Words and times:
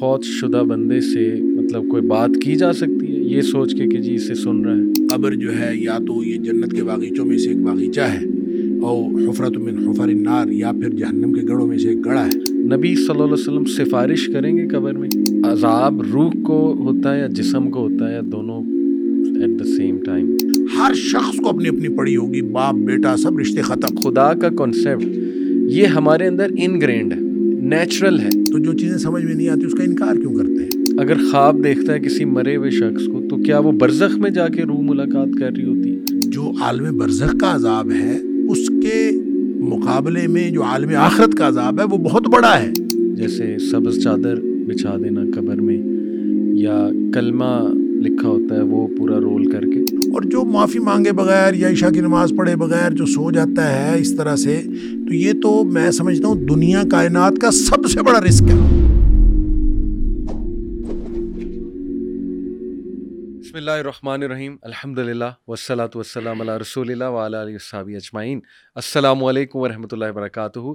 فوت 0.00 0.24
شدہ 0.24 0.62
بندے 0.68 1.00
سے 1.00 1.36
مطلب 1.42 1.88
کوئی 1.88 2.02
بات 2.02 2.30
کی 2.42 2.54
جا 2.54 2.72
سکتی 2.72 3.06
ہے؟ 3.06 3.20
یہ 3.20 3.40
سوچ 3.40 3.74
کے 3.74 3.86
کہ 3.86 3.98
جی 3.98 4.14
اسے 4.14 4.34
سن 4.34 4.64
رہا 4.64 4.76
ہے۔ 4.76 5.06
قبر 5.06 5.34
جو 5.34 5.58
ہے 5.58 5.76
یا 5.76 5.98
تو 5.98 6.24
یہ 6.24 6.36
جنت 6.36 6.76
کے 6.76 6.84
باغیچوں 6.84 7.24
میں 7.24 7.38
سے 7.38 7.48
ایک 7.48 7.58
باغیچہ 7.58 8.00
ہے 8.00 8.24
اور 8.82 9.28
حفرت 9.28 9.56
من 9.56 9.88
حفر 9.88 10.02
النار 10.02 10.48
یا 10.48 10.72
پھر 10.72 10.88
جہنم 10.88 11.32
کے 11.32 11.40
گڑھوں 11.48 11.66
میں 11.66 11.78
سے 11.78 11.88
ایک 11.88 12.04
گڑھا 12.04 12.26
ہے۔ 12.26 12.52
نبی 12.76 12.94
صلی 12.94 13.06
اللہ 13.08 13.22
علیہ 13.22 13.32
وسلم 13.32 13.64
سفارش 13.64 14.26
کریں 14.26 14.56
گے 14.56 14.68
قبر 14.68 14.92
میں؟ 14.92 15.08
عذاب 15.44 16.02
روح 16.12 16.32
کو 16.42 16.74
ہوتا 16.78 17.14
ہے 17.14 17.20
یا 17.20 17.26
جسم 17.26 17.70
کو 17.70 17.80
ہوتا 17.80 18.08
ہے 18.08 18.14
یا 18.14 18.20
دونوں 18.32 18.62
ایٹ 19.40 19.60
دا 19.60 19.64
سیم 19.64 19.98
ٹائم 20.04 20.36
ہر 20.78 20.94
شخص 20.94 21.36
کو 21.36 21.48
اپنی 21.48 21.68
اپنی 21.68 21.88
پڑی 21.88 22.16
ہوگی 22.16 22.42
باپ 22.42 22.74
بیٹا 22.74 23.16
سب 23.16 23.38
رشتے 23.38 23.62
ختم۔ 23.62 23.96
خدا 23.96 24.34
کا 24.34 24.48
کانسیپٹ 24.48 25.18
یہ 25.70 25.86
ہمارے 25.86 26.26
اندر 26.26 26.46
انگرینڈ 26.58 27.12
ہے۔ 27.12 27.29
نیچرل 27.70 28.18
ہے 28.18 28.28
تو 28.30 28.58
جو 28.58 28.72
چیزیں 28.72 28.98
سمجھ 28.98 29.24
میں 29.24 29.34
نہیں 29.34 29.48
آتی 29.48 29.64
اس 29.64 29.72
کا 29.72 29.82
انکار 29.82 30.14
کیوں 30.16 30.34
کرتے 30.34 30.62
ہیں؟ 30.62 30.68
اگر 30.98 31.14
خواب 31.14 31.64
دیکھتا 31.64 31.94
ہے 31.94 31.98
کسی 31.98 32.24
مرے 32.24 32.56
ہوئے 32.56 32.70
شخص 32.70 33.06
کو 33.06 33.22
تو 33.30 33.36
کیا 33.36 33.58
وہ 33.58 33.72
برزخ 33.72 34.18
میں 34.18 34.30
جا 34.30 34.48
کے 34.48 34.62
روح 34.62 34.80
ملاقات 34.80 35.28
کر 35.38 35.50
رہی 35.56 35.64
ہوتی؟ 35.64 35.98
جو 36.26 36.52
عالم 36.60 36.98
برزخ 36.98 37.36
کا 37.40 37.54
عذاب 37.54 37.90
ہے 37.90 38.18
اس 38.48 38.68
کے 38.68 39.10
مقابلے 39.56 40.26
میں 40.26 40.50
جو 40.50 40.62
عالم 40.62 40.88
آخرت 40.96 41.34
کا 41.34 41.48
عذاب 41.48 41.80
ہے 41.80 41.84
وہ 41.84 41.96
بہت 41.96 42.28
بڑا 42.28 42.62
ہے۔ 42.62 42.72
جیسے 43.14 43.56
سبز 43.70 44.02
چادر 44.02 44.34
بچھا 44.66 44.96
دینا 45.04 45.20
قبر 45.34 45.56
میں 45.56 45.78
یا 46.58 46.88
کلمہ 47.14 47.74
لکھا 48.00 48.28
ہوتا 48.28 48.54
ہے 48.54 48.62
وہ 48.62 48.88
پورا 48.98 49.20
رول 49.20 49.50
کر 49.50 49.60
کے۔ 49.60 49.89
اور 50.14 50.22
جو 50.22 50.44
معافی 50.44 50.78
مانگے 50.78 51.12
بغیر 51.12 51.54
یا 51.54 51.68
عشاء 51.68 51.90
کی 51.90 52.00
نماز 52.00 52.32
پڑھے 52.36 52.56
بغیر 52.56 52.90
جو 52.90 53.06
سو 53.06 53.30
جاتا 53.30 53.66
ہے 53.72 53.98
اس 53.98 54.16
طرح 54.16 54.36
سے، 54.36 54.62
تو 55.06 55.14
یہ 55.14 55.32
تو 55.42 55.64
میں 55.64 55.90
سمجھتا 55.90 56.28
ہوں 56.28 56.46
دنیا 56.46 56.82
کائنات 56.90 57.40
کا 57.42 57.50
سب 57.50 57.86
سے 57.88 58.02
بڑا 58.02 58.20
رسک 58.20 58.50
ہے۔ 58.50 58.56
بسم 63.38 63.56
اللہ 63.56 63.70
الرحمن 63.70 64.22
الرحیم۔ 64.22 64.56
الحمد 64.62 64.98
للہ 64.98 65.30
وسلاۃ 65.48 65.94
وسلم 65.94 66.40
علیہ 66.40 66.58
رسول 66.60 66.90
اللہ 66.90 67.04
علیہ 67.04 67.58
صحابی 67.58 67.96
اجمعین۔ 67.96 68.40
السلام 68.74 69.24
علیکم 69.24 69.58
ورحمۃ 69.58 69.92
اللہ 69.92 70.10
وبرکاتہ۔ 70.10 70.74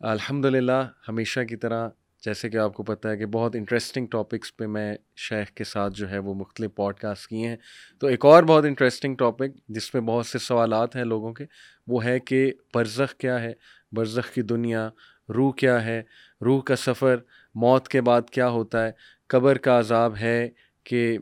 الحمد 0.00 0.44
للہ 0.44 0.82
ہمیشہ 1.08 1.40
کی 1.40 1.56
طرح 1.56 1.88
جیسے 2.24 2.50
کہ 2.50 2.56
آپ 2.56 2.74
کو 2.74 2.82
پتہ 2.82 3.08
ہے 3.08 3.16
کہ 3.16 3.26
بہت 3.26 3.56
انٹرسٹنگ 3.56 4.06
ٹاپکس 4.06 4.56
پہ 4.56 4.66
میں 4.66 4.96
شیخ 5.16 5.48
کے 5.48 5.64
ساتھ 5.64 5.94
جو 5.94 6.10
ہے 6.10 6.18
وہ 6.18 6.34
مختلف 6.34 6.70
پوڈ 6.74 6.94
کاسٹ 6.94 7.26
کیے 7.26 7.48
ہیں۔ 7.48 7.56
تو 8.00 8.06
ایک 8.06 8.24
اور 8.24 8.42
بہت 8.42 8.64
انٹرسٹنگ 8.64 9.14
ٹاپک 9.14 9.68
جس 9.68 9.94
میں 9.94 10.02
بہت 10.02 10.26
سے 10.26 10.38
سوالات 10.38 10.96
ہیں 10.96 11.04
لوگوں 11.04 11.32
کے، 11.32 11.44
وہ 11.86 12.04
ہے 12.04 12.18
کہ 12.20 12.52
برزخ 12.74 13.16
کیا 13.16 13.42
ہے؟ 13.42 13.52
برزخ 13.92 14.34
کی 14.34 14.42
دنیا، 14.42 14.90
روح 15.28 15.52
کیا 15.52 15.84
ہے؟ 15.84 16.02
روح 16.44 16.62
کا 16.62 16.76
سفر، 16.76 17.16
موت 17.54 17.88
کے 17.88 18.00
بعد 18.00 18.30
کیا 18.30 18.48
ہوتا 18.48 18.86
ہے؟ 18.86 18.90
قبر 19.26 19.58
کا 19.58 19.78
عذاب 19.78 20.16
ہے 20.16 20.48
کہ 20.84 21.18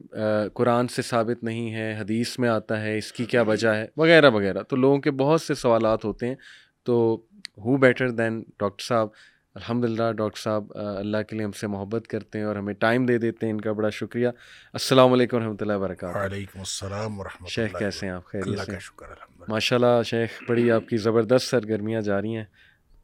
قرآن 0.54 0.88
سے 0.88 1.02
ثابت 1.02 1.44
نہیں 1.44 1.74
ہے، 1.74 1.96
حدیث 2.00 2.38
میں 2.38 2.48
آتا 2.48 2.82
ہے، 2.82 2.98
اس 2.98 3.12
کی 3.12 3.24
کیا 3.24 3.42
وجہ 3.42 3.68
ہے؟ 3.68 3.86
وغیرہ 3.96 4.30
وغیرہ۔ 4.30 4.62
تو 4.62 4.76
لوگوں 4.76 4.98
کے 4.98 5.10
بہت 5.10 5.40
سے 5.40 5.54
سوالات 5.54 6.04
ہوتے 6.04 6.26
ہیں۔ 6.26 6.34
تو 6.82 7.24
ہو 7.58 7.76
بیٹر 7.76 8.10
دین 8.10 8.42
ڈاکٹر 8.58 8.84
صاحب 8.84 9.08
الحمد 9.54 9.84
للہ 9.84 10.10
ڈاکٹر 10.16 10.40
صاحب 10.40 10.64
اللہ 10.74 11.22
کے 11.28 11.36
لیے 11.36 11.44
ہم 11.44 11.52
سے 11.52 11.66
محبت 11.66 12.06
کرتے 12.08 12.38
ہیں 12.38 12.44
اور 12.46 12.56
ہمیں 12.56 12.72
ٹائم 12.74 13.06
دے 13.06 13.16
دیتے 13.18 13.46
ہیں 13.46 13.52
ان 13.52 13.60
کا 13.60 13.72
بڑا 13.72 13.88
شکریہ۔ 13.90 14.28
السلام 14.72 15.12
علیکم 15.12 15.36
و 15.36 15.40
رحمۃ 15.40 15.56
اللہ 15.60 15.72
وبرکاتہ۔ 15.72 16.18
وعلیکم 16.18 16.58
السلام 16.58 17.18
ورحمۃ 17.20 17.48
شیخ 17.48 17.78
کیسے 17.78 18.06
ہیں 18.06 18.12
آپ؟ 18.12 18.26
خیر 18.26 18.42
اللہ 18.46 18.62
کا 18.66 18.78
شکر 18.78 19.06
ماشاء 19.48 19.76
اللہ 19.76 20.02
شیخ 20.06 20.42
بڑی 20.48 20.70
آپ 20.70 20.86
کی 20.88 20.96
زبردست 20.96 21.50
سرگرمیاں 21.50 22.00
جاری 22.00 22.36
ہیں۔ 22.36 22.44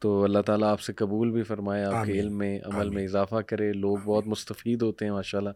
تو 0.01 0.23
اللہ 0.25 0.43
تعالیٰ 0.47 0.69
آپ 0.69 0.81
سے 0.81 0.93
قبول 0.93 1.31
بھی 1.31 1.43
فرمائے 1.43 1.85
آپ 1.85 2.05
کے 2.07 2.13
علم 2.21 2.39
میں 2.39 2.59
عمل 2.65 2.91
میں 2.91 3.05
اضافہ 3.05 3.41
کرے۔ 3.49 3.73
لوگ 3.73 3.99
بہت 4.05 4.27
مستفید 4.27 4.83
ہوتے 4.83 5.05
ہیں 5.05 5.13
ماشاء 5.13 5.39
اللہ 5.39 5.51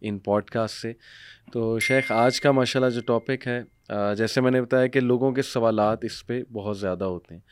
ان 0.00 0.18
پوڈ 0.18 0.50
کاسٹ 0.50 0.80
سے۔ 0.82 0.92
تو 1.52 1.78
شیخ 1.78 2.12
آج 2.12 2.40
کا 2.40 2.52
ماشاء 2.52 2.80
اللہ 2.80 2.90
جو 2.90 3.00
ٹاپک 3.06 3.46
ہے 3.48 3.60
جیسے 4.16 4.40
میں 4.40 4.50
نے 4.50 4.62
بتایا 4.62 4.86
کہ 4.86 5.00
لوگوں 5.00 5.32
کے 5.32 5.42
سوالات 5.42 6.04
اس 6.04 6.26
پہ 6.26 6.42
بہت 6.52 6.78
زیادہ 6.78 7.04
ہوتے 7.04 7.34
ہیں۔ 7.34 7.42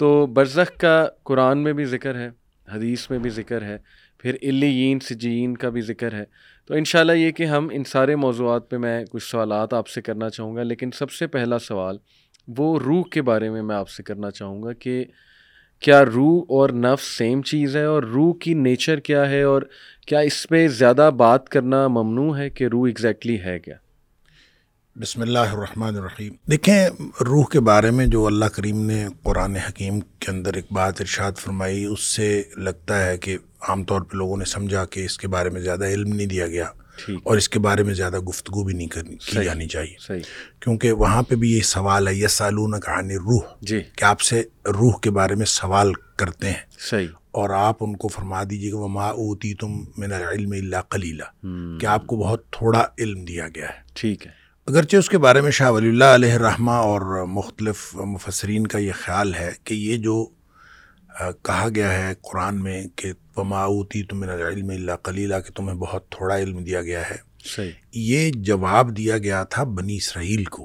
تو 0.00 0.26
برزخ 0.26 0.76
کا 0.78 1.08
قرآن 1.24 1.58
میں 1.58 1.72
بھی 1.72 1.84
ذکر 1.84 2.14
ہے، 2.14 2.30
حدیث 2.72 3.10
میں 3.10 3.18
بھی 3.18 3.30
ذکر 3.30 3.62
ہے، 3.62 3.76
پھر 4.18 4.34
الین 4.42 5.00
سجین 5.00 5.56
کا 5.56 5.68
بھی 5.68 5.80
ذکر 5.80 6.14
ہے۔ 6.14 6.24
تو 6.66 6.74
انشاءاللہ 6.74 7.12
یہ 7.12 7.30
کہ 7.30 7.44
ہم 7.44 7.68
ان 7.72 7.84
سارے 7.84 8.16
موضوعات 8.16 8.70
پہ 8.70 8.76
میں 8.76 9.04
کچھ 9.04 9.24
سوالات 9.24 9.74
آپ 9.74 9.88
سے 9.88 10.02
کرنا 10.02 10.28
چاہوں 10.30 10.56
گا، 10.56 10.62
لیکن 10.62 10.90
سب 10.90 11.10
سے 11.10 11.26
پہلا 11.26 11.58
سوال، 11.58 11.96
وہ 12.48 12.78
روح 12.80 13.02
کے 13.12 13.22
بارے 13.22 13.50
میں 13.50 13.62
میں 13.62 13.76
آپ 13.76 13.88
سے 13.88 14.02
کرنا 14.02 14.30
چاہوں 14.30 14.62
گا 14.62 14.72
کہ 14.72 15.04
کیا 15.80 16.04
روح 16.04 16.42
اور 16.48 16.70
نفس 16.70 17.18
سیم 17.18 17.42
چیز 17.42 17.76
ہے 17.76 17.84
اور 17.84 18.02
روح 18.02 18.32
کی 18.40 18.54
نیچر 18.54 19.00
کیا 19.00 19.30
ہے 19.30 19.42
اور 19.42 19.62
کیا 20.06 20.18
اس 20.18 20.46
پہ 20.48 20.68
زیادہ 20.68 21.10
بات 21.16 21.48
کرنا 21.48 21.88
ممنوع 21.88 22.36
ہے 22.36 22.50
کہ 22.50 22.64
روح 22.64 22.86
ایگزیکٹلی 22.86 23.40
ہے 23.40 23.58
کیا؟ 23.58 23.76
بسم 25.00 25.20
اللہ 25.22 25.38
الرحمن 25.38 25.96
الرحیم۔ 25.96 26.32
دیکھیں 26.50 26.88
روح 27.20 27.44
کے 27.46 27.60
بارے 27.60 27.90
میں 27.90 28.06
جو 28.06 28.26
اللہ 28.26 28.44
کریم 28.44 28.84
نے 28.86 29.06
قرآن 29.22 29.56
حکیم 29.56 30.00
کے 30.00 30.30
اندر 30.30 30.54
ایک 30.54 30.66
بات 30.70 31.00
ارشاد 31.00 31.32
فرمائی 31.38 31.84
اس 31.84 32.00
سے 32.00 32.42
لگتا 32.56 33.06
ہے 33.06 33.18
کہ 33.18 33.38
عام 33.68 33.84
طور 33.84 34.00
پہ 34.00 34.16
لوگوں 34.16 34.36
نے 34.36 34.44
سمجھا 34.44 34.84
کہ 34.84 35.04
اس 35.04 35.18
کے 35.18 35.28
بارے 35.28 35.50
میں 35.50 35.60
زیادہ 35.60 35.84
علم 35.84 36.16
نہیں 36.16 36.26
دیا 36.26 36.46
گیا 36.46 36.64
اور 37.24 37.36
اس 37.36 37.48
کے 37.48 37.58
بارے 37.58 37.82
میں 37.82 37.94
زیادہ 37.94 38.18
گفتگو 38.18 38.64
بھی 38.64 38.74
نہیں 38.74 38.86
کرنی 38.86 39.16
کی 39.16 39.44
جانی 39.44 39.66
چاہیے۔ 39.66 39.94
کیونکہ 40.60 40.92
وہاں 40.92 41.22
پہ 41.22 41.34
بھی 41.34 41.52
یہ 41.52 41.60
سوال 41.60 42.08
ہے 42.08 42.14
یہ 42.14 42.26
سالون 42.26 42.80
کہانی 42.80 43.16
روح 43.16 43.42
جی۔ 43.60 43.80
کہ 43.96 44.04
آپ 44.04 44.20
سے 44.20 44.42
روح 44.66 44.98
کے 45.02 45.10
بارے 45.10 45.34
میں 45.34 45.46
سوال 45.46 45.92
کرتے 46.16 46.46
ہیں۔ 46.46 46.90
صحیح۔ 46.90 47.06
اور 47.30 47.50
آپ 47.50 47.76
ان 47.80 47.96
کو 47.96 48.08
فرما 48.08 48.42
دیجیے 48.50 48.70
کہ 48.70 48.76
وہ 48.76 48.88
ما 48.88 49.06
اوتی 49.06 49.54
تم 49.54 49.84
من 49.96 50.12
علم 50.12 50.52
اللہ 50.52 50.90
کلیلہ 50.90 51.46
کہ 51.80 51.86
آپ 51.86 52.06
کو 52.06 52.16
بہت 52.16 52.50
تھوڑا 52.50 52.86
علم 52.98 53.24
دیا 53.24 53.48
گیا 53.48 53.68
ہے۔ 53.68 53.82
ٹھیک 53.94 54.26
ہے۔ 54.26 54.39
اگرچہ 54.66 54.96
اس 54.96 55.08
کے 55.08 55.18
بارے 55.18 55.40
میں 55.40 55.50
شاہ 55.50 55.70
ولی 55.70 55.88
اللہ 55.88 56.04
علیہ 56.04 56.32
الرحمہ 56.32 56.70
اور 56.70 57.26
مختلف 57.26 57.94
مفسرین 57.94 58.66
کا 58.66 58.78
یہ 58.78 58.92
خیال 58.94 59.34
ہے 59.34 59.52
کہ 59.64 59.74
یہ 59.74 59.96
جو 59.96 60.26
کہا 61.42 61.68
گیا 61.74 61.92
ہے 61.92 62.14
قرآن 62.22 62.62
میں 62.62 62.84
کہ 62.96 63.12
پماؤتی 63.34 64.02
تم 64.02 64.22
علم 64.22 64.70
اللہ 64.70 64.92
کلیلہ 65.04 65.34
کہ 65.46 65.52
تمہیں 65.52 65.76
بہت 65.76 66.08
تھوڑا 66.08 66.38
علم 66.38 66.64
دیا 66.64 66.82
گیا 66.82 67.10
ہے۔ 67.10 67.16
صحیح۔ 67.44 67.70
یہ 67.92 68.30
جواب 68.34 68.96
دیا 68.96 69.18
گیا 69.18 69.44
تھا 69.44 69.64
بنی 69.64 69.96
اسرائیل 69.96 70.44
کو 70.44 70.64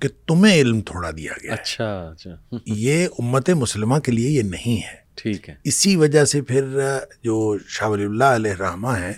کہ 0.00 0.08
تمہیں 0.26 0.54
علم 0.54 0.80
تھوڑا 0.80 1.10
دیا 1.10 1.32
گیا 1.42 1.52
اچھا 1.52 2.08
اچھا۔ 2.08 2.56
یہ 2.66 3.06
امت 3.18 3.50
مسلمہ 3.50 3.98
کے 3.98 4.12
لیے 4.12 4.30
یہ 4.30 4.42
نہیں 4.42 4.82
ہے۔ 4.82 4.96
ٹھیک 5.14 5.48
ہے۔ 5.48 5.54
اسی 5.64 5.96
وجہ 5.96 6.24
سے 6.24 6.42
پھر 6.42 6.78
جو 7.22 7.56
شاہ 7.68 7.88
ولی 7.88 8.04
اللہ 8.04 8.24
علیہ 8.24 8.52
الرحمہ 8.52 8.88
ہیں 8.88 9.12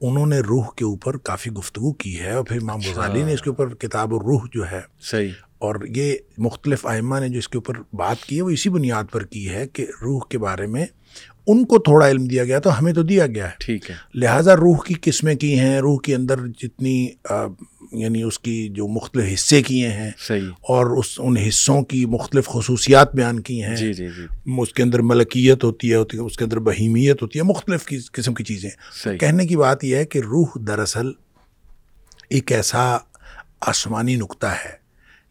انہوں 0.00 0.26
نے 0.26 0.38
روح 0.38 0.66
کے 0.76 0.84
اوپر 0.84 1.16
کافی 1.16 1.50
گفتگو 1.50 1.92
کی 1.92 2.20
ہے 2.20 2.30
اور 2.30 2.44
پھر 2.44 2.56
امام 2.62 2.78
اچھا۔ 2.78 2.90
غزالی 2.90 3.22
نے 3.22 3.32
اس 3.32 3.42
کے 3.42 3.50
اوپر 3.50 3.74
کتاب 3.74 4.14
الروح 4.14 4.40
جو 4.52 4.70
ہے 4.70 4.80
صحیح۔ 5.00 5.30
اور 5.58 5.74
یہ 5.96 6.16
مختلف 6.38 6.86
آئمہ 6.86 7.18
نے 7.18 7.28
جو 7.28 7.38
اس 7.38 7.48
کے 7.48 7.58
اوپر 7.58 7.74
بات 7.92 8.24
کی 8.24 8.36
ہے 8.36 8.42
وہ 8.42 8.50
اسی 8.50 8.70
بنیاد 8.70 9.04
پر 9.12 9.22
کی 9.22 9.48
ہے 9.48 9.68
کہ 9.68 9.86
روح 10.02 10.20
کے 10.28 10.38
بارے 10.38 10.66
میں 10.66 10.86
ان 11.46 11.64
کو 11.64 11.78
تھوڑا 11.78 12.08
علم 12.08 12.24
دیا 12.24 12.44
گیا 12.44 12.58
تو 12.58 12.78
ہمیں 12.78 12.92
تو 12.92 13.02
دیا 13.02 13.26
گیا 13.26 13.46
ہے۔ 13.46 13.54
ٹھیک 13.58 13.90
ہے۔ 13.90 13.94
لہٰذا 14.14 14.56
روح 14.56 14.76
کی 14.86 14.94
قسمیں 15.02 15.34
کی 15.34 15.58
ہیں 15.58 15.78
روح 15.78 15.98
کے 16.00 16.14
اندر 16.14 16.46
جتنی 16.58 17.08
یعنی 17.96 18.22
اس 18.22 18.38
کی 18.38 18.68
جو 18.68 18.88
مختلف 18.88 19.24
حصے 19.34 19.62
کیے 19.62 19.88
ہیں 19.88 20.10
صحیح۔ 20.18 20.48
اور 20.60 20.86
اس 20.86 21.06
ان 21.18 21.36
حصوں 21.36 21.82
کی 21.82 22.06
مختلف 22.06 22.46
خصوصیات 22.46 23.14
بیان 23.14 23.40
کی 23.40 23.62
ہیں۔ 23.62 23.76
جی 23.76 23.92
جی 23.92 24.08
جی۔ 24.08 24.26
اس 24.58 24.72
کے 24.72 24.82
اندر 24.82 25.00
ملکیت 25.00 25.64
ہوتی 25.64 25.90
ہے 25.90 26.18
اس 26.18 26.36
کے 26.36 26.44
اندر 26.44 26.58
بہیمیت 26.58 27.22
ہوتی 27.22 27.38
ہے 27.38 27.44
مختلف 27.44 27.84
قسم 28.12 28.34
کی 28.34 28.44
چیزیں۔ 28.44 28.70
صحیح۔ 29.02 29.18
کہنے 29.18 29.46
کی 29.46 29.56
بات 29.56 29.84
یہ 29.84 29.96
ہے 29.96 30.04
کہ 30.04 30.18
روح 30.18 30.46
دراصل 30.66 31.06
ایک 32.30 32.52
ایسا 32.52 32.96
آسمانی 33.60 34.16
نقطہ 34.16 34.46
ہے۔ 34.46 34.72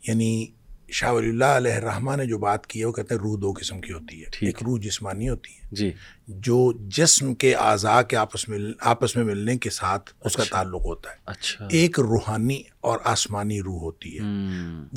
یعنی 0.07 0.45
شاہ 0.91 1.11
ولی 1.11 1.29
اللہ 1.29 1.45
علیہ 1.45 1.73
الرحمٰ 1.73 2.17
نے 2.17 2.25
جو 2.25 2.37
بات 2.37 2.67
کی 2.67 2.79
ہے 2.79 2.85
وہ 2.85 2.91
کہتے 2.91 3.15
ہیں 3.15 3.21
روح 3.21 3.37
دو 3.41 3.51
قسم 3.51 3.81
کی 3.81 3.93
ہوتی 3.93 4.19
ہے۔ 4.19 4.25
ایک 4.41 4.63
روح 4.63 4.79
جسمانی 4.81 5.29
ہوتی 5.29 5.51
ہے۔ 5.51 5.64
جی۔ 5.75 5.91
جو 6.27 6.73
جسم 6.87 7.33
کے 7.33 7.55
اعضاء 7.55 8.01
کے 8.01 8.17
آپس 8.17 8.49
میں 8.49 8.59
آپس 8.79 9.15
میں 9.15 9.23
ملنے 9.23 9.57
کے 9.57 9.69
ساتھ 9.69 10.11
اس 10.25 10.35
کا 10.35 10.43
تعلق 10.51 10.81
ہوتا 10.85 11.09
ہے۔ 11.09 11.15
اچھا۔ 11.25 11.67
ایک 11.71 11.99
روحانی 11.99 12.63
اور 12.81 12.99
آسمانی 13.03 13.61
روح 13.61 13.79
ہوتی 13.79 14.19
ہے۔ 14.19 14.23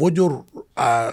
وہ 0.01 0.11
جو 0.11 0.43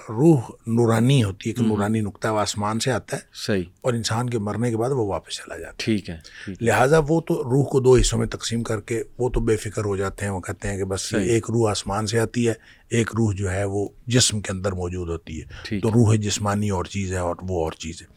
روح 0.10 0.40
نورانی 0.68 1.24
ہوتی 1.24 1.50
ہے 1.50 1.56
کہ 1.56 1.64
نورانی 1.64 2.02
نقطہ 2.02 2.28
وہ 2.28 2.40
آسمان 2.40 2.80
سے 2.80 2.92
آتا 2.92 3.18
ہے 3.18 3.22
صحیح۔ 3.34 3.64
اور 3.82 3.94
انسان 3.94 4.30
کے 4.30 4.40
مرنے 4.40 4.70
کے 4.70 4.78
بعد 4.78 4.90
وہ 4.90 5.06
واپس 5.06 5.34
چلا 5.34 5.58
جاتا 5.58 5.72
ہے۔ 5.72 5.76
ٹھیک 5.78 6.10
ہے 6.10 6.18
لہٰذا 6.62 6.98
وہ 7.08 7.22
تو 7.22 7.44
روح 7.44 7.66
کو 7.66 7.80
دو 7.80 7.96
حصوں 7.96 8.20
میں 8.20 8.28
تقسیم 8.28 8.64
کر 8.64 8.82
کے 8.82 9.04
وہ 9.18 9.30
تو 9.30 9.40
بے 9.40 9.56
فکر 9.58 9.86
ہو 9.86 9.96
جاتے 9.96 10.26
ہیں 10.26 10.32
وہ 10.32 10.40
کہتے 10.40 10.68
ہیں 10.68 10.78
کہ 10.78 10.84
بس 10.84 11.14
ایک 11.26 11.46
روح 11.50 11.72
آسمان 11.72 12.08
سے 12.08 12.20
آتی 12.20 12.48
ہے 12.48 12.54
ایک 12.90 13.10
روح 13.18 13.34
جو 13.36 13.52
ہے 13.52 13.64
وہ 13.64 13.88
جسم 14.08 14.42
کے 14.42 14.52
اندر 14.52 14.72
موجود 14.72 15.10
ہوتی 15.10 15.42
ہے۔ 15.42 15.46
تو 15.80 15.90
روح 15.90 16.16
جسمانی 16.16 16.70
اور 16.70 16.86
چیز 16.86 17.12
ہے 17.12 17.18
اور 17.18 17.36
وہ 17.42 17.64
اور 17.64 17.72
چیز 17.72 18.02
ہے۔ 18.02 18.16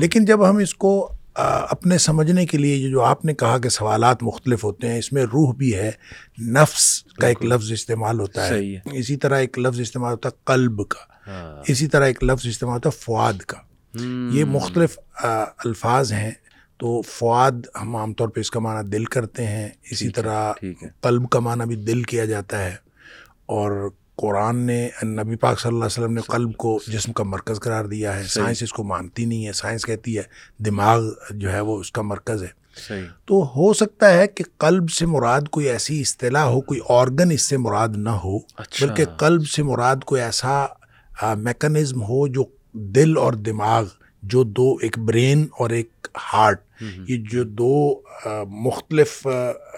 لیکن 0.00 0.24
جب 0.24 0.48
ہم 0.48 0.56
اس 0.56 0.74
کو 0.74 0.89
اپنے 1.70 1.98
سمجھنے 1.98 2.46
کے 2.46 2.58
لیے 2.58 2.90
جو 2.90 3.02
آپ 3.04 3.24
نے 3.24 3.34
کہا 3.34 3.58
کہ 3.58 3.68
سوالات 3.68 4.22
مختلف 4.22 4.64
ہوتے 4.64 4.88
ہیں 4.88 4.98
اس 4.98 5.12
میں 5.12 5.22
روح 5.22 5.54
بھی 5.54 5.74
ہے 5.74 5.90
نفس 6.48 7.02
کا 7.20 7.26
ایک 7.26 7.44
لفظ 7.44 7.72
استعمال 7.72 8.20
ہوتا 8.20 8.46
ہے۔ 8.46 8.54
اسی 8.92 9.16
طرح 9.16 9.38
ایک 9.38 9.58
لفظ 9.58 9.80
استعمال 9.80 10.12
ہوتا 10.12 10.28
ہے 10.28 10.40
قلب 10.44 10.88
کا۔ 10.88 11.30
ہاں۔ 11.30 11.62
اسی 11.66 11.86
طرح 11.86 12.06
ایک 12.06 12.24
لفظ 12.24 12.46
استعمال 12.46 12.74
ہوتا 12.74 12.88
ہے 12.88 12.98
فواد 13.00 13.32
کا۔ 13.32 13.56
یہ 14.32 14.44
مختلف 14.44 14.98
الفاظ 15.64 16.12
ہیں۔ 16.12 16.30
تو 16.76 17.02
فواد 17.02 17.52
ہم 17.80 17.96
عام 17.96 18.14
طور 18.14 18.28
پہ 18.28 18.40
اس 18.40 18.50
کا 18.50 18.60
معنی 18.60 18.88
دل 18.88 19.04
کرتے 19.04 19.46
ہیں۔ 19.46 19.68
اسی 19.90 20.08
طرح 20.08 20.52
قلب 21.00 21.28
کا 21.30 21.38
معنی 21.38 21.66
بھی 21.66 21.76
دل 21.76 22.02
کیا 22.02 22.24
جاتا 22.24 22.64
ہے۔ 22.64 22.74
اور 23.46 23.90
قرآن 24.20 24.56
نے 24.56 24.88
نبی 25.02 25.36
پاک 25.36 25.60
صلی 25.60 25.68
اللہ 25.68 25.84
علیہ 25.84 25.98
وسلم 25.98 26.12
نے 26.12 26.20
قلب 26.20 26.56
کو 26.56 26.78
جسم 26.86 27.12
کا 27.12 27.24
مرکز 27.24 27.60
قرار 27.60 27.84
دیا 27.84 28.18
ہے 28.18 28.22
سائنس 28.24 28.62
اس 28.62 28.72
کو 28.72 28.84
مانتی 28.84 29.24
نہیں 29.24 29.46
ہے 29.46 29.52
سائنس 29.52 29.84
کہتی 29.86 30.18
ہے 30.18 30.22
دماغ 30.58 31.02
جو 31.30 31.52
ہے 31.52 31.60
وہ 31.60 31.78
اس 31.80 31.92
کا 31.92 32.02
مرکز 32.02 32.42
ہے۔ 32.42 32.48
تو 33.24 33.42
ہو 33.56 33.72
سکتا 33.72 34.12
ہے 34.14 34.26
کہ 34.26 34.44
قلب 34.58 34.90
سے 34.90 35.06
مراد 35.06 35.40
کوئی 35.50 35.68
ایسی 35.68 36.00
اصطلاح 36.00 36.44
ہو 36.44 36.60
کوئی 36.60 36.80
آرگن 36.88 37.30
اس 37.30 37.42
سے 37.42 37.56
مراد 37.56 37.88
نہ 37.96 38.10
ہو 38.24 38.36
اچھا۔ 38.56 38.86
بلکہ 38.86 39.04
قلب 39.04 39.48
سے 39.48 39.62
مراد 39.62 40.04
کوئی 40.04 40.22
ایسا 40.22 40.66
میکنزم 41.38 42.02
ہو 42.02 42.26
جو 42.26 42.44
دل 42.72 43.16
اور 43.16 43.32
دماغ 43.32 43.84
جو 44.22 44.42
دو 44.42 44.76
ایک 44.82 44.98
برین 44.98 45.46
اور 45.58 45.70
ایک 45.70 46.08
ہارٹ 46.32 46.62
یہ 47.08 47.16
جو 47.30 47.44
دو 47.44 48.02
مختلف 48.46 49.26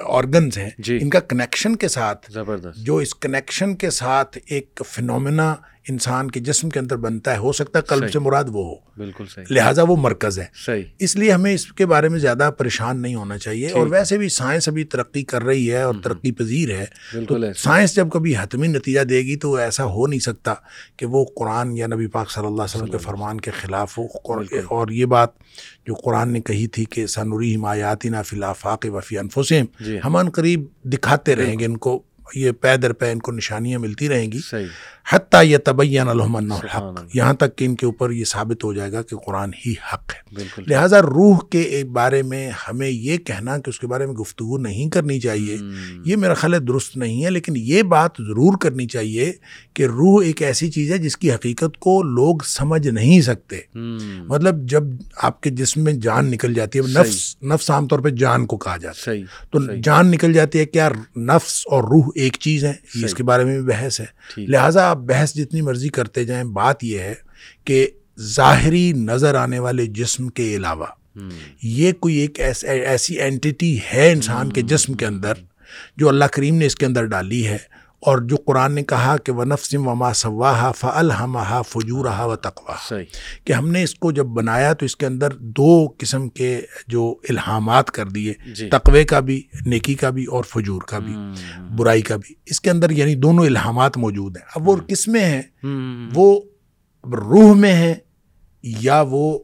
آرگنز 0.07 0.59
ہیں 0.59 0.71
جی۔ 0.79 0.99
ان 1.03 1.11
کا 1.11 1.21
کنیکشن 1.21 1.77
کے 1.77 1.89
ساتھ 1.89 2.33
زبردست۔ 2.33 2.79
جو 2.79 2.97
اس 2.97 3.15
کنیکشن 3.15 3.77
کے 3.77 3.91
ساتھ 3.91 4.39
ایک 4.47 4.83
فنومنا 4.87 5.55
انسان 5.89 6.31
کے 6.31 6.41
جسم 6.41 6.71
کے 6.71 6.79
اندر 6.79 6.97
بنتا 6.97 7.33
ہے 7.33 7.39
ہو 7.39 7.53
سکتا 7.53 7.79
ہے 7.79 7.85
قلب 7.85 8.13
سے 8.13 8.19
مراد 8.19 8.45
وہ 8.49 8.65
ہو۔ 8.65 8.75
بالکل 8.97 9.25
صحیح۔ 9.35 9.45
لہٰذا 9.51 9.83
وہ 9.83 9.97
مرکز 9.97 10.39
ہے۔ 10.39 10.45
صحیح۔ 10.67 10.83
اس 10.99 11.17
لیے 11.17 11.33
ہمیں 11.33 11.55
اس 11.55 11.67
کے 11.67 11.87
بارے 11.87 12.09
میں 12.09 12.19
زیادہ 12.19 12.51
پریشان 12.59 13.03
نہیں 13.03 13.15
ہونا 13.15 13.39
چاہیے۔ 13.39 13.71
اور 13.71 13.87
ویسے 13.87 14.19
بھی 14.19 14.29
سائنس 14.29 14.69
ابھی 14.69 14.85
ترقی 14.85 15.23
کر 15.23 15.43
رہی 15.43 15.73
ہے 15.73 15.83
اور 15.83 15.95
ترقی 16.05 16.33
پذیر 16.33 16.71
ہے۔ 16.71 16.85
سائنس 17.57 17.97
جب 17.97 18.09
کبھی 18.13 18.35
حتمی 18.37 18.67
نتیجہ 18.67 19.01
دے 19.01 19.19
گی 19.19 19.37
تو 19.37 19.55
ایسا 19.55 19.85
ہو 19.85 20.07
نہیں 20.07 20.21
سکتا 20.21 20.55
کہ 20.97 21.07
وہ 21.07 21.25
قرآن 21.37 21.77
یا 21.77 21.87
نبی 21.87 22.07
پاک 22.07 22.31
صلی 22.31 22.47
اللہ 22.47 22.63
علیہ 22.63 22.77
وسلم 22.77 22.87
کے 22.87 22.99
فرمان 22.99 23.41
کے 23.41 23.51
خلاف 23.51 23.99
ہو۔ 23.99 24.03
اور 24.69 24.89
یہ 24.89 25.07
بات 25.07 25.29
جو 25.87 25.95
قرآن 25.95 26.33
نے 26.33 26.41
کہی 26.41 26.67
تھی 26.67 26.85
کہ 26.85 27.07
سنوری 27.07 27.57
حمایاتی 27.57 28.09
نا 28.09 28.23
فی 28.23 28.37
الافاق 28.37 28.87
وفی 28.93 29.19
انفسم 29.19 29.65
جی۔ 29.81 29.99
ہم 30.05 30.17
ان 30.17 30.31
قریب 30.31 30.65
دکھاتے 30.85 31.37
رہیں 31.37 31.59
گے 31.59 31.65
ان 31.65 31.77
کو۔ 31.77 32.03
یہ 32.35 32.51
پے 32.53 32.77
در 32.77 32.93
پے 32.93 33.11
ان 33.11 33.19
کو 33.19 33.33
نشانیاں 33.33 33.79
ملتی 33.79 34.09
رہیں 34.09 34.33
گی۔ 34.33 34.39
حتیٰ 35.13 35.45
یہ 35.45 35.59
طبین 35.59 36.09
الحمن 36.09 36.53
الحق۔ 36.53 36.83
یہاں 37.15 37.35
تک 37.35 37.57
کہ 37.57 37.65
ان 37.65 37.77
کے 37.77 37.87
اوپر 37.87 38.11
یہ 38.11 38.25
ثابت 38.25 38.65
ہو 38.65 38.73
جائے 38.73 38.93
گا 38.93 39.03
کہ 39.03 39.17
قرآن 39.17 39.51
ہی 39.67 39.73
حق 39.73 40.13
ہے۔ 40.13 40.33
لہٰذا 40.67 41.03
روح 41.03 41.39
کے 41.51 41.83
بارے 41.93 42.23
میں 42.23 42.51
ہمیں 42.69 42.89
یہ 42.89 43.17
کہنا 43.17 43.59
کہ 43.59 43.71
اس 43.71 43.81
کے 43.81 43.87
بارے 43.87 44.07
میں 44.07 44.15
گفتگو 44.15 44.59
نہیں 44.59 44.91
کرنی 44.91 45.21
چاہیے۔ 45.21 45.57
یہ 46.05 46.17
میرا 46.17 46.35
خیال 46.35 46.69
درست 46.69 46.97
نہیں 46.97 47.25
ہے 47.25 47.31
لیکن 47.31 47.53
یہ 47.57 47.83
بات 47.83 48.11
ضرور 48.19 48.59
کرنی 48.59 48.87
چاہیے 48.87 49.33
کہ 49.75 49.83
روح 49.83 50.23
ایک 50.25 50.43
ایسی 50.43 50.71
چیز 50.71 50.93
ہے 50.93 50.99
جس 50.99 51.17
کی 51.17 51.33
حقیقت 51.33 51.79
کو 51.79 52.03
لوگ 52.03 52.37
سمجھ 52.45 52.89
نہیں 52.89 53.21
سکتے۔ 53.21 53.57
مطلب 54.29 54.65
جب 54.65 54.83
آپ 55.17 55.41
کے 55.41 55.51
جسم 55.51 55.81
میں 55.81 55.93
جان 55.93 56.31
نکل 56.31 56.55
جاتی 56.55 56.79
ہے 56.79 56.85
نفس 57.01 57.37
نفس 57.43 57.71
عام 57.71 57.87
طور 57.89 57.99
پہ 57.99 58.09
جان 58.09 58.47
کو 58.47 58.57
کہا 58.57 58.77
جاتا 58.77 59.11
ہے۔ 59.11 59.17
تو 59.51 59.59
جان 59.83 60.07
نکل 60.11 60.33
جاتی 60.33 60.59
ہے 60.59 60.67
کیا 60.67 60.89
نفس 61.17 61.63
اور 61.67 61.85
روح 61.85 62.11
ایک 62.15 62.22
چیز 62.31 62.65
ہے 62.65 62.73
اس 63.05 63.15
کے 63.15 63.23
بارے 63.23 63.45
میں 63.45 63.61
بھی 63.61 63.67
بحث 63.67 64.01
ہے۔ 64.01 64.07
لہٰذا 64.37 64.91
آپ 64.91 64.97
بحث 64.97 65.35
جتنی 65.35 65.61
مرضی 65.61 65.89
کرتے 65.89 66.25
جائیں 66.25 66.45
بات 66.45 66.85
یہ 66.85 66.99
ہے 66.99 67.15
کہ 67.65 67.87
ظاہری 68.21 68.93
نظر 68.93 69.35
آنے 69.35 69.59
والے 69.59 69.87
جسم 69.87 70.29
کے 70.29 70.57
علاوہ 70.57 70.87
یہ 71.63 71.93
کوئی 71.93 72.15
ایک 72.15 72.41
ایسی 72.63 73.15
اینٹی 73.15 73.79
ہے 73.95 74.13
انسان 74.13 74.53
کے 74.53 74.63
جسم 74.63 74.95
کے 74.95 75.07
اندر 75.07 75.33
جو 75.97 76.09
اللہ 76.09 76.25
کریم 76.25 76.55
نے 76.55 76.67
اس 76.67 76.77
کے 76.77 76.87
اندر 76.87 77.05
ڈالی 77.05 77.47
ہے۔ 77.47 77.72
اور 78.07 78.19
جو 78.19 78.37
قرآن 78.37 78.73
نے 78.73 78.83
کہا 78.83 79.17
کہ 79.17 79.33
وہ 79.33 79.45
نفسم 79.45 79.89
و 79.89 79.95
ما 79.95 80.13
صواحا 80.13 80.73
فلحمہ 80.73 81.63
فجورہ 81.69 82.27
و 82.27 82.37
تقوا 82.37 82.75
کہ 83.45 83.53
ہم 83.53 83.69
نے 83.69 83.83
اس 83.83 83.95
کو 83.95 84.13
جب 84.13 84.27
بنایا 84.27 84.73
تو 84.73 84.85
اس 84.85 84.97
کے 84.97 85.07
اندر 85.07 85.33
دو 85.33 85.89
قسم 85.99 86.29
کے 86.29 86.61
جو 86.87 87.15
الہامات 87.29 87.91
کر 87.91 88.07
دیے 88.07 88.33
جی۔ 88.55 88.69
تقوے 88.69 89.05
کا 89.05 89.21
بھی 89.21 89.43
نیکی 89.67 89.95
کا 89.95 90.11
بھی 90.11 90.25
اور 90.25 90.45
فجور 90.45 90.83
کا 90.83 90.99
بھی 90.99 91.15
برائی 91.77 92.03
کا 92.03 92.17
بھی۔ 92.17 92.35
اس 92.47 92.61
کے 92.61 92.71
اندر 92.71 92.91
یعنی 92.91 93.15
دونوں 93.15 93.47
الہامات 93.47 93.97
موجود 93.97 94.37
ہیں۔ 94.37 94.45
اب 94.55 94.69
وہ 94.69 94.77
کس 94.77 95.09
میں 95.09 95.25
ہیں؟ 95.25 95.43
وہ 96.15 96.41
روح 97.13 97.55
میں 97.55 97.73
ہیں 97.73 97.95
یا 98.63 99.05
وہ 99.09 99.39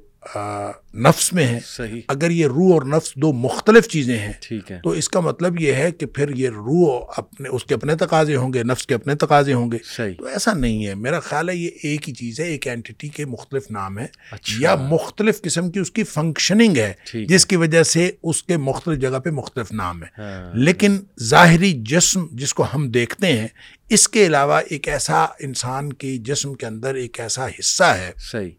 نفس 0.94 1.32
میں 1.32 1.46
ہے 1.46 1.58
صحیح۔ 1.64 2.00
اگر 2.08 2.30
یہ 2.30 2.46
روح 2.46 2.72
اور 2.75 2.82
نفس 2.82 3.14
دو 3.14 3.32
مختلف 3.32 3.88
چیزیں 3.88 4.19
ہیں 4.19 4.32
ٹھیک 4.40 4.72
ہے۔ 4.72 4.80
تو 4.84 4.90
اس 4.90 5.08
کا 5.08 5.20
مطلب 5.20 5.60
یہ 5.60 5.72
ہے 5.72 5.90
کہ 5.90 6.06
پھر 6.06 6.30
یہ 6.36 6.48
روح 6.48 7.02
اپنے 7.16 7.48
اس 7.48 7.64
کے 7.64 7.75
اپنے 7.75 7.94
تقاضے 7.94 8.36
ہوں 8.36 8.52
گے 8.52 8.62
نفس 8.62 8.86
کے 8.86 8.94
اپنے 8.94 9.14
تقاضے 9.14 9.52
ہوں 9.52 9.72
گے۔ 9.72 9.78
صحیح۔ 9.96 10.14
تو 10.19 10.25
ایسا 10.25 10.54
نہیں 10.54 10.86
ہے۔ 10.86 10.94
میرا 10.94 11.20
خیال 11.20 11.48
ہے 11.48 11.56
یہ 11.56 11.70
ایک 11.82 12.08
ہی 12.08 12.14
چیز 12.14 12.40
ہے 12.40 12.44
ایک 12.44 12.69
اینٹی 12.69 13.08
کے 13.08 13.25
مختلف 13.25 13.70
نام 13.70 13.98
ہے 13.98 14.06
اچھا۔ 14.30 14.56
یا 14.60 14.75
مختلف 14.75 15.42
قسم 15.42 15.70
کی 15.70 15.78
اس 15.80 15.90
کی 15.90 16.04
فنکشننگ 16.04 16.76
ہے 16.76 16.92
جس 17.24 17.46
کی 17.46 17.56
وجہ 17.56 17.82
سے 17.82 18.10
اس 18.22 18.42
کے 18.42 18.56
مختلف 18.56 18.98
جگہ 18.98 19.19
پہ 19.19 19.31
مختلف 19.31 19.72
نام 19.72 20.02
ہے 20.02 20.08
ہاں۔ 20.19 20.56
لیکن 20.56 20.98
ظاہری 21.22 21.72
جسم 21.72 22.26
جس 22.32 22.54
کو 22.54 22.66
ہم 22.74 22.90
دیکھتے 22.90 23.26
ہیں 23.26 23.48
اس 23.88 24.08
کے 24.08 24.26
علاوہ 24.26 24.60
ایک 24.69 24.88
ایسا 24.88 25.24
انسان 25.40 25.92
کی 25.92 26.19
جسم 26.19 26.54
کے 26.54 26.66
اندر 26.66 26.94
ایک 26.94 27.20
ایسا 27.20 27.46
حصہ 27.46 27.84
ہے۔ 27.84 28.12
صحیح۔ 28.16 28.50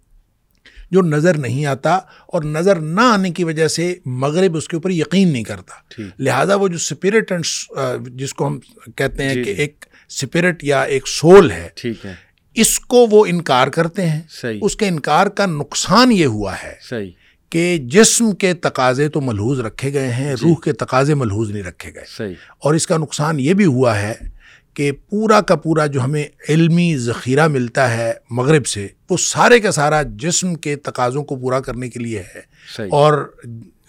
جو 0.92 1.02
نظر 1.02 1.38
نہیں 1.38 1.66
آتا 1.66 1.96
اور 2.28 2.44
نظر 2.44 2.76
نہ 2.76 3.02
آنے 3.02 3.32
کی 3.32 3.44
وجہ 3.44 3.68
سے 3.68 3.96
مغرب 4.06 4.58
اس 4.58 4.68
کے 4.68 4.76
اوپر 4.76 4.90
یقین 4.90 5.34
نہیں 5.34 5.44
کرتا۔ 5.44 6.02
لہٰذا 6.20 6.56
وہ 6.56 6.68
جو 6.68 6.76
اسپرٹ 6.76 7.32
اینڈ 7.32 7.46
جس 8.16 8.34
کو 8.34 8.48
ہم 8.48 8.60
کہتے 8.96 9.24
ہیں 9.24 9.34
جی، 9.34 9.44
کہ 9.44 9.54
جی۔ 9.54 9.62
ایک 9.62 9.86
اسپرٹ 10.10 10.64
یا 10.64 10.82
ایک 10.82 11.08
سول 11.08 11.52
ہے 11.52 11.70
ٹھیک 11.76 12.06
ہے۔ 12.06 12.14
اس 12.56 12.80
کو 12.80 13.08
وہ 13.12 13.26
انکار 13.26 13.68
کرتے 13.68 14.10
ہیں۔ 14.10 14.22
اس 14.62 14.76
کے 14.76 14.88
انکار 14.88 15.28
کا 15.28 15.46
نقصان 15.46 16.12
یہ 16.12 16.26
ہوا 16.26 16.56
ہے 16.64 16.74
صحیح۔ 16.90 17.12
کہ 17.50 17.78
جسم 17.78 18.32
کے 18.32 18.54
تقاضے 18.54 19.10
تو 19.10 19.22
ملحوظ 19.22 19.60
رکھے 19.60 19.94
گئے 19.94 20.12
ہیں 20.12 20.36
جی۔ 20.36 20.50
روح 20.50 20.56
کے 20.64 20.74
تقاضے 20.74 21.14
ملحوظ 21.14 21.52
نہیں 21.52 21.64
رکھے 21.64 21.94
گئے۔ 21.94 22.04
صحیح۔ 22.18 22.34
اور 22.60 22.74
اس 22.74 22.88
کا 22.88 22.98
نقصان 22.98 23.40
یہ 23.40 23.54
بھی 23.54 23.66
ہوا 23.66 24.02
ہے 24.02 24.14
کہ 24.74 24.92
پورا 24.92 25.42
کا 25.42 25.56
پورا 25.56 25.86
جو 25.86 26.04
ہمیں 26.04 26.24
علمی 26.50 26.98
ذخیرہ 26.98 27.48
ملتا 27.48 27.98
ہے 27.98 28.14
مغرب 28.30 28.68
سے 28.68 28.88
وہ 29.10 29.18
سارے 29.18 29.60
کا 29.60 29.72
سارا 29.72 30.02
جسم 30.04 30.56
کے 30.56 30.76
تقاضوں 30.76 31.24
کو 31.24 31.36
پورا 31.36 31.60
کرنے 31.60 31.90
کے 31.90 32.00
لیے 32.00 32.24
ہے 32.36 32.42
اور 32.90 33.36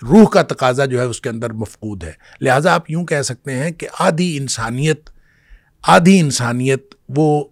روح 0.03 0.29
کا 0.29 0.43
تقاضا 0.43 0.85
جو 0.85 0.99
ہے 0.99 1.05
اس 1.05 1.21
کے 1.21 1.29
اندر 1.29 1.53
مفقود 1.53 2.05
ہے۔ 2.05 2.13
لہٰذا 2.41 2.75
آپ 2.75 2.91
یوں 2.91 3.07
کہہ 3.07 3.23
سکتے 3.23 3.53
ہیں 3.53 3.71
کہ 3.71 3.87
آدھی 3.99 4.37
انسانیت 4.37 5.11
آدھی 5.83 6.21
انسانیت 6.21 6.95
وہ 7.09 7.45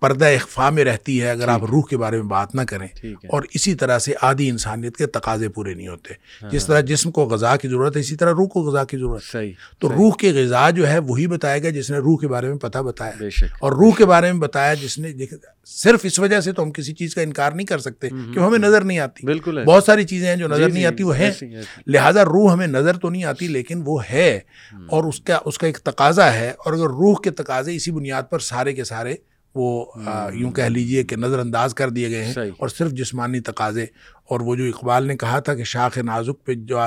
پردہ 0.00 0.24
اخفا 0.24 0.70
میں 0.70 0.84
رہتی 0.84 1.22
ہے 1.22 1.30
اگر 1.30 1.48
آپ 1.48 1.64
روح 1.64 1.82
کے 1.90 1.96
بارے 1.96 2.16
میں 2.16 2.24
بات 2.24 2.54
نہ 2.54 2.60
کریں 2.60 2.88
اور 3.04 3.42
اسی 3.54 3.74
طرح 3.74 3.98
سے 3.98 4.12
آدھی 4.20 4.48
انسانیت 4.48 4.96
کے 4.96 5.06
تقاضے 5.06 5.48
پورے 5.48 5.74
نہیں 5.74 5.88
ہوتے۔ 5.88 6.14
ہاں۔ 6.42 6.50
جس 6.50 6.66
طرح 6.66 6.80
جسم 6.80 7.10
کو 7.10 7.24
غذا 7.24 7.56
کی 7.56 7.68
ضرورت 7.68 7.96
ہے 7.96 8.00
اسی 8.00 8.16
طرح 8.16 8.30
روح 8.30 8.46
کو 8.48 8.60
غذا 8.62 8.84
کی 8.84 8.96
ضرورت 8.96 9.34
ہے۔ 9.34 9.52
تو 9.78 9.88
روح 9.88 10.12
کے 10.18 10.32
غذا 10.32 10.70
جو 10.70 10.88
ہے 10.88 10.98
وہی 10.98 11.26
بتائے 11.26 11.62
گا 11.62 11.68
جس 11.68 11.90
نے 11.90 11.98
روح 11.98 12.18
کے 12.20 12.28
بارے 12.28 12.48
میں 12.48 12.56
پتہ 12.56 12.78
بتایا۔ 12.78 13.12
اور 13.60 13.72
روح 13.72 13.94
کے 13.98 14.06
بارے 14.06 14.32
میں 14.32 14.40
بتایا 14.40 14.74
جس 14.74 14.98
نے 14.98 15.12
صرف 15.64 16.00
اس 16.02 16.18
وجہ 16.18 16.40
سے 16.40 16.52
تو 16.52 16.62
ہم 16.62 16.70
کسی 16.70 16.92
چیز 16.92 17.14
کا 17.14 17.20
انکار 17.22 17.52
نہیں 17.52 17.66
کر 17.66 17.78
سکتے 17.78 18.08
کہ 18.08 18.38
ہمیں 18.38 18.58
نظر 18.58 18.80
نہیں 18.80 18.98
آتی۔ 18.98 19.26
بالکل 19.26 19.64
بہت 19.64 19.84
ساری 19.84 20.04
چیزیں 20.04 20.28
ہیں 20.28 20.36
جو 20.36 20.48
نظر 20.48 20.66
جی، 20.66 20.72
نہیں 20.72 20.82
جی، 20.82 20.86
آتی 20.86 21.02
وہ 21.02 21.16
ہیں۔ 21.16 21.30
لہٰذا 21.86 22.24
روح 22.24 22.52
ہمیں 22.52 22.66
نظر 22.66 22.96
تو 22.96 23.10
نہیں 23.10 23.24
آتی 23.24 23.48
لیکن 23.48 23.82
وہ 23.84 24.00
ہے۔ 24.10 24.40
اور 24.86 25.04
اس 25.04 25.20
کا 25.20 25.38
اس 25.44 25.58
کا 25.58 25.66
ایک 25.66 25.78
تقاضا 25.78 26.34
ہے۔ 26.34 26.52
اور 26.58 26.72
اگر 26.72 26.82
روح 26.82 27.14
کے 27.24 27.30
تقاضے 27.30 27.76
اسی 27.76 27.90
بنیاد 27.90 28.22
پر 28.30 28.38
سارے 28.38 28.72
کے 28.72 28.84
سارے 28.84 29.14
وہ 29.54 29.86
یوں 30.34 30.50
کہہ 30.50 30.64
لیجیے 30.64 31.02
کہ 31.02 31.16
نظر 31.16 31.38
انداز 31.38 31.74
کر 31.74 31.90
دیے 31.90 32.10
گئے 32.10 32.24
ہیں 32.24 32.32
اور 32.58 32.68
صرف 32.68 32.92
جسمانی 32.92 33.40
تقاضے۔ 33.40 33.86
اور 34.28 34.40
وہ 34.40 34.56
جو 34.56 34.64
اقبال 34.64 35.06
نے 35.06 35.16
کہا 35.16 35.40
تھا 35.40 35.54
کہ 35.54 35.64
شاخ 35.64 35.98
نازک 35.98 36.44
پہ 36.44 36.54
جو 36.54 36.78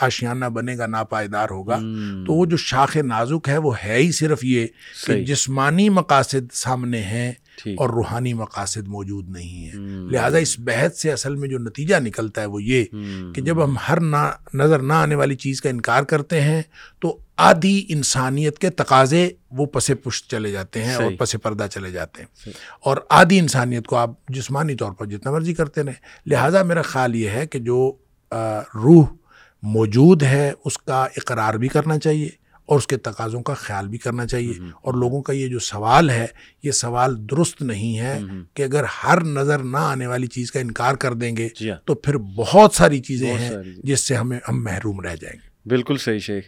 آشیانہ 0.00 0.44
بنے 0.44 0.78
گا 0.78 0.86
ناپائیدار 0.86 1.48
ہوگا 1.50 1.78
تو 2.26 2.32
وہ 2.32 2.46
جو 2.46 2.56
شاخ 2.56 2.96
نازک 2.96 3.48
ہے 3.48 3.58
وہ 3.58 3.72
ہے 3.84 3.96
ہی 3.96 4.12
صرف 4.12 4.44
یہ 4.44 4.66
کہ 5.06 5.24
جسمانی 5.24 5.88
مقاصد 5.88 6.52
سامنے 6.52 7.02
ہیں۔ 7.02 7.32
اور 7.78 7.90
روحانی 7.90 8.34
مقاصد 8.34 8.88
موجود 8.88 9.28
نہیں 9.28 9.64
ہیں۔ 9.64 9.72
لہٰذا 10.12 10.38
اس 10.38 10.58
بحث 10.58 11.00
سے 11.00 11.12
اصل 11.12 11.34
میں 11.34 11.48
جو 11.48 11.58
نتیجہ 11.58 11.96
نکلتا 11.96 12.40
ہے 12.40 12.46
وہ 12.46 12.62
یہ 12.62 12.84
کہ 13.34 13.42
جب 13.42 13.64
ہم 13.64 13.76
ہر 13.88 14.00
نظر 14.54 14.78
نہ 14.78 14.92
آنے 14.92 15.14
والی 15.14 15.34
چیز 15.34 15.60
کا 15.60 15.68
انکار 15.68 16.02
کرتے 16.02 16.40
ہیں 16.40 16.62
تو 17.00 17.18
آدھی 17.36 17.86
انسانیت 17.88 18.58
کے 18.58 18.70
تقاضے 18.70 19.28
وہ 19.50 19.66
پس 19.66 19.90
پشت 20.02 20.30
چلے 20.30 20.52
جاتے 20.52 20.84
ہیں 20.84 20.94
اور 20.94 21.12
پس 21.18 21.36
پردہ 21.42 21.66
چلے 21.70 21.90
جاتے 21.90 22.22
ہیں۔ 22.22 22.28
اور 22.80 22.96
آدھی 23.10 23.38
انسانیت 23.38 23.86
کو 23.86 23.96
آپ 23.96 24.10
جسمانی 24.28 24.74
طور 24.74 24.92
پر 24.92 25.06
جتنا 25.06 25.32
مرضی 25.32 25.54
کرتے 25.54 25.82
رہیں۔ 25.82 26.28
لہٰذا 26.28 26.62
میرا 26.62 26.82
خیال 26.82 27.16
یہ 27.16 27.28
ہے 27.30 27.46
کہ 27.46 27.58
جو 27.58 27.92
روح 28.74 29.06
موجود 29.62 30.22
ہے 30.22 30.52
اس 30.64 30.78
کا 30.78 31.04
اقرار 31.04 31.54
بھی 31.54 31.68
کرنا 31.68 31.98
چاہیے۔ 31.98 32.45
اور 32.66 32.78
اس 32.78 32.86
کے 32.86 32.96
تقاضوں 32.96 33.42
کا 33.42 33.54
خیال 33.54 33.88
بھی 33.88 33.98
کرنا 33.98 34.26
چاہیے۔ 34.26 34.52
اور 34.82 34.94
لوگوں 34.94 35.22
کا 35.22 35.32
یہ 35.32 35.46
جو 35.48 35.58
سوال 35.58 36.10
ہے 36.10 36.26
یہ 36.62 36.70
سوال 36.70 37.30
درست 37.30 37.62
نہیں 37.62 37.98
ہے 37.98 38.18
کہ 38.54 38.62
اگر 38.62 38.84
ہر 39.04 39.24
نظر 39.24 39.58
نہ 39.58 39.76
آنے 39.76 40.06
والی 40.06 40.26
چیز 40.26 40.52
کا 40.52 40.60
انکار 40.60 40.94
کر 40.94 41.12
دیں 41.12 41.36
گے 41.36 41.48
جی 41.60 41.70
ہاں۔ 41.70 41.76
تو 41.84 41.94
پھر 41.94 42.18
بہت 42.18 42.74
ساری 42.74 43.00
چیزیں 43.00 43.34
ہیں 43.34 43.50
جس 43.84 44.00
سے 44.00 44.14
ہمیں 44.14 44.38
ہم 44.48 44.64
محروم 44.64 45.00
رہ 45.00 45.16
جائیں 45.16 45.36
گے۔ 45.42 45.68
بالکل 45.68 45.96
صحیح 45.96 46.18
شیخ۔ 46.18 46.44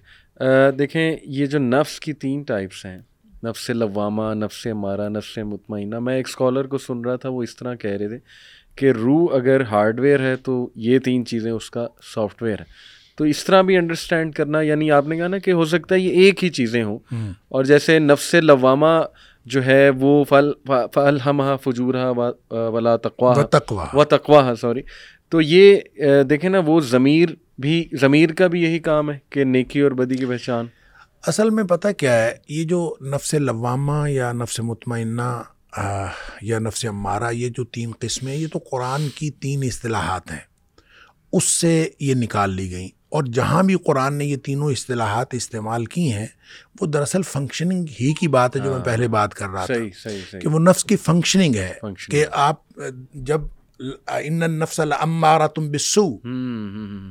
دیکھیں 0.79 1.17
یہ 1.25 1.47
جو 1.47 1.59
نفس 1.59 2.01
کی 2.01 2.13
تین 2.13 2.43
ٹائپس 2.43 2.85
ہیں 2.85 2.99
نفس 3.45 3.71
لوامہ 3.71 4.35
نفس 4.35 4.67
مارا 4.67 5.09
نفس 5.09 5.39
مطمئنہ۔ 5.39 5.99
میں 5.99 6.17
ایک 6.17 6.29
اسکالر 6.29 6.65
کو 6.65 6.79
سن 6.79 7.01
رہا 7.01 7.17
تھا 7.17 7.29
وہ 7.29 7.43
اس 7.43 7.57
طرح 7.57 7.75
کہہ 7.75 7.91
رہے 7.91 8.09
تھے 8.09 8.19
کہ 8.77 8.91
روح 8.91 9.35
اگر 9.35 9.61
ہارڈ 9.61 10.01
ویئر 10.01 10.21
ہے 10.21 10.37
تو 10.37 10.71
یہ 10.75 10.99
تین 10.99 11.27
چیزیں 11.27 11.51
اس 11.51 11.71
کا 11.71 11.87
سافٹ 12.15 12.43
ویئر 12.43 12.59
ہے۔ 12.61 12.98
تو 13.19 13.25
اس 13.25 13.45
طرح 13.45 13.63
بھی 13.63 13.77
انڈرسٹینڈ 13.77 14.35
کرنا 14.35 14.61
یعنی 14.61 14.91
آپ 14.91 15.09
نے 15.09 15.17
کہا 15.17 15.29
نا 15.29 15.39
کہ 15.39 15.51
ہو 15.51 15.65
سکتا 15.65 15.95
ہے 15.95 16.01
یہ 16.01 16.11
ایک 16.11 16.45
ہی 16.45 16.49
چیزیں 16.49 16.85
ہوں۔ 16.85 16.99
اور 17.49 17.65
جیسے 17.65 17.99
نفس 17.99 18.35
لوامہ 18.35 19.03
جو 19.47 19.65
ہے 19.67 19.91
وہ 19.91 20.25
فل 20.25 20.53
فل 20.95 21.19
ہم 21.27 21.41
فجور 21.65 21.95
ولا 22.51 22.97
تقوا 22.97 23.35
و 23.93 24.05
تقوا 24.05 24.55
سوری۔ 24.61 24.81
تو 25.29 25.41
یہ 25.41 25.77
دیکھیں 26.31 26.51
نا 26.51 26.59
وہ 26.67 26.81
ضمیر 26.81 27.29
بھی 27.59 27.89
ضمیر 27.93 28.33
کا 28.33 28.47
بھی 28.47 28.63
یہی 28.63 28.79
کام 28.79 29.11
ہے 29.11 29.19
کہ 29.31 29.45
نیکی 29.45 29.81
اور 29.81 29.91
بدی 29.91 30.17
کی 30.17 30.27
پہچان۔ 30.27 30.67
اصل 31.27 31.51
میں 31.51 31.65
پتہ 31.65 31.89
کیا 31.99 32.25
ہے 32.25 32.35
یہ 32.49 32.65
جو 32.65 32.95
نفس 33.15 33.35
لوامہ 33.35 34.11
یا 34.11 34.33
نفس 34.33 34.61
مطمئنہ 34.61 35.43
یا 36.43 36.59
نفس 36.59 36.85
عمارہ 36.85 37.33
یہ 37.33 37.49
جو 37.49 37.65
تین 37.65 37.91
قسمیں 37.99 38.35
یہ 38.35 38.47
تو 38.53 38.59
قرآن 38.71 39.09
کی 39.15 39.31
تین 39.31 39.63
اصطلاحات 39.63 40.31
ہیں۔ 40.31 40.47
اس 41.33 41.45
سے 41.45 41.89
یہ 42.01 42.15
نکال 42.15 42.55
لی 42.55 42.71
گئیں۔ 42.71 42.98
اور 43.13 43.25
جہاں 43.25 43.63
بھی 43.63 43.75
قرآن 43.85 44.15
نے 44.15 44.25
یہ 44.25 44.37
تینوں 44.37 44.71
اصطلاحات 44.71 45.35
استعمال 45.35 45.85
کی 45.87 46.13
ہیں 46.13 46.27
وہ 46.81 46.87
دراصل 46.87 47.23
فنکشننگ 47.23 47.87
ہی 48.01 48.13
کی 48.15 48.29
بات 48.29 48.57
ہے 48.57 48.61
جو 48.61 48.67
میں 48.67 48.77
ہاں۔ 48.77 48.85
پہلے 48.85 49.09
بات 49.09 49.35
کر 49.35 49.49
رہا 49.49 49.67
تھا 49.67 50.39
کہ 50.39 50.49
وہ 50.49 50.59
نفس 50.59 50.85
کی 50.85 50.97
فنکشننگ 50.97 51.55
ہے 51.55 51.73
کہ 52.11 52.25
آپ 52.33 52.61
جب 53.23 53.41
ان 53.81 54.39
نفس 54.59 54.81
المارا 54.81 55.47
تم 55.47 55.71
بسو 55.71 56.07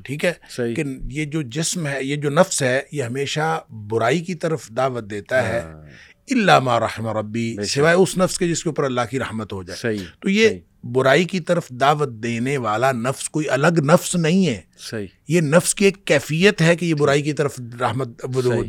ٹھیک 0.06 0.25
ہے 0.25 0.34
کہ 0.74 0.84
یہ 1.10 1.25
جو 1.25 1.42
جسم 1.42 1.88
ہے 1.88 2.04
یہ 2.04 2.16
جو 2.16 2.30
نفس 2.30 2.62
ہے 2.63 2.82
یہ 2.92 3.04
ہمیشہ 3.04 3.60
برائی 3.89 4.20
کی 4.20 4.36
طرف 4.36 4.70
دعوت 4.70 5.10
دیتا 5.10 5.48
ہے 5.48 5.60
ہاں۔ 5.60 5.82
اللہ 6.30 6.60
ما 6.60 6.80
رحم 6.80 7.08
ربی 7.08 7.56
سوائے 7.66 7.96
اس 7.96 8.18
نفس 8.18 8.38
کے 8.39 8.48
جس 8.48 8.63
کے 8.63 8.70
اوپر 8.70 8.84
اللہ 8.84 9.01
کی 9.12 9.20
رحمت 9.20 9.54
ہو 9.54 9.62
جائے۔ 9.63 9.98
تو 10.20 10.30
یہ 10.30 10.60
برائی 10.91 11.24
کی 11.24 11.39
طرف 11.39 11.70
دعوت 11.70 12.10
دینے 12.10 12.58
والا 12.58 12.91
نفس 12.91 13.29
کوئی 13.29 13.50
الگ 13.50 13.67
نفس 13.67 14.15
نہیں 14.15 14.48
ہے۔ 14.48 14.62
صحیح۔ 14.79 15.08
یہ 15.27 15.41
نفس 15.41 15.75
کی 15.75 15.86
ایک 15.86 16.06
کیفیت 16.06 16.62
ہے 16.62 16.75
کہ 16.75 16.86
یہ 16.86 16.94
برائی 16.94 17.22
کی 17.22 17.34
طرف 17.34 17.60
رحمت 17.79 18.08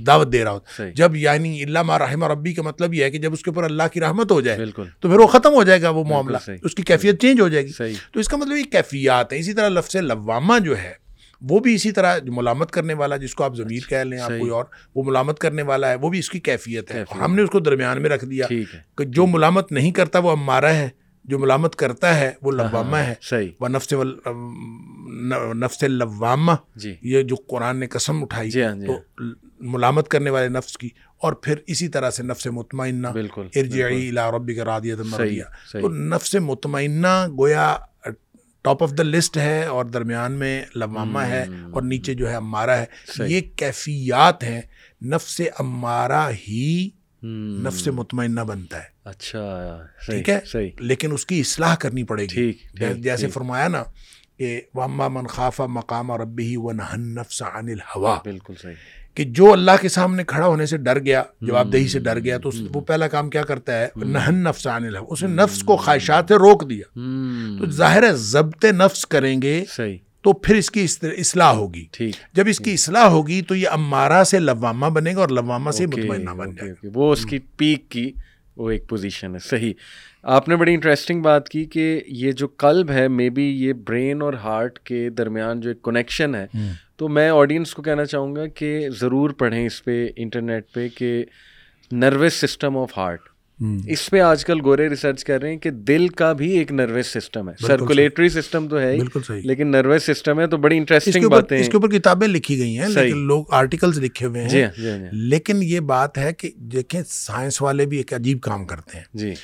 دعوت 0.06 0.32
دے 0.32 0.44
رہا 0.44 0.50
ہو۔ 0.50 0.58
جب 0.94 1.16
یعنی 1.16 1.62
اللہ 1.62 1.82
ما 1.82 1.98
رحم 1.98 2.24
ربی 2.24 2.52
کا 2.52 2.62
مطلب 2.62 2.94
یہ 2.94 3.04
ہے 3.04 3.10
کہ 3.10 3.18
جب 3.18 3.32
اس 3.32 3.42
کے 3.42 3.50
اوپر 3.50 3.64
اللہ 3.64 3.82
کی 3.92 4.00
رحمت 4.00 4.32
ہو 4.32 4.40
جائے 4.40 4.58
تو 5.00 5.08
پھر 5.08 5.18
وہ 5.18 5.26
ختم 5.26 5.52
ہو 5.54 5.62
جائے 5.62 5.82
گا 5.82 5.88
وہ 5.90 6.04
معاملہ۔ 6.04 6.36
اس 6.64 6.74
کی 6.74 6.82
کیفیت 6.82 7.20
چینج 7.20 7.40
ہو 7.40 7.48
جائے 7.48 7.64
گی۔ 7.64 7.70
تو 8.12 8.20
اس 8.20 8.28
کا 8.28 8.36
مطلب 8.36 8.56
یہ 8.56 8.62
کیفیات 8.62 9.32
ہے 9.32 9.38
اسی 9.38 9.52
طرح 9.52 9.68
لفظ 9.68 9.96
لوامہ 9.96 10.58
جو 10.58 10.78
ہے 10.78 10.92
وہ 11.40 11.58
بھی 11.58 11.74
اسی 11.74 11.92
طرح 11.92 12.18
ملامت 12.26 12.70
کرنے 12.70 12.94
والا 12.94 13.16
جس 13.16 13.34
کو 13.34 13.44
آپ 13.44 13.56
ضمیر 13.56 13.88
کہہ 13.88 13.96
لیں 13.96 14.18
آپ 14.18 14.28
کوئی 14.38 14.50
اور 14.50 14.64
وہ 14.94 15.02
ملامت 15.04 15.38
کرنے 15.38 15.62
والا 15.62 15.90
ہے 15.90 15.94
وہ 15.94 16.08
بھی 16.08 16.18
اس 16.18 16.30
کی 16.30 16.40
کیفیت 16.40 16.94
ہے۔ 16.94 17.04
ہم 17.24 17.34
نے 17.34 17.42
اس 17.42 17.50
کو 17.50 17.60
درمیان 17.60 18.02
میں 18.02 18.10
رکھ 18.10 18.24
دیا 18.24 18.46
کہ 18.98 19.04
جو 19.04 19.26
ملامت 19.26 19.72
نہیں 19.72 19.90
کرتا 19.90 20.18
وہ 20.18 20.32
ہمارا 20.32 20.74
ہے۔ 20.74 20.88
جو 21.28 21.38
ملامت 21.38 21.76
کرتا 21.76 22.18
ہے 22.18 22.30
وہ 22.42 22.52
ہاں، 22.52 22.68
لوامہ 22.70 22.96
ہے۔ 22.96 23.14
وہ 23.60 23.68
نفس 23.68 23.92
نفس 25.56 25.82
لوامہ 25.82 26.52
جی۔ 26.76 26.94
یہ 27.02 27.22
جو 27.22 27.36
قرآن 27.36 27.80
نے 27.80 27.86
قسم 27.86 28.22
اٹھائی 28.22 28.50
جی 28.50 28.62
ہاں، 28.62 28.74
جی 28.74 28.86
تو 28.86 28.92
ہاں۔ 28.92 29.30
ملامت 29.60 30.08
کرنے 30.08 30.30
والے 30.30 30.48
نفس 30.48 30.78
کی 30.78 30.88
اور 31.22 31.32
پھر 31.32 31.56
اسی 31.66 31.88
طرح 31.88 32.10
سے 32.10 32.22
نفس 32.22 32.46
مطمئنہ 32.46 33.08
ارجعی 33.56 34.08
الى 34.08 34.30
ربک 34.34 34.58
راضیۃ 34.58 34.96
مرضیہ۔ 35.04 35.44
تو 35.72 35.88
نفس 35.88 36.34
مطمئنہ 36.34 37.26
گویا 37.38 37.76
ٹاپ 38.62 38.82
آف 38.82 38.92
دا 38.98 39.02
لسٹ 39.02 39.36
ہے 39.36 39.64
اور 39.64 39.84
درمیان 39.84 40.32
میں 40.32 40.64
لوامہ 40.74 41.18
ہے 41.18 41.44
اور 41.70 41.82
نیچے 41.82 42.14
جو 42.14 42.30
ہے 42.30 42.34
امارہ 42.36 42.70
ہے۔ 42.70 42.84
یہ 43.26 43.40
کیفیات 43.56 44.44
ہیں 44.44 44.60
نفس 45.02 45.40
امارہ 45.58 46.28
ہی 46.48 46.88
نفس 47.26 47.88
مطمئنہ 47.88 48.40
بنتا 48.40 48.76
ہے۔ 48.76 48.88
اچھا 49.04 49.78
ٹھیک 50.06 50.28
ہے؟ 50.30 50.40
لیکن 50.78 51.12
اس 51.12 51.26
کی 51.26 51.40
اصلاح 51.40 51.74
کرنی 51.74 52.04
پڑے 52.04 52.24
گی۔ 52.24 52.52
جیسے 53.00 53.26
فرمایا 53.28 53.68
نا 53.68 53.84
کہ 54.38 54.60
واما 54.74 55.08
من 55.08 55.26
خافا 55.26 55.66
مقام 55.66 56.12
ربی 56.12 56.54
و 56.56 56.72
نفس 56.96 57.42
عن 57.42 57.68
الہوا 57.68 58.18
بالکل 58.24 58.54
صحیح۔ 58.62 58.74
کہ 59.14 59.24
جو 59.24 59.52
اللہ 59.52 59.70
کے 59.80 59.88
سامنے 59.88 60.24
کھڑا 60.24 60.46
ہونے 60.46 60.66
سے 60.66 60.76
ڈر 60.76 60.98
گیا 60.98 61.22
جواب 61.40 61.72
دہی 61.72 61.88
سے 61.88 61.98
ڈر 61.98 62.18
گیا 62.18 62.38
تو 62.38 62.50
وہ 62.74 62.80
پہلا 62.80 63.08
کام 63.08 63.30
کیا 63.30 63.42
کرتا 63.42 63.78
ہے؟ 63.78 63.88
نہن 63.96 64.34
نفس 64.34 64.66
عن 64.66 64.84
الہوا 64.84 65.06
اس 65.10 65.22
نے 65.22 65.42
نفس 65.42 65.62
کو 65.62 65.76
خواہشات 65.76 66.24
سے 66.28 66.34
روک 66.34 66.70
دیا۔ 66.70 66.84
تو 67.58 67.70
ظاہر 67.70 68.02
ہے 68.02 68.12
ضبط 68.12 68.64
نفس 68.64 69.06
کریں 69.06 69.42
گے 69.42 69.64
صحیح۔ 69.76 69.96
تو 70.22 70.32
پھر 70.32 70.54
اس 70.54 70.70
کی 70.70 70.86
اصلاح 71.02 71.52
ہوگی۔ 71.52 71.84
جب 72.32 72.44
اس 72.48 72.58
کی 72.58 72.72
اصلاح 72.72 73.06
ہوگی 73.06 73.42
تو 73.42 73.54
یہ 73.54 73.68
امارہ 73.68 74.24
سے 74.24 74.38
لوامہ 74.38 74.86
بنے 74.86 75.14
گا 75.14 75.20
اور 75.20 75.28
لوامہ 75.28 75.70
سے 75.70 75.86
مطمئنہ 75.86 76.30
بن 76.30 76.54
جائے 76.54 76.70
گا 76.70 76.88
وہ 76.94 77.12
اس 77.12 77.26
کی 77.26 77.38
پیک 77.38 77.88
کی 77.88 78.12
وہ 78.56 78.70
ایک 78.70 78.88
پوزیشن 78.88 79.34
ہے۔ 79.34 79.38
صحیح۔ 79.38 79.72
آپ 80.22 80.48
نے 80.48 80.56
بڑی 80.56 80.74
انٹرسٹنگ 80.74 81.22
بات 81.22 81.48
کی 81.48 81.64
کہ 81.64 82.00
یہ 82.06 82.32
جو 82.32 82.46
قلب 82.46 82.90
ہے 82.90 83.08
مے 83.08 83.30
بی 83.30 83.42
یہ 83.42 83.72
برین 83.72 84.22
اور 84.22 84.32
ہارٹ 84.34 84.78
کے 84.78 85.10
درمیان 85.10 85.60
جو 85.60 85.70
ایک 85.70 85.82
کنیکشن 85.82 86.34
ہے 86.34 86.46
تو 86.96 87.08
میں 87.08 87.30
آڈینس 87.30 87.74
کو 87.74 87.82
کہنا 87.82 88.04
چاہوں 88.04 88.36
گا 88.36 88.46
کہ 88.46 88.88
ضرور 89.00 89.30
پڑھیں 89.30 89.66
اس 89.66 89.84
پہ 89.84 90.08
انٹرنیٹ 90.16 90.64
پہ 90.72 90.88
کہ 90.94 91.24
نروس 91.92 92.34
سسٹم 92.34 92.78
آف 92.78 92.98
ہارٹ 92.98 93.20
اس 93.60 94.10
پہ 94.10 94.20
آج 94.20 94.44
کل 94.44 94.60
گورے 94.64 94.88
ریسرچ 94.88 95.24
کر 95.24 95.40
رہے 95.40 95.50
ہیں 95.50 95.58
کہ 95.58 95.70
دل 95.70 96.08
کا 96.08 96.32
بھی 96.32 96.50
ایک 96.50 96.72
نروس 96.72 97.06
سسٹم 97.06 97.48
ہے۔ 97.48 97.54
سرکولیٹری 97.66 98.28
سسٹم 98.28 98.68
تو 98.68 98.78
ہے 98.80 98.96
لیکن 99.42 99.68
نروس 99.68 100.02
سسٹم 100.02 100.40
ہے 100.40 100.46
تو 100.46 100.56
بڑی 100.56 100.76
انٹرسٹنگ 100.76 101.28
باتیں 101.28 101.58
اس 101.60 101.68
کے 101.68 101.76
اوپر 101.76 101.88
کتابیں 101.88 102.28
لکھی 102.28 102.58
گئی 102.58 102.78
ہیں 102.78 102.88
لیکن 102.88 103.16
لوگ 103.18 103.44
آرٹیکلز 103.50 103.98
لکھے 103.98 104.26
ہوئے 104.26 104.42
ہیں۔ 104.42 104.48
جی 104.48 104.62
ہاں، 104.64 104.70
جی 104.76 104.90
ہاں۔ 104.90 104.98
لیکن 105.12 105.62
یہ 105.62 105.80
بات 105.80 106.18
ہے 106.18 106.32
کہ 106.32 106.50
دیکھیں 106.56 107.02
سائنس 107.08 107.62
والے 107.62 107.86
بھی 107.86 107.96
ایک 107.96 108.14
عجیب 108.14 108.40
کام 108.40 108.64
کرتے 108.66 108.96
ہیں۔ 108.96 109.04
جی۔ 109.14 109.34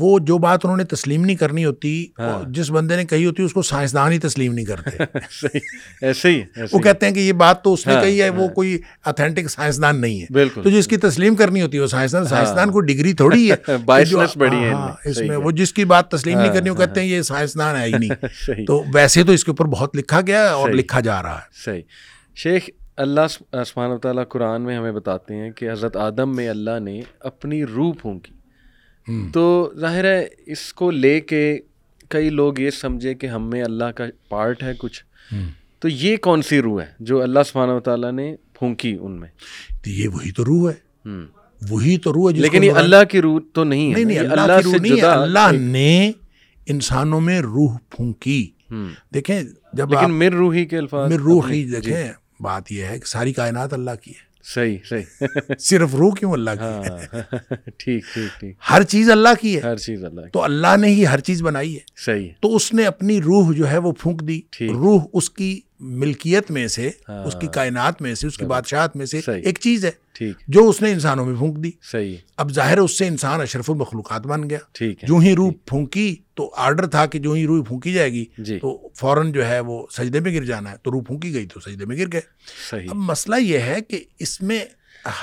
وہ 0.00 0.18
جو 0.18 0.38
بات 0.38 0.60
انہوں 0.64 0.76
نے 0.76 0.84
تسلیم 0.84 1.24
نہیں 1.24 1.36
کرنی 1.36 1.64
ہوتی 1.64 2.06
ہاں۔ 2.18 2.42
جس 2.48 2.70
بندے 2.70 2.96
نے 2.96 3.04
کہی 3.04 3.26
ہوتی 3.26 3.42
اس 3.42 3.52
کو 3.52 3.62
سائنسدان 3.62 4.12
ہی 4.12 4.18
تسلیم 4.18 4.52
نہیں 4.52 4.64
کرتے۔ 4.64 4.90
ایسے 6.00 6.28
ہی 6.28 6.42
وہ 6.72 6.78
کہتے 6.78 7.06
ہیں 7.06 7.14
کہ 7.14 7.20
یہ 7.20 7.32
بات 7.32 7.64
تو 7.64 7.72
اس 7.72 7.86
نے 7.86 7.94
کہی 8.02 8.22
ہے 8.22 8.28
وہ 8.30 8.48
کوئی 8.48 8.78
اتھینٹک 9.04 9.50
سائنسدان 9.50 10.00
نہیں 10.00 10.20
ہے۔ 10.22 10.44
تو 10.62 10.70
جس 10.70 10.86
کی 10.86 10.96
تسلیم 10.96 11.34
کرنی 11.34 11.62
ہوتی 11.62 11.76
ہے 11.76 11.82
وہ 11.82 11.86
سائنسدان 11.86 12.24
سائنسدان 12.24 12.70
کو 12.70 12.80
ڈگری 12.80 13.12
تھوڑی 13.12 13.50
ہے۔ 13.50 13.56
اس 15.04 15.20
میں 15.20 15.36
وہ 15.36 15.50
جس 15.50 15.72
کی 15.72 15.84
بات 15.84 16.10
تسلیم 16.10 16.38
نہیں 16.38 16.52
کرنی 16.52 16.70
وہ 16.70 16.74
کہتے 16.74 17.00
ہیں 17.00 17.08
یہ 17.08 17.22
سائنسدان 17.22 17.76
ہے 17.76 17.84
ہی 17.84 17.98
نہیں۔ 17.98 18.24
تو 18.66 18.84
ویسے 18.94 19.24
تو 19.24 19.32
اس 19.32 19.44
کے 19.44 19.50
اوپر 19.50 19.64
بہت 19.64 19.96
لکھا 19.96 20.20
گیا 20.26 20.46
اور 20.46 20.70
لکھا 20.70 21.00
جا 21.00 21.22
رہا 21.22 21.34
ہے۔ 21.34 21.64
صحیح۔ 21.64 21.82
شیخ 22.36 22.62
اللہ 22.96 23.78
و 23.78 23.98
تعالیٰ 23.98 24.28
قرآن 24.28 24.62
میں 24.62 24.76
ہمیں 24.76 24.92
بتاتے 24.92 25.34
ہیں 25.34 25.50
کہ 25.50 25.70
حضرت 25.70 25.96
آدم 25.96 26.36
میں 26.36 26.48
اللہ 26.48 26.80
نے 26.80 27.00
اپنی 27.20 27.64
روح 27.64 27.94
پھونکی۔ 28.00 28.32
تو 29.32 29.72
ظاہر 29.78 30.04
ہے 30.04 30.28
اس 30.46 30.72
کو 30.74 30.90
لے 30.90 31.20
کے 31.20 31.58
کئی 32.08 32.30
لوگ 32.30 32.58
یہ 32.58 32.70
سمجھے 32.70 33.14
کہ 33.14 33.26
ہم 33.26 33.50
میں 33.50 33.62
اللہ 33.62 33.84
کا 33.84 34.04
پارٹ 34.28 34.62
ہے 34.62 34.72
کچھ۔ 34.78 35.04
تو 35.78 35.88
یہ 35.88 36.16
کون 36.16 36.42
سی 36.42 36.60
روح 36.60 36.80
ہے 36.80 36.86
جو 37.00 37.22
اللہ 37.22 37.40
سبحانہ 37.46 37.72
و 37.72 37.80
تعالیٰ 37.80 38.12
نے 38.12 38.36
پھونکی 38.58 38.96
ان 39.00 39.20
میں؟ 39.20 39.28
تو 39.84 39.90
یہ 39.90 40.08
وہی 40.08 40.32
تو 40.32 40.44
روح 40.44 40.70
ہے۔ 40.70 41.08
وہی 41.70 41.96
تو 41.98 42.12
روح 42.12 42.30
ہے 42.30 42.36
لیکن 42.36 42.64
یہ 42.64 42.72
اللہ 42.72 43.04
کی 43.10 43.20
روح 43.20 43.40
تو 43.52 43.64
نہیں 43.64 43.94
ہے. 43.94 44.18
اللہ 44.18 44.60
سے 44.60 44.96
جدا 44.96 45.22
اللہ 45.22 45.52
نے 45.52 46.12
انسانوں 46.66 47.20
میں 47.20 47.40
روح 47.40 47.76
پھونکی۔ 47.90 48.50
دیکھیں 49.14 49.42
جب 49.72 49.90
لیکن 49.90 50.12
مر 50.12 50.32
روحی 50.32 50.64
کے 50.64 50.78
الفاظ 50.78 51.12
مر 51.12 51.18
روحی 51.18 51.64
جی۔ 51.64 51.70
دیکھیں 51.70 52.12
بات 52.40 52.72
یہ 52.72 52.84
ہے 52.84 52.98
کہ 52.98 53.08
ساری 53.08 53.32
کائنات 53.32 53.72
اللہ 53.72 53.90
کی 54.02 54.10
ہے۔ 54.10 54.34
صحیح 54.54 54.76
صحیح۔ 54.88 55.24
صرف 55.58 55.94
روح 55.94 56.14
کیوں 56.14 56.32
اللہ 56.32 56.50
کی 56.50 56.88
ہے؟ 56.88 57.22
ٹھیک 57.78 58.04
ٹھیک 58.14 58.40
ٹھیک۔ 58.40 58.54
ہر 58.70 58.82
چیز 58.82 59.10
اللہ 59.10 59.28
کی 59.40 59.56
ہے۔ 59.56 59.60
ہر 59.60 59.76
چیز 59.76 60.04
اللہ 60.04 60.20
تو 60.32 60.42
اللہ 60.42 60.76
نے 60.76 60.88
ہی 60.88 61.06
ہر 61.06 61.20
چیز 61.20 61.42
بنائی 61.42 61.74
ہے۔ 61.74 61.80
صحیح۔ 62.06 62.28
تو 62.40 62.56
اس 62.56 62.72
نے 62.74 62.84
اپنی 62.84 63.22
روح 63.22 63.52
جو 63.52 63.70
ہے 63.70 63.78
وہ 63.78 63.92
پھونک 63.92 64.28
دی۔ 64.28 64.40
روح 64.60 65.04
اس 65.12 65.30
کی 65.30 65.60
ملکیت 65.80 66.50
میں 66.50 66.68
سے 66.68 66.90
اس 67.08 67.36
کی 67.40 67.46
کائنات 67.46 68.02
میں 68.02 68.14
سے 68.14 68.26
اس 68.26 68.38
کی 68.38 68.44
بادشاہت 68.44 68.96
میں 68.96 69.06
سے 69.06 69.20
ایک 69.44 69.58
چیز 69.60 69.84
ہے 69.84 69.90
جو 70.48 70.68
اس 70.68 70.82
نے 70.82 70.92
انسانوں 70.92 71.26
میں 71.26 71.34
پھونک 71.34 71.64
دی۔ 71.64 71.70
صحیح۔ 71.82 72.16
اب 72.36 72.52
ظاہر 72.52 72.78
اس 72.78 72.98
سے 72.98 73.06
انسان 73.06 73.40
اشرف 73.40 73.70
المخلوقات 73.70 74.26
بن 74.26 74.50
گیا۔ 74.50 74.58
جو 75.02 75.16
ہی 75.16 75.34
روح 75.34 75.52
پھونکی 75.66 76.16
تو 76.34 76.54
آرڈر 76.56 76.86
تھا 76.86 77.06
کہ 77.06 77.18
جو 77.18 77.32
ہی 77.32 77.46
روح 77.46 77.64
پھونکی 77.64 77.92
جائے 77.92 78.12
گی 78.12 78.24
جی۔ 78.38 78.58
تو 78.58 78.88
فوراً 78.94 79.32
جو 79.32 79.48
ہے 79.48 79.60
وہ 79.60 79.86
سجدے 79.90 80.20
میں 80.20 80.34
گر 80.34 80.44
جانا 80.44 80.70
ہے۔ 80.70 80.76
تو 80.82 80.90
روح 80.90 81.02
پھونکی 81.02 81.34
گئی 81.34 81.46
تو 81.46 81.60
سجدے 81.60 81.84
میں 81.84 81.96
گر 81.96 82.12
گئے۔ 82.12 82.20
اب 82.88 82.96
مسئلہ 82.96 83.36
یہ 83.36 83.58
ہے 83.58 83.80
کہ 83.88 84.04
اس 84.18 84.42
میں 84.42 84.64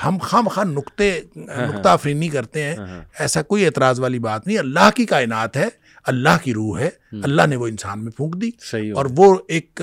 ہم 0.04 0.18
خام 0.22 0.48
خواہ 0.48 0.66
نقطے 0.66 1.20
ہاں، 1.36 1.56
ہاں۔ 1.56 1.66
نقطہ 1.66 1.88
افرینی 1.88 2.28
کرتے 2.28 2.62
ہیں۔ 2.62 2.76
ہاں، 2.76 3.02
ایسا 3.18 3.42
کوئی 3.42 3.66
اعتراض 3.66 4.00
والی 4.00 4.18
بات 4.18 4.46
نہیں۔ 4.46 4.58
اللہ 4.58 4.90
کی 4.94 5.04
کائنات 5.04 5.56
ہے 5.56 5.68
اللہ 6.06 6.44
کی 6.44 6.54
روح 6.54 6.80
ہے 6.80 6.90
اللہ 7.22 7.46
نے 7.46 7.56
وہ 7.56 7.66
انسان 7.66 8.04
میں 8.04 8.12
پھونک 8.12 8.42
دی۔ 8.42 8.50
اور 8.90 9.06
وہ 9.16 9.36
ایک 9.48 9.80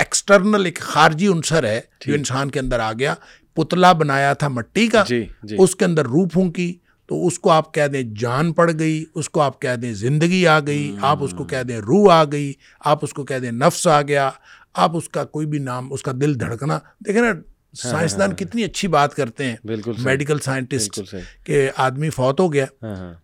ایکسٹرنل 0.00 0.64
ایک 0.64 0.78
خارجی 0.80 1.26
عنصر 1.26 1.64
ہے 1.64 1.80
جو 2.06 2.14
انسان 2.14 2.50
کے 2.50 2.60
اندر 2.60 2.80
آ 2.80 2.92
گیا۔ 2.92 3.14
پتلا 3.56 3.92
بنایا 3.92 4.32
تھا 4.32 4.48
مٹی 4.48 4.86
کا 4.86 5.04
جی، 5.08 5.24
جی۔ 5.42 5.56
اس 5.58 5.76
کے 5.76 5.84
اندر 5.84 6.06
روح 6.06 6.26
پھونکی۔ 6.32 6.72
تو 7.08 7.26
اس 7.26 7.38
کو 7.38 7.50
آپ 7.50 7.74
کہہ 7.74 7.86
دیں 7.86 8.02
جان 8.18 8.52
پڑ 8.52 8.70
گئی 8.78 9.04
اس 9.14 9.28
کو 9.30 9.40
آپ 9.40 9.60
کہہ 9.62 9.76
دیں 9.76 9.92
زندگی 9.94 10.46
آ 10.46 10.60
گئی 10.60 10.96
آپ 11.00 11.22
اس 11.22 11.34
کو 11.38 11.44
کہہ 11.44 11.62
دیں 11.62 11.78
روح 11.78 12.12
آ 12.12 12.24
گئی 12.24 12.52
آپ 12.84 12.98
اس 13.02 13.12
کو 13.12 13.24
کہہ 13.24 13.38
دیں 13.38 13.50
نفس 13.52 13.86
آ 13.86 14.02
گیا 14.02 14.30
آپ 14.74 14.96
اس 14.96 15.08
کا 15.08 15.24
کوئی 15.24 15.46
بھی 15.46 15.58
نام 15.58 15.92
اس 15.92 16.02
کا 16.02 16.12
دل 16.20 16.40
دھڑکنا۔ 16.40 16.78
دیکھیں 17.06 17.22
نا 17.22 17.32
سائنسدان 17.74 18.34
کتنی 18.34 18.64
اچھی 18.64 18.88
بات 18.88 19.14
کرتے 19.14 19.44
ہیں 19.44 19.56
بالکل 19.64 19.92
میڈیکل 19.98 20.38
سائنٹسٹ 20.38 21.14
کہ 21.44 21.70
آدمی 21.76 22.10
فوت 22.10 22.40
ہو 22.40 22.52
گیا 22.52 22.66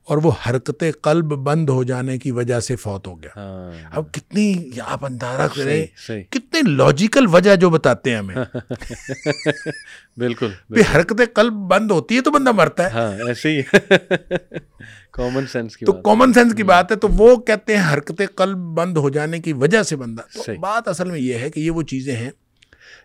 اور 0.02 0.18
وہ 0.18 0.30
حرکت 0.50 0.84
قلب 1.02 1.24
بند 1.24 1.70
ہو 1.70 1.82
جانے 1.84 2.18
کی 2.18 2.30
وجہ 2.30 2.60
سے 2.60 2.76
فوت 2.76 3.06
ہو 3.06 3.22
گیا۔ 3.22 3.60
اب 3.92 4.12
کتنی 4.12 4.70
آپ 4.80 5.04
اندازہ 5.04 5.42
کریں 5.54 5.86
کتنی 6.30 6.70
لاجیکل 6.70 7.26
وجہ 7.26 7.56
جو 7.56 7.70
بتاتے 7.70 8.10
ہیں 8.10 8.16
ہمیں۔ 8.16 8.34
بالکل 10.16 10.50
حرکت 10.94 11.34
قلب 11.34 11.52
بند 11.52 11.90
ہوتی 11.90 12.16
ہے 12.16 12.20
تو 12.20 12.30
بندہ 12.30 12.52
مرتا 12.52 12.94
ہے۔ 12.94 13.22
ایسے 13.28 13.48
ہی۔ 13.48 13.62
کامن 15.10 15.46
سینس 15.46 15.76
تو 15.86 15.92
کامن 15.92 16.32
سینس 16.32 16.54
کی 16.54 16.62
بات 16.62 16.90
ہے 16.90 16.96
تو 16.96 17.08
وہ 17.08 17.36
کہتے 17.36 17.76
ہیں 17.76 17.92
حرکت 17.92 18.22
قلب 18.34 18.58
بند 18.58 18.96
ہو 18.96 19.10
جانے 19.10 19.38
کی 19.38 19.52
وجہ 19.52 19.82
سے 19.82 19.96
بندہ۔ 19.96 20.22
بات 20.60 20.88
اصل 20.88 21.10
میں 21.10 21.20
یہ 21.20 21.34
ہے 21.34 21.50
کہ 21.50 21.60
یہ 21.60 21.70
وہ 21.70 21.82
چیزیں 21.82 22.16
ہیں 22.16 22.30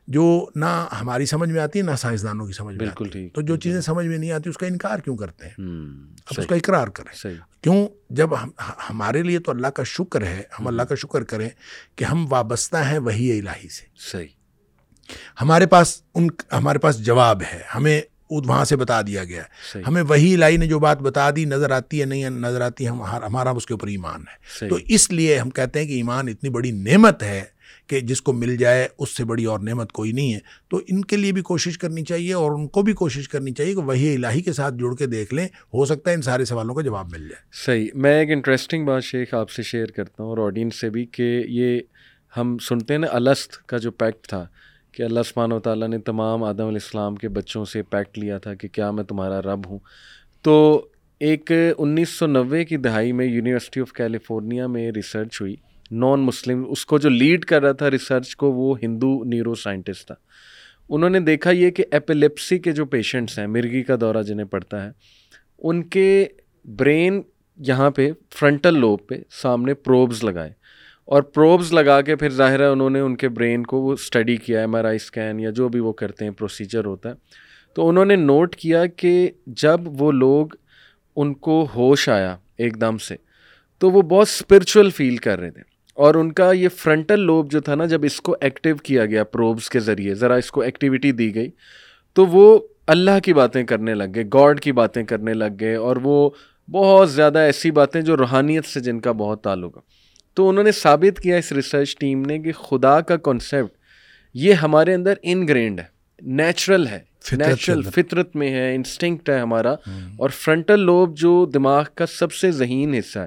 جو 0.07 0.45
نہ 0.55 0.87
ہماری 1.01 1.25
سمجھ 1.25 1.49
میں 1.49 1.61
آتی 1.61 1.79
ہے 1.79 1.83
نہ 1.83 1.95
سائنسدانوں 1.97 2.47
کی 2.47 2.53
سمجھ 2.53 2.75
میں 2.75 2.79
بالکل 2.79 3.07
ٹھیک 3.07 3.35
تو 3.35 3.41
جو 3.41 3.55
چیزیں 3.55 3.81
سمجھ 3.81 4.05
میں 4.05 4.17
نہیں 4.17 4.31
آتی 4.31 4.49
اس 4.49 4.57
کا 4.57 4.65
انکار 4.67 4.99
کیوں 4.99 5.17
کرتے 5.17 5.45
ہیں؟ 5.45 5.53
اب 6.27 6.35
اس 6.37 6.47
کا 6.47 6.55
اقرار 6.55 6.87
کریں۔ 6.87 7.17
کیوں؟ 7.61 7.87
جب 8.09 8.29
ہمارے 8.89 9.23
لیے 9.23 9.39
تو 9.39 9.51
اللہ 9.51 9.67
کا 9.67 9.83
شکر 9.83 10.21
ہے 10.21 10.41
ہم 10.59 10.67
اللہ 10.67 10.81
کا 10.81 10.95
شکر 10.95 11.23
کریں 11.23 11.49
کہ 11.95 12.03
ہم 12.03 12.25
وابستہ 12.29 12.77
ہیں 12.77 12.97
وہی 12.97 13.39
الہی 13.39 13.69
سے۔ 13.69 13.85
صحیح۔ 14.11 14.27
ہمارے 15.41 15.65
پاس 15.65 16.01
ان 16.15 16.27
ہمارے 16.51 16.79
پاس 16.79 16.97
جواب 16.97 17.41
ہے۔ 17.53 17.59
ہمیں 17.75 18.01
وہاں 18.31 18.65
سے 18.65 18.75
بتا 18.75 19.01
دیا 19.01 19.23
گیا۔ 19.23 19.43
ہے 19.75 19.81
ہمیں 19.87 20.01
وہی 20.01 20.33
الہی 20.33 20.57
نے 20.57 20.67
جو 20.67 20.79
بات 20.79 21.01
بتا 21.01 21.29
دی 21.35 21.45
نظر 21.45 21.71
آتی 21.71 21.99
ہے 21.99 22.05
نہیں 22.05 22.29
نظر 22.29 22.61
آتی 22.61 22.83
ہے 22.83 22.89
ہمارا 22.89 23.49
اس 23.49 23.65
کے 23.65 23.73
اوپر 23.73 23.87
ایمان 23.87 24.21
ہے۔ 24.21 24.67
تو 24.69 24.77
اس 24.87 25.11
لیے 25.11 25.39
ہم 25.39 25.49
کہتے 25.49 25.79
ہیں 25.79 25.87
کہ 25.87 25.93
ایمان 25.93 26.27
اتنی 26.27 26.49
بڑی 26.49 26.71
نعمت 26.71 27.23
ہے 27.23 27.43
کہ 27.91 27.99
جس 27.99 28.21
کو 28.21 28.33
مل 28.33 28.57
جائے 28.57 28.87
اس 28.99 29.17
سے 29.17 29.25
بڑی 29.25 29.45
اور 29.45 29.59
نعمت 29.59 29.91
کوئی 29.91 30.11
نہیں 30.11 30.33
ہے۔ 30.33 30.39
تو 30.69 30.81
ان 30.87 31.01
کے 31.01 31.17
لیے 31.17 31.31
بھی 31.31 31.41
کوشش 31.41 31.77
کرنی 31.77 32.03
چاہیے 32.03 32.33
اور 32.33 32.51
ان 32.51 32.67
کو 32.67 32.81
بھی 32.81 32.93
کوشش 32.93 33.29
کرنی 33.29 33.51
چاہیے 33.51 33.73
کہ 33.73 33.79
وہی 33.79 34.15
الہی 34.15 34.41
کے 34.41 34.53
ساتھ 34.53 34.75
جڑ 34.75 34.95
کے 34.95 35.05
دیکھ 35.05 35.33
لیں، 35.33 35.45
ہو 35.45 35.85
سکتا 35.85 36.09
ہے 36.09 36.15
ان 36.15 36.21
سارے 36.21 36.45
سوالوں 36.45 36.75
کا 36.75 36.81
جواب 36.81 37.07
مل 37.11 37.19
جائے۔ 37.19 37.65
صحیح۔ 37.65 37.87
میں 37.93 38.19
ایک 38.19 38.31
انٹرسٹنگ 38.31 38.85
بات 38.85 39.03
شیخ 39.03 39.33
آپ 39.33 39.49
سے 39.49 39.63
شیئر 39.63 39.85
کرتا 39.85 40.23
ہوں 40.23 40.29
اور 40.29 40.37
آڈینس 40.37 40.81
سے 40.81 40.89
بھی 40.89 41.05
کہ 41.05 41.43
یہ 41.47 41.79
ہم 42.37 42.57
سنتے 42.57 42.93
ہیں 42.93 42.99
نا 42.99 43.07
الست 43.09 43.67
کا 43.67 43.77
جو 43.77 43.91
پیکٹ 43.91 44.27
تھا 44.27 44.45
کہ 44.91 45.03
اللہ 45.03 45.19
سبحانہ 45.25 45.53
و 45.53 45.59
تعالیٰ 45.59 45.87
نے 45.87 45.97
تمام 45.97 46.43
آدم 46.43 46.59
علیہ 46.59 46.73
السلام 46.73 47.15
کے 47.15 47.29
بچوں 47.29 47.65
سے 47.65 47.83
پیکٹ 47.83 48.19
لیا 48.19 48.37
تھا 48.37 48.53
کہ 48.53 48.67
کیا 48.67 48.91
میں 48.91 49.03
تمہارا 49.03 49.41
رب 49.41 49.69
ہوں۔ 49.69 49.79
تو 50.41 50.85
ایک 51.19 51.51
انیس 51.77 52.09
سو 52.09 52.27
نوے 52.27 52.65
کی 52.65 52.77
دہائی 52.77 53.11
میں 53.11 53.25
یونیورسٹی 53.25 53.81
آف 53.81 53.93
کیلیفورنیا 53.93 54.67
میں 54.67 54.91
ریسرچ 54.91 55.41
ہوئی۔ 55.41 55.55
نان 55.91 56.19
مسلم 56.19 56.63
اس 56.69 56.85
کو 56.85 56.97
جو 56.97 57.09
لیڈ 57.09 57.45
کر 57.45 57.61
رہا 57.61 57.71
تھا 57.71 57.91
ریسرچ 57.91 58.35
کو 58.35 58.51
وہ 58.51 58.75
ہندو 58.83 59.23
نیورو 59.23 59.55
سائنٹسٹ 59.55 60.07
تھا 60.07 60.15
انہوں 60.89 61.09
نے 61.09 61.19
دیکھا 61.19 61.51
یہ 61.51 61.71
کہ 61.71 61.83
ایپیلیپسی 61.91 62.59
کے 62.59 62.71
جو 62.71 62.85
پیشنٹس 62.85 63.37
ہیں 63.39 63.47
مرغی 63.47 63.83
کا 63.83 63.95
دورہ 64.01 64.21
جنہیں 64.21 64.45
پڑتا 64.45 64.83
ہے 64.85 64.91
ان 65.59 65.83
کے 65.83 66.25
برین 66.65 67.21
یہاں 67.59 67.89
پہ 67.89 68.09
فرنٹل 68.39 68.79
لوب 68.79 69.07
پہ 69.07 69.15
سامنے 69.41 69.73
پروبز 69.73 70.23
لگائے 70.23 70.51
اور 71.07 71.21
پروبز 71.21 71.73
لگا 71.73 72.01
کے 72.01 72.15
پھر 72.15 72.29
ظاہر 72.29 72.59
ہے 72.59 72.65
انہوں 72.65 72.89
نے 72.89 72.99
ان 72.99 73.15
کے 73.15 73.29
برین 73.29 73.63
کو 73.63 73.81
وہ 73.81 73.93
اسٹڈی 73.93 74.35
کیا 74.37 74.59
ایم 74.59 74.75
آر 74.75 74.85
آئی 74.85 74.95
اسکین 74.95 75.39
یا 75.39 75.49
جو 75.49 75.69
بھی 75.69 75.79
وہ 75.79 75.93
کرتے 75.93 76.25
ہیں 76.25 76.31
پروسیجر 76.31 76.85
ہوتا 76.85 77.09
ہے 77.09 77.15
تو 77.75 77.89
انہوں 77.89 78.05
نے 78.05 78.15
نوٹ 78.15 78.55
کیا 78.55 78.85
کہ 78.85 79.29
جب 79.45 80.01
وہ 80.01 80.11
لوگ 80.11 80.47
ان 81.15 81.33
کو 81.33 81.67
ہوش 81.75 82.09
آیا 82.09 82.35
ایک 82.57 82.81
دم 82.81 82.97
سے 82.97 83.15
تو 83.81 83.91
وہ 83.91 84.01
بہت 84.01 84.27
اسپرچل 84.27 84.89
فیل 84.89 85.17
کر 85.17 85.39
رہے 85.39 85.51
تھے 85.51 85.70
اور 86.01 86.15
ان 86.15 86.31
کا 86.31 86.51
یہ 86.51 86.69
فرنٹل 86.69 87.19
لوب 87.19 87.51
جو 87.51 87.59
تھا 87.59 87.75
نا 87.75 87.85
جب 87.85 88.01
اس 88.03 88.21
کو 88.21 88.35
ایکٹیو 88.41 88.75
کیا 88.75 89.05
گیا 89.05 89.23
پروبس 89.23 89.69
کے 89.69 89.79
ذریعے 89.79 90.13
ذرا 90.13 90.35
اس 90.35 90.51
کو 90.51 90.61
ایکٹیویٹی 90.61 91.11
دی 91.11 91.35
گئی 91.35 91.49
تو 92.13 92.25
وہ 92.25 92.59
اللہ 92.87 93.19
کی 93.23 93.33
باتیں 93.33 93.63
کرنے 93.63 93.93
لگ 93.93 94.03
گئے 94.15 94.23
گاڈ 94.33 94.59
کی 94.59 94.71
باتیں 94.71 95.03
کرنے 95.03 95.33
لگ 95.33 95.53
گئے 95.59 95.75
اور 95.75 95.95
وہ 96.03 96.29
بہت 96.71 97.11
زیادہ 97.11 97.39
ایسی 97.39 97.71
باتیں 97.71 98.01
جو 98.01 98.17
روحانیت 98.17 98.65
سے 98.65 98.79
جن 98.79 98.99
کا 98.99 99.11
بہت 99.11 99.43
تعلق 99.43 99.77
ہے۔ 99.77 99.81
تو 100.33 100.49
انہوں 100.49 100.63
نے 100.63 100.71
ثابت 100.71 101.19
کیا 101.21 101.35
اس 101.35 101.51
ریسرچ 101.51 101.97
ٹیم 101.97 102.21
نے 102.21 102.39
کہ 102.39 102.51
خدا 102.51 103.01
کا 103.01 103.17
کانسیپٹ 103.17 103.77
یہ 104.33 104.53
ہمارے 104.53 104.93
اندر 104.93 105.13
انگرینڈ 105.23 105.79
ہے 105.79 105.85
نیچرل 106.21 106.87
ہے 106.87 106.99
نیچرل 107.31 107.81
فطرت 107.81 108.35
میں 108.35 108.51
ہے 108.53 108.75
انسٹنکٹ 108.75 109.29
ہے 109.29 109.39
ہمارا۔ 109.39 109.71
اور 110.17 110.29
فرنٹل 110.29 110.79
لوب 110.79 111.17
جو 111.17 111.45
دماغ 111.45 111.83
کا 111.95 112.05
سب 112.05 112.33
سے 112.33 112.51
ذہین 112.51 112.93
حصہ 112.93 113.19
ہے 113.19 113.25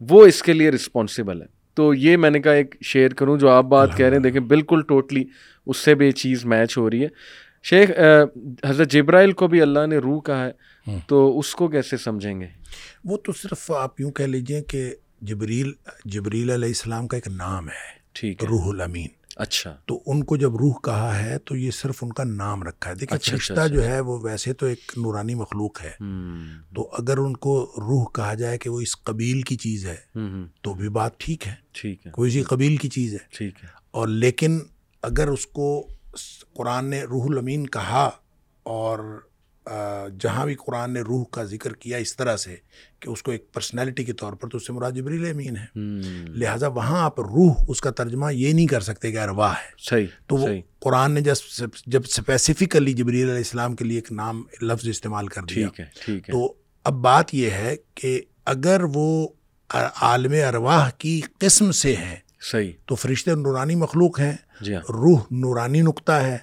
وہ 0.00 0.26
اس 0.26 0.42
کے 0.42 0.52
لیے 0.52 0.70
رسپانسبل 0.70 1.42
ہے۔ 1.42 1.59
تو 1.80 1.92
یہ 1.94 2.16
میں 2.16 2.30
نے 2.30 2.40
کہا 2.40 2.52
ایک 2.52 2.74
شیئر 2.84 3.14
کروں 3.14 3.36
جو 3.38 3.48
آپ 3.48 3.64
بات 3.64 3.96
کہہ 3.96 4.06
رہے 4.06 4.16
ہیں 4.16 4.22
دیکھیں 4.22 4.40
بالکل 4.40 4.82
ٹوٹلی 4.88 5.24
اس 5.66 5.76
سے 5.76 5.94
بھی 5.94 6.06
یہ 6.06 6.10
چیز 6.10 6.44
میچ 6.44 6.76
ہو 6.78 6.90
رہی 6.90 7.02
ہے۔ 7.02 7.08
شیخ 7.62 7.90
حضرت 8.66 8.90
جبرائیل 8.90 9.32
کو 9.32 9.46
بھی 9.48 9.60
اللہ 9.60 9.86
نے 9.86 9.98
روح 9.98 10.20
کہا 10.20 10.44
ہے 10.46 10.98
تو 11.06 11.38
اس 11.38 11.54
کو 11.54 11.68
کیسے 11.68 11.96
سمجھیں 11.96 12.40
گے؟ 12.40 12.46
وہ 13.04 13.16
تو 13.16 13.32
صرف 13.32 13.70
آپ 13.70 14.00
یوں 14.00 14.10
کہہ 14.10 14.24
لیجیے 14.24 14.62
کہ 14.62 14.94
جبریل 15.20 15.72
جبریل 16.04 16.50
علیہ 16.50 16.68
السلام 16.68 17.08
کا 17.08 17.16
ایک 17.16 17.28
نام 17.28 17.68
ہے 17.68 17.88
ٹھیک 18.12 18.44
روح 18.44 18.68
الامین۔ 18.68 19.08
اچھا۔ 19.40 19.76
تو 19.86 20.02
ان 20.06 20.24
کو 20.24 20.36
جب 20.36 20.56
روح 20.56 20.72
کہا 20.82 21.22
ہے 21.22 21.38
تو 21.38 21.56
یہ 21.56 21.70
صرف 21.70 22.04
ان 22.04 22.12
کا 22.12 22.24
نام 22.24 22.62
رکھا 22.62 22.90
ہے۔ 22.90 22.94
دیکھیں 22.94 23.16
اچھا، 23.16 23.36
فرشتہ 23.36 23.52
اچھا، 23.52 23.66
جو 23.66 23.80
اچھا۔ 23.80 23.92
ہے 23.92 24.00
وہ 24.00 24.18
ویسے 24.22 24.52
تو 24.52 24.66
ایک 24.66 24.92
نورانی 24.96 25.34
مخلوق 25.34 25.82
ہے۔ 25.82 25.90
تو 26.74 26.90
اگر 26.92 27.18
ان 27.18 27.36
کو 27.36 27.72
روح 27.76 28.04
کہا 28.14 28.34
جائے 28.34 28.58
کہ 28.58 28.70
وہ 28.70 28.80
اس 28.80 29.02
قبیل 29.02 29.42
کی 29.42 29.56
چیز 29.56 29.86
ہے 29.86 29.96
تو 30.62 30.74
بھی 30.74 30.88
بات 30.88 31.18
ٹھیک 31.18 31.48
ہے۔ 31.48 31.54
ٹھیک 31.72 32.06
ہے۔ 32.06 32.12
کوئی 32.12 32.30
سی 32.30 32.42
قبیل 32.42 32.76
کی 32.76 32.88
چیز 32.88 33.12
ہے۔ 33.12 33.18
ٹھیک 33.30 33.54
ہے۔ 33.62 33.68
اور 33.90 34.08
لیکن 34.08 34.58
اگر 35.02 35.28
اس 35.28 35.46
کو 35.46 35.86
قرآن 36.54 36.90
نے 36.90 37.02
روح 37.02 37.24
الامین 37.28 37.66
کہا 37.66 38.10
اور 38.62 39.29
جہاں 40.20 40.46
بھی 40.46 40.54
قرآن 40.54 40.92
نے 40.92 41.00
روح 41.00 41.24
کا 41.30 41.44
ذکر 41.44 41.72
کیا 41.72 41.96
اس 41.96 42.16
طرح 42.16 42.36
سے 42.36 42.56
کہ 43.00 43.10
اس 43.10 43.22
کو 43.22 43.30
ایک 43.30 43.52
پرسنالٹی 43.52 44.04
کے 44.04 44.12
طور 44.12 44.32
پر 44.32 44.48
تو 44.48 44.56
اس 44.56 44.66
سے 44.66 44.72
مراد 44.72 44.92
جبریل 44.92 45.30
امین 45.30 45.56
ہے۔ 45.56 45.78
لہٰذا 46.28 46.66
وہاں 46.66 47.02
آپ 47.04 47.20
روح 47.20 47.54
اس 47.68 47.80
کا 47.80 47.90
ترجمہ 47.90 48.34
یہ 48.34 48.52
نہیں 48.52 48.66
کر 48.66 48.80
سکتے 48.80 49.12
کہ 49.12 49.20
ارواح 49.20 49.52
ہے۔ 49.52 49.70
صحیح 49.78 50.06
تو 50.26 50.36
وہ 50.36 50.48
قرآن 50.78 51.12
نے 51.12 51.20
جب 51.20 51.34
جب 51.86 52.00
اسپیسیفکلی 52.04 52.92
جبریل 52.92 53.22
علیہ 53.22 53.36
السلام 53.36 53.76
کے 53.76 53.84
لیے 53.84 53.98
ایک 53.98 54.12
نام 54.12 54.42
لفظ 54.62 54.88
استعمال 54.88 55.28
کر 55.28 55.42
دیا۔ 55.42 55.68
تو 56.32 56.54
اب 56.84 56.92
بات 56.92 57.34
یہ 57.34 57.50
ہے 57.50 57.76
کہ 57.94 58.20
اگر 58.44 58.80
وہ 58.94 59.28
عالم 60.00 60.32
ارواح 60.48 60.90
کی 60.90 61.20
قسم 61.38 61.72
سے 61.72 61.96
ہیں 61.96 62.16
صحیح۔ 62.40 62.72
تو 62.86 62.94
فرشتے 62.94 63.34
نورانی 63.34 63.74
مخلوق 63.74 64.20
ہیں۔ 64.20 64.36
جی 64.60 64.74
ہاں۔ 64.74 64.80
روح 64.80 65.20
نورانی 65.30 65.80
نقطہ 65.80 66.12
ہے۔ 66.12 66.38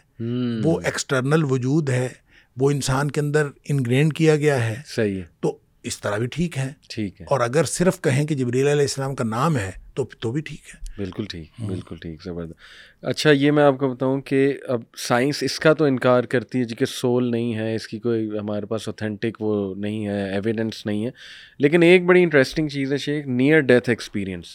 وہ 0.63 0.81
ایکسٹرنل 0.85 1.43
وجود 1.43 1.89
ہے۔ 1.89 2.09
وہ 2.57 2.71
انسان 2.71 3.11
کے 3.11 3.21
اندر 3.21 3.47
انگرینڈ 3.69 4.13
کیا 4.13 4.35
گیا 4.35 4.67
ہے 4.67 4.75
صحیح 4.85 5.17
ہے۔ 5.17 5.23
تو 5.39 5.57
اس 5.83 6.01
طرح 6.01 6.17
بھی 6.17 6.27
ٹھیک 6.27 6.57
ہے۔ 6.57 6.73
ٹھیک 6.89 7.21
ہے۔ 7.21 7.25
اور 7.29 7.39
اگر 7.39 7.63
صرف 7.63 8.01
کہیں 8.01 8.25
کہ 8.25 8.35
جبریل 8.35 8.67
علیہ 8.67 8.81
السلام 8.81 9.15
کا 9.15 9.23
نام 9.23 9.57
ہے 9.57 9.71
تو 9.93 10.05
تو 10.19 10.31
بھی 10.31 10.41
ٹھیک 10.41 10.59
ہے۔ 10.59 10.87
بالکل 10.97 11.25
ٹھیک 11.25 11.47
بالکل 11.67 11.95
ٹھیک 11.95 12.23
زبردست۔ 12.23 13.05
اچھا 13.05 13.31
یہ 13.31 13.51
میں 13.51 13.63
آپ 13.63 13.77
کو 13.77 13.89
بتاؤں 13.89 14.21
کہ 14.21 14.53
اب 14.67 14.81
سائنس 14.97 15.43
اس 15.43 15.59
کا 15.59 15.73
تو 15.73 15.85
انکار 15.85 16.23
کرتی 16.23 16.59
ہے 16.59 16.63
جی 16.63 16.75
کہ 16.75 16.85
سول 16.85 17.31
نہیں 17.31 17.55
ہے 17.55 17.75
اس 17.75 17.87
کی 17.87 17.99
کوئی 17.99 18.29
ہمارے 18.39 18.65
پاس 18.65 18.87
اوتھینٹک 18.87 19.41
وہ 19.41 19.75
نہیں 19.75 20.07
ہے 20.07 20.31
ایویڈنس 20.33 20.85
نہیں 20.85 21.05
ہے۔ 21.05 21.11
لیکن 21.59 21.83
ایک 21.83 22.05
بڑی 22.05 22.23
انٹرسٹنگ 22.23 22.67
چیز 22.67 22.91
ہے 22.93 22.97
شیخ 22.97 23.27
نیئر 23.27 23.59
ڈیتھ 23.59 23.89
ایکسپیرینس 23.89 24.45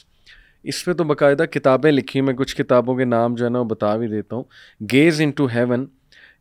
اس 0.62 0.84
پہ 0.84 0.92
تو 0.92 1.04
باقاعدہ 1.04 1.42
کتابیں 1.42 1.92
لکھی 1.92 2.20
میں 2.20 2.34
کچھ 2.34 2.56
کتابوں 2.56 2.96
کے 2.96 3.04
نام 3.04 3.34
جو 3.34 3.44
ہے 3.44 3.50
نا 3.50 3.58
وہ 3.60 3.64
بتا 3.64 3.96
بھی 3.96 4.06
دیتا 4.06 4.36
ہوں۔ 4.36 4.44
گیز 4.92 5.20
ان 5.20 5.30
ٹو 5.30 5.46
ہیون 5.46 5.86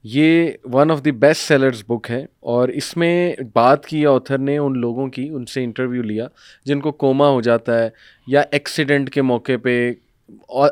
یہ 0.05 0.51
one 0.73 0.91
of 0.91 1.03
the 1.05 1.11
best 1.11 1.47
sellers 1.47 1.83
book 1.87 2.09
ہے 2.09 2.25
اور 2.51 2.69
اس 2.69 2.95
میں 2.97 3.35
بات 3.53 3.85
کی 3.85 4.05
آتھر 4.05 4.37
نے 4.37 4.57
ان 4.57 4.79
لوگوں 4.79 5.07
کی، 5.07 5.27
ان 5.29 5.45
سے 5.45 5.63
انٹرویو 5.63 6.01
لیا، 6.01 6.27
جن 6.65 6.79
کو 6.79 6.91
کوما 6.91 7.27
ہو 7.27 7.41
جاتا 7.41 7.77
ہے 7.79 7.89
یا 8.27 8.43
ایکسیڈنٹ 8.51 9.09
کے 9.09 9.21
موقع 9.21 9.57
پہ 9.63 9.91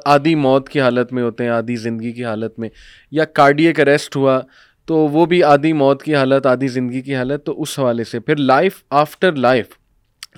آدھی 0.05 0.33
موت 0.35 0.69
کی 0.69 0.81
حالت 0.81 1.13
میں 1.13 1.23
ہوتے 1.23 1.43
ہیں، 1.43 1.51
آدھی 1.51 1.75
زندگی 1.75 2.11
کی 2.11 2.25
حالت 2.25 2.59
میں 2.59 2.69
یا 3.11 3.25
کارڈیک 3.25 3.79
اریسٹ 3.79 4.15
ہوا 4.15 4.39
تو 4.87 4.95
وہ 5.07 5.25
بھی 5.25 5.43
آدھی 5.43 5.73
موت 5.73 6.03
کی 6.03 6.15
حالت، 6.15 6.45
آدھی 6.45 6.67
زندگی 6.67 7.01
کی 7.01 7.15
حالت، 7.15 7.43
تو 7.45 7.61
اس 7.61 7.77
حوالے 7.79 8.03
سے۔ 8.03 8.19
پھر 8.19 8.35
لائف 8.35 8.83
آفٹر 8.89 9.35
لائف 9.35 9.77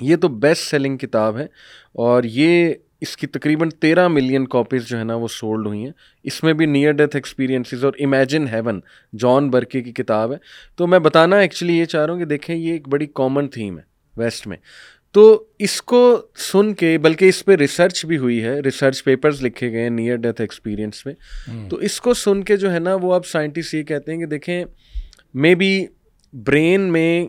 یہ 0.02 0.16
تو 0.16 0.28
بیسٹ 0.28 0.70
سیلنگ 0.70 0.98
کتاب 0.98 1.38
ہے 1.38 1.46
اور 1.94 2.24
یہ 2.24 2.74
اس 3.02 3.18
کی 3.18 3.28
تقریباً 3.28 3.70
تیرہ 3.70 4.08
ملین 4.08 4.48
کاپیز 4.48 4.86
جو 4.86 5.00
ہے 5.00 5.04
نا 5.04 5.16
وہ 5.16 5.28
سولڈ 5.28 5.68
ہوئی 5.68 5.84
ہیں۔ 5.84 5.92
اس 6.24 6.44
میں 6.44 6.54
بھی 6.54 6.66
نیئر 6.66 6.92
ڈیتھ 6.92 7.16
ایکسپیرینسز 7.16 7.86
اور 7.86 7.94
امیجن 8.00 8.48
ہیون 8.48 8.80
جان 9.20 9.50
برکے 9.50 9.82
کی 9.82 9.92
کتاب 9.92 10.32
ہے۔ 10.32 10.38
تو 10.76 10.88
میں 10.88 11.00
بتانا 11.00 11.38
ایکچولی 11.38 11.78
یہ 11.78 11.86
چاہ 11.86 12.06
رہا 12.06 12.14
ہوں 12.14 12.20
کہ 12.20 12.26
دیکھیں 12.26 12.56
یہ 12.56 12.72
ایک 12.72 12.88
بڑی 12.88 13.08
کامن 13.16 13.48
تھیم 13.48 13.78
ہے 13.78 13.84
ویسٹ 14.18 14.48
میں۔ 14.48 14.58
تو 15.12 15.44
اس 15.60 15.82
کو 15.82 16.22
سن 16.36 16.74
کے 16.74 16.98
بلکہ 16.98 17.26
اس 17.26 17.46
پہ 17.46 17.56
ریسرچ 17.56 18.06
بھی 18.06 18.18
ہوئی 18.18 18.44
ہے 18.44 18.60
ریسرچ 18.60 19.04
پیپرز 19.04 19.44
لکھے 19.44 19.72
گئے 19.72 19.82
ہیں 19.82 19.90
نیئر 19.90 20.16
ڈیتھ 20.16 20.42
ایکسپیرینس 20.42 21.06
میں۔ 21.06 21.14
تو 21.70 21.78
اس 21.78 22.02
کو 22.02 22.14
سن 22.14 22.44
کے 22.44 22.58
جو 22.58 22.74
ہے 22.74 22.80
نا 22.80 22.96
وہ 22.96 23.14
اب 23.14 23.26
سائنٹسٹ 23.26 23.74
یہ 23.74 23.84
کہتے 23.84 24.12
ہیں 24.12 24.20
کہ 24.20 24.26
دیکھیں 24.26 24.66
مے 25.34 25.56
بی 25.56 25.86
برین 26.34 26.82
میں 26.82 27.28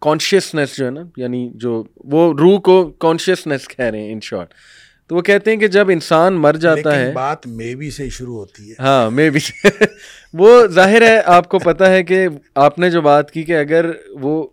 کانشیسنیس 0.00 0.78
جو 0.78 0.86
ہے 0.86 0.90
نا 0.90 1.02
یعنی 1.16 1.50
جو 1.54 1.84
وہ 1.96 2.34
روح 2.38 2.58
کو 2.58 2.84
کانشیسنیس 2.84 3.68
کہہ 3.68 3.84
رہے 3.84 4.00
ہیں 4.00 4.12
ان 4.12 4.20
شارٹ 4.22 4.54
تو 5.12 5.16
وہ 5.16 5.22
کہتے 5.22 5.50
ہیں 5.50 5.58
کہ 5.58 5.66
جب 5.66 5.90
انسان 5.90 6.34
مر 6.34 6.54
جاتا 6.54 6.98
ہے 6.98 7.12
بات 7.12 7.46
مے 7.46 7.74
بی 7.74 7.90
سے 7.90 8.08
شروع 8.08 8.34
ہوتی 8.34 8.68
ہے۔ 8.68 8.74
ہاں 8.78 9.10
مے 9.10 9.30
بی 9.30 9.38
وہ 10.32 10.66
ظاہر 10.66 11.02
ہے 11.02 11.20
آپ 11.24 11.48
کو 11.48 11.58
پتا 11.58 11.90
ہے 11.90 12.02
کہ 12.02 12.28
آپ 12.54 12.78
نے 12.78 12.90
جو 12.90 13.00
بات 13.00 13.30
کی 13.30 13.42
کہ 13.42 13.56
اگر 13.56 13.90
وہ 14.20 14.46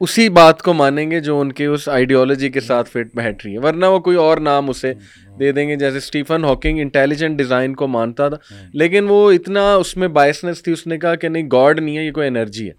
اسی 0.00 0.28
بات 0.28 0.62
کو 0.62 0.72
مانیں 0.72 1.10
گے 1.10 1.20
جو 1.20 1.40
ان 1.40 1.52
کے 1.52 1.66
اس 1.66 1.88
آئیڈیالوجی 1.88 2.48
کے 2.48 2.60
ساتھ 2.60 2.90
فٹ 2.90 3.16
بیٹھ 3.16 3.46
رہی 3.46 3.54
ہے۔ 3.54 3.58
ورنہ 3.58 3.86
وہ 3.86 3.98
کوئی 3.98 4.16
اور 4.16 4.38
نام 4.38 4.70
اسے 4.70 4.92
دے 5.38 5.52
دیں 5.52 5.68
گے 5.68 5.76
جیسے 5.76 5.96
اسٹیفن 5.96 6.44
ہاکنگ 6.44 6.78
انٹیلیجنٹ 6.78 7.38
ڈیزائن 7.38 7.74
کو 7.74 7.86
مانتا 7.86 8.28
تھا۔ 8.28 8.36
لیکن 8.74 9.06
وہ 9.08 9.32
اتنا 9.32 9.74
اس 9.74 9.96
میں 9.96 10.08
بائسنس 10.08 10.62
تھی 10.62 10.72
اس 10.72 10.86
نے 10.86 10.98
کہا 10.98 11.14
کہ 11.14 11.28
نہیں 11.28 11.48
گاڈ 11.52 11.80
نہیں 11.80 11.98
ہے 11.98 12.04
یہ 12.04 12.12
کوئی 12.12 12.28
انرجی 12.28 12.68
ہے۔ 12.68 12.72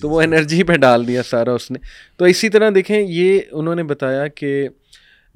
تو 0.00 0.08
وہ 0.08 0.22
انرجی 0.22 0.62
پہ 0.62 0.72
ڈال 0.72 1.06
دیا 1.08 1.22
سارا 1.22 1.52
اس 1.52 1.70
نے۔ 1.70 1.78
تو 2.16 2.24
اسی 2.24 2.48
طرح 2.48 2.70
دیکھیں 2.74 3.00
یہ 3.00 3.40
انہوں 3.52 3.74
نے 3.74 3.82
بتایا 3.82 4.26
کہ 4.26 4.68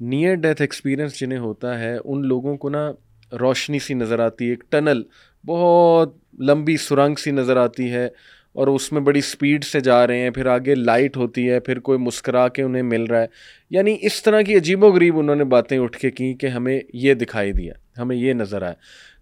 نیئر 0.01 0.35
ڈیتھ 0.35 0.61
ایکسپیرئنس 0.61 1.19
جنہیں 1.19 1.39
ہوتا 1.39 1.79
ہے، 1.79 1.97
ان 2.05 2.27
لوگوں 2.27 2.57
کو 2.57 2.69
نا 2.69 2.91
روشنی 3.39 3.79
سی 3.79 3.93
نظر 3.93 4.19
آتی 4.19 4.45
ہے، 4.45 4.49
ایک 4.49 4.63
ٹنل 4.69 5.01
بہت 5.45 6.17
لمبی 6.39 6.77
سرنگ 6.77 7.15
سی 7.15 7.31
نظر 7.31 7.57
آتی 7.57 7.91
ہے 7.91 8.09
اور 8.53 8.67
اس 8.67 8.91
میں 8.91 9.01
بڑی 9.01 9.19
اسپیڈ 9.19 9.63
سے 9.63 9.79
جا 9.79 10.07
رہے 10.07 10.19
ہیں، 10.19 10.29
پھر 10.29 10.45
آگے 10.45 10.75
لائٹ 10.75 11.17
ہوتی 11.17 11.49
ہے، 11.49 11.59
پھر 11.59 11.79
کوئی 11.79 11.99
مسکرا 11.99 12.47
کے 12.47 12.61
انہیں 12.61 12.83
مل 12.83 13.03
رہا 13.03 13.21
ہے۔ 13.21 13.25
یعنی 13.69 13.97
اس 14.01 14.23
طرح 14.23 14.41
کی 14.41 14.55
عجیب 14.55 14.83
و 14.83 14.91
غریب 14.91 15.19
انہوں 15.19 15.35
نے 15.35 15.43
باتیں 15.43 15.79
اٹھ 15.79 15.97
کے 15.97 16.11
کی 16.11 16.33
کہ 16.33 16.47
ہمیں 16.47 16.79
یہ 16.93 17.13
دکھائی 17.13 17.51
دیا، 17.51 17.73
ہمیں 17.97 18.15
یہ 18.15 18.33
نظر 18.33 18.61
آیا۔ 18.61 18.73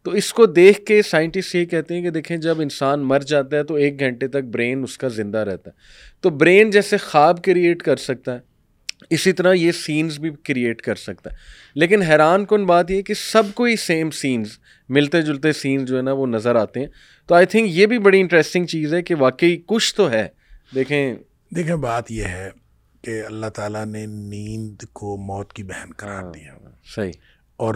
تو 0.04 0.12
اس 0.12 0.34
کو 0.34 0.46
دیکھ 0.46 0.86
کے 0.86 1.02
سائنٹسٹ 1.02 1.56
یہ 1.56 1.66
کہتے 1.66 1.96
ہیں 1.96 2.02
کہ 2.02 2.10
دیکھیں، 2.10 2.38
جب 2.38 2.62
انسان 2.62 3.00
مر 3.00 3.20
جاتا 3.20 3.58
ہے 3.58 3.64
تو 3.64 3.76
ایک 3.76 4.00
گھنٹے 4.00 4.28
تک 4.28 4.44
برین 4.44 4.84
اس 4.84 4.98
کا 4.98 5.08
زندہ 5.08 5.38
رہتا 5.38 5.72
ہے۔ 5.72 5.76
تو 6.22 6.30
برین 6.30 6.70
جیسے 6.70 6.98
خواب 6.98 7.42
کریٹ 7.42 7.84
کر 7.84 7.96
سکتا 7.96 8.34
ہے۔ 8.34 8.49
اسی 9.10 9.34
طرح 9.34 9.54
یہ 9.54 9.72
سینز 9.72 10.20
بھی 10.20 10.30
کریٹ 10.44 10.82
کر 10.82 10.96
سکتا 10.96 11.32
ہے۔ 11.32 11.36
لیکن 11.76 12.02
حیران 12.02 12.46
کن 12.46 12.66
بات 12.66 12.92
یہ 12.92 13.02
کہ 13.02 13.14
سب 13.14 13.44
کو 13.54 13.64
ہی 13.64 13.76
سیم 13.76 14.12
سینز 14.12 14.48
ملتے 14.90 15.22
جلتے 15.22 15.54
سینز 15.54 15.90
جو 15.90 15.98
ہے 15.98 16.02
نا 16.02 16.12
وہ 16.12 16.28
نظر 16.28 16.56
آتے 16.56 16.80
ہیں۔ 16.80 16.88
تو 17.28 17.36
آئی 17.36 17.46
تھنک 17.46 17.70
یہ 17.70 17.86
بھی 17.86 18.00
بڑی 18.00 18.20
انٹرسٹنگ 18.20 18.66
چیز 18.66 18.94
ہے 18.94 19.02
کہ 19.02 19.16
واقعی 19.16 19.58
کچھ 19.66 19.96
تو 19.96 20.12
ہے۔ 20.12 20.28
دیکھیں۔ 20.76 21.16
دیکھیں 21.56 21.76
بات 21.76 22.12
یہ 22.12 22.24
ہے 22.24 22.50
کہ 23.02 23.24
اللہ 23.26 23.46
تعالیٰ 23.46 23.86
نے 23.86 24.06
نیند 24.06 24.84
کو 24.94 25.18
موت 25.18 25.54
کی 25.54 25.64
بہن 25.64 25.92
قرار 25.98 26.24
ہاں، 26.24 26.34
دیا۔ 26.34 26.54
صحیح۔ 26.96 27.12
اور 27.58 27.76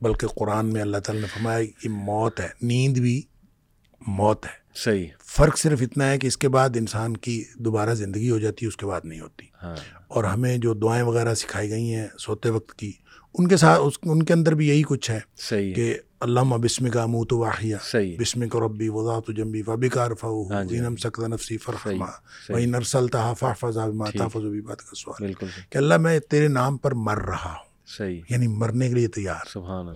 بلکہ 0.00 0.26
قرآن 0.26 0.66
میں 0.72 0.82
اللہ 0.82 0.96
تعالیٰ 0.96 1.22
نے 1.22 1.28
فرمایا 1.28 1.58
یہ 1.58 1.88
موت 1.88 2.40
ہے۔ 2.40 2.48
نیند 2.62 2.98
بھی 2.98 3.22
موت 4.06 4.46
ہے۔ 4.46 4.50
صحیح۔ 4.74 5.06
فرق 5.24 5.58
صرف 5.58 5.82
اتنا 5.82 6.10
ہے 6.10 6.18
کہ 6.18 6.26
اس 6.26 6.36
کے 6.36 6.48
بعد 6.48 6.70
انسان 6.76 7.16
کی 7.16 7.44
دوبارہ 7.54 7.94
زندگی 7.94 8.30
ہو 8.30 8.38
جاتی 8.38 8.64
ہے 8.64 8.68
اس 8.68 8.76
کے 8.76 8.86
بعد 8.86 9.00
نہیں 9.04 9.20
ہوتی۔ 9.20 9.46
ہاں۔ 9.62 9.99
اور 10.10 10.24
ہمیں 10.24 10.58
جو 10.58 10.74
دعائیں 10.74 11.02
وغیرہ 11.02 11.34
سکھائی 11.34 11.70
گئی 11.70 11.94
ہیں 11.94 12.06
سوتے 12.18 12.50
وقت 12.50 12.74
کی 12.74 12.92
ان 13.38 13.48
کے 13.48 13.56
ساتھ 13.56 13.80
ان 14.02 14.22
کے 14.22 14.32
اندر 14.32 14.54
بھی 14.54 14.68
یہی 14.68 14.82
کچھ 14.82 15.10
ہے 15.10 15.20
صحیح 15.36 15.74
کہ 15.74 15.98
اللہ 16.20 16.40
بسم 16.40 16.90
کا 16.90 17.06
منہ 17.06 17.24
تو 17.24 17.38
واحیہ 17.38 17.76
بسم 18.18 18.48
کا 18.48 18.58
ربی 18.58 18.88
وضا 18.88 19.20
تو 19.20 19.32
جمبی 19.32 19.62
و 19.66 19.76
بکار 19.76 20.10
فیم 20.20 20.96
سکتا 20.96 21.26
نفسی 21.26 21.58
فرحما۔ 21.58 22.06
وہی 22.48 22.66
نرسل 22.66 23.06
فضا 23.60 23.86
ماتا 23.86 24.28
فضو 24.28 24.62
بات 24.62 24.82
کا 24.82 24.94
سوال 24.96 25.32
کہ 25.70 25.78
اللہ 25.78 25.96
میں 25.96 26.18
تیرے 26.18 26.48
نام 26.48 26.76
پر 26.76 26.94
مر 26.94 27.18
رہا 27.18 27.50
ہوں۔ 27.50 27.70
صحیح۔ 27.86 28.20
یعنی 28.30 28.48
مرنے 28.48 28.88
کے 28.88 28.94
لیے 28.94 29.08
تیار۔ 29.08 29.48
سبحان 29.52 29.86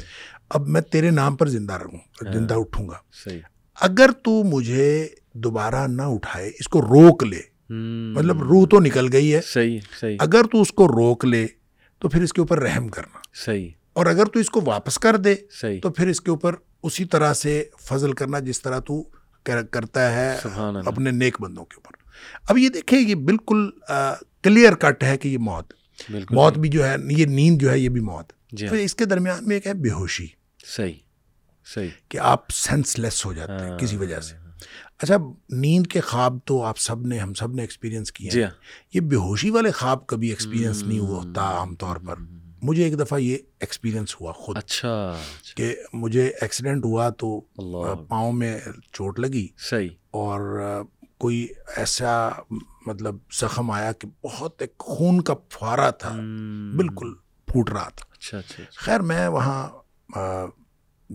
اب 0.49 0.69
میں 0.69 0.81
تیرے 0.81 1.11
نام 1.11 1.37
پر 1.37 1.49
زندہ 1.49 1.73
رہوں 1.73 1.99
ہاں۔ 2.27 2.33
زندہ 2.33 2.55
اٹھوں 2.55 2.89
گا۔ 2.89 2.97
صحیح۔ 3.25 3.41
اگر 3.81 4.11
تو 4.23 4.45
مجھے 4.45 5.09
دوبارہ 5.33 5.87
نہ 5.87 6.03
اٹھائے 6.03 6.49
اس 6.49 6.69
کو 6.69 6.83
روک 6.83 7.25
لے۔ 7.25 7.54
مطلب 7.71 8.43
روح 8.43 8.67
تو 8.67 8.81
نکل 8.81 9.13
گئی 9.13 9.35
ہے۔ 9.35 9.41
صحیح 9.43 9.79
صحیح۔ 10.01 10.17
اگر 10.21 10.43
تو 10.53 10.61
اس 10.63 10.73
کو 10.73 10.89
روک 10.89 11.25
لے 11.25 11.47
تو 11.99 12.09
پھر 12.09 12.23
اس 12.23 12.33
کے 12.33 12.41
اوپر 12.41 12.63
رحم 12.63 12.89
کرنا۔ 12.89 13.19
صحیح۔ 13.35 13.69
اور 13.93 14.07
اگر 14.07 14.25
تو 14.27 14.39
اس 14.41 14.51
کو 14.51 14.61
واپس 14.65 14.99
کر 14.99 15.17
دے 15.17 15.35
صحیح۔ 15.51 15.81
تو 15.81 15.91
پھر 15.91 16.09
اس 16.09 16.21
کے 16.21 16.31
اوپر 16.31 16.55
اسی 16.83 17.05
طرح 17.05 17.35
سے 17.35 17.65
فضل 17.81 18.13
کرنا 18.13 18.39
جس 18.39 18.63
طرح 18.63 18.79
تو 18.79 19.03
کرتا 19.71 20.13
ہے 20.13 20.37
اپنے 20.87 21.11
نیک 21.11 21.41
بندوں 21.41 21.65
کے 21.65 21.75
اوپر۔ 21.75 22.11
اب 22.51 22.59
یہ 22.59 22.69
دیکھیں 22.69 23.01
یہ 23.01 23.15
بالکل 23.15 23.71
کلیئر 24.43 24.73
کٹ 24.73 25.05
ہے 25.05 25.19
کہ 25.19 25.29
یہ 25.29 25.39
موت۔ 25.39 25.73
موت 26.31 26.59
بھی 26.59 26.69
جو 26.69 26.89
ہے 26.89 26.97
یہ 27.11 27.27
نیند 27.27 27.63
جو 27.63 27.71
ہے 27.71 27.79
یہ 27.79 27.89
بھی 27.89 28.01
موت۔ 28.01 28.33
جی 28.53 28.69
پھر 28.69 28.79
اس 28.79 28.95
کے 28.95 29.05
درمیان 29.05 29.49
میں 29.49 29.57
ایک 29.57 29.67
ہے 29.67 29.75
بے 29.75 29.91
ہوشی۔ 29.91 30.27
صحیح 30.77 30.93
صحیح۔ 31.75 31.89
کہ 32.09 32.19
آپ 32.19 32.51
سینس 32.51 32.99
لیس 32.99 33.27
ہو 33.27 33.33
جاتے 33.33 33.71
ہیں 33.71 33.79
کسی 33.79 33.97
وجہ 33.97 34.21
سے۔ 34.21 34.44
اچھا 34.99 35.15
نیند 35.51 35.87
کے 35.87 36.01
خواب 36.01 36.39
تو 36.45 36.63
آپ 36.63 36.79
سب 36.79 37.07
نے 37.07 37.19
ہم 37.19 37.35
سب 37.35 37.55
نے 37.55 37.63
ایکسپیرینس 37.63 38.13
کیے 38.13 38.31
جی 38.31 38.43
یہ 38.95 39.01
بے 39.01 39.17
ہوشی 39.17 39.51
والے 39.51 39.71
خواب 39.71 40.07
کبھی 40.07 40.29
ایکسپیرینس 40.29 40.83
نہیں 40.83 40.99
ہوتا 40.99 41.41
عام 41.41 41.75
طور 41.75 41.97
پر۔ 41.97 42.15
مجھے 42.63 42.85
ایک 42.85 43.01
دفعہ 43.01 43.19
یہ 43.19 43.37
ایکسپیرینس 43.61 44.21
ہوا 44.21 44.33
خود۔ 44.33 44.57
اچھا 44.57 45.17
کہ 45.57 45.77
مجھے 45.93 46.33
ایکسیڈنٹ 46.41 46.85
ہوا 46.85 47.09
تو 47.09 47.41
پاؤں 48.09 48.33
میں 48.33 48.61
چوٹ 48.93 49.19
لگی۔ 49.21 49.49
صحیح۔ 49.59 49.89
اور 50.11 50.61
کوئی 51.19 51.49
ایسا 51.77 52.29
مطلب 52.87 53.17
زخم 53.33 53.71
آیا 53.71 53.93
کہ 53.93 54.09
بہت 54.25 54.63
ایک 54.63 54.79
خون 54.79 55.21
کا 55.21 55.35
پھوارا 55.35 55.91
تھا۔ 55.91 56.09
بالکل 56.77 57.15
پھوٹ 57.47 57.71
رہا 57.71 57.89
تھا۔ 57.89 58.07
اچھا 58.13 58.39
اچھا 58.39 58.63
خیر 58.77 59.01
میں 59.01 59.29
وہاں 59.29 59.69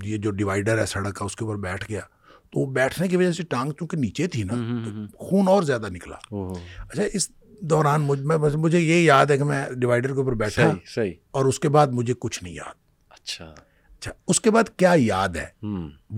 یہ 0.04 0.18
جو 0.18 0.32
ڈیوائڈر 0.32 0.78
ہے 0.78 0.86
سڑک 0.86 1.16
کا 1.16 1.26
اس 1.26 1.36
کے 1.36 1.46
اوپر 1.46 1.58
بیٹھ 1.58 1.86
گیا۔ 1.90 2.02
تو 2.52 2.60
وہ 2.60 2.66
بیٹھنے 2.66 3.08
کی 3.08 3.18
وجہ 3.18 3.32
سے 3.32 3.44
ٹانگ 3.44 3.72
چونکہ 3.72 3.98
نیچے 3.98 4.28
تھی 4.28 4.44
نا 4.44 4.54
خون 5.20 5.48
اور 5.48 5.64
زیادہ 5.64 5.88
نکلا۔ 5.90 6.16
اچھا 6.80 7.04
اس 7.14 7.30
دوران 7.62 8.02
مجھ 8.02 8.22
میں 8.22 8.38
بس 8.38 8.56
مجھے 8.56 8.80
یہ 8.80 9.02
یاد 9.02 9.26
ہے 9.26 9.38
کہ 9.38 9.44
میں 9.44 9.70
ڈیوائڈر 9.70 10.14
کے 10.14 10.20
اوپر 10.20 10.34
بیٹھا 10.34 10.72
صحیح 10.96 11.14
اور 11.32 11.46
اس 11.46 11.60
کے 11.60 11.70
بعد 11.70 11.88
مجھے 11.88 12.14
کچھ 12.20 12.44
نہیں 12.44 12.54
یاد۔ 12.54 12.76
اچھا۔ 13.10 13.46
اچھا 13.90 14.12
اس 14.28 14.42
کے 14.42 14.52
بعد 14.52 14.64
کیا 14.78 14.94
یاد 14.98 15.30
ہے؟ 15.30 15.46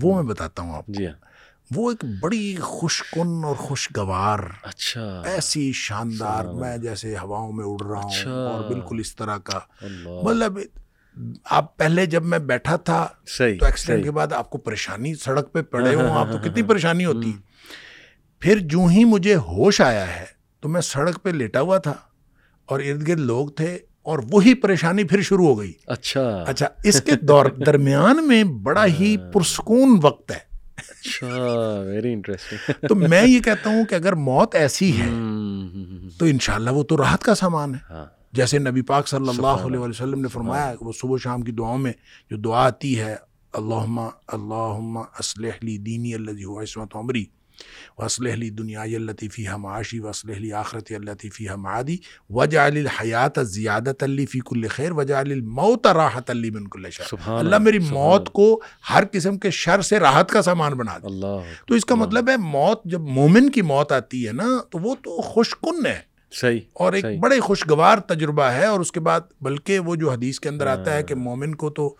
وہ 0.02 0.14
میں 0.14 0.22
بتاتا 0.22 0.62
ہوں 0.62 0.74
آپ 0.74 0.86
جی 0.86 1.06
وہ 1.70 1.90
ایک 1.90 2.04
بڑی 2.20 2.56
خوش 2.56 3.02
کن 3.12 3.44
اور 3.44 3.54
خوشگوار 3.56 4.38
اچھا۔ 4.62 5.22
ایسی 5.24 5.72
شاندار 5.74 6.44
میں 6.44 6.76
جیسے 6.76 7.14
ہواؤں 7.22 7.52
میں 7.52 7.64
اڑ 7.64 7.86
رہا 7.86 8.00
ہوں 8.00 8.32
اور 8.48 8.68
بالکل 8.72 9.00
اس 9.00 9.16
طرح 9.16 9.38
کا۔ 9.38 9.58
مطلب 10.22 10.58
آپ 11.44 11.76
پہلے 11.76 12.06
جب 12.06 12.24
میں 12.24 12.38
بیٹھا 12.38 12.76
تھا 12.76 13.08
تو 13.58 13.66
ایکسیڈنٹ 13.66 14.04
کے 14.04 14.10
بعد 14.10 14.32
آپ 14.32 14.50
کو 14.50 14.58
پریشانی 14.58 15.14
سڑک 15.14 15.52
پہ 15.52 15.62
پڑے 15.62 15.94
ہوں 15.94 16.10
آپ 16.10 16.26
کو 16.32 16.38
کتنی 16.38 16.62
پریشانی 16.62 17.04
ہوتی۔ 17.04 17.32
پھر 18.40 18.58
جو 18.58 18.86
ہی 18.86 19.04
مجھے 19.04 19.34
ہوش 19.34 19.80
آیا 19.80 20.16
ہے 20.16 20.24
تو 20.60 20.68
میں 20.68 20.80
سڑک 20.80 21.22
پہ 21.22 21.30
لیٹا 21.30 21.60
ہوا 21.60 21.78
تھا 21.78 21.94
اور 22.66 22.80
ارد 22.80 23.08
گرد 23.08 23.18
لوگ 23.18 23.48
تھے 23.48 23.78
اور 24.02 24.18
وہی 24.32 24.54
پریشانی 24.54 25.04
پھر 25.04 25.20
شروع 25.20 25.46
ہو 25.46 25.58
گئی۔ 25.58 25.72
اچھا۔ 25.86 26.44
اچھا 26.46 26.66
اس 26.84 27.02
کے 27.02 27.12
دور 27.16 27.46
درمیان 27.66 28.28
میں 28.28 28.44
بڑا 28.44 28.86
ہی 28.86 29.16
پرسکون 29.32 29.98
وقت 30.02 30.32
ہے۔ 30.32 30.52
ویری 31.84 32.12
انٹرسٹنگ 32.12 32.86
تو 32.88 32.94
میں 32.94 33.22
یہ 33.22 33.40
کہتا 33.40 33.70
ہوں 33.70 33.84
کہ 33.84 33.94
اگر 33.94 34.12
موت 34.12 34.54
ایسی 34.54 35.00
ہے 35.00 35.08
تو 36.18 36.24
انشاءاللہ 36.24 36.70
وہ 36.70 36.82
تو 36.82 36.96
راحت 36.96 37.22
کا 37.22 37.34
سامان 37.34 37.74
ہے۔ 37.74 37.78
ہاں۔ 37.90 38.06
جیسے 38.32 38.58
نبی 38.58 38.82
پاک 38.82 39.08
صلی 39.08 39.28
اللہ 39.28 39.46
علیہ 39.46 39.78
وسلم 39.78 40.20
نے 40.20 40.28
فرمایا 40.28 40.74
کہ 40.74 40.84
وہ 40.84 40.92
صبح 40.92 41.16
شام 41.16 41.42
کی 41.42 41.52
دعاؤں 41.52 41.78
میں 41.78 41.92
جو 42.30 42.36
دعا 42.36 42.66
آتی 42.66 42.98
ہے 43.00 43.16
اللہم 43.52 43.98
اللہم 44.00 44.98
اسلح 44.98 45.50
لی 45.62 45.76
دینی 45.78 46.14
اللہ 46.14 46.44
ہوا 46.44 46.62
عصمت 46.62 46.96
عمری 46.96 47.24
وصلح 47.98 48.34
لی 48.34 48.50
دنیا 48.50 48.82
اللہ 48.82 49.24
فیہ 49.32 49.50
معاشی 49.50 49.98
وصلح 49.98 50.34
لی 50.34 50.52
آخرت 50.52 50.92
اللہ 50.96 51.26
فیہ 51.34 51.50
معادی 51.50 51.96
وجعل 52.30 52.76
الحیات 52.76 53.38
زیادت 53.42 54.02
اللہ 54.02 54.26
فی 54.30 54.40
کل 54.40 54.68
خیر 54.68 54.92
وجعل 54.92 55.32
الموت 55.32 55.86
راحت 55.86 56.30
اللہ 56.30 56.46
من 56.54 56.68
کل 56.68 56.90
شر۔ 56.90 57.02
اللہ 57.26 57.58
میری 57.58 57.78
موت 57.78 58.28
کو 58.28 58.60
ہر 58.90 59.04
قسم 59.12 59.38
کے 59.38 59.50
شر 59.50 59.82
سے 59.82 59.98
راحت 60.00 60.30
کا 60.30 60.42
سامان 60.42 60.72
بنا 60.72 60.98
دے۔ 60.98 61.06
تو 61.66 61.74
اس 61.74 61.84
کا 61.84 61.94
مطلب 61.94 62.30
ہے 62.30 62.36
موت 62.36 62.84
جب 62.84 63.00
مومن 63.00 63.50
کی 63.50 63.62
موت 63.62 63.92
آتی 63.92 64.26
ہے 64.26 64.32
نا 64.32 64.48
تو 64.70 64.78
وہ 64.78 64.94
تو 64.94 65.20
خوش 65.20 65.54
کن 65.62 65.86
ہے۔ 65.86 66.11
صحیح 66.32 66.60
اور 66.72 66.92
ایک 66.92 67.04
بڑے 67.20 67.40
خوشگوار 67.40 67.98
تجربہ 67.98 68.42
ہے 68.42 68.66
اور 68.66 68.80
اس 68.80 68.92
کے 68.92 69.00
بعد 69.00 69.20
بلکہ 69.40 69.78
وہ 69.78 69.96
جو 69.96 70.10
حدیث 70.10 70.40
کے 70.40 70.48
اندر 70.48 70.66
آتا 70.66 70.94
ہے 70.94 71.02
کہ 71.02 71.14
ہاں۔ 71.14 71.20
مومن 71.20 71.54
کو 71.54 71.70
تو 71.70 71.94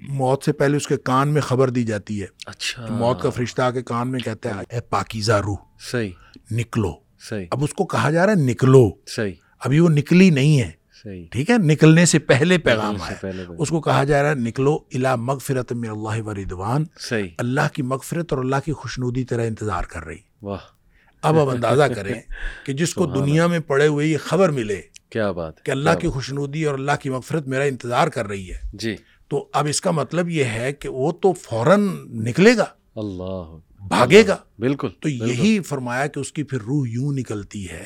موت 0.00 0.44
سے 0.44 0.52
پہلے 0.52 0.76
اس 0.76 0.86
کے 0.86 0.96
کان 0.96 1.28
میں 1.28 1.40
خبر 1.40 1.70
دی 1.70 1.84
جاتی 1.84 2.22
ہے۔ 2.22 2.26
اچھا۔ 2.46 2.86
موت 2.90 3.22
کا 3.22 3.30
فرشتہ 3.30 3.70
کے 3.74 3.82
کان 3.82 4.10
میں 4.10 4.20
کہتا 4.20 4.54
ہے 4.54 4.60
اے 4.70 4.80
پاکیزہ 4.80 5.32
روح 5.32 5.56
صحیح۔ 5.90 6.10
نکلو۔ 6.50 6.92
صحیح۔ 7.28 7.46
اب 7.50 7.64
اس 7.64 7.74
کو 7.74 7.86
کہا 7.86 8.10
جا 8.10 8.26
رہا 8.26 8.32
ہے 8.32 8.44
نکلو۔ 8.44 8.90
صحیح۔ 9.06 9.32
ابھی 9.60 9.80
وہ 9.80 9.88
نکلی 9.88 10.30
نہیں 10.30 10.60
ہے۔ 10.60 10.70
صحیح۔ 11.04 11.26
ٹھیک 11.30 11.50
ہے 11.50 11.58
نکلنے 11.58 12.06
سے 12.06 12.18
پہلے 12.18 12.58
پیغام 12.58 13.02
آیا۔ 13.02 13.26
اس 13.58 13.68
کو 13.68 13.80
کہا 13.80 14.04
جا 14.04 14.22
رہا 14.22 14.30
ہے 14.30 14.34
نکلو 14.34 14.74
الا 14.94 15.16
مغفرت 15.16 15.72
من 15.72 15.88
اللہ 15.90 16.22
و 16.22 16.34
ردوان 16.34 16.84
صحیح۔ 16.98 17.28
اللہ 17.38 17.60
کی 17.72 17.82
مغفرت 17.82 18.32
اور 18.32 18.44
اللہ 18.44 18.56
کی 18.64 18.72
خوشنودی 18.72 19.24
تیرا 19.24 19.42
انتظار 19.42 19.82
کر 19.82 20.04
رہی۔ 20.06 20.18
واہ۔ 20.42 20.81
اب 21.22 21.38
اب 21.38 21.50
اندازہ 21.56 21.82
کریں 21.82 22.20
کہ 22.66 22.72
جس 22.72 22.94
کو 22.94 23.06
دنیا 23.06 23.46
میں 23.46 23.58
پڑے 23.58 23.86
ہوئے 23.86 24.06
یہ 24.06 24.18
خبر 24.24 24.48
ملے 24.48 24.80
کیا 25.10 25.32
بات 25.32 25.64
کہ 25.64 25.70
اللہ 25.70 25.90
کی 26.00 26.08
خوشنودی 26.08 26.64
اور 26.64 26.74
اللہ 26.74 26.92
کی 27.00 27.10
مغفرت 27.10 27.46
میرا 27.46 27.62
انتظار 27.62 28.08
کر 28.08 28.26
رہی 28.26 28.52
ہے۔ 28.52 28.58
جی۔ 28.72 28.96
تو 29.28 29.48
اب 29.52 29.66
اس 29.70 29.80
کا 29.80 29.90
مطلب 29.90 30.28
یہ 30.28 30.44
ہے 30.44 30.72
کہ 30.72 30.88
وہ 30.88 31.12
تو 31.12 31.32
فوراً 31.32 31.88
نکلے 32.04 32.56
گا 32.56 32.64
اللہ۔ 32.96 33.56
بھاگے 33.88 34.26
گا۔ 34.26 34.36
بالکل 34.58 34.88
تو 35.00 35.08
یہی 35.08 35.60
فرمایا 35.60 36.06
کہ 36.06 36.20
اس 36.20 36.32
کی 36.32 36.42
پھر 36.42 36.58
روح 36.60 36.86
یوں 36.88 37.12
نکلتی 37.12 37.66
ہے۔ 37.70 37.84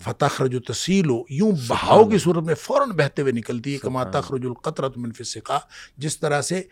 فتح 0.00 0.24
خرج 0.26 0.54
و 0.54 0.60
تسیل 0.60 1.10
ہو 1.10 1.22
یوں 1.30 1.52
بہاؤ 1.68 2.04
کی 2.04 2.18
صورت 2.18 2.44
میں 2.44 2.54
فوراً 2.54 2.90
بہتے 2.90 3.22
ہوئے 3.22 3.32
نکلتی 3.32 3.72
ہے 3.72 3.78
کما 3.78 4.04
تخرج 4.04 4.46
القطرت 4.46 4.98
منفی 4.98 5.24
سکھا 5.24 5.58
جس 5.96 6.20
طرح 6.20 6.42
سے 6.42 6.62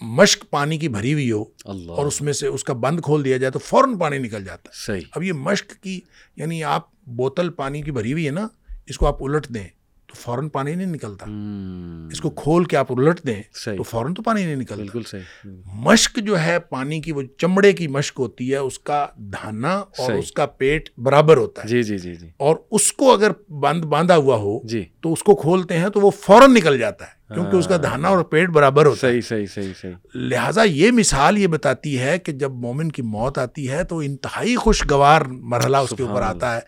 مشق 0.00 0.44
پانی 0.50 0.78
کی 0.78 0.88
بھری 0.88 1.12
ہوئی 1.12 1.32
ہو 1.32 1.44
اللہ۔ 1.64 1.92
اور 1.92 2.06
اس 2.06 2.22
میں 2.22 2.32
سے 2.32 2.46
اس 2.46 2.64
کا 2.64 2.72
بند 2.72 3.00
کھول 3.00 3.24
دیا 3.24 3.36
جائے 3.36 3.50
تو 3.50 3.58
فوراً 3.58 3.98
پانی 3.98 4.18
نکل 4.18 4.44
جاتا 4.44 4.68
ہے۔ 4.68 4.86
صحیح۔ 4.86 5.00
اب 5.16 5.22
یہ 5.22 5.32
مشق 5.32 5.82
کی 5.82 6.00
یعنی 6.36 6.64
آپ 6.64 6.82
بوتل 7.06 7.50
پانی 7.50 7.82
کی 7.82 7.90
بھری 7.90 8.12
ہوئی 8.12 8.26
ہے 8.26 8.30
نا 8.30 8.48
اس 8.86 8.98
کو 8.98 9.06
آپ 9.06 9.22
الٹ 9.24 9.48
دیں 9.48 9.68
تو 10.06 10.14
فوراً 10.14 10.48
پانی 10.48 10.74
نہیں 10.74 10.86
نکلتا۔ 10.86 11.26
ہم، 11.26 12.08
اس 12.12 12.20
کو 12.20 12.30
کھول 12.30 12.64
کے 12.64 12.76
آپ 12.76 12.92
الٹ 12.92 13.26
دیں 13.26 13.42
صحیح۔ 13.54 13.76
تو 13.76 13.82
فوراً 13.82 14.14
تو 14.14 14.22
پانی 14.22 14.44
نہیں 14.44 14.56
نکلتا۔ 14.56 14.74
بالکل 14.74 15.02
صحیح۔ 15.02 15.50
مشق 15.74 16.18
جو 16.18 16.40
ہے 16.40 16.58
پانی 16.58 17.00
کی 17.00 17.12
وہ 17.12 17.22
چمڑے 17.38 17.72
کی 17.72 17.88
مشق 17.88 18.18
ہوتی 18.18 18.52
ہے 18.52 18.56
اس 18.56 18.78
کا 18.78 19.06
دھانا 19.16 19.74
اور 19.74 20.06
صحیح۔ 20.06 20.18
اس 20.18 20.32
کا 20.32 20.46
پیٹ 20.46 20.90
برابر 20.98 21.36
ہوتا 21.36 21.62
ہے۔ 21.62 21.68
جی 21.68 21.82
جی 21.82 21.98
جی 21.98 22.14
جی۔ 22.14 22.28
اور 22.36 22.56
اس 22.70 22.92
کو 22.92 23.12
اگر 23.12 23.52
بند 23.52 23.84
باندھا 23.84 24.16
ہوا 24.16 24.36
ہو 24.36 24.58
جی۔ 24.64 24.84
تو 25.00 25.12
اس 25.12 25.22
کو 25.22 25.34
کھولتے 25.36 25.78
ہیں 25.78 25.88
تو 25.88 26.00
وہ 26.00 26.10
فوراً 26.10 26.54
نکل 26.54 26.78
جاتا 26.78 27.04
ہے۔ 27.04 27.17
کیونکہ 27.34 27.56
اس 27.56 27.66
کا۔ 27.66 27.76
دھانا 27.76 28.08
اور 28.08 28.24
پیٹ 28.24 28.48
برابر 28.48 28.86
ہوتا 28.86 29.06
ہے۔ 29.06 29.20
صحیح 29.20 29.46
صحیح 29.46 29.64
صحیح 29.64 29.72
صحیح۔ 29.82 29.94
لہٰذا 30.14 30.62
یہ 30.62 30.90
مثال 30.90 31.38
یہ 31.38 31.46
بتاتی 31.46 31.98
ہے 32.00 32.18
کہ 32.18 32.32
جب 32.32 32.52
مومن 32.52 32.92
کی 32.92 33.02
موت 33.02 33.38
آتی 33.38 33.70
ہے 33.70 33.84
تو 33.84 33.98
انتہائی 33.98 34.56
خوشگوار 34.56 35.20
مرحلہ 35.20 35.76
اس 35.76 35.92
کے 35.96 36.02
اوپر 36.02 36.22
آتا 36.22 36.56
ہے۔ 36.56 36.60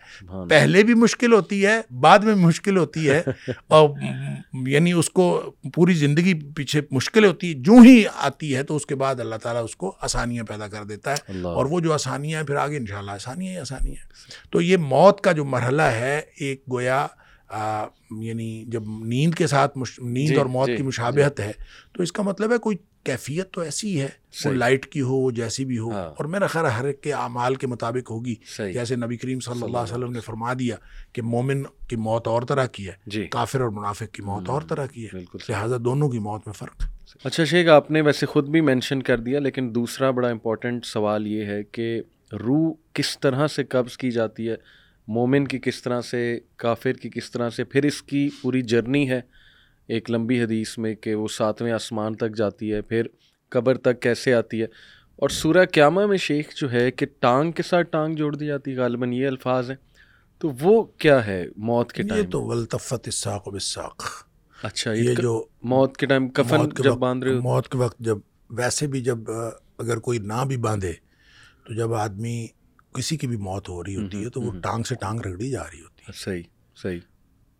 پہلے 0.49 0.83
بھی 0.83 0.93
مشکل 0.93 1.33
ہوتی 1.33 1.65
ہے 1.65 1.81
بعد 1.99 2.19
میں 2.19 2.35
مشکل 2.35 2.77
ہوتی 2.77 3.09
ہے 3.09 3.21
اور 3.67 3.89
یعنی 4.67 4.91
اس 4.91 5.09
کو 5.09 5.53
پوری 5.75 5.93
زندگی 5.93 6.33
پیچھے 6.55 6.81
مشکل 6.91 7.25
ہوتی 7.25 7.47
ہے 7.49 7.53
جو 7.53 7.73
ہی 7.73 8.03
آتی 8.15 8.55
ہے 8.55 8.63
تو 8.63 8.75
اس 8.75 8.85
کے 8.85 8.95
بعد 8.95 9.19
اللہ 9.19 9.35
تعالیٰ 9.35 9.63
اس 9.63 9.75
کو 9.75 9.95
آسانیاں 10.01 10.43
پیدا 10.43 10.67
کر 10.67 10.83
دیتا 10.83 11.11
ہے۔ 11.11 11.41
اور 11.43 11.65
وہ 11.65 11.79
جو 11.79 11.93
آسانیاں 11.93 12.43
پھر 12.43 12.55
آگے 12.55 12.77
انشاءاللہ 12.77 13.11
آسانیاں 13.11 13.53
ہی 13.53 13.57
آسانیاں 13.57 14.09
تو 14.51 14.61
یہ 14.61 14.77
موت 14.77 15.21
کا 15.21 15.31
جو 15.31 15.45
مرحلہ 15.45 15.81
ہے 15.81 16.21
ایک 16.37 16.63
گویا 16.71 17.07
آ, 17.51 17.85
یعنی 18.21 18.63
جب 18.67 18.83
نیند 18.87 19.33
کے 19.35 19.47
ساتھ 19.47 19.77
مش... 19.77 19.99
نیند 19.99 20.27
جی، 20.27 20.35
اور 20.35 20.45
موت 20.45 20.67
جی، 20.67 20.75
کی 20.75 20.83
مشابہت 20.83 21.39
ہے 21.39 21.51
تو 21.93 22.03
اس 22.03 22.11
کا 22.11 22.23
مطلب 22.23 22.51
ہے 22.51 22.57
کوئی 22.57 22.77
کیفیت 23.03 23.51
تو 23.51 23.61
ایسی 23.61 24.01
ہے 24.01 24.07
وہ۔ 24.45 24.51
لائٹ 24.51 24.85
کی 24.85 25.01
ہو 25.01 25.15
وہ 25.15 25.31
جیسی 25.31 25.65
بھی 25.65 25.77
ہو۔ 25.77 25.91
ہاں۔ 25.91 26.09
اور 26.09 26.25
میرا 26.25 26.47
خیر 26.47 26.65
ہر 26.65 26.85
ایک 26.85 27.01
کے 27.01 27.13
اعمال 27.13 27.55
کے 27.55 27.67
مطابق 27.67 28.11
ہوگی۔ 28.11 28.35
جیسے 28.73 28.95
نبی 28.95 29.17
کریم 29.17 29.39
صلی 29.39 29.63
اللہ 29.63 29.77
علیہ 29.77 29.93
وسلم 29.93 30.11
نے 30.11 30.19
فرما 30.19 30.53
دیا 30.53 30.75
کہ 31.13 31.21
مومن 31.21 31.63
کی 31.89 31.95
موت 31.95 32.27
اور 32.27 32.41
طرح 32.41 32.65
کی 32.65 32.87
ہے 32.87 32.93
جی۔ 33.07 33.27
کافر 33.27 33.61
اور 33.61 33.69
منافق 33.69 34.11
کی 34.11 34.21
موت 34.21 34.49
اور 34.49 34.61
طرح 34.61 34.85
کی 34.85 35.05
ہے۔ 35.05 35.19
لہٰذا 35.49 35.75
دونوں 35.85 36.09
کی 36.09 36.19
موت 36.19 36.41
میں 36.45 36.53
فرق 36.53 36.83
اچھا 37.23 37.45
شیخ 37.45 37.67
آپ 37.69 37.91
نے 37.91 38.01
ویسے 38.01 38.25
خود 38.25 38.49
بھی 38.49 38.61
مینشن 38.61 39.03
کر 39.03 39.17
دیا 39.17 39.39
لیکن 39.39 39.75
دوسرا 39.75 40.11
بڑا 40.11 40.27
امپورٹنٹ 40.29 40.85
سوال 40.85 41.27
یہ 41.27 41.45
ہے 41.45 41.63
کہ 41.63 42.01
روح 42.33 42.73
کس 42.93 43.19
طرح 43.19 43.47
سے 43.47 43.63
قبض 43.63 43.97
کی 43.97 44.11
جاتی 44.11 44.49
ہے؟ 44.49 44.55
مومن 45.07 45.47
کی 45.47 45.59
کس 45.59 45.81
طرح 45.81 46.01
سے 46.01 46.39
کافر 46.55 46.93
کی 46.93 47.09
کس 47.09 47.31
طرح 47.31 47.49
سے 47.49 47.63
پھر 47.63 47.85
اس 47.85 48.03
کی 48.03 48.29
پوری 48.41 48.61
جرنی 48.61 49.09
ہے 49.09 49.21
ایک 49.87 50.11
لمبی 50.11 50.43
حدیث 50.43 50.77
میں 50.77 50.95
کہ 50.95 51.15
وہ 51.15 51.27
ساتویں 51.27 51.71
آسمان 51.71 52.15
تک 52.15 52.35
جاتی 52.35 52.73
ہے 52.73 52.81
پھر 52.81 53.07
قبر 53.49 53.77
تک 53.77 54.01
کیسے 54.01 54.33
آتی 54.33 54.59
ہے۔ 54.59 54.65
اور 55.15 55.29
سورہ 55.29 55.65
قیامہ 55.71 56.05
میں 56.05 56.17
شیخ 56.17 56.55
جو 56.55 56.71
ہے 56.71 56.91
کہ 56.91 57.05
ٹانگ 57.19 57.51
کے 57.51 57.63
ساتھ 57.63 57.87
ٹانگ 57.91 58.15
جوڑ 58.15 58.35
دی 58.35 58.45
جاتی 58.45 58.71
ہے 58.71 58.75
غالباً 58.75 59.13
یہ 59.13 59.27
الفاظ 59.27 59.69
ہیں۔ 59.69 59.77
تو 60.39 60.51
وہ 60.59 60.83
کیا 60.83 61.25
ہے 61.25 61.45
موت 61.57 61.91
کے 61.91 62.03
یہ 62.03 62.07
ٹائم 62.07 62.29
تو 62.29 62.41
ولطفت 62.41 63.01
الساق 63.05 63.47
بالساق۔ 63.49 64.03
اچھا 64.63 64.93
یہ 64.93 65.03
یہ 65.03 65.13
جو 65.15 65.45
موت 65.63 65.97
کے 65.97 66.05
ٹائم 66.05 66.29
کفن 66.29 66.83
جب 66.83 66.93
باندھ 66.93 67.25
رہے 67.25 67.33
ہو۔ 67.33 67.41
موت 67.41 67.69
کے 67.69 67.77
وقت 67.77 67.99
جب 67.99 68.17
ویسے 68.49 68.87
بھی 68.87 69.01
جب 69.01 69.17
اگر 69.77 69.97
کوئی 69.97 70.19
نہ 70.19 70.45
بھی 70.47 70.57
باندھے 70.57 70.93
تو 71.67 71.73
جب 71.73 71.93
آدمی 71.93 72.47
کسی 72.93 73.17
کی 73.17 73.27
بھی 73.27 73.37
موت 73.37 73.69
ہو 73.69 73.83
رہی 73.83 73.95
ہوتی 73.95 74.23
ہے 74.23 74.29
تو 74.29 74.41
وہ 74.41 74.51
ٹانگ 74.63 74.83
سے 74.83 74.95
ٹانگ 74.95 75.19
رگڑی 75.19 75.49
جا 75.49 75.63
رہی 75.63 75.81
ہوتی 75.81 76.03
ہے۔ 76.07 76.11
صحیح 76.13 76.43
صحیح۔ 76.75 76.99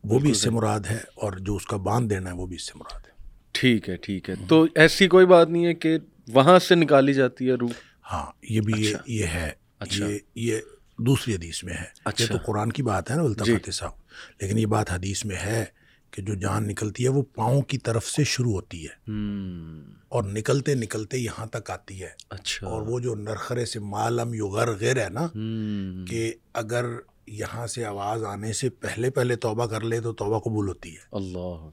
وہ 0.03 0.19
بھی 0.19 0.31
اس 0.31 0.37
سے 0.37 0.49
مراد 0.49 0.79
ہے 0.89 0.97
اور 1.15 1.33
جو 1.33 1.55
اس 1.55 1.65
کا 1.65 1.77
باندھ 1.77 2.09
دینا 2.09 2.29
ہے 2.29 2.35
وہ 2.35 2.45
بھی 2.45 2.55
اس 2.55 2.67
سے 2.67 2.71
مراد 2.75 2.99
ہے۔ 2.99 3.27
ٹھیک 3.51 3.89
ہے 3.89 3.95
ٹھیک 3.95 4.29
ہے۔ 4.29 4.35
تو 4.47 4.65
ایسی 4.75 5.07
کوئی 5.07 5.25
بات 5.25 5.49
نہیں 5.49 5.65
ہے 5.65 5.73
کہ 5.73 5.97
وہاں 6.33 6.59
سے 6.59 6.75
نکالی 6.75 7.13
جاتی 7.13 7.47
ہے 7.49 7.53
روح۔ 7.53 7.69
ہاں 8.11 8.25
یہ 8.49 8.61
بھی 8.61 8.73
یہ 9.07 9.23
اچھا۔ 9.25 9.39
ہے 9.39 9.51
اچھا۔ 9.79 10.05
یہ 10.07 10.19
یہ 10.35 10.59
دوسری 10.97 11.35
حدیث 11.35 11.63
میں 11.63 11.73
ہے۔ 11.73 11.81
یہ 11.81 12.01
اچھا۔ 12.05 12.25
تو 12.25 12.37
قرآن 12.45 12.71
کی 12.71 12.83
بات 12.83 13.11
ہے 13.11 13.15
نا 13.15 13.21
التفت 13.21 13.49
الساق 13.49 13.97
لیکن 14.41 14.57
یہ 14.57 14.65
بات 14.65 14.91
حدیث 14.91 15.25
میں 15.25 15.35
ہے 15.35 15.65
کہ 16.12 16.21
جو 16.21 16.34
جان 16.34 16.67
نکلتی 16.67 17.04
ہے 17.04 17.10
وہ 17.10 17.21
پاؤں 17.21 17.62
کی 17.62 17.78
طرف 17.78 18.08
سے 18.08 18.24
شروع 18.24 18.52
ہوتی 18.52 18.88
ہے۔ 18.88 18.93
ہم، 19.08 19.84
اور 20.10 20.24
نکلتے 20.24 20.76
نکلتے 20.76 21.17
یہاں 21.17 21.45
تک 21.45 21.71
آتی 21.71 22.04
ہے۔ 22.04 22.10
اچھا۔ 22.30 22.67
اور 22.67 22.82
وہ 22.82 23.00
جو 23.00 23.15
نرخرے 23.15 23.65
سے 23.65 23.80
معلم 23.80 24.34
یغر 24.34 24.71
غیر 24.80 25.04
ہے 25.04 25.10
نا 25.10 25.26
ہم، 25.36 26.06
کہ 26.10 26.34
اگر 26.54 26.86
یہاں 27.28 27.67
سے 27.67 27.86
آواز 27.86 28.24
آنے 28.24 28.54
سے 28.54 28.69
پہلے 28.69 29.10
پہلے 29.10 29.36
توبہ 29.36 29.65
کر 29.65 29.82
لے 29.82 30.02
تو 30.02 30.13
توبہ 30.13 30.39
قبول 30.39 30.67
ہوتی 30.67 30.93
ہے۔ 30.93 31.00
اللہ۔ 31.12 31.69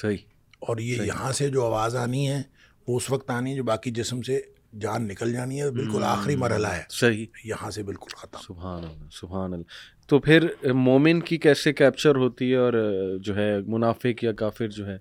صحیح۔ 0.00 0.16
اور 0.60 0.76
یہ 0.78 1.02
یہاں 1.02 1.32
سے 1.32 1.48
جو 1.48 1.64
آواز 1.66 1.96
آنی 1.96 2.30
ہے 2.30 2.42
وہ 2.88 2.96
اس 2.96 3.10
وقت 3.10 3.30
آنی 3.30 3.50
ہے 3.50 3.56
جو 3.56 3.64
باقی 3.64 3.90
جسم 3.90 4.22
سے 4.22 4.40
جان 4.80 5.08
نکل 5.08 5.32
جانی 5.32 5.62
ہے 5.62 5.70
بالکل 5.70 6.04
آخری 6.04 6.36
مرحلہ 6.36 6.66
ہے۔ 6.66 6.82
صحیح۔ 6.90 7.26
یہاں 7.44 7.70
سے 7.70 7.82
بالکل 7.82 8.16
ختم۔ 8.16 8.38
سبحان 8.46 8.84
اللہ 8.84 9.04
سبحان 9.12 9.52
اللہ۔ 9.52 9.64
تو 10.08 10.18
پھر 10.18 10.46
مومن 10.74 11.20
کی 11.20 11.36
کیسے 11.38 11.72
کیپچر 11.72 12.16
ہوتی 12.16 12.50
ہے 12.50 12.56
اور 12.56 12.72
جو 13.18 13.36
ہے 13.36 13.50
منافق 13.66 14.24
یا 14.24 14.32
کافر 14.32 14.68
جو 14.68 14.86
ہے 14.86 14.96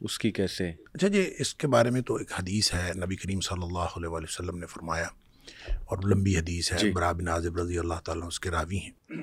اس 0.00 0.18
کی 0.18 0.30
کیسے؟ 0.30 0.68
اچھا 0.94 1.08
جی 1.08 1.24
اس 1.38 1.54
کے 1.54 1.66
بارے 1.66 1.90
میں 1.90 2.00
تو 2.00 2.14
ایک 2.14 2.32
حدیث 2.32 2.72
ہے 2.74 2.90
نبی 2.96 3.16
کریم 3.16 3.40
صلی 3.40 3.62
اللہ 3.62 3.96
علیہ 3.96 4.08
وآلہ 4.08 4.24
وسلم 4.24 4.58
نے 4.58 4.66
فرمایا 4.66 5.06
اور 5.84 5.98
لمبی 6.04 6.36
حدیث 6.38 6.72
ہے 6.72 6.78
جی۔ 6.78 6.90
برا 6.90 7.12
بن 7.12 7.28
عازب 7.28 7.58
رضی 7.58 7.78
اللہ 7.78 8.00
تعالیٰ 8.04 8.26
اس 8.26 8.40
کے 8.40 8.50
راوی 8.50 8.78
ہیں 8.78 9.20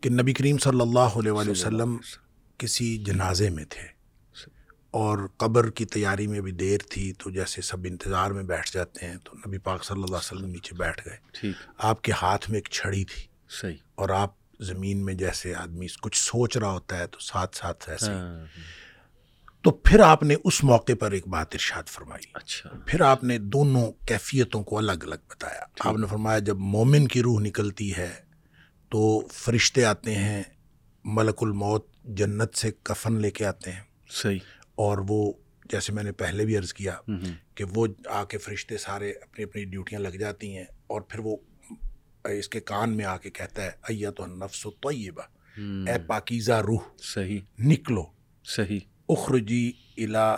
کہ 0.00 0.10
نبی 0.10 0.32
کریم 0.32 0.58
صلی 0.58 0.80
اللہ 0.80 1.18
علیہ 1.18 1.32
وآلہ 1.32 1.50
وسلم 1.50 1.96
کسی 2.60 2.96
جنازے 2.98 3.50
میں 3.50 3.64
تھے 3.64 3.86
اور 4.94 5.18
قبر 5.36 5.70
کی 5.70 5.84
تیاری 5.84 6.26
میں 6.26 6.40
بھی 6.40 6.52
دیر 6.52 6.80
تھی 6.90 7.12
تو 7.12 7.30
جیسے 7.30 7.62
سب 7.62 7.84
انتظار 7.84 8.30
میں 8.30 8.42
بیٹھ 8.42 8.72
جاتے 8.72 9.06
ہیں 9.06 9.16
تو 9.24 9.36
نبی 9.38 9.58
پاک 9.58 9.84
صلی 9.84 10.02
اللہ 10.02 10.16
علیہ 10.16 10.34
وسلم 10.34 10.50
نیچے 10.50 10.74
بیٹھ 10.74 11.08
گئے۔ 11.08 11.52
آپ 11.78 12.02
کے 12.02 12.12
ہاتھ 12.12 12.50
میں 12.50 12.58
ایک 12.58 12.68
چھڑی 12.70 13.04
تھی 13.04 13.22
صحیح۔ 13.60 13.76
اور 13.94 14.08
آپ 14.08 14.43
زمین 14.60 15.04
میں 15.04 15.14
جیسے 15.14 15.54
آدمی 15.54 15.86
کچھ 16.00 16.18
سوچ 16.18 16.56
رہا 16.56 16.70
ہوتا 16.70 16.98
ہے 16.98 17.06
تو 17.06 17.18
ساتھ 17.18 17.56
ساتھ 17.56 17.90
ایسے۔ 17.90 18.10
ہاں۔ 18.10 18.46
تو 19.62 19.70
پھر 19.70 20.00
آپ 20.00 20.22
نے 20.22 20.34
اس 20.44 20.64
موقع 20.64 20.92
پر 21.00 21.10
ایک 21.10 21.28
بات 21.28 21.46
ارشاد 21.52 21.82
فرمائی۔ 21.88 22.26
اچھا۔ 22.34 22.70
پھر 22.86 23.00
آپ 23.00 23.24
نے 23.24 23.38
دونوں 23.38 23.92
کیفیتوں 24.06 24.62
کو 24.62 24.78
الگ 24.78 24.92
الگ 24.92 25.14
بتایا۔ 25.30 25.64
آپ 25.80 25.96
نے 25.96 26.06
فرمایا 26.06 26.38
جب 26.38 26.56
مومن 26.56 27.08
کی 27.08 27.22
روح 27.22 27.40
نکلتی 27.40 27.96
ہے 27.96 28.10
تو 28.90 29.28
فرشتے 29.32 29.84
آتے 29.84 30.14
ہیں 30.14 30.42
ملک 31.04 31.34
الموت 31.40 31.86
جنت 32.04 32.54
سے 32.54 32.70
کفن 32.82 33.20
لے 33.20 33.30
کے 33.30 33.46
آتے 33.46 33.72
ہیں۔ 33.72 33.82
صحیح۔ 34.10 34.38
اور 34.74 34.98
وہ 35.08 35.32
جیسے 35.70 35.92
میں 35.92 36.02
نے 36.02 36.12
پہلے 36.12 36.44
بھی 36.44 36.56
عرض 36.56 36.72
کیا 36.72 36.96
کہ 37.54 37.64
وہ 37.74 37.86
آ 38.08 38.24
کے 38.24 38.38
فرشتے 38.38 38.78
سارے 38.78 39.10
اپنی 39.10 39.44
اپنی 39.44 39.64
ڈیوٹیاں 39.64 40.00
لگ 40.00 40.08
جاتی 40.08 40.56
ہیں 40.56 40.64
اور 40.86 41.00
پھر 41.00 41.18
وہ 41.18 41.36
اس 42.24 42.48
کے 42.48 42.60
کان 42.60 42.96
میں 42.96 43.04
آ 43.04 43.16
کے 43.16 43.30
کہتا 43.30 43.62
ہے 43.62 43.70
ایا 43.88 44.10
تو 44.10 44.26
نفس 44.26 44.66
و 44.66 44.70
طیبہ 44.70 45.22
اے 45.60 45.98
پاکیزہ 46.06 46.52
روح 46.52 46.80
صحیح۔ 46.98 47.40
نکلو۔ 47.58 48.04
صحیح۔ 48.44 48.80
اخرجی 49.08 49.72
الا 49.96 50.36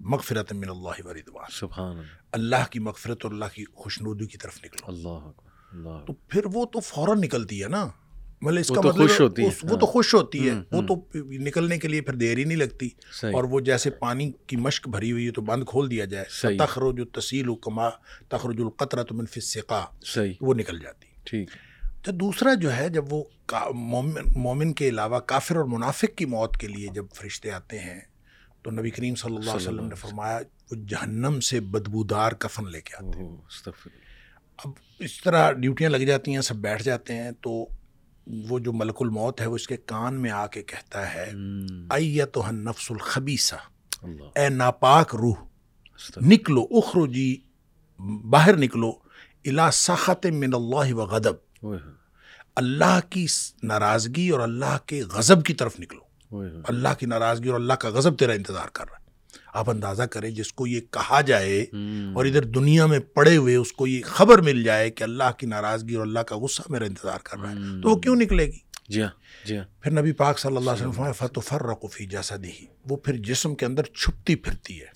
مغفرت 0.00 0.52
من 0.52 0.68
اللہ 0.68 1.06
و 1.06 1.14
رضوان۔ 1.14 1.44
سبحان 1.52 1.96
اللہ۔ 1.96 2.06
اللہ 2.32 2.70
کی 2.70 2.78
مغفرت 2.78 3.24
اور 3.24 3.32
اللہ 3.32 3.44
کی 3.54 3.64
خوشنودی 3.74 4.26
کی 4.26 4.38
طرف 4.38 4.58
نکلو۔ 4.64 4.86
اللہ 4.86 5.30
اللہ 5.72 6.04
تو 6.06 6.12
پھر 6.12 6.40
وہ 6.52 6.66
تو 6.66 6.80
فوراً 6.80 7.20
نکلتی 7.20 7.62
ہے 7.62 7.68
نا؟ 7.68 7.88
مطلب 8.40 8.58
اس 8.60 8.68
کا 8.68 8.80
مطلب 8.80 8.94
خوش 8.96 9.20
ہوتی 9.20 9.42
ہے، 9.42 9.48
وہ۔ 9.62 9.76
تو 9.76 9.86
خوش 9.86 10.14
ہوتی 10.14 10.48
ہے۔ 10.48 10.54
وہ۔ 10.72 10.82
تو 10.82 11.18
نکلنے 11.24 11.78
کے 11.78 11.88
لیے 11.88 12.00
پھر 12.00 12.14
دیر 12.14 12.38
ہی 12.38 12.44
نہیں 12.44 12.58
لگتی۔ 12.58 12.88
اور 13.34 13.44
وہ 13.44 13.60
جیسے 13.60 13.90
پانی 13.90 14.32
کی 14.46 14.56
مشق 14.56 14.88
بھری 14.88 15.12
ہوئی 15.12 15.26
ہے 15.26 15.30
تو 15.30 15.42
بند 15.42 15.64
کھول 15.66 15.90
دیا 15.90 16.04
جائے۔ 16.04 16.24
تخرج 16.58 16.94
التسیل 16.98 17.46
کما 17.62 17.88
تخرج 18.28 18.56
القطرۃ 18.58 19.04
من 19.10 19.26
فی 19.26 19.40
السقا 19.40 19.84
صحیح۔ 20.04 20.32
وہ 20.40 20.54
نکل 20.54 20.78
جاتی۔ 20.78 21.06
ٹھیک۔ 21.26 21.50
تو 22.02 22.12
دوسرا 22.12 22.54
جو 22.54 22.76
ہے 22.76 22.88
جب 22.88 23.12
وہ 23.12 23.24
مومن 23.74 24.22
مومن 24.36 24.72
کے 24.72 24.88
علاوہ 24.88 25.18
کافر 25.20 25.56
اور 25.56 25.64
منافق 25.64 26.16
کی 26.16 26.24
موت 26.24 26.56
کے 26.56 26.68
لیے 26.68 26.88
جب 26.92 27.04
فرشتے 27.14 27.50
آتے 27.50 27.78
ہیں 27.78 28.00
تو 28.62 28.70
نبی 28.70 28.90
کریم 28.90 29.14
صلی 29.14 29.36
اللہ 29.36 29.50
علیہ 29.50 29.68
وسلم 29.68 29.88
نے 29.88 29.94
فرمایا 29.94 30.38
وہ 30.70 30.76
جہنم 30.88 31.40
سے 31.40 31.60
بدبودار 31.60 32.32
کفن 32.32 32.70
لے 32.70 32.80
کے 32.80 32.96
آتے 32.96 33.18
ہیں۔ 33.18 33.28
اب 34.58 34.70
اس 34.98 35.22
طرح 35.22 35.52
ڈیوٹیاں 35.52 35.90
لگ 35.90 36.04
جاتی 36.06 36.34
ہیں 36.34 36.40
سب 36.40 36.56
بیٹھ 36.56 36.82
جاتے 36.82 37.14
ہیں 37.14 37.30
تو 37.40 37.66
وہ 38.26 38.58
جو 38.58 38.72
ملک 38.72 38.96
الموت 39.00 39.40
ہے 39.40 39.46
وہ 39.46 39.54
اس 39.54 39.66
کے 39.68 39.76
کان 39.76 40.22
میں 40.22 40.30
آ 40.30 40.46
کے 40.46 40.62
کہتا 40.62 41.14
ہے 41.14 41.30
ہم، 41.32 41.86
ایت 41.90 42.38
نفس 42.50 42.90
الخبیسہ 42.90 43.54
اے 44.36 44.48
ناپاک 44.48 45.14
روح 45.14 45.34
نکلو 46.20 46.62
اخرجی 46.70 47.36
باہر 48.30 48.56
نکلو 48.56 48.92
الا 49.46 49.70
سخت 49.70 50.26
من 50.26 50.54
اللہ 50.54 50.94
و 50.94 51.00
اوہ، 51.00 51.76
اللہ 52.56 52.98
کی 53.10 53.26
ناراضگی 53.62 54.28
اور 54.28 54.40
اللہ 54.40 54.78
کے 54.86 55.02
غضب 55.02 55.44
کی 55.44 55.54
طرف 55.54 55.80
نکلو۔ 55.80 56.00
اللہ 56.68 56.88
کی 56.98 57.06
ناراضگی 57.06 57.48
اور 57.48 57.60
اللہ 57.60 57.72
کا 57.72 57.88
غضب 57.88 58.18
تیرا 58.18 58.32
انتظار 58.32 58.68
کر 58.72 58.84
رہا 58.90 58.96
ہے۔ 58.96 59.06
آپ 59.54 59.70
اندازہ 59.70 60.02
کریں 60.02 60.30
جس 60.30 60.52
کو 60.52 60.66
یہ 60.66 60.80
کہا 60.80 61.20
جائے 61.20 61.62
اور 62.14 62.24
ادھر 62.24 62.44
دنیا 62.44 62.86
میں 62.86 62.98
پڑے 62.98 63.36
ہوئے 63.36 63.56
اس 63.56 63.72
کو 63.72 63.86
یہ 63.86 64.00
خبر 64.04 64.38
مل 64.38 64.62
جائے 64.62 64.90
کہ 64.90 65.04
اللہ 65.04 65.30
کی 65.38 65.46
ناراضگی 65.46 65.94
اور 65.94 66.06
اللہ 66.06 66.20
کا 66.20 66.36
غصہ 66.36 66.62
میرا 66.68 66.84
انتظار 66.84 67.18
کر 67.24 67.38
رہا 67.38 67.50
ہے۔ 67.50 67.80
تو 67.82 67.88
وہ 67.88 67.96
کیوں 67.96 68.16
نکلے 68.16 68.46
گی؟ 68.46 68.58
جی 68.88 69.02
ہاں 69.02 69.46
جی 69.46 69.56
ہاں۔ 69.56 69.64
پھر 69.80 69.92
نبی 69.92 70.12
پاک 70.12 70.38
صلی 70.38 70.56
اللہ 70.56 70.70
علیہ 70.70 70.86
وسلم 70.86 71.12
فتفرق 71.12 71.92
فی 71.92 72.06
جسدہ 72.06 72.64
وہ 72.88 72.96
پھر 72.96 73.16
جسم 73.16 73.54
کے 73.54 73.66
اندر 73.66 73.82
چھپتی 73.82 74.36
پھرتی 74.36 74.80
ہے۔ 74.80 74.86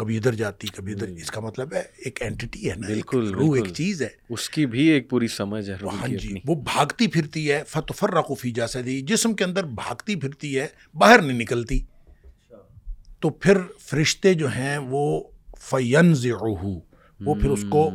کبھی 0.00 0.16
ادھر 0.16 0.34
جاتی 0.34 0.66
کبھی 0.66 0.92
ادھر 0.92 1.08
اس 1.08 1.30
کا 1.30 1.40
مطلب 1.40 1.72
ہے 1.72 1.82
ایک 1.96 2.22
اینٹی 2.22 2.70
ہے 2.70 2.74
نا 2.76 2.86
بالکل 2.86 3.34
روح 3.34 3.56
ایک 3.56 3.74
چیز 3.74 4.02
ہے۔ 4.02 4.08
اس 4.28 4.50
کی 4.50 4.66
بھی 4.66 4.88
ایک 4.88 5.10
پوری 5.10 5.28
سمجھ 5.28 5.70
ہے 5.70 5.74
ہاں 5.82 6.08
جی 6.08 6.34
وہ 6.44 6.54
بھاگتی 6.54 7.06
پھرتی 7.06 7.52
ہے 7.52 7.62
فتفر 7.68 8.10
رقفی 8.10 8.50
جیسا 8.50 8.80
دی 8.84 9.00
جسم 9.00 9.34
کے 9.34 9.44
اندر 9.44 9.64
بھاگتی 9.64 10.16
پھرتی 10.16 10.58
ہے 10.58 10.66
باہر 10.94 11.22
نہیں 11.22 11.38
نکلتی۔ 11.38 11.80
تو 13.20 13.30
پھر 13.30 13.58
فرشتے 13.78 14.34
جو 14.34 14.48
ہیں 14.48 14.78
وہ 14.78 15.22
فینز 15.58 16.26
وہ 17.20 17.34
پھر 17.34 17.50
اس 17.50 17.64
کو 17.68 17.90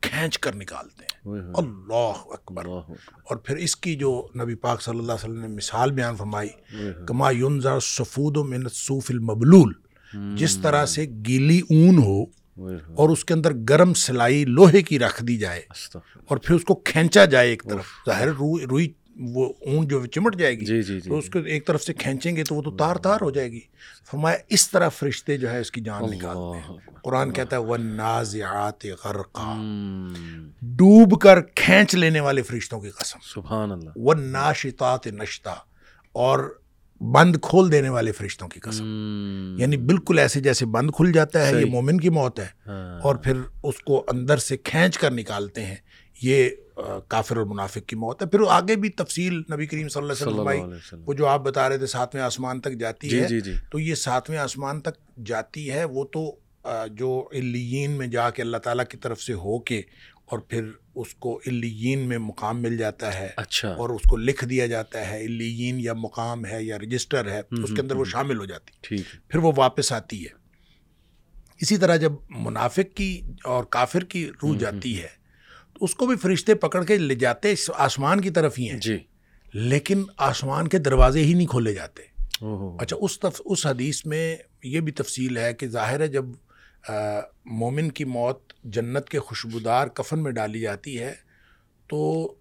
کھینچ 0.00 0.38
کر 0.38 0.54
نکالتے 0.54 1.04
ہیں۔ 1.04 1.40
اللہ 1.54 2.12
اکبر۔ 2.30 2.66
اور 3.22 3.36
پھر 3.36 3.56
اس 3.56 3.76
کی 3.76 3.94
جو 3.94 4.26
نبی 4.42 4.54
پاک 4.54 4.82
صلی 4.82 4.98
اللہ 4.98 5.12
علیہ 5.12 5.30
وسلم 5.30 5.40
نے 5.40 5.48
مثال 5.48 5.92
بیان 5.92 6.16
فرمائی 6.16 6.48
کما 7.06 7.30
ینزا 7.30 7.80
سفود 7.80 8.36
من 8.36 8.62
الصوف 8.64 9.10
المبلول۔ 9.10 9.72
جس 10.36 10.56
طرح 10.56 10.86
سے 10.86 11.06
گیلی 11.26 11.60
اون 11.60 11.98
ہو 11.98 12.24
اور 12.94 13.08
اس 13.08 13.24
کے 13.24 13.34
اندر 13.34 13.52
گرم 13.68 13.94
سلائی 13.94 14.44
لوہے 14.44 14.82
کی 14.82 14.98
رکھ 14.98 15.24
دی 15.24 15.36
جائے 15.36 15.62
اور 16.24 16.36
پھر 16.36 16.54
اس 16.54 16.64
کو 16.64 16.74
کھینچا 16.74 17.24
جائے 17.24 17.48
ایک 17.48 17.62
طرف۔ 17.62 17.84
ظاہر 18.06 18.28
روئی 18.70 18.92
وہ 19.20 19.52
اون 19.60 19.88
جو 19.88 20.06
چمٹ 20.06 20.36
جائے 20.36 20.54
گی 20.54 20.64
جی 20.64 20.82
جی 20.82 21.00
تو 21.00 21.18
اس 21.18 21.30
کو 21.30 21.38
ایک 21.38 21.66
طرف 21.66 21.82
سے 21.82 21.94
کھینچیں 21.94 22.36
گے 22.36 22.44
تو 22.44 22.54
وہ 22.54 22.62
تو 22.62 22.70
تار 22.70 22.96
تار 22.96 23.18
ہو 23.22 23.30
جائے 23.30 23.52
گی۔ 23.52 23.60
فرمایا 24.10 24.36
اس 24.48 24.70
طرح 24.70 24.88
فرشتے 24.88 25.38
جو 25.38 25.50
ہے 25.50 25.60
اس 25.60 25.70
کی 25.70 25.80
جان 25.80 26.10
نکالتے 26.10 26.58
ہیں۔ 26.58 26.78
قرآن 27.02 27.32
کہتا 27.32 27.56
ہے 27.56 27.60
وہ 27.60 27.76
نازعات 27.76 28.84
غرقا 29.04 29.54
ڈوب 30.62 31.20
کر 31.20 31.40
کھینچ 31.40 31.94
لینے 31.94 32.20
والے 32.20 32.42
فرشتوں 32.42 32.80
کی 32.80 32.90
قسم۔ 32.90 33.18
سبحان 33.34 33.72
اللہ۔ 33.72 33.90
وہ 33.96 34.14
ناشتات 34.14 35.06
نشتا 35.06 35.54
اور 36.12 36.58
بند 37.00 37.36
کھول 37.42 37.72
دینے 37.72 37.88
والے 37.88 38.12
فرشتوں 38.12 38.48
کی 38.48 38.60
قسم۔ 38.60 38.84
یعنی 39.58 39.76
بالکل 39.76 40.18
ایسے 40.18 40.40
جیسے 40.40 40.66
بند 40.66 40.90
کھل 40.90 41.12
جاتا 41.12 41.46
ہے 41.46 41.60
یہ 41.60 41.64
مومن 41.64 42.00
کی 42.00 42.08
موت 42.08 42.40
ہے۔ 42.40 42.46
اور 43.02 43.14
پھر 43.14 43.32
اس 43.62 43.78
کو 43.78 44.04
اندر 44.08 44.36
سے 44.36 44.56
کھینچ 44.56 44.98
کر 44.98 45.10
نکالتے 45.10 45.64
ہیں۔ 45.66 45.76
یہ 46.22 46.48
کافر 47.08 47.36
اور 47.36 47.44
منافق 47.44 47.78
کی 47.86 47.96
موت 47.96 48.22
ہے۔ 48.22 48.26
پھر 48.26 48.40
آگے 48.48 48.76
بھی 48.76 48.88
تفصیل 48.88 49.34
نبی 49.34 49.66
کریم 49.66 49.88
صلی 49.88 50.02
اللہ 50.02 50.50
علیہ 50.50 50.64
وسلم 50.64 51.02
وہ 51.06 51.14
جو 51.14 51.26
آپ 51.26 51.40
بتا 51.40 51.68
رہے 51.68 51.78
تھے 51.78 51.86
ساتویں 51.86 52.22
آسمان 52.22 52.60
تک 52.60 52.72
جاتی 52.72 53.08
جی 53.08 53.22
ہے 53.22 53.28
جی 53.28 53.40
جی۔ 53.40 53.52
تو 53.70 53.78
یہ 53.78 53.94
ساتویں 53.94 54.38
آسمان 54.38 54.80
تک 54.80 55.18
جاتی 55.26 55.70
ہے۔ 55.70 55.84
وہ 55.84 56.04
تو 56.04 56.36
جو 56.90 57.28
علیین 57.32 57.90
میں 57.90 58.06
جا 58.06 58.30
کے 58.30 58.42
اللہ 58.42 58.56
تعالیٰ 58.56 58.84
کی 58.84 58.96
طرف 58.96 59.20
سے 59.20 59.32
ہو 59.32 59.58
کے 59.58 59.82
اور 60.26 60.38
پھر 60.38 60.64
اس 60.94 61.14
کو 61.14 61.40
علیین 61.46 61.98
میں 61.98 62.18
مقام 62.18 62.62
مل 62.62 62.76
جاتا 62.76 63.14
ہے 63.14 63.28
اچھا۔ 63.36 63.68
اور 63.68 63.88
اس 63.90 64.10
کو 64.10 64.16
لکھ 64.16 64.44
دیا 64.44 64.66
جاتا 64.66 65.10
ہے 65.10 65.24
علیین 65.24 65.80
یا 65.80 65.92
مقام 65.92 66.46
ہے 66.46 66.64
یا 66.64 66.78
رجسٹر 66.78 67.30
ہے 67.30 67.40
اس 67.62 67.70
کے 67.76 67.80
اندر 67.82 67.96
وہ 67.96 68.04
شامل 68.04 68.38
ہو 68.38 68.44
جاتی۔ 68.44 68.70
ٹھیک۔ 68.80 69.28
پھر 69.28 69.38
وہ 69.38 69.52
واپس 69.56 69.92
آتی 69.92 70.24
ہے۔ 70.24 70.46
اسی 71.60 71.76
طرح 71.76 71.96
جب 71.96 72.12
منافق 72.28 72.96
کی 72.96 73.22
اور 73.44 73.64
کافر 73.64 74.04
کی 74.04 74.30
روح 74.42 74.58
جاتی 74.58 75.02
ہے 75.02 75.08
تو 75.72 75.84
اس 75.84 75.94
کو 75.94 76.06
بھی 76.06 76.16
فرشتے 76.16 76.54
پکڑ 76.54 76.84
کے 76.84 76.98
لے 76.98 77.14
جاتے 77.14 77.54
آسمان 77.74 78.20
کی 78.20 78.30
طرف 78.30 78.58
ہی 78.58 78.70
ہیں۔ 78.70 78.78
جی۔ 78.78 78.98
لیکن 79.52 80.04
آسمان 80.16 80.68
کے 80.68 80.78
دروازے 80.78 81.24
ہی 81.24 81.34
نہیں 81.34 81.46
کھولے 81.46 81.74
جاتے۔ 81.74 82.02
اچھا 82.80 82.96
اس 83.00 83.18
اس 83.44 83.66
حدیث 83.66 84.06
میں 84.06 84.36
یہ 84.64 84.80
بھی 84.80 84.92
تفصیل 84.92 85.36
ہے 85.36 85.54
کہ 85.54 85.66
ظاہر 85.66 86.00
ہے 86.00 86.08
جب 86.08 86.24
مومن 87.44 87.90
کی 87.90 88.04
موت 88.04 88.52
جنت 88.64 89.08
کے 89.08 89.18
خوشبودار 89.18 89.86
کفن 89.86 90.22
میں 90.22 90.32
ڈالی 90.32 90.60
جاتی 90.60 91.00
ہے 91.00 91.14
تو 91.88 92.32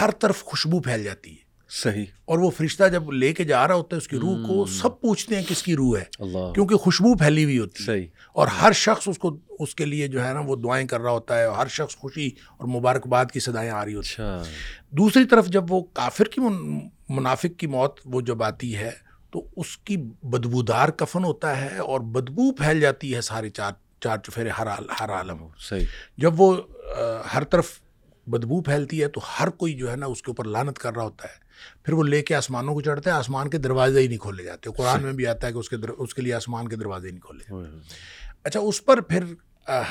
ہر 0.00 0.10
طرف 0.10 0.44
خوشبو 0.44 0.80
پھیل 0.80 1.04
جاتی 1.04 1.30
ہے۔ 1.30 1.44
صحیح۔ 1.68 2.04
اور 2.24 2.38
وہ 2.38 2.50
فرشتہ 2.50 2.88
جب 2.88 3.12
لے 3.12 3.32
کے 3.32 3.44
جا 3.44 3.68
رہا 3.68 3.74
ہوتا 3.74 3.96
ہے 3.96 3.98
اس 3.98 4.08
کی 4.08 4.16
روح 4.16 4.46
کو 4.46 4.64
سب 4.64 5.00
پوچھتے 5.00 5.36
ہیں 5.36 5.42
کس 5.48 5.62
کی 5.62 5.76
روح 5.76 5.98
ہے۔ 5.98 6.04
اللہ۔ 6.18 6.52
کیونکہ 6.52 6.76
خوشبو 6.76 7.14
پھیلی 7.14 7.44
ہوئی 7.44 7.58
ہوتی 7.58 7.82
ہے۔ 7.82 7.86
صحیح۔ 7.86 8.06
اور 8.32 8.46
ہر 8.46 8.72
شخص 8.72 9.08
اس 9.08 9.18
کو 9.18 9.36
اس 9.58 9.74
کے 9.74 9.84
لیے 9.84 10.08
جو 10.08 10.26
ہے 10.26 10.32
نا 10.32 10.40
وہ 10.40 10.56
دعائیں 10.56 10.88
کر 10.88 11.00
رہا 11.00 11.10
ہوتا 11.10 11.40
ہے۔ 11.40 11.46
ہر 11.46 11.66
شخص 11.66 11.96
خوشی 11.96 12.26
اور 12.56 12.68
مبارکباد 12.68 13.24
کی 13.32 13.40
صدائیں 13.40 13.70
آ 13.70 13.84
رہی 13.84 13.94
ہوتی 13.94 14.08
اچھا۔ 14.08 14.42
دوسری 14.90 15.24
طرف 15.24 15.46
جب 15.46 15.72
وہ 15.72 15.82
کافر 15.82 16.24
کی 16.24 16.40
منافق 17.08 17.58
کی 17.58 17.66
موت 17.66 18.00
وہ 18.04 18.20
جب 18.20 18.42
آتی 18.42 18.76
ہے 18.76 18.90
تو 19.34 19.46
اس 19.56 19.78
کی 19.78 19.96
بدبودار 20.22 20.88
کفن 20.88 21.24
ہوتا 21.24 21.60
ہے 21.60 21.78
اور 21.78 22.00
بدبو 22.00 22.52
پھیل 22.52 22.80
جاتی 22.80 23.14
ہے 23.14 23.20
سارے 23.20 23.50
چار 23.50 23.72
چار 24.00 24.18
چفیرے 24.18 24.48
ہر 24.48 24.66
ہر 25.00 25.10
عالم 25.10 25.46
صحیح۔ 25.58 25.86
جب 26.16 26.40
وہ 26.40 26.56
ہر 27.34 27.44
طرف 27.44 27.70
بدبو 28.26 28.60
پھیلتی 28.60 29.02
ہے 29.02 29.08
تو 29.08 29.20
ہر 29.40 29.48
کوئی 29.48 29.74
جو 29.74 29.90
ہے 29.90 29.96
نا 29.96 30.06
اس 30.06 30.22
کے 30.22 30.30
اوپر 30.30 30.44
لانت 30.44 30.78
کر 30.78 30.94
رہا 30.94 31.02
ہوتا 31.02 31.28
ہے۔ 31.28 31.44
پھر 31.82 31.92
وہ 31.92 32.02
لے 32.02 32.22
کے 32.22 32.34
آسمانوں 32.34 32.74
کو 32.74 32.80
چڑھتے 32.80 33.10
ہیں 33.10 33.16
آسمان 33.16 33.50
کے 33.50 33.58
دروازے 33.58 34.00
ہی 34.00 34.06
نہیں 34.06 34.18
کھولے 34.18 34.44
جاتے۔ 34.44 34.70
قرآن 34.70 35.02
میں 35.02 35.12
بھی 35.12 35.26
آتا 35.26 35.46
ہے 35.46 35.52
کہ 35.52 35.58
اس 35.58 35.68
کے 35.68 35.76
در... 35.76 35.88
اس 35.88 36.14
کے 36.14 36.22
لیے 36.22 36.34
آسمان 36.34 36.68
کے 36.68 36.76
دروازے 36.76 37.06
ہی 37.08 37.12
نہیں 37.12 37.20
کھولے۔ 37.20 37.68
اچھا 38.44 38.60
اس 38.60 38.84
پر 38.84 39.00
پھر 39.00 39.24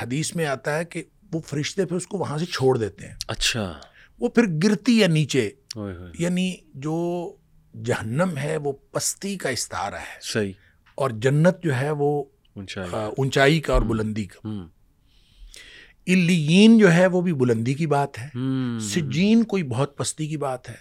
حدیث 0.02 0.36
میں 0.36 0.46
آتا 0.46 0.78
ہے 0.78 0.86
کہ 0.86 1.04
وہ 1.34 1.40
فرشتے 1.48 1.86
پھر 1.86 1.98
اس 1.98 2.08
کو 2.08 2.18
وہاں 2.18 2.38
سے 2.38 2.46
چھوڑ 2.46 2.78
دیتے 2.78 3.08
ہیں۔ 3.08 3.16
اچھا۔ 3.28 3.74
وہ 4.20 4.30
پھر 4.30 4.44
گرتی 4.64 5.02
ہے 5.02 5.08
نیچے 5.08 5.50
یعنی 6.20 6.56
جو 6.74 6.96
جہنم 7.82 8.38
ہے 8.44 8.58
وہ 8.58 8.72
پستی 8.72 9.38
کا 9.38 9.50
استارہ 9.50 9.96
ہے۔ 9.96 10.18
صحیح۔ 10.22 10.52
اور 10.96 11.10
جنت 11.10 11.64
جو 11.64 11.76
ہے 11.76 11.92
وہ 11.92 12.24
اونچائی۔ 12.54 13.60
کا 13.62 13.74
اور 13.74 13.82
بلندی 13.82 14.26
کا۔ 14.26 14.48
الین 16.08 16.78
جو 16.78 16.94
ہے 16.94 17.08
وہ 17.08 17.22
بھی 17.22 17.34
بلندی 17.34 17.74
کی 17.74 17.88
بات 17.88 18.20
ہے۔ 18.20 18.28
سجین 18.80 19.44
کوئی 19.44 19.64
بہت 19.64 19.98
پستی 19.98 20.28
کی 20.28 20.38
بات 20.38 20.70
ہے۔ 20.70 20.76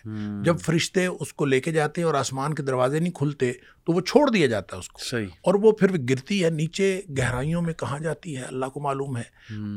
جب 0.44 0.60
فرشتے 0.60 1.06
اس 1.06 1.34
کو 1.34 1.44
لے 1.44 1.60
کے 1.60 1.72
جاتے 1.72 2.00
ہیں 2.00 2.06
اور 2.06 2.14
آسمان 2.14 2.54
کے 2.54 2.62
دروازے 2.62 2.98
نہیں 2.98 3.12
کھلتے 3.12 3.52
تو 3.84 3.92
وہ 3.92 4.00
چھوڑ 4.00 4.30
دیا 4.30 4.46
جاتا 4.46 4.76
ہے 4.76 4.78
اس 4.78 4.88
کو۔ 4.88 4.98
صحیح۔ 5.04 5.26
اور 5.26 5.54
وہ 5.54 5.72
پھر 5.72 5.88
گرتی 6.10 6.44
ہے 6.44 6.50
نیچے 6.50 7.00
گہرائیوں 7.18 7.62
میں 7.62 7.74
کہاں 7.74 7.98
جاتی 7.98 8.36
ہے 8.36 8.42
اللہ 8.42 8.66
کو 8.66 8.80
معلوم 8.80 9.16
ہے۔ 9.16 9.22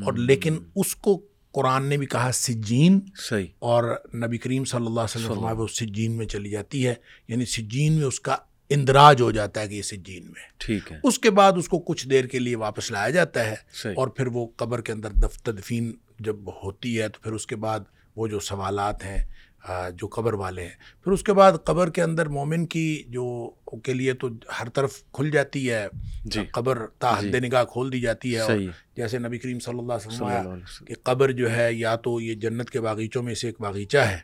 اور 0.06 0.14
لیکن 0.14 0.58
اس 0.76 0.96
کو 0.96 1.22
قرآن 1.56 1.86
نے 1.86 1.98
بھی 1.98 2.06
کہا 2.06 2.32
سجین 2.34 3.00
صحیح۔ 3.30 3.48
اور 3.60 3.84
نبی 4.16 4.38
کریم 4.38 4.66
صلی 4.66 4.86
اللہ 4.86 5.00
علیہ 5.00 5.30
وسلم 5.30 5.60
وہ 5.60 5.68
سجین 5.68 6.12
میں 6.12 6.26
چلی 6.26 6.50
جاتی 6.50 6.88
ہے 6.88 6.94
یعنی 7.28 7.46
سجین 7.46 7.94
میں 7.94 8.06
اس 8.06 8.20
کا 8.20 8.36
اندراج 8.70 9.22
ہو 9.22 9.32
جاتا 9.32 9.62
ہے 9.62 9.68
کہ 9.68 9.76
یہ 9.76 9.82
سجین 9.82 10.24
میں 10.26 10.48
ٹھیک 10.58 10.92
ہے۔ 10.92 11.00
اس 11.04 11.20
کے 11.20 11.30
بعد 11.30 11.54
اس 11.58 11.70
کو 11.70 11.80
کچھ 11.80 12.08
دیر 12.08 12.26
کے 12.26 12.40
لیے 12.40 12.56
واپس 12.56 12.92
لایا 12.92 13.10
جاتا 13.10 13.46
ہے 13.46 13.56
اور 13.96 14.08
پھر 14.08 14.28
وہ 14.28 14.48
قبر 14.56 14.82
کے 14.82 14.92
اندر 14.92 15.10
تدفین 15.44 15.94
جب 16.20 16.36
ہوتی 16.64 17.02
ہے 17.02 17.10
تو 17.10 17.20
پھر 17.22 17.32
اس 17.32 17.48
کے 17.48 17.56
بعد 17.56 17.80
وہ 18.16 18.28
جو 18.28 18.40
سوالات 18.40 19.06
ہیں 19.06 19.26
جو 19.70 20.08
قبر 20.08 20.34
والے 20.34 20.62
ہیں۔ 20.62 21.04
پھر 21.04 21.12
اس 21.12 21.24
کے 21.24 21.34
بعد 21.34 21.52
قبر 21.64 21.90
کے 21.90 22.02
اندر 22.02 22.26
مومن 22.26 22.66
کی 22.66 23.04
جو 23.08 23.50
کے 23.84 23.94
لیے 23.94 24.14
تو 24.14 24.28
ہر 24.60 24.70
طرف 24.70 25.04
کھل 25.12 25.32
جاتی 25.32 25.72
ہے 25.72 25.88
جی۔ 26.26 26.40
قبر 26.52 26.86
تا 27.00 27.20
حد 27.20 27.36
نگاہ 27.36 27.64
کھول 27.64 27.92
دی 27.92 28.00
جاتی 28.00 28.36
ہے۔ 28.36 28.40
اور 28.40 28.52
جیسے 28.96 29.20
نبی 29.20 29.38
کریم 29.38 29.60
صلی 29.60 29.80
اللہ 29.80 29.94
علیہ 29.94 30.08
وسلم 30.08 30.28
علیہ 30.28 30.50
وسلم۔ 30.50 30.86
کہ 30.86 30.94
قبر 31.04 31.32
جو 31.32 31.52
ہے 31.52 31.74
یا 31.74 31.96
تو 31.96 32.22
یہ 32.22 32.34
جنت 32.34 32.70
کے 32.70 32.82
باغیچوں 32.82 33.24
میں 33.24 33.36
سے 33.36 33.48
ایک 33.48 33.56
باغیچہ 33.60 33.98
ہے 33.98 34.18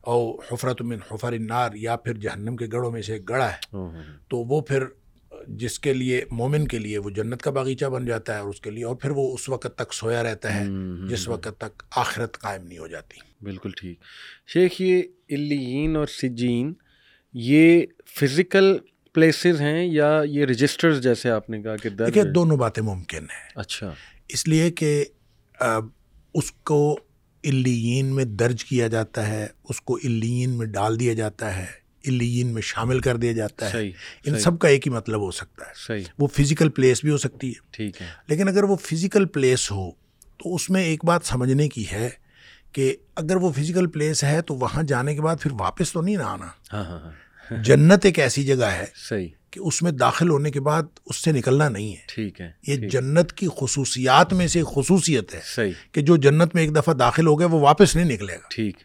اور 0.00 0.34
حفرت 0.52 0.82
من 0.82 0.98
حفر 1.12 1.32
النار 1.32 1.70
یا 1.74 1.96
پھر 1.96 2.14
جہنم 2.14 2.56
کے 2.56 2.66
گڑھوں 2.72 2.90
میں 2.90 3.02
سے 3.02 3.12
ایک 3.12 3.28
گڑھا 3.28 3.52
ہے۔ 3.52 3.76
تو 4.28 4.36
وہ 4.36 4.60
پھر 4.60 4.84
جس 5.48 5.78
کے 5.78 5.92
لیے 5.92 6.24
مومن 6.30 6.68
کے 6.68 6.78
لیے 6.78 6.98
وہ 6.98 7.10
جنت 7.10 7.42
کا 7.42 7.50
باغیچہ 7.50 7.84
بن 7.84 8.06
جاتا 8.06 8.34
ہے 8.34 8.40
اور 8.40 8.48
اس 8.48 8.60
کے 8.60 8.70
لیے 8.70 8.84
اور 8.84 8.96
پھر 8.96 9.10
وہ 9.10 9.34
اس 9.34 9.48
وقت 9.48 9.74
تک 9.76 9.94
سویا 9.94 10.22
رہتا 10.22 10.54
ہے 10.54 10.64
جس 11.08 11.28
وقت 11.28 11.48
تک 11.58 11.82
آخرت 11.96 12.38
قائم 12.38 12.66
نہیں 12.66 12.78
ہو 12.78 12.86
جاتی۔ 12.86 13.44
بالکل 13.44 13.70
ٹھیک۔ 13.76 13.98
شیخ 14.52 14.80
یہ 14.80 15.02
الین 15.28 15.96
اور 15.96 16.06
سجین 16.06 16.72
یہ 17.32 17.86
فزیکل 18.20 18.78
پلیسز 19.12 19.60
ہیں 19.60 19.84
یا 19.84 20.22
یہ 20.24 20.44
رجسٹرز 20.44 21.02
جیسے 21.02 21.30
آپ 21.30 21.50
نے 21.50 21.62
کہا 21.62 21.76
کہ 21.76 21.88
دیکھیے 21.88 22.24
دونوں 22.24 22.56
باتیں 22.56 22.82
ممکن 22.82 23.18
ہیں۔ 23.18 23.48
اچھا۔ 23.54 23.94
اس 24.28 24.48
لیے 24.48 24.70
کہ 24.70 25.04
اس 26.34 26.52
کو 26.52 26.98
الین 27.44 28.06
میں 28.06 28.24
درج 28.24 28.64
کیا 28.64 28.88
جاتا 28.88 29.26
ہے 29.26 29.46
اس 29.64 29.80
کو 29.80 29.96
الین 29.96 30.50
میں 30.50 30.66
ڈال 30.66 31.00
دیا 31.00 31.14
جاتا 31.14 31.56
ہے۔ 31.56 31.81
الین 32.06 32.46
میں 32.46 32.62
شامل 32.62 33.00
کر 33.00 33.16
دیا 33.16 33.32
جاتا 33.32 33.66
ہے۔ 33.66 33.72
ان 34.26 34.38
سب 34.38 34.58
کا 34.58 34.68
ایک 34.68 34.86
ہی 34.86 34.92
مطلب 34.92 35.20
ہو 35.20 35.30
سکتا 35.30 35.64
ہے۔ 35.64 35.72
وہ 36.18 36.26
فزیکل 36.26 36.68
پلیس 36.68 37.00
بھی 37.04 37.10
ہو 37.10 37.18
سکتی 37.18 37.48
ہے۔ 37.48 37.60
ٹھیک 37.70 38.02
ہے۔ 38.02 38.06
لیکن 38.28 38.48
اگر 38.48 38.62
وہ 38.62 38.76
فزیکل 38.76 39.26
پلیس 39.26 39.70
ہو 39.70 39.90
تو 40.38 40.54
اس 40.54 40.70
میں 40.70 40.84
ایک 40.84 41.04
بات 41.04 41.20
سمجھنے 41.24 41.68
کی 41.68 41.84
ہے 41.92 42.10
کہ 42.72 42.96
اگر 43.16 43.36
وہ 43.36 43.52
فزیکل 43.52 43.86
پلیس 43.86 44.24
ہے 44.24 44.42
تو 44.42 44.54
وہاں 44.54 44.82
جانے 44.82 45.14
کے 45.14 45.20
بعد 45.20 45.36
پھر 45.40 45.50
واپس 45.52 45.92
تو 45.92 46.02
نہیں 46.02 46.16
نہ 46.16 46.22
آنا۔ 46.22 46.46
ہاں 46.72 46.84
ہاں 46.84 47.00
ہاں۔ 47.00 47.10
جنت 47.64 48.04
ایک 48.04 48.18
ایسی 48.18 48.44
جگہ 48.44 48.64
ہے 48.64 48.84
صحیح۔ 49.08 49.28
کہ 49.50 49.60
اس 49.60 49.82
میں 49.82 49.92
داخل 49.92 50.30
ہونے 50.30 50.50
کے 50.50 50.60
بعد 50.60 50.82
اس 51.06 51.16
سے 51.16 51.32
نکلنا 51.32 51.68
نہیں 51.68 51.92
ہے۔ 51.92 52.00
ٹھیک 52.06 52.40
ہے 52.40 52.52
یہ 52.66 52.74
جنت 52.76 53.32
کی 53.32 53.46
خصوصیات 53.56 54.32
میں 54.32 54.46
سے 54.46 54.62
خصوصیت 54.74 55.34
ہے 55.34 55.40
صحیح۔ 55.44 55.72
کہ 55.92 56.00
جو 56.00 56.16
جنت 56.16 56.54
میں 56.54 56.62
ایک 56.62 56.76
دفعہ 56.76 56.94
داخل 56.94 57.26
ہو 57.26 57.38
گیا 57.38 57.46
وہ 57.46 57.60
واپس 57.60 57.96
نہیں 57.96 58.12
نکلے 58.12 58.32
گا۔ 58.32 58.46
ٹھیک۔ 58.50 58.76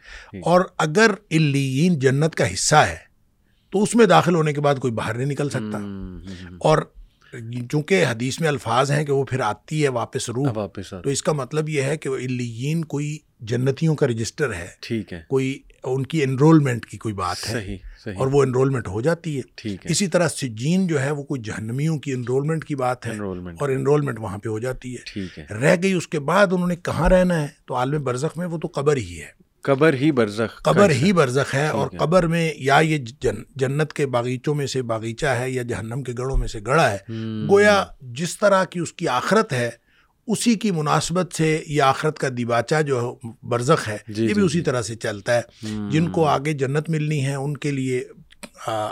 اور 0.44 0.62
اگر 0.78 1.12
الین 1.32 2.00
جنت 2.00 2.36
کا 2.36 2.54
حصہ 2.54 2.76
ہے 2.76 3.07
تو 3.78 3.84
اس 3.84 3.96
میں 3.96 4.06
داخل 4.06 4.36
ہونے 4.36 4.54
کے 4.54 4.62
بعد 4.62 4.76
کوئی 4.76 4.94
باہر 4.94 5.14
نہیں 5.14 5.26
نکل 5.26 5.50
سکتا۔ 5.50 5.78
اور 6.60 6.78
چونکہ 7.72 8.06
حدیث 8.06 8.40
میں 8.40 8.48
الفاظ 8.48 8.92
ہیں 8.92 9.06
کہ 9.06 9.12
وہ 9.12 9.24
پھر 9.24 9.40
آتی 9.40 9.84
ہے 9.84 9.90
واپس 9.90 10.30
روح 10.30 10.48
واپس 10.56 10.90
تو 11.04 11.10
اس 11.10 11.24
کا 11.24 11.32
مطلب 11.32 11.70
یہ 11.70 11.82
ہے 11.82 11.98
کہ 11.98 12.10
الین 12.10 12.86
کوئی 12.86 13.18
جنتیوں 13.40 13.96
کا 13.96 14.08
رجسٹر 14.08 14.54
ہے۔ 14.54 14.68
ٹھیک 14.80 15.14
ہے۔ 15.14 15.22
کوئی 15.30 15.60
ان 15.84 16.06
کی 16.06 16.24
انرولمنٹ 16.24 16.86
کی 16.86 16.98
کوئی 16.98 17.14
بات 17.14 17.38
صحیح, 17.38 17.72
ہے۔ 17.72 17.78
صحیح, 18.04 18.16
اور 18.18 18.28
وہ 18.28 18.44
انرولمنٹ 18.44 18.88
ہو 18.88 19.02
جاتی 19.02 19.38
ہے۔ 19.38 19.42
اسی 19.92 20.08
طرح 20.08 20.28
سجین 20.28 20.88
جو 20.88 21.02
ہے 21.02 21.12
وہ 21.12 21.24
کوئی 21.24 21.42
جہنمیوں 21.42 21.98
کی 21.98 22.14
انرولمنٹ 22.14 22.66
کی 22.66 22.76
بات 22.76 23.06
ہے۔ 23.06 23.12
اور 23.60 23.70
انرولمنٹ 23.70 24.20
وہاں 24.20 24.38
پہ 24.38 24.50
ہو 24.50 24.60
جاتی 24.60 24.96
ہے۔ 24.96 25.20
رہ 25.54 25.76
گئی 25.84 25.94
اس 25.94 26.08
کے 26.08 26.20
بعد 26.20 26.48
انہوں 26.52 26.68
نے 26.68 26.76
کہاں 26.76 27.10
رہنا 27.10 27.42
ہے؟ 27.42 27.48
تو 27.66 27.76
عالم 27.76 28.04
برزخ 28.04 28.38
میں 28.38 28.46
وہ 28.46 28.58
تو 28.58 28.68
قبر 28.74 28.98
ہی 28.98 29.22
ہے۔ 29.22 29.47
قبر 29.64 29.94
ہی 29.94 30.12
برزخ 30.12 30.62
قبر 30.62 30.90
ہی 30.90 31.12
برزخ 31.14 31.56
ہے 31.56 31.68
اور 31.68 31.88
قبر 32.00 32.28
میں 32.28 32.54
یا 32.58 32.78
یہ 32.80 32.98
جنت 33.56 33.94
کے 33.94 34.06
باغیچوں 34.06 34.56
میں 34.56 34.68
سے 34.68 34.82
باغیچہ 34.82 35.26
ہے 35.26 35.50
یا 35.52 35.62
جہنم 35.62 36.04
کے 36.04 36.14
گڑوں 36.18 36.38
میں 36.38 36.48
سے 36.48 36.60
گڑا 36.68 36.92
ہے 36.92 36.98
گویا 37.50 37.84
جس 38.02 38.38
طرح 38.38 38.64
کی 38.64 38.80
اس 38.80 38.94
کی 38.94 39.08
آخرت 39.08 39.54
ہے 39.54 39.70
اسی 40.28 40.56
کی 40.56 40.72
مناسبت 40.72 41.34
سے 41.36 41.64
یہ 41.68 41.82
آخرت 41.82 42.20
کا 42.20 42.28
دیباچہ 42.38 42.82
جو 42.82 43.16
برزخ 43.44 43.88
ہے 43.88 43.98
جی، 44.08 44.22
یہ 44.22 44.28
بھی 44.28 44.42
جی، 44.42 44.42
اسی 44.42 44.58
جی۔ 44.58 44.64
طرح 44.64 44.82
سے 44.82 44.96
چلتا 44.96 45.36
ہے۔ 45.36 45.42
جن 45.92 46.10
کو 46.12 46.26
آگے 46.26 46.54
جنت 46.54 46.90
ملنی 46.90 47.26
ہے 47.26 47.36
ان 47.36 47.58
کے 47.58 47.72
لیے 47.72 48.04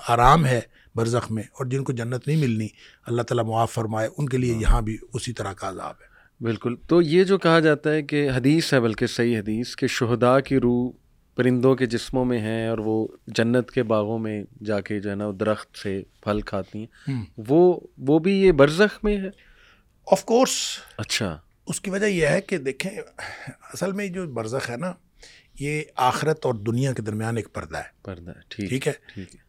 آرام 0.07 0.45
ہے 0.45 0.59
برزخ 0.95 1.31
میں 1.31 1.43
اور 1.43 1.65
جن 1.65 1.83
کو 1.83 1.91
جنت 1.91 2.27
نہیں 2.27 2.37
ملنی 2.37 2.67
اللہ 3.07 3.21
تعالیٰ 3.21 3.45
معاف 3.45 3.71
فرمائے 3.71 4.09
ان 4.17 4.29
کے 4.29 4.37
لیے 4.37 4.53
ہاں۔ 4.53 4.61
یہاں 4.61 4.81
بھی 4.81 4.97
اسی 5.13 5.33
طرح 5.33 5.53
کا 5.53 5.69
عذاب 5.69 5.95
ہے۔ 6.01 6.04
بالکل۔ 6.41 6.75
تو 6.87 7.01
یہ 7.01 7.23
جو 7.23 7.37
کہا 7.37 7.59
جاتا 7.59 7.91
ہے 7.91 8.01
کہ 8.01 8.29
حدیث 8.29 8.73
ہے 8.73 8.79
بلکہ 8.79 9.07
صحیح 9.07 9.37
حدیث 9.39 9.75
کہ 9.75 9.87
شہدا 9.87 10.39
کی 10.39 10.59
روح 10.59 10.91
پرندوں 11.35 11.75
کے 11.75 11.85
جسموں 11.85 12.25
میں 12.25 12.39
ہیں 12.39 12.67
اور 12.67 12.77
وہ 12.77 13.07
جنت 13.27 13.71
کے 13.71 13.83
باغوں 13.83 14.19
میں 14.19 14.43
جا 14.63 14.81
کے 14.81 14.99
جو 14.99 15.09
ہے 15.09 15.15
نا 15.15 15.25
درخت 15.39 15.77
سے 15.77 16.03
پھل 16.23 16.41
کھاتی 16.41 16.79
ہیں۔ 16.79 17.23
وہ 17.37 17.79
وہ 17.97 18.19
بھی 18.19 18.41
یہ 18.41 18.51
برزخ 18.51 19.03
میں 19.03 19.17
ہے؟ 19.17 19.27
آف 20.11 20.25
کورس 20.25 20.51
اچھا۔ 20.97 21.37
اس 21.67 21.81
کی 21.81 21.89
وجہ 21.89 22.05
یہ 22.05 22.27
ہے 22.27 22.41
کہ 22.41 22.57
دیکھیں 22.57 22.91
اصل 23.73 23.91
میں 23.91 24.07
جو 24.07 24.27
برزخ 24.27 24.69
ہے 24.69 24.77
نا 24.77 24.93
یہ 25.59 25.81
آخرت 25.95 26.45
اور 26.45 26.53
دنیا 26.53 26.93
کے 26.93 27.01
درمیان 27.01 27.37
ایک 27.37 27.53
پردہ 27.53 27.77
ہے۔ 27.77 28.03
پردہ 28.03 28.31
ٹھیک۔ 28.47 28.69
ٹھیک 28.69 28.87
ہے؟ 28.87 28.93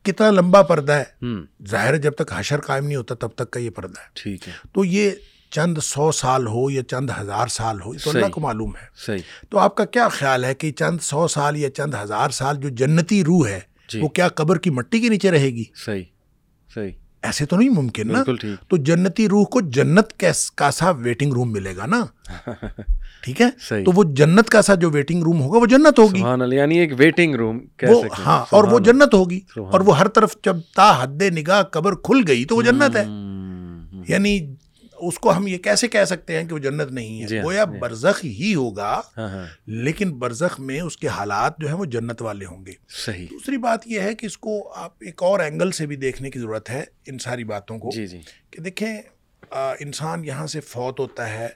کتنا 0.03 0.30
لمبا 0.30 0.62
پردہ 0.62 0.93
ہے؟ 0.93 1.26
ظاہر 1.68 1.93
ہے 1.93 1.99
جب 1.99 2.12
تک 2.12 2.32
حشر 2.37 2.61
قائم 2.61 2.84
نہیں 2.87 2.97
ہوتا 2.97 3.14
تب 3.14 3.28
تک 3.28 3.51
کا 3.51 3.61
یہ 3.61 3.70
پردہ 3.70 4.01
ہے۔ 4.01 4.07
ٹھیک 4.14 4.49
ہے۔ 4.49 4.53
تو 4.72 4.84
یہ 4.84 5.11
چند 5.51 5.78
سو 5.82 6.12
سال 6.12 6.47
ہو 6.47 6.70
یا 6.70 6.82
چند 6.82 7.11
ہزار 7.20 7.47
سال 7.47 7.80
ہو 7.80 7.92
تو 7.94 8.11
اللہ 8.11 8.26
کو 8.26 8.40
معلوم 8.40 8.70
ہے۔ 8.70 9.12
تو 9.51 9.59
آپ 9.59 9.74
کا 9.74 9.84
کیا 9.84 10.09
خیال 10.09 10.44
ہے 10.44 10.55
کہ 10.55 10.72
چند 10.72 10.99
سو 11.03 11.28
سال 11.28 11.57
یا 11.57 11.70
چند 11.70 11.94
ہزار 12.03 12.30
سال 12.30 12.57
جو 12.57 12.68
جنتی 12.68 13.24
روح 13.24 13.49
ہے 13.49 13.61
وہ 14.03 14.09
کیا 14.09 14.28
قبر 14.28 14.59
کی 14.59 14.70
مٹی 14.70 15.01
کے 15.01 15.09
نیچے 15.09 15.30
رہے 15.30 15.51
گی؟ 15.51 15.64
صحیح 15.74 16.03
صحیح۔ 16.74 16.90
ایسے 17.22 17.47
تو 17.47 17.57
نہیں 17.57 17.68
ممکن 17.68 18.12
نا؟ 18.12 18.22
تو 18.68 18.76
جنتی 18.76 19.28
روح 19.28 19.44
کو 19.44 19.61
جنت 19.61 20.12
کا 20.57 20.70
سا 20.70 20.90
ویٹنگ 20.90 21.32
روم 21.32 21.53
ملے 21.53 21.76
گا 21.76 21.86
نا؟ 21.86 22.05
ٹھیک 23.22 23.42
ہے؟ 23.42 23.51
تو 23.84 23.92
وہ 23.94 24.05
جنت 24.05 24.49
کا 24.49 24.62
سا 24.62 24.74
جو 24.74 24.90
ویٹنگ 24.90 25.22
روم 25.22 25.40
ہوگا 25.40 25.59
وہ 25.59 25.66
جنت 25.66 25.99
ہوگی۔ 25.99 26.20
یعنی 26.57 26.78
ایک 26.78 26.92
ویٹنگ 26.99 27.34
روم 27.34 27.59
وہ 27.88 28.03
ہاں 28.26 28.44
اور 28.51 28.64
وہ 28.64 28.78
جنت 28.78 29.14
ہوگی۔ 29.14 29.40
اور 29.70 29.80
وہ 29.80 29.99
ہر 29.99 30.09
طرف 30.09 30.36
جب 30.44 30.57
تا 30.76 31.03
حد 31.03 31.22
نگاہ 31.22 31.62
قبر 31.62 31.94
کھل 31.94 32.20
گئی 32.28 32.44
تو 32.44 32.57
وہ 32.57 32.62
جنت 32.62 32.97
ہے۔ 32.97 33.05
یعنی 34.09 34.55
اس 35.01 35.18
کو 35.18 35.36
ہم 35.36 35.47
یہ 35.47 35.59
کیسے 35.59 35.88
کہہ 35.88 36.05
سکتے 36.05 36.38
ہیں 36.38 36.44
کہ 36.49 36.55
وہ 36.55 36.59
جنت 36.59 36.92
نہیں 36.92 37.22
ہے؟ 37.22 37.26
جی 37.26 37.38
ہاں، 37.38 37.44
گویا 37.44 37.64
جی۔ 37.72 37.78
برزخ 37.78 38.24
ہی 38.24 38.55
ہوگا 38.55 39.01
ہاں، 39.16 39.28
ہاں۔ 39.28 39.47
لیکن 39.66 40.12
برزخ 40.18 40.61
میں 40.61 40.80
اس 40.80 40.97
کے 40.97 41.09
حالات 41.09 41.59
جو 41.59 41.66
ہیں 41.68 41.74
وہ 41.74 41.84
جنت 41.84 42.22
والے 42.22 42.47
ہوں 42.47 42.66
گے۔ 42.66 42.72
صحیح۔ 42.88 43.26
دوسری 43.30 43.57
بات 43.57 43.86
یہ 43.86 44.01
ہے 44.01 44.14
کہ 44.14 44.26
اس 44.26 44.38
کو 44.38 44.72
آپ 44.72 44.94
ایک 45.01 45.22
اور 45.22 45.40
اینگل 45.40 45.70
سے 45.70 45.86
بھی 45.86 45.97
دیکھنے 45.97 46.30
کی 46.30 46.38
ضرورت 46.38 46.70
ہے 46.70 46.84
ان 47.07 47.18
ساری 47.18 47.44
باتوں 47.44 47.78
کو۔ 47.78 47.90
جی، 47.94 48.07
کہ 48.51 48.62
دیکھیں 48.62 49.03
انسان 49.80 50.24
یہاں 50.24 50.47
سے 50.47 50.61
فوت 50.61 51.01
ہوتا 51.01 51.30
ہے 51.30 51.49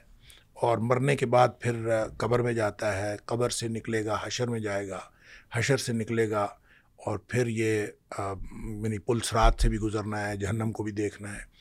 اور 0.53 0.77
مرنے 0.77 1.15
کے 1.15 1.25
بعد 1.25 1.49
پھر 1.59 1.87
قبر 2.17 2.39
میں 2.39 2.53
جاتا 2.53 2.97
ہے 2.97 3.15
قبر 3.25 3.49
سے 3.49 3.67
نکلے 3.67 4.05
گا 4.05 4.17
حشر 4.23 4.47
میں 4.47 4.59
جائے 4.59 4.89
گا 4.89 4.99
حشر 5.53 5.77
سے 5.77 5.93
نکلے 5.93 6.29
گا 6.29 6.47
اور 7.05 7.17
پھر 7.17 7.47
یہ 7.47 7.85
یعنی 8.19 8.97
پلس 8.97 9.33
رات 9.33 9.53
سے 9.61 9.69
بھی 9.69 9.77
گزرنا 9.77 10.29
ہے 10.29 10.37
جہنم 10.37 10.71
کو 10.71 10.83
بھی 10.83 10.91
دیکھنا 10.91 11.33
ہے۔ 11.33 11.51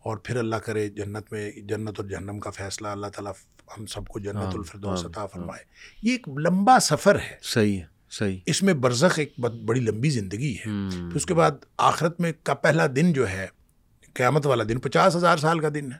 اور 0.00 0.16
پھر 0.16 0.36
اللہ 0.36 0.56
کرے 0.56 0.88
جنت 0.88 1.32
میں 1.32 1.50
جنت 1.56 2.00
اور 2.00 2.04
جہنم 2.04 2.38
کا 2.38 2.50
فیصلہ 2.50 2.88
اللہ 2.88 3.06
تعالیٰ 3.06 3.32
ہم 3.78 3.86
سب 3.86 4.06
کو 4.06 4.18
جنت 4.18 4.54
الفردوس 4.54 5.04
عطا 5.04 5.26
فرمائے۔ 5.26 5.64
یہ 6.02 6.10
ایک 6.10 6.28
لمبا 6.28 6.78
سفر 6.80 7.18
ہے۔ 7.18 7.36
صحیح 7.42 7.80
ہے 7.80 7.84
صحیح۔ 8.10 8.38
اس 8.46 8.62
میں 8.62 8.74
برزخ 8.74 9.18
ایک 9.18 9.34
بڑی 9.64 9.80
لمبی 9.80 10.10
زندگی 10.10 10.54
ہے۔ 10.54 10.64
پھر 10.64 11.16
اس 11.16 11.26
کے 11.26 11.34
بعد 11.34 11.50
آخرت 11.78 12.20
میں 12.20 12.32
کا 12.42 12.54
پہلا 12.54 12.86
دن 12.96 13.12
جو 13.12 13.28
ہے 13.28 13.46
قیامت 14.14 14.46
والا 14.46 14.64
دن 14.68 14.78
پچاس 14.78 15.16
ہزار 15.16 15.36
سال 15.36 15.60
کا 15.60 15.68
دن 15.74 15.92
ہے۔ 15.92 15.96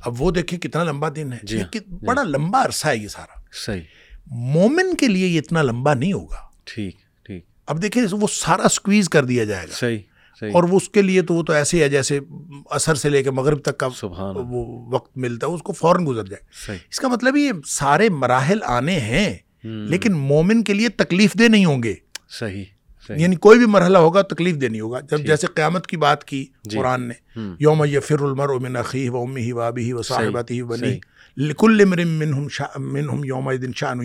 اب 0.00 0.22
وہ 0.22 0.30
دیکھیں 0.30 0.58
کتنا 0.58 0.84
لمبا 0.84 1.08
دن 1.16 1.32
ہے۔ 1.32 1.38
جی 1.42 1.60
ہاں، 1.60 1.66
جی۔ 1.72 2.06
بڑا 2.06 2.22
لمبا 2.22 2.64
عرصہ 2.64 2.88
ہے 2.88 2.96
یہ 2.96 3.08
سارا۔ 3.08 3.40
صحیح۔ 3.52 3.82
مومن 4.26 4.94
کے 4.94 5.08
لیے 5.08 5.26
یہ 5.26 5.38
اتنا 5.38 5.62
لمبا 5.62 5.94
نہیں 5.94 6.12
ہوگا۔ 6.12 6.48
ٹھیک 6.64 6.96
ٹھیک۔ 7.24 7.46
اب 7.66 7.82
دیکھیں 7.82 8.02
وہ 8.10 8.26
سارا 8.32 8.68
سکویز 8.68 9.08
کر 9.08 9.24
دیا 9.24 9.44
جائے 9.44 9.68
گا۔ 9.68 9.72
صحیح۔ 9.72 9.98
اور 10.46 10.62
وہ 10.62 10.76
اس 10.76 10.88
کے 10.88 11.02
لیے 11.02 11.22
تو 11.22 11.34
وہ 11.34 11.42
تو 11.42 11.52
ایسے 11.52 11.84
ہے 11.84 11.88
جیسے 11.88 12.20
اثر 12.70 12.94
سے 12.94 13.08
لے 13.08 13.22
کے 13.22 13.30
مغرب 13.30 13.58
تک 13.58 13.78
کا 13.78 13.88
سبحان 13.96 14.36
وہ 14.38 14.94
وقت 14.94 15.18
ملتا 15.18 15.46
ہے 15.46 15.52
اس 15.52 15.62
کو 15.62 15.72
فوراً 15.72 16.06
گزر 16.06 16.24
جائے۔ 16.24 16.72
اس 16.90 17.00
کا 17.00 17.08
مطلب 17.08 17.36
یہ 17.36 17.52
سارے 17.66 18.08
مراحل 18.08 18.58
آنے 18.62 19.00
ہیں 19.00 19.36
لیکن 19.64 20.12
مومن 20.12 20.64
کے 20.64 20.74
لیے 20.74 20.88
تکلیف 20.88 21.34
دہ 21.34 21.42
نہیں 21.42 21.64
ہوں 21.64 21.82
گے۔ 21.82 21.94
صحیح 22.28 23.20
یعنی 23.22 23.36
کوئی 23.36 23.58
بھی 23.58 23.66
مرحلہ 23.66 23.98
ہوگا 23.98 24.22
تکلیف 24.22 24.56
دینی 24.56 24.80
ہوگا۔ 24.80 25.00
جب 25.00 25.18
جیسے 25.26 25.46
قیامت 25.46 25.86
کی 25.86 25.96
بات 25.96 26.24
کی 26.24 26.46
قرآن 26.78 27.08
نے 27.08 27.40
یوم 27.60 27.84
یفر 27.84 28.20
المر 28.20 28.48
امن 28.48 28.76
عقی 28.76 29.08
و 29.08 29.16
امی 29.16 29.40
ہی 29.40 29.52
وابی 29.52 29.84
ہی 29.84 29.92
و 29.92 30.02
صاحبات 30.02 30.50
ہی 30.50 30.62
بنی 30.62 30.98
لکل 31.36 31.84
منہم 31.84 33.24
یوم 33.24 33.52
دن 33.52 33.70
شان 33.76 34.00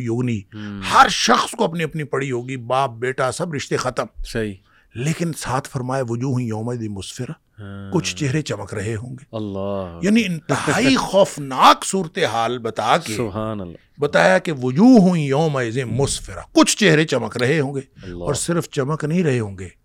ہر 0.94 1.08
شخص 1.10 1.52
کو 1.52 1.64
اپنی 1.64 1.84
اپنی 1.84 2.04
پڑی 2.04 2.32
ہوگی 2.32 2.58
باپ 2.58 2.90
بیٹا 2.92 3.32
سب 3.32 3.54
رشتے 3.54 3.78
ختم۔ 3.78 4.06
صحیح. 4.26 4.54
لیکن 4.96 5.32
ساتھ 5.38 5.70
فرمائے 5.70 6.04
وجوہ 6.10 6.42
یوم 6.42 6.72
مسفر 6.90 7.26
ہاں۔ 7.60 7.92
کچھ 7.94 8.16
چہرے 8.16 8.42
چمک 8.42 8.74
رہے 8.74 8.96
ہوں 8.96 9.10
گے۔ 9.10 9.26
اللہ۔ 9.32 10.00
یعنی 10.02 10.26
انتہائی 10.26 10.96
خوفناک 11.00 11.86
صورتحال 11.86 12.60
بتا 12.60 12.98
کے 12.98 13.16
سبحان 13.16 13.62
اللہ۔ 13.62 14.00
بتایا 14.00 14.38
کہ 14.38 14.52
وجوہ 14.64 15.20
یوم 15.20 15.60
مسفرہ 15.86 16.40
کچھ 16.52 16.78
چہرے 16.78 17.06
چمک 17.06 17.38
رہے 17.38 17.60
ہوں 17.60 17.76
گے 17.76 18.12
اور 18.12 18.34
صرف 18.34 18.70
چمک 18.70 19.06
نہیں 19.06 19.24
رہے 19.24 19.40
ہوں 19.40 19.58
گے۔ 19.58 19.83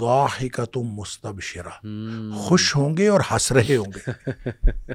واحقہ 0.00 0.62
تم 0.62 0.80
مستبشرہ 0.80 1.86
خوش 2.36 2.76
ہوں 2.76 2.96
گے 2.96 3.08
اور 3.08 3.20
ہنس 3.30 3.52
رہے 3.52 3.76
ہوں 3.76 3.92
گے۔ 3.96 4.10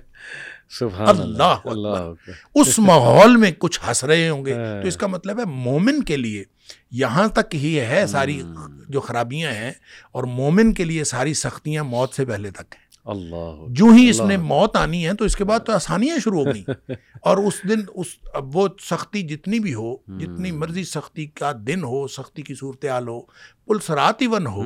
سبحان 0.70 1.20
اللہ 1.20 1.58
اللہ 1.66 2.12
اس 2.56 2.80
ماحول 2.80 3.36
میں 3.36 3.52
کچھ 3.58 3.80
ہنس 3.88 4.04
رہے 4.04 4.30
ہوں 4.30 4.46
گے۔ 4.46 4.54
تو 4.82 4.88
اس 4.88 4.98
کا 4.98 5.08
مطلب 5.08 5.40
ہے 5.40 5.46
مومن 5.46 6.04
کے 6.04 6.18
لیے 6.18 6.44
یہاں 6.92 7.28
تک 7.28 7.56
ہی 7.56 7.80
ہے 7.80 8.08
ساری 8.08 8.42
جو 8.90 9.00
خرابیاں 9.00 9.52
ہیں 9.52 9.72
اور 10.12 10.24
مومن 10.24 10.74
کے 10.74 10.84
لیے 10.84 11.04
ساری 11.04 11.34
سختیاں 11.34 11.84
موت 11.84 12.14
سے 12.14 12.26
پہلے 12.26 12.52
تک 12.52 12.76
ہیں۔ 12.76 12.86
اللہ 13.06 13.66
جو 13.70 13.86
ہی 13.86 14.10
اس 14.10 14.22
نے 14.22 14.38
موت 14.38 14.76
آنی 14.76 15.08
ہے 15.08 15.14
تو 15.14 15.26
اس 15.26 15.36
کے 15.36 15.44
بعد 15.44 15.60
تو 15.66 15.72
آسانیاں 15.74 16.18
شروع 16.24 16.46
ہو 16.46 16.54
گئیں۔ 16.54 16.64
اور 17.22 17.38
اس 17.38 17.54
دن 17.70 17.82
اس 17.96 18.08
اب 18.34 18.56
وہ 18.56 18.68
سختی 18.82 19.22
جتنی 19.22 19.60
بھی 19.60 19.74
ہو 19.74 19.96
جتنی 20.20 20.52
مرضی 20.52 20.84
سختی 20.84 21.26
کا 21.26 21.52
دن 21.68 21.84
ہو 21.84 22.08
سختی 22.08 22.42
کی 22.42 22.56
صورتحال 22.56 23.08
ہو 23.08 23.20
پل 23.66 23.78
سرات 23.80 24.16
ایون 24.20 24.48
ہو 24.48 24.64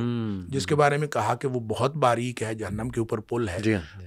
جس 0.48 0.66
کے 0.66 0.74
بارے 0.74 0.96
میں 0.96 1.08
کہا 1.08 1.34
کہ 1.34 1.48
وہ 1.48 1.60
بہت 1.60 1.96
باریک 1.96 2.42
ہے 2.42 2.54
جہنم 2.54 2.88
کے 2.88 3.00
اوپر 3.00 3.18
پل 3.18 3.48
ہے 3.48 3.58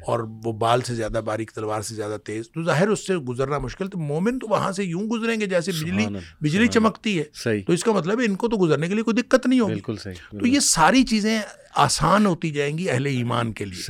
اور 0.07 0.19
وہ 0.19 0.51
بال 0.53 0.81
سے 0.81 0.95
زیادہ 0.95 1.21
باریک 1.25 1.51
تلوار 1.51 1.81
سے 1.81 1.95
زیادہ 1.95 2.17
تیز۔ 2.23 2.51
تو 2.51 2.63
ظاہر 2.63 2.87
اس 2.87 3.07
سے 3.07 3.17
گزرنا 3.17 3.57
مشکل 3.57 3.87
تو 3.87 3.97
مومن 3.97 4.39
تو 4.39 4.47
وہاں 4.49 4.71
سے 4.71 4.83
یوں 4.83 5.01
گزریں 5.01 5.39
گے 5.39 5.45
جیسے 5.45 5.71
بجلی 5.71 6.05
بجلی 6.41 6.67
چمکتی 6.67 7.19
ہے۔ 7.19 7.23
تو 7.61 7.73
اس 7.73 7.83
کا 7.83 7.91
مطلب 7.91 8.19
ہے 8.19 8.25
ان 8.25 8.35
کو 8.35 8.47
تو 8.49 8.57
گزرنے 8.61 8.87
کے 8.87 8.93
لیے 8.93 9.03
کوئی 9.03 9.21
دقت 9.21 9.47
نہیں 9.47 9.59
ہوگی۔ 9.59 9.73
بالکل 9.73 9.95
صحیح 9.97 10.15
تو 10.31 10.47
یہ 10.47 10.59
ساری 10.59 11.03
چیزیں 11.03 11.39
آسان 11.75 12.25
ہوتی 12.25 12.51
جائیں 12.51 12.77
گی 12.77 12.89
اہل 12.89 13.05
ایمان 13.05 13.53
کے 13.53 13.65
لیے۔ 13.65 13.81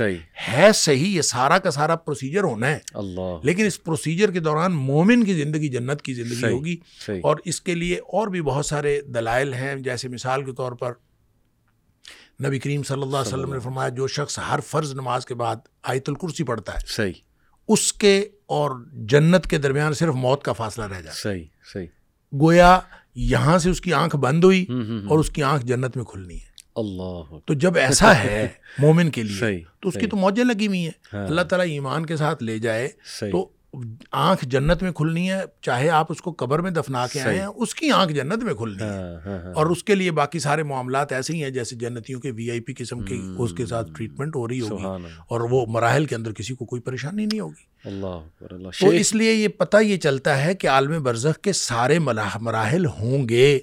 ہے 0.48 0.70
صحیح 0.74 1.16
یہ 1.16 1.22
سارا 1.22 1.58
کا 1.58 1.70
سارا 1.70 1.96
پروسیجر 1.96 2.42
ہونا 2.42 2.66
ہے۔ 2.70 2.78
لیکن 3.42 3.66
اس 3.66 3.82
پروسیجر 3.84 4.30
کے 4.30 4.40
دوران 4.40 4.72
مومن 4.72 5.24
کی 5.24 5.34
زندگی 5.34 5.68
جنت 5.68 6.02
کی 6.02 6.14
زندگی 6.14 6.40
ہوگی۔ 6.52 6.76
اور 7.22 7.36
اس 7.44 7.60
کے 7.60 7.74
لیے 7.74 7.96
اور 7.96 8.28
بھی 8.28 8.42
بہت 8.42 8.66
سارے 8.66 9.00
دلائل 9.06 9.54
ہیں۔ 9.54 9.74
جیسے 9.76 10.08
مثال 10.08 10.44
کے 10.44 10.52
طور 10.52 10.72
پر 10.72 10.92
نبی 12.42 12.58
کریم 12.58 12.82
صلی 12.82 13.02
اللہ 13.02 13.16
علیہ 13.16 13.34
وسلم 13.34 13.52
نے 13.52 13.60
فرمایا 13.60 13.88
جو 13.88 14.06
شخص 14.06 14.38
ہر 14.38 14.60
فرض 14.60 14.92
نماز 14.94 15.26
کے 15.26 15.34
بعد 15.34 15.56
آیت 15.82 16.08
الکرسی 16.08 16.44
پڑھتا 16.44 16.74
ہے 16.74 16.78
صحیح۔ 16.86 17.12
اس 17.68 17.92
کے 17.92 18.28
اور 18.46 18.70
جنت 18.92 19.46
کے 19.46 19.58
درمیان 19.58 19.92
صرف 19.92 20.14
موت 20.14 20.42
کا 20.44 20.52
فاصلہ 20.52 20.84
رہ 20.84 21.00
جاتا 21.00 21.20
صحیح 21.22 21.44
صحیح۔ 21.72 21.86
گویا 22.32 22.80
یہاں 23.14 23.58
سے 23.58 23.70
اس 23.70 23.80
کی 23.80 23.92
آنکھ 23.92 24.16
بند 24.16 24.44
ہوئی 24.44 24.66
اور 25.08 25.18
اس 25.18 25.30
کی 25.30 25.42
آنکھ 25.42 25.66
جنت 25.66 25.96
میں 25.96 26.04
کھلنی 26.04 26.34
ہے۔ 26.34 26.52
اللہ 26.76 27.38
تو 27.44 27.54
جب 27.54 27.76
ایسا 27.76 28.18
ہے 28.18 28.48
مومن 28.78 29.10
کے 29.10 29.22
لیے 29.22 29.64
تو 29.80 29.88
اس 29.88 29.94
کی 29.94 30.06
تو 30.06 30.16
موجیں 30.16 30.44
لگی 30.44 30.66
ہوئی 30.66 30.84
ہیں۔ 30.84 30.90
اللہ 31.12 31.40
تعالیٰ 31.40 31.66
ایمان 31.66 32.06
کے 32.06 32.16
ساتھ 32.16 32.42
لے 32.42 32.58
جائے 32.58 32.88
تو 33.30 33.48
آنکھ 34.10 34.44
جنت 34.46 34.82
میں 34.82 34.92
کھلنی 34.92 35.30
ہے 35.30 35.42
چاہے 35.62 35.90
آپ 35.90 36.06
اس 36.12 36.22
کو 36.22 36.34
قبر 36.38 36.58
میں 36.58 36.70
دفنا 36.70 37.06
کے 37.12 37.20
آئے 37.20 37.38
ہیں 37.38 37.46
اس 37.46 37.74
کی 37.74 37.90
آنکھ 37.90 38.12
جنت 38.12 38.44
میں 38.44 38.54
کھلنی 38.54 38.82
ہے۔ 38.82 39.52
اور 39.52 39.66
اس 39.66 39.84
کے 39.84 39.94
لیے 39.94 40.10
باقی 40.10 40.38
سارے 40.38 40.62
معاملات 40.62 41.12
ایسے 41.12 41.32
ہی 41.32 41.42
ہیں 41.42 41.50
جیسے 41.50 41.76
جنتیوں 41.76 42.20
کے 42.20 42.30
وی 42.30 42.50
آئی 42.50 42.60
پی 42.60 42.74
قسم 42.74 43.00
کے 43.00 43.14
اس 43.38 43.52
کے 43.52 43.66
ساتھ 43.66 43.90
ٹریٹمنٹ 43.96 44.36
ہو 44.36 44.48
رہی 44.48 44.60
ہوگی 44.60 44.84
اور 45.28 45.40
وہ 45.40 45.66
مراحل 45.68 46.06
کے 46.06 46.14
اندر 46.14 46.32
کسی 46.32 46.54
کو 46.54 46.64
کوئی 46.64 46.82
پریشانی 46.82 47.26
نہیں 47.26 47.40
ہوگی۔ 47.40 47.88
اللہ 47.88 48.18
تو 48.80 48.88
اس 48.88 49.14
لیے 49.14 49.32
یہ 49.32 49.48
پتہ 49.48 49.76
یہ 49.76 49.96
چلتا 49.96 50.44
ہے 50.44 50.54
کہ 50.54 50.66
عالم 50.66 51.02
برزخ 51.02 51.40
کے 51.40 51.52
سارے 51.52 51.98
مراحل 51.98 52.86
ہوں 52.86 53.28
گے۔ 53.28 53.58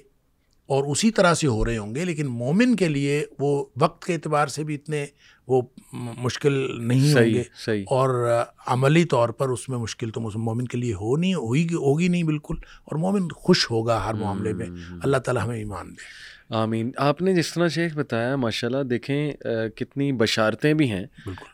اور 0.72 0.84
اسی 0.84 1.10
طرح 1.10 1.34
سے 1.34 1.46
ہو 1.46 1.64
رہے 1.64 1.78
ہوں 1.78 1.94
گے 1.94 2.04
لیکن 2.04 2.26
مومن 2.26 2.76
کے 2.76 2.88
لیے 2.88 3.24
وہ 3.38 3.64
وقت 3.80 4.04
کے 4.04 4.14
اعتبار 4.14 4.46
سے 4.46 4.64
بھی 4.64 4.74
اتنے 4.74 5.06
وہ 5.48 5.62
مشکل 5.92 6.86
نہیں 6.88 7.14
ہوں 7.14 7.34
گے۔ 7.34 7.42
اور 7.88 8.28
عملی 8.66 9.04
طور 9.04 9.28
پر 9.28 9.48
اس 9.48 9.68
میں 9.68 9.78
مشکل 9.78 10.10
تو 10.10 10.20
مومن 10.20 10.68
کے 10.68 10.78
لیے 10.78 10.94
ہو 10.94 11.16
نہیں 11.16 11.34
ہوئی 11.34 11.64
ہوگی 11.64 12.08
نہیں 12.08 12.22
بالکل۔ 12.22 12.54
اور 12.84 12.98
مومن 12.98 13.28
خوش 13.28 13.70
ہوگا 13.70 14.04
ہر 14.06 14.14
معاملے 14.14 14.52
میں۔ 14.52 14.66
اللہ 15.02 15.16
تعالیٰ 15.16 15.44
ہمیں 15.44 15.56
ایمان 15.56 15.90
دے۔ 15.90 16.31
آمین۔ 16.52 16.90
آپ 16.98 17.20
نے 17.22 17.34
جس 17.34 17.52
طرح 17.54 17.68
شیخ 17.68 17.94
بتایا 17.96 18.34
ماشاء 18.36 18.68
اللہ 18.68 18.82
دیکھیں 18.82 19.32
کتنی 19.76 20.10
بشارتیں 20.12 20.72
بھی 20.74 20.90
ہیں۔ 20.90 21.04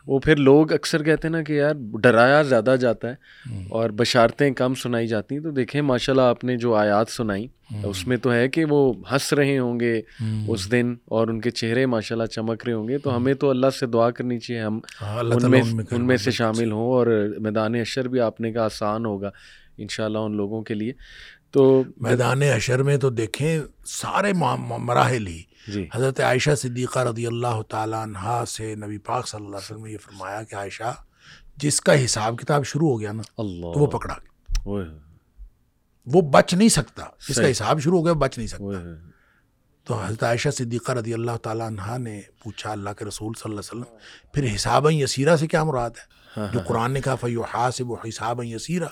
وہ 0.07 0.19
پھر 0.19 0.37
لوگ 0.37 0.73
اکثر 0.73 1.03
کہتے 1.03 1.29
ہیں 1.29 1.33
نا 1.33 1.43
کہ 1.43 1.53
یار 1.53 1.75
ڈرایا 2.03 2.43
زیادہ 2.43 2.75
جاتا 2.81 3.11
ہے 3.11 3.15
اور 3.71 3.91
بشارتیں 3.91 4.51
کم 4.51 4.75
سنائی 4.75 5.07
جاتی 5.07 5.35
ہیں۔ 5.35 5.43
تو 5.43 5.51
دیکھیں 5.51 5.81
ماشاء 5.83 6.13
اللہ 6.13 6.23
آپ 6.23 6.45
نے 6.45 6.57
جو 6.57 6.75
آیات 6.75 7.11
سنائی 7.11 7.47
اس 7.85 8.07
میں 8.07 8.17
تو 8.17 8.33
ہے 8.33 8.49
کہ 8.49 8.65
وہ 8.65 8.93
ہنس 9.13 9.33
رہے 9.33 9.59
ہوں 9.59 9.81
گے 9.81 10.01
اس 10.49 10.71
دن 10.73 10.95
اور 11.05 11.29
ان 11.29 11.41
کے 11.41 11.51
چہرے 11.51 11.87
ماشاء 11.87 12.17
اللہ 12.17 12.27
چمک 12.27 12.65
رہے 12.67 12.73
ہوں 12.73 12.89
گے۔ 12.89 12.99
تو 12.99 13.17
ہمیں 13.17 13.35
تو 13.35 13.51
اللہ 13.51 13.71
سے 13.81 13.87
دعا 13.87 14.11
کرنی 14.11 14.39
چاہیے 14.39 14.63
ہم 14.63 14.81
ہاں، 15.03 15.19
ان 15.21 15.51
میں 15.51 15.63
ان 15.91 16.07
میں 16.07 16.17
سے 16.17 16.31
شامل 16.31 16.73
ہوں 16.73 16.87
اور 16.93 17.07
میدان 17.41 17.75
اشر 17.75 18.09
بھی 18.09 18.21
آپ 18.21 18.41
نے 18.41 18.53
کہا 18.53 18.65
آسان 18.65 19.07
ہوگا 19.07 19.31
ان 19.79 19.89
شاء 19.89 20.05
اللہ 20.05 20.19
ان 20.19 20.37
لوگوں 20.37 20.63
کے 20.63 20.75
لیے۔ 20.75 20.93
تو 21.51 21.83
میدان 21.97 22.43
حشر 22.43 22.83
میں 22.83 22.97
تو 22.97 23.11
دیکھیں 23.11 23.61
سارے 23.87 24.33
مراحل 24.33 25.27
ہی۔ 25.27 25.43
جی۔ 25.69 25.89
حضرت 25.95 26.21
عائشہ 26.21 26.55
صدیقہ 26.55 26.99
رضی 26.99 27.27
اللہ 27.27 27.63
تعالیٰ 27.69 28.03
عنہ 28.03 28.45
سے 28.49 28.75
نبی 28.75 28.99
پاک 28.99 29.29
صلی 29.29 29.45
اللہ 29.45 29.57
علیہ 29.57 29.73
وسلم 29.73 29.85
نے 29.85 29.93
یہ 29.93 29.99
فرمایا 29.99 30.43
کہ 30.43 30.55
عائشہ 30.55 30.95
جس 31.57 31.81
کا 31.81 32.05
حساب 32.05 32.39
کتاب 32.39 32.65
شروع 32.65 32.89
ہو 32.89 33.01
گیا 33.01 33.13
نا 33.13 33.23
اللہ۔ 33.39 33.73
تو 33.73 33.81
وہ 33.81 33.87
پکڑا 33.87 34.15
گیا۔ 34.15 34.69
وہ 36.07 36.23
بچ 36.23 36.55
نہیں 36.55 36.69
سکتا۔ 36.69 37.05
جس 37.29 37.37
کا 37.37 37.51
حساب 37.51 37.81
شروع 37.81 37.99
ہو 37.99 38.05
گیا 38.05 38.13
بچ 38.13 38.39
نہیں 38.39 38.49
سکتا۔ 38.49 39.09
تو 39.85 39.95
حضرت 39.95 40.23
عائشہ 40.23 40.49
صدیقہ 40.49 40.93
رضی 40.93 41.15
اللہ 41.15 41.37
تعالیٰ 41.43 41.67
عنہ 41.67 41.99
نے 41.99 42.21
پوچھا 42.45 42.73
اللہ 42.73 42.91
کے 42.91 43.05
رسول 43.05 43.33
صلی 43.43 43.51
اللہ 43.51 43.61
علیہ 43.61 43.81
وسلم 43.81 43.97
پھر 44.33 44.55
حساب 44.55 44.91
یسیرہ 44.91 45.37
سے 45.37 45.47
کیا 45.47 45.65
مراد 45.65 45.91
ہے؟ 45.91 46.18
جو 46.39 46.59
ہاں۔ 46.59 46.67
قرآن 46.67 46.93
نے 46.93 47.01
کہا 47.01 47.15
فیو 47.15 47.43
حاسب 47.43 47.91
و 47.91 47.95
حساب 47.95 48.45
یسیرا 48.45 48.87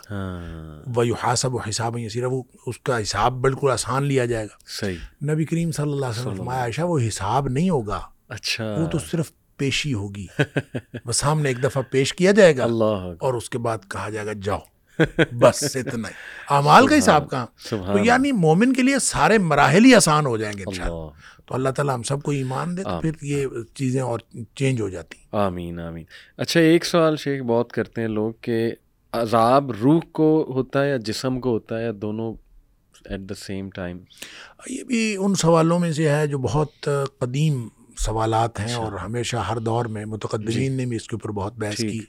و 0.96 1.00
حاسب 1.14 1.54
و 1.54 1.58
حساب 1.68 1.98
یسیرا 1.98 2.26
وہ 2.30 2.42
اس 2.66 2.78
کا 2.78 3.02
حساب 3.02 3.32
بالکل 3.32 3.70
آسان 3.70 4.02
لیا 4.02 4.24
جائے 4.24 4.46
گا۔ 4.46 4.56
صحیح۔ 4.66 5.30
نبی 5.32 5.44
کریم 5.44 5.72
صلی 5.72 5.92
اللہ 5.92 6.06
علیہ 6.06 6.26
وسلم 6.26 6.48
عائشہ 6.48 6.82
وہ 6.82 6.98
حساب 7.08 7.48
نہیں 7.48 7.70
ہوگا۔ 7.70 8.00
اچھا۔ 8.28 8.76
وہ 8.80 8.86
تو 8.86 8.98
صرف 8.98 9.30
پیشی 9.56 9.94
ہوگی۔ 9.94 10.26
بس 11.06 11.16
سامنے 11.16 11.48
ایک 11.48 11.64
دفعہ 11.64 11.82
پیش 11.90 12.14
کیا 12.14 12.32
جائے 12.32 12.56
گا 12.56 12.64
اللہ 12.64 13.12
اور 13.20 13.34
اس 13.34 13.50
کے 13.50 13.58
بعد 13.58 13.78
کہا 13.88 14.08
جائے 14.10 14.26
گا 14.26 14.32
جاؤ۔ 14.42 14.58
بس 15.32 15.76
اتنا 15.76 16.08
ہی۔ 16.08 16.12
اعمال 16.50 16.86
کا 16.86 16.98
حساب 16.98 17.30
کہاں؟ 17.30 17.46
تو 17.70 17.98
یعنی 18.04 18.32
مومن 18.32 18.72
کے 18.72 18.82
لیے 18.82 18.98
سارے 18.98 19.38
مراحل 19.38 19.84
ہی 19.84 19.94
آسان 19.94 20.26
ہو 20.26 20.36
جائیں 20.36 20.58
گے 20.58 20.64
تو 21.48 21.54
اللہ 21.54 21.68
تعالیٰ 21.68 21.94
ہم 21.94 22.02
سب 22.02 22.22
کو 22.22 22.30
ایمان 22.30 22.76
دے 22.76 22.82
تو 22.82 23.00
پھر 23.00 23.10
یہ 23.22 23.46
چیزیں 23.74 24.00
اور 24.00 24.18
چینج 24.54 24.80
ہو 24.80 24.88
جاتی 24.88 25.18
آمین 25.32 25.80
آمین۔ 25.80 26.04
اچھا 26.36 26.60
ایک 26.60 26.84
سوال 26.84 27.16
شیخ 27.16 27.42
بہت 27.42 27.72
کرتے 27.72 28.00
ہیں 28.00 28.08
لوگ 28.08 28.32
کہ 28.40 28.70
عذاب 29.12 29.70
روح 29.70 30.00
کو 30.12 30.28
ہوتا 30.48 30.82
ہے 30.84 30.88
یا 30.88 30.96
جسم 30.96 31.40
کو 31.40 31.50
ہوتا 31.50 31.78
ہے 31.78 31.84
یا 31.84 31.92
دونوں 32.02 32.32
ایٹ 33.04 33.20
دا 33.20 33.34
سیم 33.34 33.70
ٹائم 33.70 33.98
یہ 34.68 34.84
بھی 34.84 35.16
ان 35.16 35.34
سوالوں 35.34 35.78
میں 35.78 35.92
سے 35.92 36.08
ہے 36.10 36.26
جو 36.26 36.38
بہت 36.38 36.88
قدیم 37.18 37.68
سوالات 37.98 38.58
ہیں 38.60 38.66
اچھا۔ 38.66 38.78
اور 38.78 38.92
ہمیشہ 38.92 39.36
ہر 39.36 39.58
دور 39.58 39.84
میں 39.84 40.04
متقدمین 40.04 40.52
جی۔ 40.52 40.68
نے 40.68 40.86
بھی 40.86 40.96
اس 40.96 41.06
کے 41.08 41.16
اوپر 41.16 41.30
بہت 41.30 41.52
بحث 41.58 41.76
کی 41.76 42.00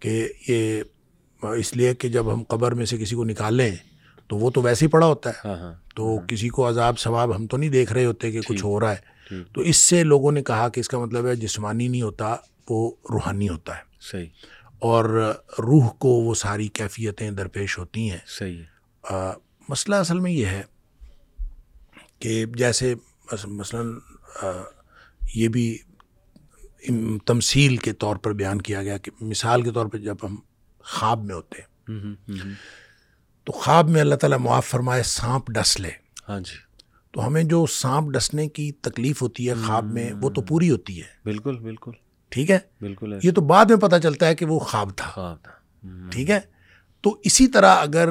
کہ 0.00 0.28
یہ 0.48 0.82
اس 1.42 1.76
لیے 1.76 1.94
کہ 1.94 2.08
جب 2.08 2.32
ہم 2.32 2.42
قبر 2.42 2.74
میں 2.74 2.84
سے 2.84 2.96
کسی 2.98 3.16
کو 3.16 3.24
نکالیں 3.24 3.70
تو 4.28 4.36
وہ 4.36 4.50
تو 4.50 4.62
ویسے 4.62 4.86
ہی 4.86 4.90
پڑا 4.90 5.06
ہوتا 5.06 5.30
ہے۔ 5.30 5.48
ہاں، 5.48 5.56
ہاں، 5.56 5.74
تو۔ 5.94 6.18
کسی 6.28 6.48
کو 6.48 6.68
عذاب 6.68 6.98
ثواب 6.98 7.36
ہم 7.36 7.46
تو 7.46 7.56
نہیں 7.56 7.70
دیکھ 7.70 7.92
رہے 7.92 8.04
ہوتے 8.04 8.30
کہ 8.30 8.40
کچھ 8.40 8.64
ہو 8.64 8.80
رہا 8.80 8.92
ہے۔ 8.92 9.14
تو 9.52 9.60
اس 9.60 9.76
سے 9.76 10.04
لوگوں 10.04 10.32
نے 10.32 10.42
کہا 10.42 10.68
کہ 10.68 10.80
اس 10.80 10.88
کا 10.88 10.98
مطلب 10.98 11.26
ہے 11.26 11.36
جسمانی 11.36 11.88
نہیں 11.88 12.02
ہوتا 12.02 12.36
وہ 12.70 12.90
روحانی 13.10 13.48
ہوتا 13.48 13.76
ہے۔ 13.76 13.82
صحیح۔ 14.00 14.26
اور 14.78 15.32
روح 15.58 15.88
کو 15.88 16.08
وہ 16.08 16.34
ساری 16.34 16.68
کیفیتیں 16.68 17.30
درپیش 17.30 17.78
ہوتی 17.78 18.10
ہیں۔ 18.10 18.18
صحیح۔ 18.26 18.62
مسئلہ 19.68 19.94
اصل 19.94 20.20
میں 20.20 20.32
یہ 20.32 20.46
ہے 20.46 20.62
کہ 22.18 22.44
جیسے 22.54 22.94
مثلا 23.44 23.80
یہ 25.34 25.48
بھی 25.48 25.78
تمثیل 27.24 27.76
کے 27.76 27.92
طور 27.92 28.16
پر 28.16 28.32
بیان 28.32 28.60
کیا 28.60 28.82
گیا 28.82 28.98
کہ 28.98 29.10
مثال 29.20 29.62
کے 29.62 29.70
طور 29.70 29.86
پہ 29.86 29.98
جب 29.98 30.16
ہم 30.22 30.36
خواب 30.78 31.24
میں 31.24 31.34
ہوتے 31.34 31.62
ہیں۔ 31.62 31.68
تو 33.44 33.52
خواب 33.52 33.88
میں 33.88 34.00
اللہ 34.00 34.14
تعالیٰ 34.14 34.38
معاف 34.38 34.66
فرمائے 34.66 35.02
سانپ 35.02 35.50
ڈس 35.50 35.80
لے۔ 35.80 35.90
ہاں 36.28 36.40
جی۔ 36.40 36.56
تو 37.10 37.26
ہمیں 37.26 37.44
جو 37.44 37.66
سانپ 37.66 38.10
ڈسنے 38.10 38.48
کی 38.48 38.72
تکلیف 38.72 39.22
ہوتی 39.22 39.48
ہے 39.48 39.54
خواب 39.66 39.84
میں 39.84 40.12
وہ 40.22 40.30
تو 40.30 40.40
پوری 40.42 40.70
ہوتی 40.70 40.98
ہے۔ 40.98 41.06
بالکل 41.24 41.58
بالکل۔ 41.58 41.90
ٹھیک 42.28 42.50
ہے؟ 42.50 42.58
بالکل 42.80 43.18
یہ 43.22 43.32
تو 43.32 43.40
بعد 43.40 43.64
میں 43.64 43.76
پتہ 43.76 43.96
چلتا 44.02 44.26
ہے 44.26 44.34
کہ 44.34 44.46
وہ 44.46 44.58
خواب 44.58 44.90
تھا۔ 44.96 45.36
ٹھیک 46.10 46.30
ہے؟ 46.30 46.40
تو 47.00 47.16
اسی 47.24 47.46
طرح 47.46 47.76
اگر 47.76 48.08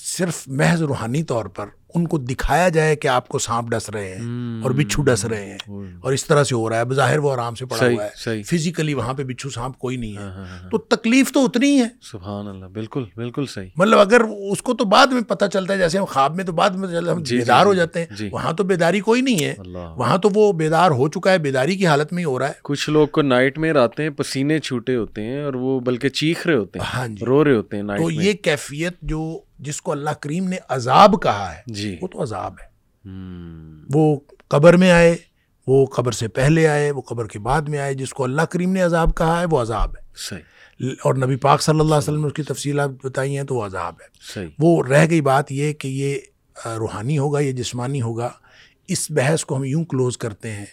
صرف 0.00 0.42
محض 0.46 0.82
روحانی 0.82 1.22
طور 1.22 1.44
پر 1.44 1.66
ان 1.94 2.08
کو 2.08 2.18
دکھایا 2.18 2.68
جائے 2.68 2.96
کہ 2.96 3.08
آپ 3.08 3.28
کو 3.28 3.38
سانپ 3.38 3.68
ڈس 3.68 3.90
رہے 3.90 4.08
ہیں 4.08 4.22
اور 4.62 4.70
بچھو 4.70 5.02
ڈس 5.02 5.24
رہے 5.24 5.44
ہیں۔ 5.44 5.58
اور 6.00 6.12
اس 6.12 6.24
طرح 6.24 6.44
سے 6.44 6.54
ہو 6.54 6.68
رہا 6.70 6.78
ہے 6.78 6.84
بظاہر 6.84 7.18
وہ 7.18 7.32
آرام 7.32 7.54
سے 7.54 7.66
پڑا 7.66 7.86
ہوا 7.86 8.04
ہے۔ 8.04 8.42
فزیکلی 8.42 8.94
وہاں 8.94 9.14
پہ 9.14 9.24
بچھو 9.24 9.50
سانپ 9.50 9.78
کوئی 9.78 9.96
نہیں 9.96 10.12
ہے۔ 10.12 10.22
ہاں، 10.22 10.30
ہاں، 10.30 10.46
ہاں، 10.46 10.70
تو 10.70 10.78
تکلیف 10.78 11.32
تو 11.32 11.44
اتنی 11.44 11.66
ہی 11.66 11.78
ہے۔ 11.78 11.88
سبحان 12.02 12.48
اللہ 12.48 12.66
بالکل 12.66 13.04
بالکل 13.16 13.46
صحیح۔ 13.46 13.68
مطلب 13.76 13.98
اگر 13.98 14.20
اس 14.52 14.62
کو 14.62 14.74
تو 14.74 14.84
بعد 14.84 15.06
میں 15.06 15.20
پتہ 15.20 15.44
چلتا 15.52 15.72
ہے 15.72 15.78
جیسے 15.78 15.98
ہم 15.98 16.04
خواب 16.04 16.36
میں 16.36 16.44
تو 16.44 16.52
بعد 16.52 16.70
میں 16.70 16.88
ہم 16.98 17.18
جی، 17.18 17.24
جی، 17.24 17.38
بیدار 17.38 17.66
ہو 17.66 17.74
جی، 17.74 17.78
جاتے 17.78 18.04
ہیں 18.04 18.28
وہاں 18.32 18.52
تو 18.52 18.64
بیداری 18.64 19.00
کوئی 19.00 19.22
نہیں 19.22 19.44
ہے۔ 19.44 19.54
وہاں 19.74 20.18
تو 20.18 20.28
وہ 20.34 20.52
بیدار 20.52 20.90
ہو 20.90 21.08
چکا 21.08 21.32
ہے 21.32 21.38
بیداری 21.38 21.76
کی 21.76 21.86
حالت 21.86 22.12
میں 22.12 22.20
ہی 22.20 22.24
ہو 22.24 22.38
رہا 22.38 22.48
ہے۔ 22.48 22.52
کچھ 22.62 22.90
لوگ 22.90 23.08
کو 23.08 23.22
نائٹ 23.22 23.58
میں 23.58 23.70
آتے 23.70 24.02
ہیں 24.02 24.10
پسینے 24.10 24.58
چھوٹے 24.58 24.96
ہوتے 24.96 25.22
ہیں 25.22 25.42
اور 25.42 25.54
وہ 25.54 25.80
بلکہ 25.80 26.08
چیخ 26.08 26.46
رہے 26.46 26.56
ہوتے 26.56 26.78
ہیں 26.78 27.24
رو 27.26 27.44
رہے 27.44 27.54
ہوتے 27.54 27.76
ہیں 27.76 27.84
تو 27.96 28.10
یہ 28.10 28.32
کیفیت 28.32 28.92
جو 29.02 29.40
جس 29.58 29.82
کو 29.82 29.92
اللہ 29.92 30.10
کریم 30.10 30.48
نے 30.48 30.56
عذاب 30.68 31.22
کہا 31.22 31.52
ہے 31.54 31.62
جی۔ 31.66 31.96
وہ 32.02 32.08
تو 32.08 32.22
عذاب 32.22 32.54
ہے۔ 32.62 32.68
وہ 33.94 34.20
قبر 34.48 34.76
میں 34.76 34.90
آئے 34.90 35.16
وہ 35.66 35.86
قبر 35.86 36.12
سے 36.12 36.28
پہلے 36.28 36.68
آئے 36.68 36.90
وہ 36.90 37.00
قبر 37.00 37.26
کے 37.26 37.38
بعد 37.38 37.62
میں 37.62 37.78
آئے 37.78 37.94
جس 37.94 38.10
کو 38.10 38.24
اللہ 38.24 38.42
کریم 38.42 38.72
نے 38.72 38.80
عذاب 38.80 39.16
کہا 39.16 39.40
ہے 39.40 39.44
وہ 39.50 39.62
عذاب 39.62 39.90
ہے۔ 39.90 40.02
صحیح۔ 40.16 40.42
اور 41.04 41.14
نبی 41.14 41.36
پاک 41.36 41.62
صلی 41.62 41.74
اللہ 41.74 41.94
علیہ 41.94 41.96
وسلم 41.96 42.20
نے 42.20 42.26
اس 42.26 42.32
کی 42.32 42.42
تفصیلات 42.42 42.90
بتائی 43.04 43.36
ہیں 43.36 43.44
تو 43.44 43.54
وہ 43.54 43.66
عذاب 43.66 43.94
ہے۔ 44.00 44.06
صحیح۔ 44.34 44.46
وہ 44.58 44.82
رہ 44.84 45.06
گئی 45.10 45.20
بات 45.20 45.52
یہ 45.52 45.72
کہ 45.72 45.88
یہ 45.88 46.18
روحانی 46.78 47.18
ہوگا 47.18 47.40
یہ 47.40 47.52
جسمانی 47.52 48.02
ہوگا۔ 48.02 48.30
اس 48.88 49.10
بحث 49.10 49.44
کو 49.44 49.56
ہم 49.56 49.64
یوں 49.64 49.84
کلوز 49.84 50.18
کرتے 50.18 50.52
ہیں 50.52 50.66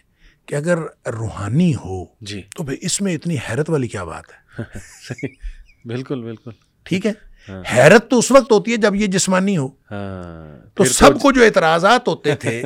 کہ 0.46 0.56
اگر 0.56 0.78
روحانی 1.08 1.76
ہو 1.76 2.06
جی۔ 2.22 2.42
تو 2.56 2.64
پھر 2.64 2.76
اس 2.82 3.02
میں 3.02 3.16
اتنی 3.16 3.36
حیرت 3.50 3.70
والی 3.70 3.88
کیا 3.88 4.04
بات 4.04 4.24
ہے؟ 4.32 4.64
بالکل 5.86 6.24
بالکل۔ 6.24 6.52
ٹھیک 6.84 7.06
ہے۔ 7.06 7.12
حیرت 7.50 8.10
تو 8.10 8.20
اس 8.20 8.32
وقت 8.32 8.52
ہوتی 8.52 8.72
ہے 8.72 8.78
جب 8.78 8.96
یہ 8.96 9.08
جسمانی 9.08 9.58
ہو۔ 9.58 9.68
ہاں۔ 9.92 10.58
تو 10.74 10.84
سب 10.84 11.20
کو 11.22 11.32
جو 11.32 11.44
اعتراضات 11.44 12.08
ہوتے 12.08 12.36
تھے 12.36 12.62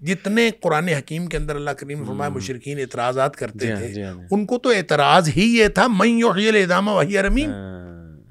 جتنے 0.00 0.50
قرآن 0.62 0.88
حکیم 0.88 1.26
کے 1.26 1.36
اندر 1.36 1.56
اللہ 1.56 1.70
کریم 1.70 2.04
فرمائے 2.04 2.30
مشرقین 2.30 2.78
اعتراضات 2.78 3.36
کرتے 3.36 3.58
جی 3.58 3.72
ہاں، 3.72 3.78
تھے 3.78 3.88
جی 3.88 4.02
ان 4.30 4.46
کو 4.46 4.58
تو 4.58 4.70
اعتراض 4.70 5.28
ہی 5.28 5.58
یہ 5.58 5.68
تھا 5.68 5.86
میں 5.86 6.08
ادامہ 6.62 6.90
وحی 6.90 7.18
رمین 7.18 7.52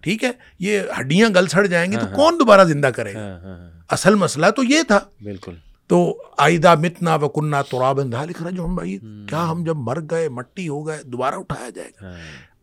ٹھیک 0.01 0.23
ہے 0.23 0.31
یہ 0.59 0.81
ہڈیاں 0.99 1.29
گل 1.35 1.47
سڑ 1.47 1.65
جائیں 1.65 1.91
گی 1.91 1.97
تو 1.97 2.05
کون 2.15 2.39
دوبارہ 2.39 2.63
زندہ 2.63 2.87
کرے؟ 2.87 3.13
گا 3.13 3.55
اصل 3.89 4.15
مسئلہ 4.15 4.45
تو 4.49 4.63
یہ 4.63 4.83
تھا۔ 4.83 4.99
بالکل۔ 5.23 5.55
تو 5.87 6.17
آئدہ 6.37 6.75
متنا 6.75 7.15
و 7.15 7.29
کنہ 7.29 7.55
تو 7.69 7.79
رابندہ 7.79 8.23
لکھ 8.25 8.41
رہا 8.41 8.49
جو 8.49 8.65
ہم 8.65 8.75
بھائی 8.75 8.97
کیا 9.29 9.51
ہم 9.51 9.63
جب 9.63 9.77
مر 9.77 9.97
گئے 10.11 10.29
مٹی 10.29 10.67
ہو 10.67 10.87
گئے 10.87 11.03
دوبارہ 11.03 11.35
اٹھایا 11.35 11.69
جائے 11.69 11.89
گا؟ 11.89 12.15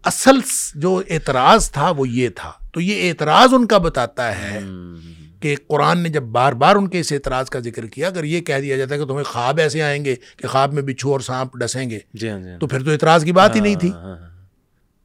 اصل 0.05 0.39
جو 0.75 1.03
اعتراض 1.11 1.71
تھا 1.71 1.91
وہ 1.91 2.09
یہ 2.09 2.29
تھا۔ 2.29 2.53
تو 2.73 2.81
یہ 2.81 3.09
اعتراض 3.09 3.55
ان 3.55 3.67
کا 3.67 3.79
بتاتا 3.79 4.39
ہے 4.39 4.61
کہ 5.41 5.57
قرآن 5.69 5.99
نے 5.99 6.09
جب 6.09 6.23
بار 6.23 6.53
بار 6.53 6.77
ان 6.77 6.87
کے 6.89 7.01
اس 7.01 7.13
اعتراض 7.13 7.51
کا 7.51 7.59
ذکر 7.59 7.87
کیا 7.87 8.07
اگر 8.07 8.25
یہ 8.25 8.41
کہہ 8.41 8.61
دیا 8.61 8.77
جاتا 8.77 8.95
ہے 8.95 9.01
کہ 9.01 9.05
تمہیں 9.05 9.25
خواب 9.25 9.59
ایسے 9.59 9.83
آئیں 9.83 10.05
گے 10.05 10.15
کہ 10.37 10.49
خواب 10.49 10.73
میں 10.73 10.83
بچھو 10.83 11.13
اور 11.13 11.21
سانپ 11.21 11.57
ڈسیں 11.57 11.91
گے 11.91 11.99
جی 12.15 12.31
ہاں، 12.31 12.41
جی 12.41 12.49
ہاں۔ 12.51 12.59
تو 12.59 12.67
پھر 12.67 12.83
تو 12.83 12.91
اعتراض 12.91 13.25
کی 13.25 13.33
بات 13.33 13.55
ہی 13.55 13.61
نہیں 13.61 13.75
تھی۔ 13.75 13.91
ہاں، 13.91 14.17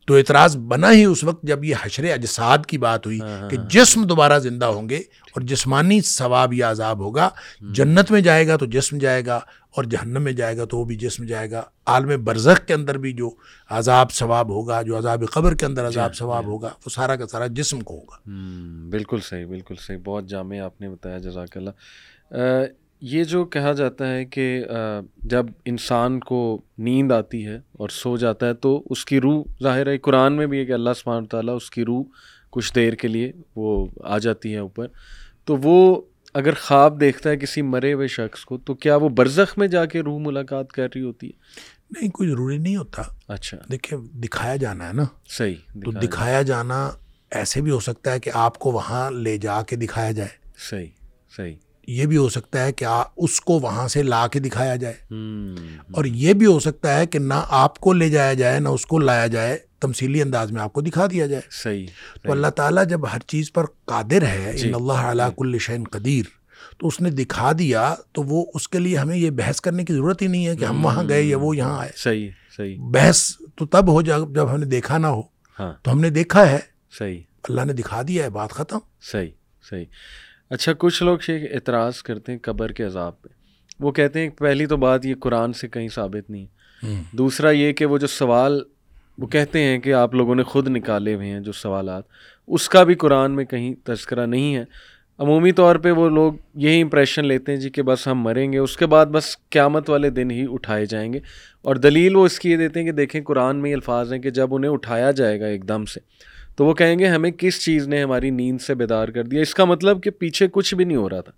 تو 0.05 0.15
اعتراض 0.15 0.57
بنا 0.57 0.91
ہی 0.91 1.03
اس 1.03 1.23
وقت 1.23 1.43
جب 1.43 1.63
یہ 1.63 1.75
حشر 1.81 2.03
اجساد 2.03 2.57
کی 2.67 2.77
بات 2.77 3.05
ہوئی 3.05 3.21
ہاں، 3.21 3.41
ہاں، 3.41 3.49
کہ 3.49 3.57
جسم 3.69 4.03
دوبارہ 4.03 4.39
زندہ 4.39 4.65
ہوں 4.65 4.89
گے 4.89 4.97
اور 4.97 5.41
جسمانی 5.41 6.01
ثواب 6.01 6.53
یا 6.53 6.71
عذاب 6.71 6.99
ہوگا 6.99 7.29
جنت 7.73 8.11
میں 8.11 8.21
جائے 8.21 8.47
گا 8.47 8.57
تو 8.57 8.65
جسم 8.65 8.97
جائے 8.97 9.25
گا 9.25 9.39
اور 9.69 9.83
جہنم 9.83 10.21
میں 10.21 10.33
جائے 10.33 10.57
گا 10.57 10.65
تو 10.65 10.77
وہ 10.77 10.85
بھی 10.85 10.95
جسم 10.95 11.25
جائے 11.25 11.51
گا۔ 11.51 11.61
عالم 11.85 12.23
برزخ 12.23 12.67
کے 12.67 12.73
اندر 12.73 12.97
بھی 12.97 13.13
جو 13.13 13.35
عذاب 13.69 14.11
ثواب 14.11 14.49
ہوگا 14.49 14.81
جو 14.81 14.97
عذاب 14.97 15.23
قبر 15.31 15.55
کے 15.55 15.65
اندر 15.65 15.87
عذاب 15.87 16.15
ثواب 16.15 16.45
ہوگا 16.45 16.67
وہ 16.67 16.89
سارا 16.89 17.15
کا 17.15 17.27
سارا 17.27 17.47
جسم 17.47 17.79
کو 17.81 17.93
ہوگا۔ 17.93 18.17
بالکل 18.89 19.19
صحیح 19.19 19.45
بالکل 19.45 19.75
صحیح 19.79 19.97
بہت 20.05 20.29
جامع 20.29 20.59
آپ 20.59 20.81
نے 20.81 20.89
بتایا 20.89 21.17
جزاک 21.17 21.57
اللہ۔ 21.57 21.69
یہ 23.01 23.23
جو 23.23 23.45
کہا 23.45 23.71
جاتا 23.71 24.13
ہے 24.13 24.25
کہ 24.25 24.65
جب 25.17 25.45
انسان 25.65 26.19
کو 26.19 26.61
نیند 26.77 27.11
آتی 27.11 27.47
ہے 27.47 27.55
اور 27.71 27.89
سو 27.89 28.17
جاتا 28.17 28.47
ہے 28.47 28.53
تو 28.53 28.83
اس 28.89 29.05
کی 29.05 29.21
روح 29.21 29.43
ظاہر 29.63 29.87
ہے 29.87 29.97
قرآن 29.97 30.33
میں 30.33 30.47
بھی 30.47 30.59
ہے 30.59 30.65
کہ 30.65 30.71
اللہ 30.71 30.89
سبحانہ 30.97 31.25
تعالیٰ 31.25 31.55
اس 31.55 31.69
کی 31.69 31.85
روح 31.85 32.03
کچھ 32.49 32.75
دیر 32.75 32.93
کے 32.93 33.07
لیے 33.07 33.31
وہ 33.55 33.87
آ 34.03 34.17
جاتی 34.17 34.53
ہے 34.53 34.57
اوپر۔ 34.57 34.87
تو 35.45 35.57
وہ 35.57 36.01
اگر 36.33 36.53
خواب 36.61 36.99
دیکھتا 36.99 37.29
ہے 37.29 37.37
کسی 37.37 37.61
مرے 37.61 37.93
ہوئے 37.93 38.07
شخص 38.07 38.45
کو 38.45 38.57
تو 38.57 38.73
کیا 38.73 38.95
وہ 38.95 39.09
برزخ 39.09 39.57
میں 39.57 39.67
جا 39.67 39.85
کے 39.85 40.01
روح 40.01 40.19
ملاقات 40.21 40.71
کر 40.71 40.87
رہی 40.95 41.01
ہوتی 41.01 41.27
ہے؟ 41.27 41.31
نہیں 41.91 42.11
کوئی 42.11 42.29
ضروری 42.29 42.57
نہیں 42.57 42.75
ہوتا۔ 42.75 43.01
اچھا۔ 43.27 43.57
دیکھیں 43.71 43.97
دکھایا 43.97 44.55
جانا 44.55 44.87
ہے 44.87 44.93
نا۔ 44.93 45.03
صحیح 45.27 45.55
تو 45.73 45.91
دکھایا 45.91 46.41
جانا 46.41 46.91
ایسے 47.31 47.61
بھی 47.61 47.71
ہو 47.71 47.79
سکتا 47.79 48.11
ہے 48.11 48.19
کہ 48.19 48.31
آپ 48.33 48.59
کو 48.59 48.71
وہاں 48.71 49.11
لے 49.11 49.37
جا 49.37 49.61
کے 49.61 49.75
دکھایا 49.75 50.11
جائے۔ 50.11 50.49
صحیح 50.69 50.87
صحیح۔ 51.37 51.55
یہ 51.87 52.05
بھی 52.05 52.17
ہو 52.17 52.29
سکتا 52.29 52.63
ہے 52.63 52.73
کہ 52.73 52.85
آ- 52.85 53.03
اس 53.17 53.41
کو 53.41 53.59
وہاں 53.59 53.87
سے 53.87 54.03
لا 54.03 54.27
کے 54.27 54.39
دکھایا 54.39 54.75
جائے۔ 54.75 54.93
اور 55.91 56.05
یہ 56.05 56.33
بھی 56.33 56.45
ہو 56.45 56.59
سکتا 56.59 56.99
ہے 56.99 57.05
کہ 57.05 57.19
نہ 57.19 57.33
آپ 57.49 57.79
کو 57.79 57.93
لے 57.93 58.09
جایا 58.09 58.33
جائے 58.33 58.59
نہ 58.59 58.69
اس 58.69 58.85
کو 58.85 58.99
لایا 58.99 59.27
جائے 59.27 59.57
تمثیلی 59.79 60.21
انداز 60.21 60.51
میں 60.51 60.61
آپ 60.61 60.73
کو 60.73 60.81
دکھا 60.81 61.05
دیا 61.11 61.25
جائے۔ 61.25 61.41
صحیح۔ 61.51 61.87
تو 62.23 62.31
اللہ 62.31 62.47
تعالیٰ 62.47 62.85
جب 62.85 63.13
ہر 63.13 63.19
چیز 63.19 63.53
پر 63.53 63.65
قادر 63.85 64.21
ہے 64.21 64.53
جی، 64.57 64.67
ان 64.67 64.75
اللہ 64.75 64.93
علیہ 64.93 65.29
کل 65.37 65.57
شعین 65.59 65.83
قدیر 65.91 66.25
تو 66.77 66.87
اس 66.87 67.01
نے 67.01 67.09
دکھا 67.09 67.51
دیا 67.59 67.95
تو 68.11 68.23
وہ 68.23 68.45
اس 68.53 68.67
کے 68.67 68.79
لیے 68.79 68.97
ہمیں 68.97 69.17
یہ 69.17 69.29
بحث 69.29 69.61
کرنے 69.61 69.85
کی 69.85 69.93
ضرورت 69.93 70.21
ہی 70.21 70.27
نہیں 70.27 70.47
ہے 70.47 70.55
کہ 70.55 70.65
ہم 70.65 70.85
وہاں 70.85 71.03
گئے 71.09 71.21
یا 71.21 71.37
وہ 71.37 71.57
یہاں 71.57 71.79
آئے۔ 71.79 71.89
صحیح 71.95 72.29
صحیح۔ 72.57 72.77
بحث 72.79 73.31
تو 73.55 73.65
تب 73.65 73.87
ہو 73.87 74.01
جا 74.01 74.17
جب 74.17 74.53
ہم 74.53 74.59
نے 74.59 74.65
دیکھا 74.65 74.97
نہ 74.97 75.07
ہو۔ 75.07 75.21
ہاں۔ 75.59 75.73
تو 75.83 75.91
ہم 75.91 76.01
نے 76.01 76.09
دیکھا 76.09 76.49
ہے۔ 76.49 76.59
صحیح۔ 76.99 77.21
اللہ 77.43 77.61
نے 77.65 77.73
دکھا 77.73 78.01
دیا 78.07 78.23
ہے 78.23 78.29
بات 78.29 78.49
ختم۔ 78.49 78.77
صحیح 79.11 79.29
صحیح۔ 79.69 79.85
اچھا 80.55 80.71
کچھ 80.77 81.03
لوگ 81.03 81.17
شیخ 81.19 81.51
اعتراض 81.53 81.97
کرتے 81.97 82.31
ہیں 82.31 82.39
قبر 82.39 82.71
کے 82.71 82.83
عذاب 82.83 83.21
پہ۔ 83.21 83.29
وہ 83.79 83.91
کہتے 83.91 84.19
ہیں 84.19 84.29
پہلی 84.29 84.65
تو 84.65 84.77
بات 84.77 85.05
یہ 85.05 85.15
قرآن 85.19 85.53
سے 85.53 85.67
کہیں 85.67 85.87
ثابت 85.87 86.29
نہیں 86.29 86.45
دوسرا 87.15 87.49
یہ 87.49 87.73
کہ 87.73 87.85
وہ 87.85 87.97
جو 87.97 88.07
سوال 88.07 88.61
وہ 89.17 89.27
کہتے 89.27 89.59
ہیں 89.59 89.79
کہ 89.79 89.93
آپ 89.93 90.15
لوگوں 90.15 90.35
نے 90.35 90.43
خود 90.43 90.67
نکالے 90.67 91.15
ہوئے 91.15 91.27
ہیں 91.27 91.39
جو 91.39 91.51
سوالات۔ 91.51 92.03
اس 92.47 92.69
کا 92.69 92.83
بھی 92.83 92.95
قرآن 92.95 93.31
میں 93.31 93.45
کہیں 93.45 93.73
تذکرہ 93.83 94.25
نہیں 94.25 94.55
ہے۔ 94.55 94.65
عمومی 95.17 95.51
طور 95.51 95.75
پہ 95.75 95.91
وہ 95.91 96.09
لوگ 96.09 96.33
یہی 96.55 96.81
امپریشن 96.81 97.25
لیتے 97.25 97.51
ہیں 97.51 97.59
جی 97.59 97.69
کہ 97.69 97.81
بس 97.81 98.07
ہم 98.07 98.21
مریں 98.21 98.53
گے 98.53 98.57
اس 98.57 98.77
کے 98.77 98.85
بعد 98.85 99.05
بس 99.05 99.37
قیامت 99.49 99.89
والے 99.89 100.09
دن 100.09 100.31
ہی 100.31 100.45
اٹھائے 100.49 100.85
جائیں 100.85 101.13
گے۔ 101.13 101.19
اور 101.61 101.75
دلیل 101.75 102.15
وہ 102.15 102.25
اس 102.25 102.39
کی 102.39 102.51
یہ 102.51 102.57
دیتے 102.57 102.79
ہیں 102.79 102.87
کہ 102.87 102.91
دیکھیں 102.91 103.21
قرآن 103.21 103.55
میں 103.55 103.69
یہ 103.69 103.75
الفاظ 103.75 104.13
ہیں 104.13 104.19
کہ 104.19 104.29
جب 104.29 104.55
انہیں 104.55 104.71
اٹھایا 104.71 105.11
جائے 105.11 105.39
گا 105.39 105.45
ایک 105.45 105.67
دم 105.67 105.85
سے 105.85 105.99
تو 106.55 106.65
وہ 106.65 106.73
کہیں 106.73 106.99
گے 106.99 107.07
ہمیں 107.07 107.31
کس 107.31 107.61
چیز 107.65 107.87
نے 107.87 108.03
ہماری 108.03 108.29
نیند 108.29 108.61
سے 108.61 108.75
بیدار 108.75 109.07
کر 109.07 109.23
دیا؟ 109.23 109.41
اس 109.41 109.55
کا 109.55 109.65
مطلب 109.65 110.03
کہ 110.03 110.11
پیچھے 110.11 110.47
کچھ 110.51 110.75
بھی 110.75 110.85
نہیں 110.85 110.97
ہو 110.97 111.09
رہا 111.09 111.21
تھا۔ 111.21 111.31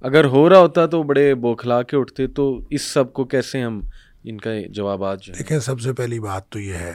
اگر 0.00 0.24
ہو 0.24 0.48
رہا 0.48 0.58
ہوتا 0.58 0.86
تو 0.86 1.02
بڑے 1.02 1.34
بوکھلا 1.34 1.82
کے 1.82 1.96
اٹھتے 1.96 2.26
تو 2.26 2.66
اس 2.70 2.82
سب 2.82 3.12
کو 3.12 3.24
کیسے 3.24 3.60
ہم 3.60 3.80
ان 4.24 4.38
کا 4.38 4.50
جوابات 4.68 5.22
جو 5.22 5.32
دیکھیں 5.38 5.58
سب 5.58 5.80
سے 5.80 5.92
پہلی 5.92 6.20
بات 6.20 6.48
تو 6.48 6.58
یہ 6.60 6.74
ہے 6.74 6.94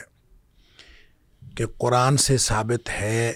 کہ 1.55 1.65
قرآن 1.77 2.17
سے 2.17 2.37
ثابت 2.37 2.89
ہے 3.01 3.33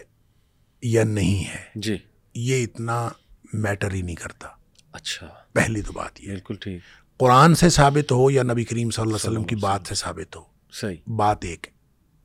یا 0.81 1.03
نہیں 1.03 1.49
ہے 1.49 1.57
جی۔ 1.75 1.97
یہ 2.35 2.63
اتنا 2.63 3.09
میٹر 3.53 3.93
ہی 3.93 4.01
نہیں 4.01 4.15
کرتا۔ 4.15 4.47
اچھا۔ 4.91 5.27
پہلی 5.53 5.81
تو 5.81 5.93
بات 5.93 6.21
یہ 6.21 6.27
بالکل 6.27 6.55
ٹھیک۔ 6.55 6.81
قرآن 7.17 7.55
سے 7.55 7.69
ثابت 7.69 8.11
ہو 8.11 8.31
یا 8.31 8.43
نبی 8.43 8.63
کریم 8.63 8.89
صلی 8.89 9.01
اللہ 9.01 9.15
علیہ 9.15 9.29
وسلم 9.29 9.43
کی 9.43 9.55
بات 9.55 9.81
سے 9.87 9.95
ثابت 9.95 10.35
ہو 10.35 10.41
صحیح۔ 10.71 10.95
بات 11.07 11.45
ایک 11.45 11.67
ہے۔ 11.67 11.71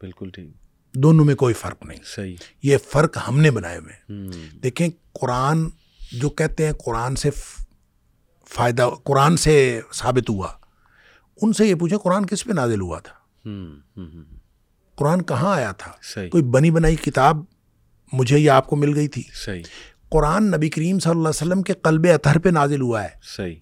بالکل 0.00 0.30
ٹھیک۔ 0.30 0.63
دونوں 0.94 1.24
میں 1.24 1.34
کوئی 1.34 1.54
فرق 1.54 1.82
نہیں۔ 1.82 1.98
صحیح۔ 2.04 2.36
یہ 2.62 2.76
فرق 2.84 3.18
ہم 3.28 3.40
نے 3.40 3.50
بنائے 3.50 3.78
ہوئے 3.78 3.92
ہیں۔ 3.92 4.30
دیکھیں 4.62 4.88
قرآن 5.12 5.68
جو 6.12 6.30
کہتے 6.30 6.66
ہیں 6.66 6.72
قرآن 6.84 7.16
سے 7.16 7.30
فائدہ 8.48 8.90
قرآن 9.04 9.36
سے 9.36 9.80
ثابت 9.92 10.30
ہوا۔ 10.30 10.48
ان 11.42 11.52
سے 11.52 11.66
یہ 11.66 11.74
پوچھیں 11.74 11.98
قرآن 11.98 12.26
کس 12.26 12.44
پہ 12.44 12.52
نازل 12.52 12.80
ہوا 12.80 12.98
تھا؟ 12.98 13.14
قرآن 14.96 15.22
کہاں 15.22 15.54
آیا 15.54 15.72
تھا؟ 15.72 15.92
صحیح۔ 16.02 16.30
کوئی 16.30 16.42
بنی 16.42 16.70
بنائی 16.70 16.96
کتاب 16.96 17.44
مجھے 18.12 18.38
یا 18.38 18.56
آپ 18.56 18.66
کو 18.66 18.76
مل 18.76 18.94
گئی 18.94 19.08
تھی؟ 19.08 19.22
صحیح۔ 19.44 19.62
قرآن 20.08 20.50
نبی 20.50 20.70
کریم 20.70 20.98
صلی 20.98 21.10
اللہ 21.10 21.28
علیہ 21.28 21.48
وسلم 21.48 21.62
کے 21.62 21.72
قلب 21.72 22.06
اطہر 22.14 22.38
پہ 22.38 22.48
نازل 22.48 22.80
ہوا 22.80 23.04
ہے۔ 23.04 23.08
صحیح۔ 23.22 23.54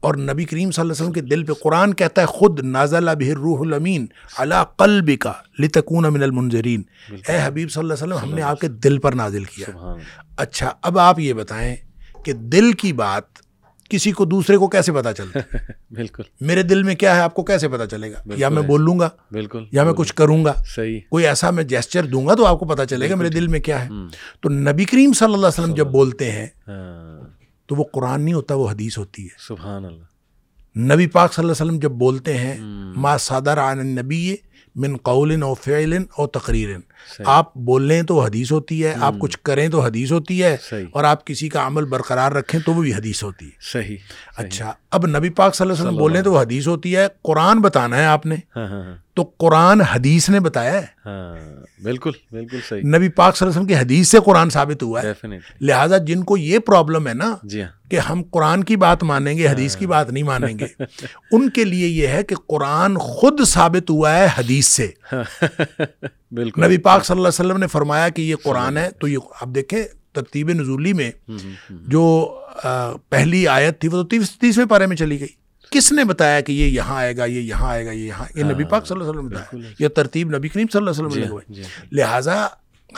اور 0.00 0.14
نبی 0.14 0.44
کریم 0.44 0.70
صلی 0.70 0.82
اللہ 0.82 0.92
علیہ 0.92 1.02
وسلم 1.02 1.12
کے 1.12 1.20
دل 1.20 1.44
پہ 1.44 1.52
قرآن 1.52 1.94
کہتا 1.94 2.20
ہے 2.20 2.26
خود 2.26 2.60
نازل 2.60 3.04
به 3.04 3.28
الروح 3.28 3.60
الامین 3.60 4.06
علی 4.38 4.54
قلبک 4.76 5.28
لتکون 5.60 6.12
من 6.12 6.22
المنذرین. 6.22 6.82
اے 7.28 7.38
حبیب 7.44 7.70
صلی 7.70 7.80
اللہ 7.80 7.94
علیہ 7.94 8.14
وسلم 8.14 8.28
ہم 8.28 8.34
نے 8.34 8.42
آپ 8.42 8.60
کے 8.60 8.68
دل 8.68 8.98
پر 8.98 9.12
نازل 9.12 9.44
کیا۔ 9.44 9.94
اچھا 10.36 10.72
اب 10.82 10.98
آپ 10.98 11.18
یہ 11.18 11.32
بتائیں 11.32 11.76
کہ 12.24 12.32
دل 12.32 12.72
کی 12.72 12.92
بات 12.92 13.22
کسی 13.90 14.12
کو 14.12 14.24
دوسرے 14.24 14.56
کو 14.56 14.68
کیسے 14.68 14.92
پتا 14.92 15.12
چلتا 15.12 15.40
ہے 15.40 15.72
بالکل۔ 15.90 16.22
میرے 16.40 16.62
دل 16.62 16.82
میں 16.82 16.94
کیا 16.94 17.16
ہے 17.16 17.20
آپ 17.20 17.34
کو 17.34 17.42
کیسے 17.42 17.68
پتا 17.68 17.86
چلے 17.86 18.12
گا؟ 18.12 18.22
یا 18.36 18.48
میں 18.48 18.62
ہے۔ 18.62 18.66
بول 18.66 18.82
لوں 18.82 18.98
گا؟ 18.98 19.08
بالکل۔ 19.32 19.64
یا 19.72 19.84
میں 19.84 19.92
کچھ 19.92 20.14
کروں 20.14 20.44
گا؟ 20.44 20.52
صحیح۔ 20.76 21.00
کوئی 21.10 21.26
ایسا 21.26 21.50
میں 21.50 21.64
جیسچر 21.64 22.04
دوں 22.04 22.26
گا 22.26 22.34
تو 22.34 22.46
آپ 22.46 22.58
کو 22.58 22.66
پتا 22.66 22.86
چلے 22.86 23.10
گا 23.10 23.14
میرے 23.14 23.28
دل 23.28 23.46
میں 23.46 23.60
کیا 23.60 23.84
ہے۔ 23.84 23.88
تو 24.40 24.48
نبی 24.48 24.84
کریم 24.84 25.12
صلی 25.12 25.34
اللہ 25.34 25.46
علیہ 25.46 25.62
وسلم 25.62 25.74
جب 25.74 25.86
بولتے 25.86 26.32
ہیں 26.32 26.46
ہاں۔ 26.68 27.09
تو 27.70 27.76
وہ 27.76 27.84
قرآن 27.92 28.22
نہیں 28.22 28.34
ہوتا 28.34 28.54
وہ 28.54 28.70
حدیث 28.70 28.98
ہوتی 28.98 29.24
ہے۔ 29.24 29.36
سبحان 29.38 29.84
اللہ۔ 29.84 30.04
نبی 30.94 31.06
پاک 31.06 31.32
صلی 31.32 31.42
اللہ 31.42 31.52
علیہ 31.52 31.64
وسلم 31.64 31.78
جب 31.78 31.90
بولتے 31.90 32.38
ہیں 32.38 32.56
ما 32.96 33.16
صادر 33.16 33.58
عن 33.58 33.78
النبی 33.78 34.36
من 34.74 34.96
قول 34.96 35.42
او 35.42 35.54
فعل 35.54 35.92
او 36.18 36.26
تقریر 36.26 36.68
آپ 37.24 37.56
بول 37.56 37.82
لیں 37.82 38.02
تو 38.02 38.20
حدیث 38.20 38.52
ہوتی 38.52 38.84
ہے 38.84 38.94
آپ 39.00 39.14
کچھ 39.18 39.38
کریں 39.42 39.68
تو 39.68 39.80
حدیث 39.80 40.12
ہوتی 40.12 40.42
ہے 40.42 40.56
اور 40.92 41.04
آپ 41.04 41.26
کسی 41.26 41.48
کا 41.48 41.66
عمل 41.66 41.84
برقرار 41.84 42.32
رکھیں 42.32 42.60
تو 42.60 42.72
وہ 42.72 42.82
بھی 42.82 42.94
حدیث 42.94 43.22
ہوتی 43.22 43.44
ہے۔ 43.46 43.50
صحیح۔ 43.72 43.96
اچھا 44.36 44.72
اب 44.90 45.06
نبی 45.06 45.28
پاک 45.30 45.54
صلی 45.54 45.64
اللہ 45.64 45.74
علیہ 45.74 45.82
وسلم 45.82 45.98
بولیں 45.98 46.22
تو 46.22 46.32
وہ 46.32 46.40
حدیث 46.40 46.68
ہوتی 46.68 46.96
ہے 46.96 47.06
قرآن 47.22 47.60
بتانا 47.60 47.96
ہے 47.96 48.04
آپ 48.04 48.26
نے۔ 48.26 48.36
ہاں 48.56 48.66
ہاں 48.68 48.82
ہاں۔ 48.82 48.96
تو 49.14 49.22
قرآن 49.38 49.80
حدیث 49.80 50.28
نے 50.30 50.40
بتایا 50.40 50.82
ہے۔ 50.82 50.86
بالکل 51.82 52.10
بالکل 52.32 52.58
صحیح۔ 52.68 52.82
نبی 52.82 53.08
پاک 53.08 53.36
صلی 53.36 53.48
اللہ 53.48 53.60
علیہ 53.60 53.66
وسلم 53.66 53.66
کی 53.66 53.94
حدیث 53.94 54.08
سے 54.08 54.18
قرآن 54.24 54.50
ثابت 54.50 54.82
ہوا 54.82 55.02
ہے۔ 55.02 55.12
لہٰذا 55.60 55.98
جن 55.98 56.24
کو 56.24 56.36
یہ 56.36 56.58
پرابلم 56.58 57.08
ہے 57.08 57.14
نا 57.14 57.36
جی 57.42 57.62
کہ 57.90 57.98
ہم 57.98 58.22
قرآن 58.30 58.64
کی 58.64 58.76
بات 58.76 59.02
مانیں 59.02 59.38
گے 59.38 59.48
حدیث 59.48 59.76
کی 59.76 59.86
بات 59.86 60.10
نہیں 60.10 60.22
مانیں 60.22 60.58
گے 60.58 60.66
ان 61.32 61.50
کے 61.50 61.64
لیے 61.64 61.86
یہ 61.88 62.06
ہے 62.06 62.22
کہ 62.22 62.34
قرآن 62.48 62.98
خود 62.98 63.40
ثابت 63.46 63.90
ہوا 63.90 64.14
ہے 64.14 64.26
حدیث 64.38 64.66
سے۔ 64.66 64.90
بالکل۔ 66.32 66.64
نبی 66.64 66.78
پاک 66.78 67.04
صلی 67.04 67.16
اللہ 67.16 67.28
علیہ 67.28 67.46
وسلم 67.46 67.60
نے 67.60 67.66
فرمایا 67.66 68.08
کہ 68.08 68.22
یہ 68.22 68.36
قرآن 68.42 68.76
ہے 68.76 68.90
تو 68.90 69.08
یہ 69.08 69.18
اب 69.40 69.54
دیکھیں 69.54 69.84
ترتیب 70.12 70.50
نزولی 70.50 70.92
میں 70.92 71.10
جو 71.70 72.04
پہلی 73.08 73.48
آیت 73.48 73.80
تھی 73.80 73.88
وہ 73.88 74.02
تو 74.02 74.04
تیس 74.04 74.30
تیسویں 74.38 74.66
پارے 74.66 74.86
میں 74.86 74.96
چلی 74.96 75.20
گئی۔ 75.20 75.28
کس 75.70 75.92
نے 75.92 76.04
بتایا 76.04 76.40
کہ 76.40 76.52
یہ 76.52 76.66
یہاں 76.66 76.96
آئے 76.96 77.16
گا 77.16 77.24
یہ 77.24 77.40
یہاں 77.40 77.68
آئے 77.68 77.86
گا 77.86 77.90
یہ 77.90 78.06
یہاں 78.06 78.24
یہ 78.34 78.44
نبی 78.44 78.64
پاک 78.64 78.86
صلی 78.86 78.98
اللہ 78.98 79.10
علیہ 79.10 79.20
وسلم 79.20 79.30
بتایا۔ 79.30 79.72
یہ 79.78 79.88
ترتیب 79.88 80.36
نبی 80.36 80.48
کریم 80.48 80.66
صلی 80.72 80.78
اللہ 80.78 80.90
علیہ 80.90 81.06
وسلم 81.06 81.20
نے 81.20 81.26
لگوائی 81.26 81.54
جی 81.54 81.62
ہاں 81.62 81.84
لہٰذا 81.92 82.46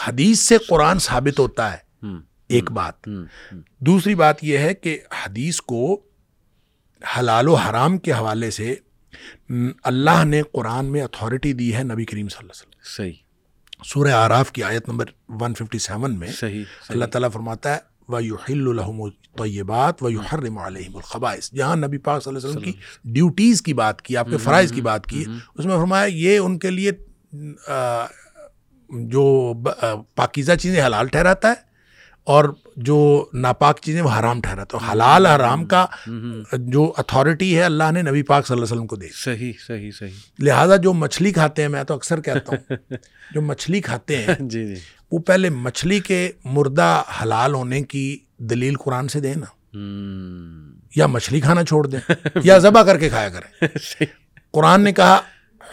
حدیث 0.09 0.39
سے 0.39 0.59
قرآن 0.59 0.99
ثابت 0.99 1.39
ہوتا 1.39 1.73
ہے۔ 1.73 1.77
ایک 2.49 2.71
بات۔ 2.71 3.09
دوسری 3.79 4.15
بات 4.15 4.45
یہ 4.45 4.59
ہے 4.59 4.75
کہ 4.75 4.99
حدیث 5.25 5.61
کو 5.61 6.01
حلال 7.19 7.49
و 7.49 7.55
حرام 7.55 7.99
کے 7.99 8.13
حوالے 8.13 8.51
سے 8.51 8.75
اللہ 9.85 10.25
نے 10.25 10.43
قرآن 10.53 10.85
میں 10.85 11.03
اتھارٹی 11.03 11.53
دی 11.53 11.75
ہے 11.77 11.83
نبی 11.83 12.05
کریم 12.05 12.29
صلی 12.29 12.39
اللہ 12.41 12.53
علیہ 12.53 12.69
وسلم۔ 12.69 12.97
صحیح۔ 12.97 13.22
سورہ 13.85 14.11
آراف 14.15 14.53
کی 14.53 14.63
آیت 14.63 14.89
نمبر 14.89 15.11
157 15.41 16.17
میں 16.17 16.29
صحیح 16.33 16.65
اللہ 16.89 17.05
تعالیٰ 17.07 17.31
فرماتا 17.33 17.75
ہے 17.75 17.79
وَيُحِلُّ 18.09 18.73
لَهُمُ 18.73 19.05
الطَّيِّبَاتِ 19.05 20.05
وَيُحَرِّمُ 20.05 20.59
عَلَيْهِمُ 20.61 20.97
الْخَبَائِث 20.97 21.51
جہاں 21.53 21.77
نبی 21.79 21.99
پاک 22.01 22.23
صلی 22.23 22.31
اللہ 22.31 22.39
علیہ 22.41 22.51
وسلم 22.51 22.65
کی 22.65 23.13
ڈیوٹیز 23.13 23.63
کی 23.63 23.75
بات 23.75 24.03
کی 24.03 24.17
آپ 24.17 24.31
کے 24.31 24.37
فرائض 24.39 24.73
کی 24.73 24.81
بات 24.83 25.07
کی 25.07 25.25
اس 25.25 25.65
میں 25.65 25.77
فرمایا 25.77 26.05
یہ 26.17 26.39
ان 26.41 26.59
کے 26.59 26.71
لیے 26.73 26.93
جو 29.11 29.27
پاکیزہ 30.17 30.53
چیزیں 30.57 30.83
حلال 30.83 31.09
ٹھہراتا 31.09 31.49
ہے 31.51 31.71
اور 32.27 32.53
جو 32.77 33.27
ناپاک 33.35 33.79
چیزیں 33.83 34.03
وہ 34.03 34.11
حرام 34.19 34.41
ٹھہراتا 34.41 34.79
ہے 34.79 34.93
حلال 34.93 35.27
حرام 35.27 35.65
کا 35.65 35.87
جو 36.53 36.93
اتھارٹی 36.97 37.59
ہے 37.59 37.63
اللہ 37.63 37.91
نے 37.93 38.03
نبی 38.03 38.23
پاک 38.23 38.47
صلی 38.47 38.55
اللہ 38.55 38.65
علیہ 38.65 38.75
وسلم 38.75 38.87
کو 38.87 38.97
دی۔ 38.97 39.09
صحیح 39.15 39.53
صحیح 39.67 39.91
صحیح۔ 39.91 40.11
لہٰذا 40.39 40.77
جو 40.77 40.93
مچھلی 40.93 41.33
کھاتے 41.33 41.63
ہیں 41.63 41.69
میں 41.69 41.85
تو 41.85 41.95
اکثر 41.95 42.21
کہتا 42.21 42.53
ہوں 42.53 42.95
جو 43.35 43.43
مچھلی 43.43 43.81
کھاتے 43.81 44.17
ہیں 44.17 44.35
جی 44.41 44.67
جی۔ 44.67 44.75
وہ 45.11 45.19
پہلے 45.19 45.51
مچھلی 45.51 46.01
کے 46.01 46.33
مردہ 46.45 47.03
حلال 47.23 47.55
ہونے 47.55 47.83
کی 47.83 48.19
دلیل 48.39 48.77
قرآن 48.77 49.09
سے 49.09 49.21
دیں 49.21 49.35
نا۔ 49.35 49.47
یا 50.97 51.07
مچھلی 51.07 51.41
کھانا 51.41 51.65
چھوڑ 51.65 51.87
دیں 51.87 52.01
یا 52.45 52.59
ذبح 52.59 52.83
کر 52.83 52.99
کے 52.99 53.09
کھایا 53.09 53.29
کریں۔ 53.29 53.67
قرآن 54.53 54.81
نے 54.81 54.93
کہا 54.93 55.21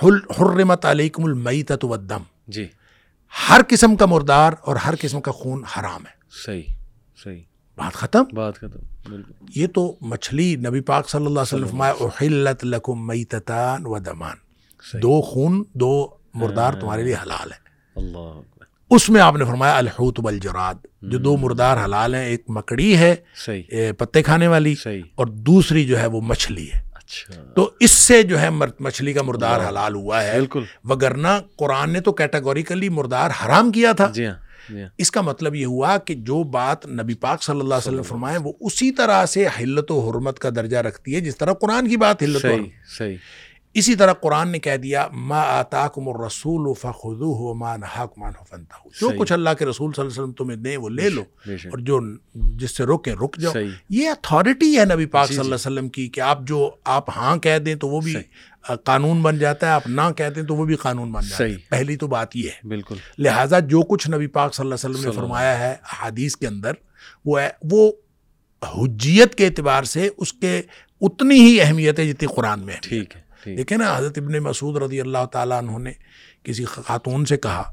حرمت 0.03 0.85
علیکم 0.85 1.25
المیتۃ 1.25 1.83
والدم۔ 1.83 2.23
جی۔ 2.47 2.67
ہر 3.49 3.61
قسم 3.67 3.95
کا 3.95 4.05
مردار 4.05 4.53
اور 4.61 4.75
ہر 4.75 4.93
قسم 5.01 5.21
کا 5.21 5.31
خون 5.31 5.63
حرام 5.63 6.05
ہے۔ 6.05 6.11
صحیح۔ 6.45 6.78
صحیح۔ 7.23 7.41
بات 7.77 7.93
ختم؟ 7.93 8.23
بات 8.33 8.55
ختم 8.55 9.11
بالکل۔ 9.11 9.31
یہ 9.55 9.67
تو 9.67 9.95
مچھلی 10.01 10.55
نبی 10.55 10.79
پاک 10.81 11.09
صلی 11.09 11.25
اللہ 11.25 11.39
علیہ 11.39 11.65
وسلم 11.65 11.81
احلت 11.81 12.65
لکم 12.65 13.07
میتتان 13.07 13.81
و 13.85 13.99
دمان 13.99 14.35
دو 15.01 15.21
خون 15.21 15.63
دو 15.73 16.09
مردار 16.33 16.73
تمہارے 16.73 17.03
لیے 17.03 17.13
حلال 17.13 17.51
ہے 17.51 17.57
اللہ 17.95 18.39
اس 18.89 19.09
میں 19.09 19.21
آپ 19.21 19.35
نے 19.35 19.45
فرمایا 19.45 19.77
الحوت 19.77 20.19
والجراد 20.23 20.75
جو 21.01 21.17
دو 21.17 21.37
مردار 21.37 21.83
حلال 21.83 22.15
ہیں 22.15 22.25
ایک 22.25 22.43
مکڑی 22.47 22.97
ہے 22.97 23.15
پتے 23.97 24.23
کھانے 24.23 24.47
والی 24.47 24.75
اور 25.15 25.27
دوسری 25.27 25.85
جو 25.85 25.99
ہے 25.99 26.05
وہ 26.05 26.21
مچھلی 26.21 26.71
ہے۔ 26.71 26.81
اچھا۔ 26.95 27.43
تو 27.55 27.71
اس 27.79 27.91
سے 27.91 28.23
جو 28.23 28.39
ہے 28.41 28.49
مچھلی 28.79 29.13
کا 29.13 29.21
مردار 29.21 29.67
حلال 29.67 29.95
ہوا 29.95 30.23
ہے۔ 30.23 30.35
بالکل۔ 30.35 30.63
وگرنہ 30.83 31.27
قرآن 31.55 31.89
نے 31.89 31.99
تو 31.99 32.11
کیٹاگوریکلی 32.11 32.89
مردار 32.89 33.29
حرام 33.45 33.71
کیا 33.71 33.91
تھا۔ 33.91 34.07
جی 34.07 34.27
ہاں۔ 34.27 34.48
اس 34.97 35.11
کا 35.11 35.21
مطلب 35.21 35.55
یہ 35.55 35.65
ہوا 35.65 35.97
کہ 35.97 36.15
جو 36.15 36.43
بات 36.43 36.85
نبی 36.85 37.13
پاک 37.13 37.43
صلی 37.43 37.59
اللہ 37.59 37.73
علیہ 37.73 37.87
وسلم 37.87 38.03
فرمائے 38.03 38.37
وہ 38.37 38.53
اسی 38.59 38.91
طرح 38.91 39.25
سے 39.25 39.47
حلت 39.47 39.91
و 39.91 40.09
حرمت 40.09 40.39
کا 40.39 40.49
درجہ 40.55 40.77
رکھتی 40.77 41.15
ہے 41.15 41.19
جس 41.19 41.37
طرح 41.37 41.53
قرآن 41.53 41.87
کی 41.87 41.97
بات 41.97 42.23
حلت 42.23 42.35
و 42.35 42.39
صحیح 42.39 42.53
حرمت. 42.53 42.97
صحیح. 42.97 43.15
اسی 43.73 43.95
طرح 43.95 44.13
قرآن 44.13 44.49
نے 44.49 44.59
کہہ 44.59 44.77
دیا 44.77 45.07
ما 45.11 45.41
آتاکم 45.41 46.09
الرسول 46.09 46.73
فخذوه 46.73 47.49
وما 47.49 47.77
نهاکم 47.77 48.23
عنه 48.23 48.43
فانتهوا. 48.49 48.91
جو۔ 49.01 49.19
کچھ 49.19 49.31
اللہ 49.31 49.49
کے 49.59 49.65
رسول 49.65 49.93
صلی 49.93 50.01
اللہ 50.01 50.13
علیہ 50.13 50.23
وسلم 50.23 50.31
تمہیں 50.31 50.57
دیں 50.57 50.77
وہ 50.77 50.89
لے 50.89 51.09
لو 51.09 51.23
اور 51.69 51.77
جو 51.77 51.99
جس 52.35 52.77
سے 52.77 52.83
روکیں 52.83 53.13
رک 53.13 53.37
جاؤ۔ 53.37 53.53
یہ 53.89 54.09
اتھارٹی 54.09 54.79
ہے 54.79 54.85
نبی 54.85 55.05
پاک 55.05 55.27
جی، 55.27 55.33
صلی 55.33 55.43
اللہ 55.43 55.55
علیہ 55.55 55.77
وسلم 55.77 55.89
کی 55.89 56.07
کہ 56.07 56.21
آپ 56.21 56.39
جو 56.41 56.71
آپ 56.83 57.09
ہاں 57.17 57.37
کہہ 57.37 57.57
دیں 57.57 57.75
تو 57.75 57.87
وہ 57.87 58.01
بھی۔ 58.01 58.13
قانون 58.61 59.21
بن 59.21 59.37
جاتا 59.39 59.67
ہے 59.67 59.71
آپ 59.71 59.87
نہ 59.87 60.01
کہہ 60.17 60.29
دیں 60.29 60.43
تو 60.43 60.55
وہ 60.55 60.65
بھی 60.65 60.75
قانون 60.75 61.11
بن 61.11 61.21
جاتا 61.29 61.43
ہے۔ 61.43 61.55
پہلی 61.69 61.95
تو 61.95 62.07
بات 62.07 62.35
یہ 62.35 62.49
ہے۔ 62.49 62.67
بالکل۔ 62.67 62.95
لہٰذا 63.17 63.59
جو 63.59 63.81
کچھ 63.81 64.09
نبی 64.09 64.27
پاک 64.27 64.53
صلی 64.53 64.63
اللہ 64.63 64.75
علیہ 64.75 64.95
وسلم 64.95 65.09
نے 65.09 65.15
فرمایا 65.15 65.59
ہے 65.59 65.75
حدیث 66.03 66.35
کے 66.35 66.47
اندر 66.47 66.71
وہ 67.25 67.41
ہے 67.41 67.49
وہ 67.71 67.91
حجیت 68.63 69.35
کے 69.35 69.45
اعتبار 69.45 69.83
سے 69.83 70.09
اس 70.17 70.33
کے 70.33 70.61
اتنی 71.01 71.39
ہی 71.39 71.61
اہمیت 71.61 71.99
ہے 71.99 72.07
جتنی 72.07 72.27
قرآن 72.35 72.59
میں 72.65 72.73
ہے 72.73 72.79
ٹھیک 72.81 73.15
ہے 73.15 73.55
دیکھیں 73.55 73.77
نا 73.77 73.97
حضرت 73.97 74.17
ابن 74.17 74.37
مسعود 74.39 74.77
رضی 74.77 75.01
اللہ 75.01 75.25
تعالیٰ 75.31 75.57
عنہ 75.57 75.77
نے 75.77 75.91
کسی 76.43 76.65
خاتون 76.65 77.25
سے 77.25 77.37
کہا 77.37 77.63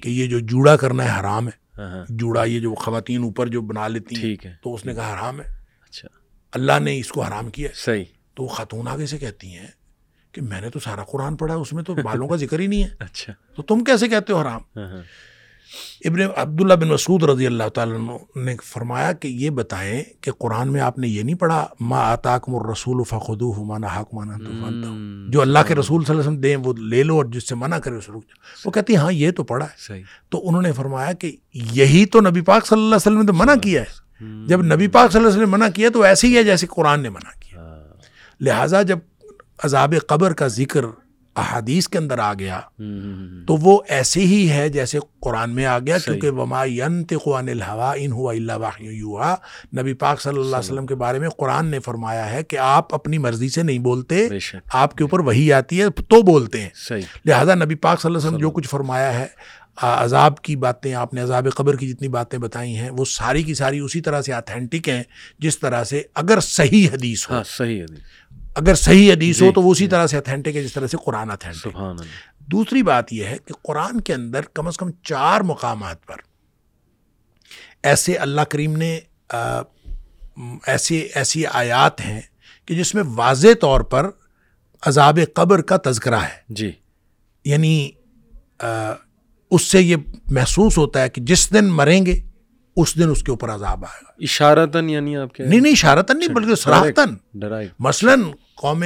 کہ 0.00 0.08
یہ 0.08 0.26
جو 0.26 0.38
جوڑا 0.38 0.76
کرنا 0.76 1.14
ہے 1.14 1.20
حرام 1.20 1.48
ہے۔ 1.48 1.80
ہاں 1.80 1.90
ہاں۔ 1.90 2.04
جوڑا 2.08 2.44
یہ 2.44 2.60
جو 2.60 2.74
خواتین 2.74 3.22
اوپر 3.22 3.46
جو 3.46 3.60
بنا 3.60 3.88
لیتی 3.88 4.14
ہیں 4.16 4.36
تو 4.62 4.74
اس 4.74 4.86
نے 4.86 4.94
کہا 4.94 5.14
حرام 5.14 5.40
ہے۔ 5.40 5.46
اچھا۔ 5.84 6.08
اللہ 6.52 6.78
نے 6.80 6.98
اس 6.98 7.08
کو 7.08 7.22
حرام 7.22 7.50
کیا 7.50 7.68
صحیح۔ 7.74 8.04
تو 8.34 8.42
وہ 8.42 8.48
خاتون 8.48 8.88
آگے 8.88 9.06
سے 9.06 9.18
کہتی 9.18 9.46
ہیں 9.46 9.66
کہ 10.38 10.46
میں 10.46 10.60
نے 10.60 10.70
تو 10.70 10.78
سارا 10.78 11.04
قرآن 11.04 11.36
پڑھا 11.36 11.54
اس 11.54 11.72
میں 11.72 11.82
تو 11.82 11.94
بالوں 11.94 12.28
کا 12.28 12.36
ذکر 12.36 12.58
ہی 12.58 12.66
نہیں 12.66 12.82
ہے۔ 12.82 12.88
اچھا۔ 12.98 13.32
تو 13.56 13.62
تم 13.62 13.84
کیسے 13.84 14.08
کہتے 14.08 14.32
ہو 14.32 14.38
حرام؟ 14.38 14.60
ہاں 14.76 14.88
ہاں۔ 14.88 15.02
ابن 16.04 16.18
عبداللہ 16.36 16.74
بن 16.74 16.88
مسعود 16.88 17.22
رضی 17.22 17.46
اللہ 17.46 17.68
تعالیٰ 17.74 17.96
عنہ 17.96 18.40
نے 18.44 18.56
فرمایا 18.64 19.12
کہ 19.12 19.28
یہ 19.28 19.50
بتائیں 19.50 20.02
کہ 20.20 20.32
قرآن 20.32 20.72
میں 20.72 20.80
آپ 20.80 20.98
نے 20.98 21.08
یہ 21.08 21.22
نہیں 21.22 21.34
پڑھا 21.34 21.66
ما 21.80 21.98
آتاکم 22.12 22.54
الرسول 22.54 23.02
فخذوه 23.08 23.64
ما 23.66 23.78
نهاکم 23.78 24.18
عنہ 24.18 24.32
فانتهوا۔ 24.32 24.88
ہم، 24.88 25.30
جو 25.30 25.40
اللہ 25.40 25.58
کے 25.66 25.74
رسول 25.74 26.04
صلی 26.04 26.14
اللہ 26.14 26.20
علیہ 26.20 26.30
وسلم 26.30 26.40
دیں 26.40 26.56
وہ 26.56 26.74
لے 26.74 27.02
لو 27.02 27.16
اور 27.16 27.24
جس 27.24 27.48
سے 27.48 27.54
منع 27.54 27.78
کرے 27.78 27.94
اس 27.94 28.08
رک 28.08 28.14
جاؤ۔ 28.14 28.62
وہ 28.64 28.70
کہتی 28.70 28.92
ہیں 28.92 29.00
ہاں 29.00 29.12
یہ 29.12 29.30
تو 29.30 29.44
پڑھا 29.44 29.66
ہے۔ 29.66 30.02
تو 30.30 30.48
انہوں 30.48 30.62
نے 30.62 30.72
فرمایا 30.72 31.12
کہ 31.12 31.36
یہی 31.54 32.06
تو 32.06 32.20
نبی 32.20 32.40
پاک 32.40 32.66
صلی 32.66 32.76
اللہ 32.76 32.86
علیہ 32.86 32.96
وسلم 32.96 33.20
نے 33.20 33.26
تو 33.26 33.32
منع 33.32 33.54
کیا 33.62 33.82
ہے۔ 33.82 34.08
ہم، 34.20 34.46
جب 34.48 34.62
نبی 34.62 34.88
پاک 34.88 35.12
صلی 35.12 35.20
اللہ 35.20 35.28
علیہ 35.28 35.42
وسلم 35.42 35.50
نے 35.50 35.56
منع 35.56 35.68
کیا 35.74 35.88
تو 35.88 36.02
ایسے 36.02 36.26
ہی 36.26 36.36
ہے 36.36 36.44
جیسے 36.44 36.66
قرآن 36.66 37.00
نے 37.00 37.08
منع 37.08 37.30
کیا۔ 37.40 37.60
ہاں، 37.60 37.76
لہٰذا 38.40 38.82
جب 38.82 38.98
عذاب 39.64 39.94
قبر 40.06 40.32
کا 40.32 40.46
ذکر 40.46 40.84
احادیث 41.36 41.88
کے 41.88 41.98
اندر 41.98 42.18
آ 42.18 42.32
گیا 42.34 42.60
تو 43.46 43.56
وہ 43.56 43.78
ایسے 43.88 44.20
ہی 44.20 44.50
ہے 44.50 44.68
جیسے 44.68 44.98
قرآن 45.20 45.54
میں 45.54 45.66
آ 45.66 45.78
گیا۔ 45.78 45.98
کیونکہ 45.98 46.30
وما 46.30 46.62
عن 46.62 47.02
الهوى 47.48 48.04
ان 48.04 48.12
الا 48.28 48.56
وحی 48.56 48.86
یوحى 48.86 49.34
نبی 49.80 49.92
پاک 49.94 50.20
صلی 50.20 50.38
اللہ 50.38 50.56
علیہ 50.56 50.72
وسلم 50.72 50.86
کے 50.86 50.94
بارے 50.94 51.18
میں 51.18 51.28
قرآن 51.28 51.66
نے 51.66 51.80
فرمایا 51.80 52.30
ہے 52.32 52.42
کہ 52.42 52.58
آپ 52.58 52.94
اپنی 52.94 53.18
مرضی 53.18 53.48
سے 53.48 53.62
نہیں 53.62 53.78
بولتے 53.78 54.26
آپ 54.72 54.96
کے 54.96 55.04
اوپر 55.04 55.20
وہی 55.20 55.52
آتی 55.52 55.80
ہے 55.80 55.90
تو 56.08 56.22
بولتے 56.22 56.60
ہیں۔ 56.60 56.70
لہذا 57.24 57.54
نبی 57.54 57.74
پاک 57.74 58.00
صلی 58.00 58.08
اللہ 58.08 58.18
علیہ 58.18 58.28
وسلم 58.28 58.40
جو 58.40 58.50
کچھ 58.50 58.68
فرمایا 58.68 59.18
ہے 59.18 59.26
عذاب 59.82 60.40
کی 60.42 60.56
باتیں 60.56 60.94
آپ 60.94 61.14
نے 61.14 61.20
عذاب 61.20 61.46
قبر 61.56 61.76
کی 61.76 61.88
جتنی 61.88 62.08
باتیں 62.08 62.38
بتائی 62.38 62.76
ہیں 62.76 62.90
وہ 62.90 63.04
ساری 63.04 63.42
کی 63.42 63.54
ساری 63.54 63.78
اسی 63.78 64.00
طرح 64.00 64.22
سے 64.22 64.32
اتھینٹک 64.32 64.88
ہیں 64.88 65.02
جس 65.38 65.58
طرح 65.58 65.84
سے 65.84 66.02
اگر 66.14 66.40
صحیح 66.40 66.88
حدیث 66.92 67.28
ہو۔ 67.30 67.34
ہاں 67.34 67.42
صحیح 67.48 67.80
ہے 67.80 67.86
اگر 68.58 68.74
صحیح 68.74 69.12
حدیث 69.12 69.42
ہو 69.42 69.46
جی، 69.46 69.52
تو 69.52 69.62
وہ 69.62 69.72
اسی 69.72 69.88
طرح 69.88 70.06
سے 70.06 70.16
اتھینٹک 70.16 70.56
ہے 70.56 70.62
جس 70.62 70.72
طرح 70.72 70.86
سے 70.86 70.96
قرآن 71.04 71.30
اتھینٹک 71.30 71.76
دوسری 72.38 72.82
بات 72.82 73.12
یہ 73.12 73.24
ہے 73.24 73.36
کہ 73.44 73.54
قرآن 73.62 74.00
کے 74.00 74.14
اندر 74.14 74.40
کم 74.54 74.66
از 74.66 74.76
کم 74.76 74.90
چار 75.02 75.40
مقامات 75.40 76.06
پر 76.06 76.16
ایسے 77.82 78.14
اللہ 78.14 78.40
کریم 78.40 78.76
نے 78.76 79.00
ایسے 80.66 80.98
ایسی 81.14 81.46
آیات 81.46 82.00
ہیں 82.00 82.20
کہ 82.66 82.74
جس 82.74 82.94
میں 82.94 83.02
واضح 83.06 83.54
طور 83.60 83.80
پر 83.80 84.10
عذاب 84.86 85.18
قبر 85.34 85.62
کا 85.62 85.76
تذکرہ 85.84 86.20
ہے۔ 86.20 86.36
جی۔ 86.48 86.72
یعنی 87.44 87.90
اس 89.50 89.62
سے 89.62 89.82
یہ 89.82 89.96
محسوس 90.30 90.78
ہوتا 90.78 91.02
ہے 91.02 91.08
کہ 91.08 91.20
جس 91.20 91.52
دن 91.52 91.64
مریں 91.64 92.06
گے 92.06 92.20
اس 92.80 92.98
دن 92.98 93.10
اس 93.10 93.22
کے 93.22 93.30
اوپر 93.30 93.48
عذاب 93.50 93.84
آئے 93.84 94.04
گا۔ 94.06 94.12
اشارتاً 94.20 94.88
یعنی 94.88 95.16
آپ 95.16 95.34
کہہ 95.34 95.44
نہیں 95.44 95.60
نہیں 95.60 95.72
اشارتن 95.72 96.18
نہیں 96.18 96.28
بلکہ 96.28 96.54
سراہتن 96.54 97.14
ڈرائیو۔ 97.34 97.68
مثلاً 97.78 98.22
قوم 98.62 98.84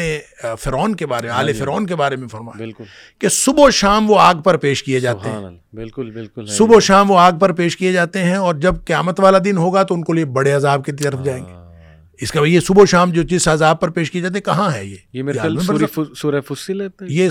فرعون 0.61 0.95
کے 0.95 1.07
بارے 1.07 1.27
میں 1.29 1.35
آل 1.35 1.53
فرعون 1.53 1.87
کے 1.87 1.97
بارے 1.97 2.17
میں 2.17 2.29
فرمایا 2.29 2.59
بالکل۔ 2.59 2.85
کہ 3.19 3.29
صبح 3.29 3.65
و 3.67 3.71
شام 3.71 4.11
وہ 4.11 4.21
آگ 4.21 4.35
پر 4.35 4.57
پیش 4.57 4.83
کیے 4.83 5.01
جاتے 5.01 5.29
ہیں۔ 5.29 5.41
بالکل 5.73 6.11
بالکل 6.11 6.49
ہے 6.49 6.53
صبح 6.55 6.77
و 6.77 6.81
شام 6.81 7.11
وہ 7.11 7.19
آگ 7.19 7.33
پر 7.33 7.53
پیش 7.53 7.77
کیے 7.77 7.93
جاتے 7.93 8.25
ہیں 8.25 8.35
اور 8.35 8.55
جب 8.55 8.75
قیامت 8.85 9.21
والا 9.21 9.39
دن 9.45 9.57
ہوگا 9.57 9.83
تو 9.83 9.95
ان 9.95 10.05
کو 10.05 10.13
لیے 10.13 10.25
بڑے 10.25 10.53
عذاب 10.53 10.85
کی 10.85 10.93
طرف 10.93 11.25
جائیں 11.25 11.47
گے۔ 11.47 11.53
ہاں، 11.53 11.62
اس 12.23 12.33
کا 12.33 12.41
یہ 12.47 12.61
صبح 12.61 12.83
و 12.83 12.87
شام 12.87 13.11
جو 13.11 13.23
جس 13.23 13.49
عذاب 13.49 13.81
پر 13.81 13.89
پیش 13.89 14.11
کیے 14.11 14.23
جاتے 14.23 14.35
ہیں 14.35 14.45
کہاں 14.45 14.75
ہے 14.75 14.85
یہ؟ 14.85 14.97
یہ 15.13 15.23
میرے 15.23 15.39
خیال 15.39 15.59
سورہ 15.61 16.41
ہے۔ 16.41 17.07
یہ 17.09 17.29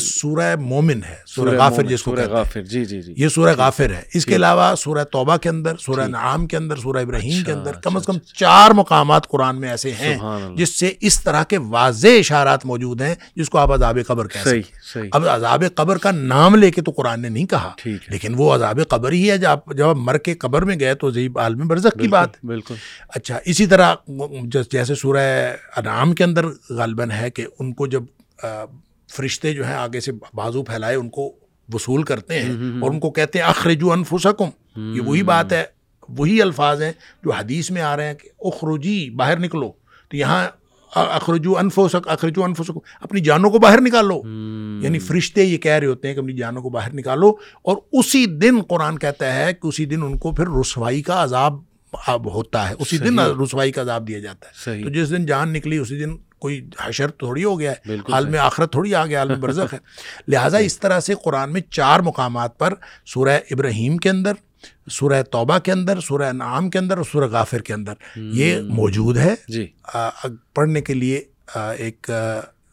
مومن 0.60 1.04
ہے 1.10 1.16
سورہ 1.26 1.58
غافر 1.58 1.84
جس 1.84 2.04
کو 2.04 2.12
کہتے 2.12 2.60
ہیں۔ 2.60 2.66
جی 2.66 2.86
جی 2.86 3.02
جی۔ 3.02 3.14
یہ 3.18 3.28
سورہ 3.28 3.56
غافر 3.58 3.90
ہے۔ 3.90 4.02
اس 4.14 4.26
کے 4.26 4.36
علاوہ 4.36 4.76
سورہ 4.76 5.04
توبہ 5.04 5.38
کے 5.38 5.50
اندر 5.50 5.74
سورہ 5.80 6.08
نعام 6.08 6.48
کے 6.48 6.58
اندر 6.58 6.76
سورہ 6.76 6.98
ابراہیم 6.98 7.44
کے 7.44 7.52
اچھا، 7.52 7.60
اندر 7.60 7.72
کم 7.72 7.96
از 7.96 8.02
اچھا، 8.02 8.14
کم 8.14 8.20
چار 8.36 8.72
مقامات 8.72 9.28
قرآن 9.28 9.62
میں 9.62 9.70
ایسے 9.70 9.92
ہیں 9.92 10.18
جس 10.56 10.80
سے 10.80 10.94
اس 11.02 11.24
طرح 11.24 11.44
کے 11.44 11.58
واضح 11.58 12.08
اشارات 12.08 12.66
موجود 12.66 13.02
ہیں 13.02 13.16
جس 13.36 13.50
کو 13.50 13.58
آپ 13.58 13.72
عذاب 13.72 13.98
قبر 14.08 14.28
کہہ 14.28 14.40
سکتے 14.40 14.50
ہیں۔ 14.50 15.10
اب 15.12 15.28
عذاب 15.28 15.64
قبر 15.76 15.98
کا 15.98 16.12
نام 16.12 16.56
لے 16.56 16.72
کے 16.72 16.82
تو 16.82 16.92
قرآن 16.92 17.22
نے 17.22 17.30
نہیں 17.30 17.46
کہا 17.46 17.72
ہے۔ 17.86 17.92
لیکن 18.08 18.34
وہ 18.38 18.56
عذاب 18.56 18.80
قبر 18.90 19.12
ہی 19.12 19.32
ہے۔ 19.32 19.38
جب 19.38 19.50
آپ 19.50 19.74
جب 19.74 19.86
مر 19.86 20.18
کے 20.18 20.34
قبر 20.34 20.62
میں 20.62 20.80
گئے 20.80 20.96
تو 20.96 21.10
عالم 21.36 21.68
برزخ 21.68 22.00
کی 22.00 22.08
بات 22.08 22.30
بالکل۔ 22.46 22.76
اچھا 23.10 23.40
اسی 23.46 23.68
طرح 23.68 23.96
جیسے 24.82 24.96
سورہ 24.96 25.54
انعام 25.78 26.14
کے 26.14 26.24
اندر 26.24 26.46
غالباً 26.70 27.12
ہے 27.12 27.32
کہ 27.32 27.46
ان 27.60 27.74
کو 27.74 27.88
جب 27.88 28.04
فرشتے 29.14 29.54
جو 29.54 29.66
ہیں 29.66 29.74
آگے 29.74 30.00
سے 30.00 30.12
بازو 30.34 30.64
پھیلائے 30.64 30.96
ان 30.96 31.10
کو 31.10 31.36
وصول 31.74 32.04
کرتے 32.04 32.40
ہیں 32.40 32.80
اور 32.82 32.92
ان 32.92 33.00
کو 33.00 33.12
کہتے 33.12 33.40
ہیں 33.40 33.46
اخرجو 33.46 33.92
انفسکم۔ 33.92 34.50
یہ 34.96 35.02
وہی 35.02 35.24
بات 35.24 35.54
ہے 35.54 35.64
وہی 36.10 36.42
الفاظ 36.42 36.82
ہیں 36.82 36.92
جو 37.24 37.32
حدیث 37.32 37.72
میں 37.72 37.82
آ 37.82 37.98
رہے 37.98 38.08
ہیں 38.08 38.14
کہ 38.14 38.30
اخرجی 38.40 39.10
باہر 39.10 39.40
نکلو۔ 39.40 39.72
تو 40.10 40.18
یہاں 40.18 40.48
اخرجو 40.96 41.58
انفسک 41.58 42.08
اخرجو 42.08 42.44
انفسکم۔ 42.44 42.80
اپنی 43.02 43.20
جانوں 43.20 43.50
کو 43.50 43.60
باہر 43.60 43.82
نکالو۔ 43.82 44.22
یعنی 44.84 45.00
فرشتے 45.00 45.44
یہ 45.44 45.58
کہہ 45.58 45.72
رہے 45.72 45.88
ہوتے 45.88 46.08
ہیں 46.08 46.16
کہ 46.16 46.20
اپنی 46.20 46.34
جانوں 46.34 46.62
کو 46.62 46.70
باہر 46.70 46.94
نکالو۔ 46.94 47.30
اور 47.62 47.78
اسی 47.92 48.26
دن 48.26 48.62
قرآن 48.70 49.00
کہتا 49.00 49.36
ہے 49.36 49.54
کہ 49.54 49.68
اسی 49.68 49.86
دن 49.86 50.04
ان 50.04 50.18
کو 50.18 50.32
پھر 50.32 50.48
رسوائی 50.48 51.02
کا 51.02 51.24
عذاب 51.24 51.71
اب 52.08 52.34
ہوتا 52.34 52.70
ہے 52.70 52.76
اسی 52.80 52.98
دن 52.98 53.20
رسوائی 53.20 53.72
کا 53.72 53.82
عذاب 53.82 54.08
دیا 54.08 54.20
جاتا 54.20 54.48
ہے۔ 54.48 54.54
تو 54.84 54.90
جس 54.90 55.10
دن 55.10 55.26
جان 55.26 55.54
نکلی 55.54 55.78
اسی 55.78 56.00
دن 56.00 56.18
کوئی 56.40 56.70
حشر 56.80 57.08
تھوڑی 57.10 57.44
ہو 57.44 57.60
گیا 57.60 57.72
ہے۔ 57.72 57.96
عالم 58.14 58.36
آخرت 58.40 58.72
تھوڑی 58.72 58.96
آ 58.96 59.06
گیا 59.06 59.20
عالم 59.20 59.40
برزخ 59.40 59.74
ہے۔ 59.74 59.80
لہٰذا 60.28 60.58
اس 60.58 60.80
طرح 60.80 61.00
سے 61.00 61.14
قرآن 61.24 61.54
میں 61.54 61.62
چار 61.62 62.00
مقامات 62.00 62.58
پر 62.58 62.74
سورہ 63.06 63.40
ابراہیم 63.52 63.98
کے 63.98 64.10
اندر 64.10 64.32
سورہ 64.92 65.24
توبہ 65.24 65.60
کے 65.60 65.72
اندر 65.72 66.00
سورہ 66.00 66.32
نعام 66.32 66.70
کے 66.70 66.80
اندر 66.80 66.98
اور 66.98 67.06
سورہ 67.12 67.26
غافر 67.26 67.60
کے 67.60 67.74
اندر۔ 67.74 67.94
یہ 68.16 68.62
موجود 68.62 69.18
ہے۔ 69.18 69.36
جی۔ 69.48 69.68
پڑھنے 70.54 70.82
کے 70.82 70.94
لیے 70.94 71.24
ایک 71.78 72.12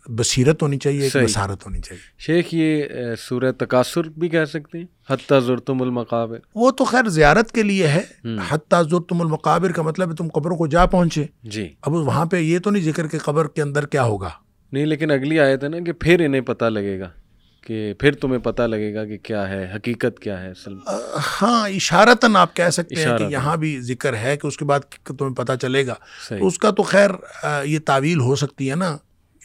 بصیرت 0.08 0.62
ہونی 0.62 0.78
چاہیے 0.78 1.02
ایک۔ 1.02 1.16
بصارت 1.24 1.66
ہونی 1.66 1.80
چاہیے۔ 1.80 2.02
شیخ 2.18 2.46
یہ 2.52 2.84
سورہ 3.18 3.52
تکاثر 3.52 4.08
بھی 4.08 4.28
کہہ 4.28 4.44
سکتے 4.44 4.78
ہیں؟ 4.78 4.84
حتیٰ 5.10 5.40
زرتم 5.40 5.82
المقابر۔ 5.82 6.38
وہ 6.54 6.70
تو 6.70 6.84
خیر 6.84 7.08
زیارت 7.08 7.52
کے 7.52 7.62
لیے 7.62 7.86
ہے۔ 7.86 8.02
حتیٰ 8.48 8.82
زرتم 8.88 9.20
المقابر 9.20 9.72
کا 9.72 9.82
مطلب 9.82 10.10
ہے 10.10 10.14
تم 10.14 10.28
قبروں 10.28 10.56
کو 10.56 10.66
جا 10.66 10.86
پہنچے۔ 10.86 11.24
جی۔ 11.42 11.74
اب 11.82 11.92
وہاں 11.92 12.26
پہ 12.26 12.36
یہ 12.36 12.58
تو 12.58 12.70
نہیں 12.70 12.82
ذکر 12.82 13.06
کہ 13.06 13.18
قبر 13.18 13.48
کے 13.48 13.62
اندر 13.62 13.86
کیا 13.86 14.02
ہوگا۔ 14.02 14.30
نہیں 14.72 14.86
لیکن 14.86 15.10
اگلی 15.10 15.40
آیت 15.40 15.64
ہے 15.64 15.68
نا 15.68 15.78
کہ 15.86 15.92
پھر 15.92 16.24
انہیں 16.24 16.40
پتہ 16.40 16.64
لگے 16.64 17.00
گا 17.00 17.10
کہ 17.66 17.94
پھر 17.98 18.14
تمہیں 18.14 18.38
پتہ 18.38 18.62
لگے 18.62 18.94
گا 18.94 19.04
کہ 19.04 19.18
کیا 19.18 19.48
ہے 19.48 19.72
حقیقت 19.74 20.20
کیا 20.20 20.42
ہے 20.42 20.50
اصل۔ 20.50 20.74
ہاں 21.42 21.68
اشارتاً 21.68 22.36
آپ 22.36 22.56
کہہ 22.56 22.70
سکتے 22.70 22.94
ہیں 22.94 23.18
کہ۔ 23.18 23.22
یہاں 23.22 23.56
بھی 23.56 23.80
ذکر 23.80 24.16
ہے 24.16 24.36
کہ 24.36 24.46
اس 24.46 24.56
کے 24.56 24.64
بعد 24.64 24.80
تمہیں 25.04 25.34
پتہ 25.34 25.52
چلے 25.62 25.86
گا۔ 25.86 25.94
تو 26.38 26.46
اس 26.46 26.58
کا 26.58 26.70
تو 26.70 26.82
خیر 26.82 27.10
یہ 27.64 27.78
تعویل 27.84 28.20
ہو 28.20 28.36
سکتی 28.36 28.70
ہے 28.70 28.76
نا۔ 28.76 28.96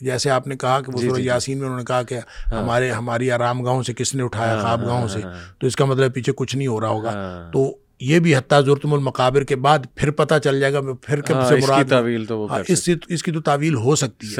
جیسے 0.04 0.30
آپ 0.30 0.47
نے 0.47 0.56
کہا 0.56 0.82
کہ 0.82 0.91
وہ 0.93 1.01
جی، 1.01 1.08
سورہ 1.08 1.18
جی، 1.18 1.22
جی۔ 1.22 1.28
یاسین 1.28 1.58
میں 1.58 1.66
انہوں 1.66 1.80
نے 1.80 1.86
کہا 1.86 2.04
کہ 2.04 2.20
ہمارے 2.51 2.91
ہماری 2.91 3.32
آرام 3.32 3.64
گاہوں 3.64 3.84
سے 3.84 3.93
کس 3.93 4.16
نے 4.16 4.24
اٹھایا 4.24 4.60
خواب 4.62 4.86
گاہوں 4.86 5.08
سے؟ 5.08 5.22
تو 5.60 5.68
اس 5.68 5.76
کا 5.76 5.86
مطلب 5.86 6.14
پیچھے 6.14 6.34
کچھ 6.36 6.56
نہیں 6.56 6.68
ہو 6.68 6.82
رہا 6.82 6.88
ہوگا۔ 6.88 7.12
ہاں۔ 7.12 7.51
تو 7.51 7.78
یہ 7.99 8.20
بھی 8.20 8.36
حتیٰ 8.36 8.62
ضرورتم 8.62 8.93
المقابر 8.93 9.43
کے 9.43 9.56
بعد 9.56 9.80
پھر 9.95 10.12
پتہ 10.12 10.34
چل 10.43 10.60
جائے 10.60 10.74
گا 10.74 10.80
پھر 11.01 11.22
کب 11.22 11.36
ہاں، 11.36 11.49
سے 11.49 11.56
مراد 11.56 11.89
تعویل 11.89 12.26
تو 12.26 12.47
ہاں، 12.51 12.60
اس 12.68 12.86
سے۔ 12.86 12.93
اس 13.10 13.24
کی 13.24 13.32
تو 13.32 13.41
تعویل 13.41 13.76
ہو 13.76 13.95
سکتی 13.95 14.28
ہے۔ 14.28 14.34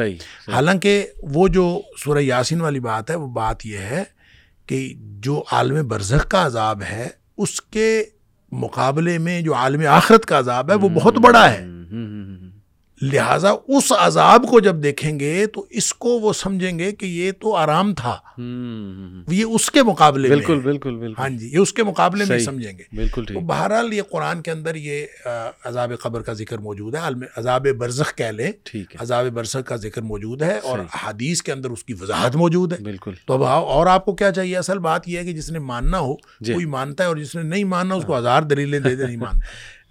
حالانکہ 0.52 1.08
وہ 1.24 1.48
جو 1.48 1.82
سورہ 2.04 2.20
یاسین 2.20 2.62
والی 2.62 2.80
بات 2.80 3.10
ہے 3.10 3.16
وہ 3.16 3.28
بات 3.28 3.66
یہ 3.66 3.78
ہے 3.78 4.04
کہ 4.66 4.94
جو 5.00 5.44
عالم 5.52 5.88
برزخ 5.88 6.28
کا 6.28 6.46
عذاب 6.46 6.82
ہے 6.84 7.08
اس 7.38 7.62
کے 7.62 8.04
مقابلے 8.52 9.18
میں 9.18 9.42
جو 9.42 9.56
عالم 9.56 9.82
آخرت 9.88 10.26
کا 10.26 10.40
عذاب 10.40 10.72
ہے 10.72 10.76
وہ 10.76 10.90
بہت 10.90 11.18
بڑا 11.18 11.52
ہے 11.54 11.62
ہوں، 11.62 11.84
ہوں، 11.92 12.06
ہوں، 12.06 12.38
ہوں۔ 12.42 12.50
لہٰذا 13.02 13.50
اس 13.68 13.94
عذاب 14.00 14.46
کو 14.50 14.60
جب 14.60 14.84
دیکھیں 14.84 15.20
گے 15.20 15.46
تو 15.48 15.66
اس 15.70 15.94
کو 15.94 16.10
وہ 16.10 16.34
سمجھیں 16.34 16.80
گے 16.80 16.92
کہ 16.92 17.06
یہ 17.06 17.32
تو 17.40 17.56
آرام 17.56 17.94
تھا۔ 17.96 18.18
یہ 19.28 19.44
اس 19.44 19.72
کے 19.72 19.84
مقابلے 19.84 20.30
میں۔ 20.30 20.36
بالکل۔ 20.38 20.60
بالکل 20.60 20.96
بالکل۔ 20.96 21.22
ہاں 21.22 21.30
جی 21.30 21.48
یہ 21.48 21.58
اس 21.58 21.74
کے 21.74 21.84
مقابلے 21.84 22.26
میں۔ 22.26 22.40
سمجھیں 22.40 22.78
گے۔ 22.78 22.84
بالکل 22.96 23.26
بہرحال 23.34 23.94
یہ 23.94 24.02
قرآن 24.12 24.42
کے 24.42 24.52
اندر 24.52 24.76
یہ 24.76 25.06
عذاب 25.66 25.92
قبر 26.02 26.22
کا 26.22 26.34
ذکر 26.34 26.58
موجود 26.58 26.96
ہے۔ 26.96 27.00
عذاب 27.38 27.68
برزخ 27.78 28.16
کہہ 28.16 28.26
لیں۔ 28.26 28.52
عذاب 29.00 29.26
برزخ 29.26 29.58
کا 29.66 29.76
ذکر 29.76 30.02
موجود 30.02 30.42
ہے 30.42 30.58
اور۔ 30.58 30.80
حدیث 31.04 31.42
کے 31.42 31.52
اندر 31.52 31.70
اس 31.70 31.84
کی 31.84 31.94
وضاحت 31.94 32.36
موجود 32.36 32.74
ہے۔ 32.74 32.78
بالکل۔ 32.78 33.12
تو 33.26 33.34
اب 33.34 33.44
اور 33.44 33.88
آپ 33.88 34.06
کو 34.06 34.16
کیا 34.16 34.32
چاہیے؟ 34.32 34.58
اصل 34.58 34.80
بات 34.80 35.08
یہ 35.08 35.18
ہے 35.20 35.24
کہ 35.24 35.34
جس 35.34 35.52
نے 35.52 35.60
ماننا 35.60 36.00
ہو 36.00 36.16
جی۔ 36.40 36.54
کوئی 36.54 36.66
مانتا 36.66 37.04
ہے 37.04 37.08
اور 37.10 37.18
جس 37.18 37.36
نے 37.36 37.44
نہیں 37.44 37.64
ماننا 37.64 37.96
اس 37.96 38.04
کو 38.06 38.18
ہزار 38.18 38.42
دلیلیں 38.42 38.80
دے 38.80 38.96
دے 38.96 39.06
نہیں 39.06 39.18
مانتا۔ 39.24 39.40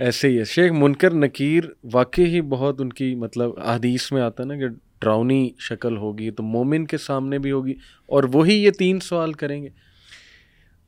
ایسے 0.02 0.28
ہی 0.28 0.38
ہے۔ 0.38 0.44
شیخ 0.44 0.72
منکر 0.72 1.14
نکیر 1.14 1.64
واقعی 1.92 2.24
ہی 2.24 2.40
بہت 2.40 2.80
ان 2.80 2.92
کی 2.92 3.14
مطلب 3.14 3.58
حدیث 3.60 4.12
میں 4.12 4.22
آتا 4.22 4.42
ہے 4.42 4.48
نا 4.48 4.56
کہ 4.56 4.68
ڈراؤنی 5.00 5.50
شکل 5.58 5.96
ہوگی 5.96 6.30
تو 6.30 6.42
مومن 6.42 6.86
کے 6.86 6.98
سامنے 6.98 7.38
بھی 7.38 7.52
ہوگی 7.52 7.74
اور 8.06 8.24
وہی 8.32 8.54
یہ 8.54 8.70
تین 8.70 9.00
سوال 9.00 9.32
کریں 9.32 9.62
گے۔ 9.62 9.68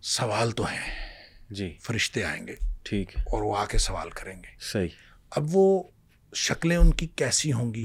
سوال 0.01 0.51
تو 0.51 0.65
ہیں۔ 0.65 0.95
جی۔ 1.51 1.75
فرشتے 1.83 2.25
آئیں 2.25 2.47
گے۔ 2.47 2.55
ٹھیک۔ 2.83 3.19
ہے 3.19 3.23
اور 3.23 3.43
وہ 3.43 3.57
آ 3.57 3.65
کے 3.65 3.79
سوال 3.79 4.11
کریں 4.11 4.37
گے۔ 4.37 4.57
صحیح۔ 4.61 4.89
اب 5.31 5.45
وہ 5.53 5.83
شکلیں 6.35 6.77
ان 6.77 6.91
کی 6.91 7.07
کیسی 7.07 7.53
ہوں 7.53 7.75
گی؟ 7.75 7.85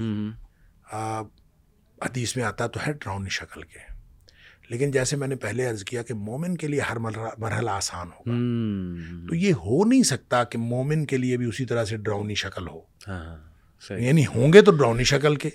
حدیث 2.06 2.38
میں 2.38 2.44
آتا 2.44 2.68
تو 2.68 2.80
ہے 2.88 2.94
ڈراؤنی 2.94 3.30
شکل 3.30 3.62
کے۔ 3.62 3.89
لیکن 4.70 4.92
جیسے 4.92 5.16
میں 5.16 5.28
نے 5.28 5.36
پہلے 5.36 5.66
عرض 5.66 5.84
کیا 5.84 6.02
کہ 6.02 6.14
مومن 6.14 6.58
کے 6.58 6.68
لیے 6.68 6.82
ہر 6.82 6.96
مرحلہ 7.38 7.72
آسان 7.72 8.08
ہوگا۔ 8.08 8.32
تو 9.30 9.36
یہ 9.36 9.54
ہو 9.54 9.86
نہیں 9.86 10.04
سکتا 10.04 10.44
کہ 10.44 10.58
مومن 10.58 11.06
کے 11.06 11.18
لیے 11.18 11.38
بھی 11.38 11.46
اسی 11.46 11.66
طرح 11.66 11.86
سے 11.86 11.98
ڈراؤنی 11.98 12.36
شکل 12.36 12.68
ہو۔ 12.68 12.80
ہاں 13.08 13.38
صحیح۔ 13.88 14.08
یعنی 14.08 14.26
ہوں 14.26 14.54
گے 14.54 14.62
تو 14.62 14.72
ڈراؤنی 14.72 15.04
شکل 15.04 15.36
کے 15.36 15.50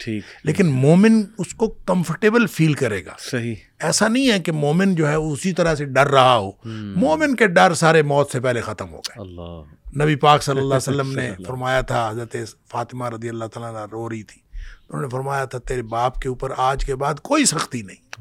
لیکن 0.44 0.66
مومن 0.66 1.22
اس 1.38 1.54
کو 1.54 1.68
کمفرٹیبل 1.68 2.46
فیل 2.46 2.72
کرے 2.72 3.04
گا۔ 3.04 3.12
صحیح۔ 3.18 3.54
ایسا 3.80 4.08
نہیں 4.08 4.32
ہے 4.32 4.40
کہ 4.40 4.52
مومن 4.52 4.94
جو 4.94 5.08
ہے 5.08 5.14
اسی 5.14 5.52
طرح 5.52 5.74
سے 5.74 5.84
ڈر 5.84 6.06
رہا 6.06 6.36
ہو۔ 6.36 6.50
مومن 6.96 7.36
کے 7.36 7.46
ڈر 7.46 7.74
سارے 7.74 8.02
موت 8.02 8.30
سے 8.30 8.40
پہلے 8.40 8.60
ختم 8.60 8.90
ہو 8.90 8.98
گئے۔ 8.98 9.20
اللہ۔ 9.20 10.02
نبی 10.02 10.16
پاک 10.16 10.42
صلی 10.42 10.60
اللہ 10.60 10.74
علیہ 10.74 11.00
وسلم 11.00 11.12
نے 11.12 11.30
فرمایا 11.46 11.80
تھا 11.80 12.10
حضرت 12.10 12.36
فاطمہ 12.70 13.08
رضی 13.08 13.28
اللہ 13.28 13.44
تعالیٰ 13.44 13.86
رو 13.92 14.10
رہی 14.10 14.22
تھی۔ 14.22 14.43
انہوں 14.91 15.03
نے 15.03 15.09
فرمایا 15.09 15.45
تھا 15.45 15.59
تیرے 15.59 15.82
باپ 15.82 16.18
کے 16.18 16.28
اوپر 16.28 16.53
آج 16.57 16.85
کے 16.85 16.97
بعد 16.97 17.14
کوئی 17.14 17.45
سختی 17.45 17.82
نہیں۔ 17.82 18.20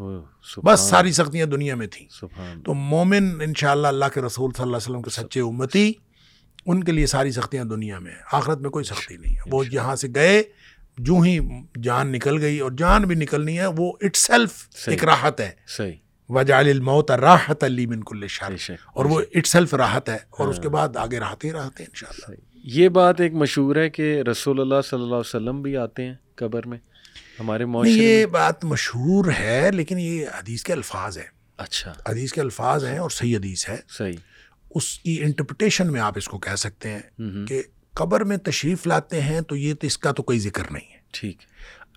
بس 0.63 0.79
ساری 0.79 1.11
سختیاں 1.11 1.45
دنیا 1.45 1.75
میں 1.75 1.87
تھیں۔ 1.87 2.07
تو 2.63 2.73
مومن 2.73 3.41
انشاءاللہ 3.41 3.87
اللہ 3.87 4.05
کے 4.13 4.21
رسول 4.21 4.51
صلی 4.57 4.63
اللہ 4.63 4.77
علیہ 4.77 4.89
وسلم 4.89 5.01
کے 5.01 5.09
سچے 5.09 5.39
امتی 5.41 5.91
ان 6.65 6.83
کے 6.83 6.91
لیے 6.91 7.05
ساری 7.05 7.31
سختیاں 7.31 7.63
دنیا 7.65 7.99
میں 7.99 8.11
ہیں۔ 8.11 8.19
آخرت 8.31 8.57
میں 8.57 8.69
کوئی 8.69 8.85
سختی 8.85 9.17
نہیں 9.17 9.35
ہے۔ 9.35 9.41
وہ 9.51 9.63
یہاں 9.71 9.95
سے 9.95 10.07
گئے 10.15 10.43
جو 10.97 11.13
ہی 11.15 11.39
جان 11.83 12.11
نکل 12.11 12.41
گئی 12.41 12.59
اور 12.59 12.71
جان 12.71 13.01
بھی 13.01 13.15
نکلنی 13.15 13.59
ہے 13.59 13.65
وہ 13.65 13.93
اٹ 14.01 14.15
سیلف 14.15 14.67
ایک 14.87 15.03
راحت 15.03 15.39
ہے۔ 15.39 15.51
صحیح۔ 15.67 15.93
وجال 16.29 16.69
الموت 16.69 17.11
راحت 17.11 17.63
علی 17.63 17.85
من 17.85 18.03
کل 18.03 18.27
شر۔ 18.27 18.43
اور 18.93 19.05
وہ 19.05 19.21
اٹ 19.35 19.47
سیلف 19.47 19.73
راحت 19.73 20.09
ہے 20.09 20.17
اور 20.29 20.47
اس 20.47 20.59
کے 20.59 20.69
بعد 20.69 20.97
آگے 20.97 21.19
راحت 21.19 21.45
ہی 21.45 21.51
راحت 21.51 21.79
ہے 21.79 21.85
انشاءاللہ۔ 21.85 22.35
یہ 22.63 22.89
بات 22.89 23.21
ایک 23.21 23.33
مشہور 23.33 23.75
ہے 23.75 23.89
کہ 23.89 24.21
رسول 24.31 24.61
اللہ 24.61 24.75
صلی 24.83 24.95
اللہ 24.95 25.15
علیہ 25.15 25.19
وسلم 25.19 25.61
بھی 25.61 25.77
آتے 25.77 26.05
ہیں۔ 26.05 26.15
قبر 26.35 26.67
میں 26.67 26.77
ہمارے 27.39 27.65
معاشرے 27.65 27.91
یہ 27.91 28.25
بات 28.25 28.65
مشہور 28.65 29.25
ہے 29.39 29.69
لیکن 29.73 29.99
یہ 29.99 30.25
حدیث 30.25 30.63
کے 30.63 30.73
الفاظ 30.73 31.17
ہیں۔ 31.17 31.27
اچھا۔ 31.57 31.93
حدیث 32.09 32.33
کے 32.33 32.41
الفاظ 32.41 32.85
ہیں 32.85 32.97
اور 32.97 33.09
صحیح 33.09 33.37
حدیث 33.37 33.69
ہے۔ 33.69 33.77
صحیح۔ 33.89 34.17
اس 34.75 34.99
کی 34.99 35.23
انٹرپریٹیشن 35.23 35.91
میں 35.91 36.01
آپ 36.01 36.13
اس 36.17 36.27
کو 36.27 36.37
کہہ 36.37 36.55
سکتے 36.55 36.89
ہیں 36.89 37.01
کہ 37.47 37.63
قبر 37.93 38.23
میں 38.23 38.37
تشریف 38.37 38.87
لاتے 38.87 39.21
ہیں 39.21 39.41
تو 39.41 39.55
یہ 39.55 39.73
تو 39.73 39.87
اس 39.87 39.97
کا 39.97 40.11
تو 40.11 40.23
کوئی 40.23 40.39
ذکر 40.39 40.63
نہیں 40.71 40.93
ہے۔ 40.93 40.97
ٹھیک۔ 41.11 41.37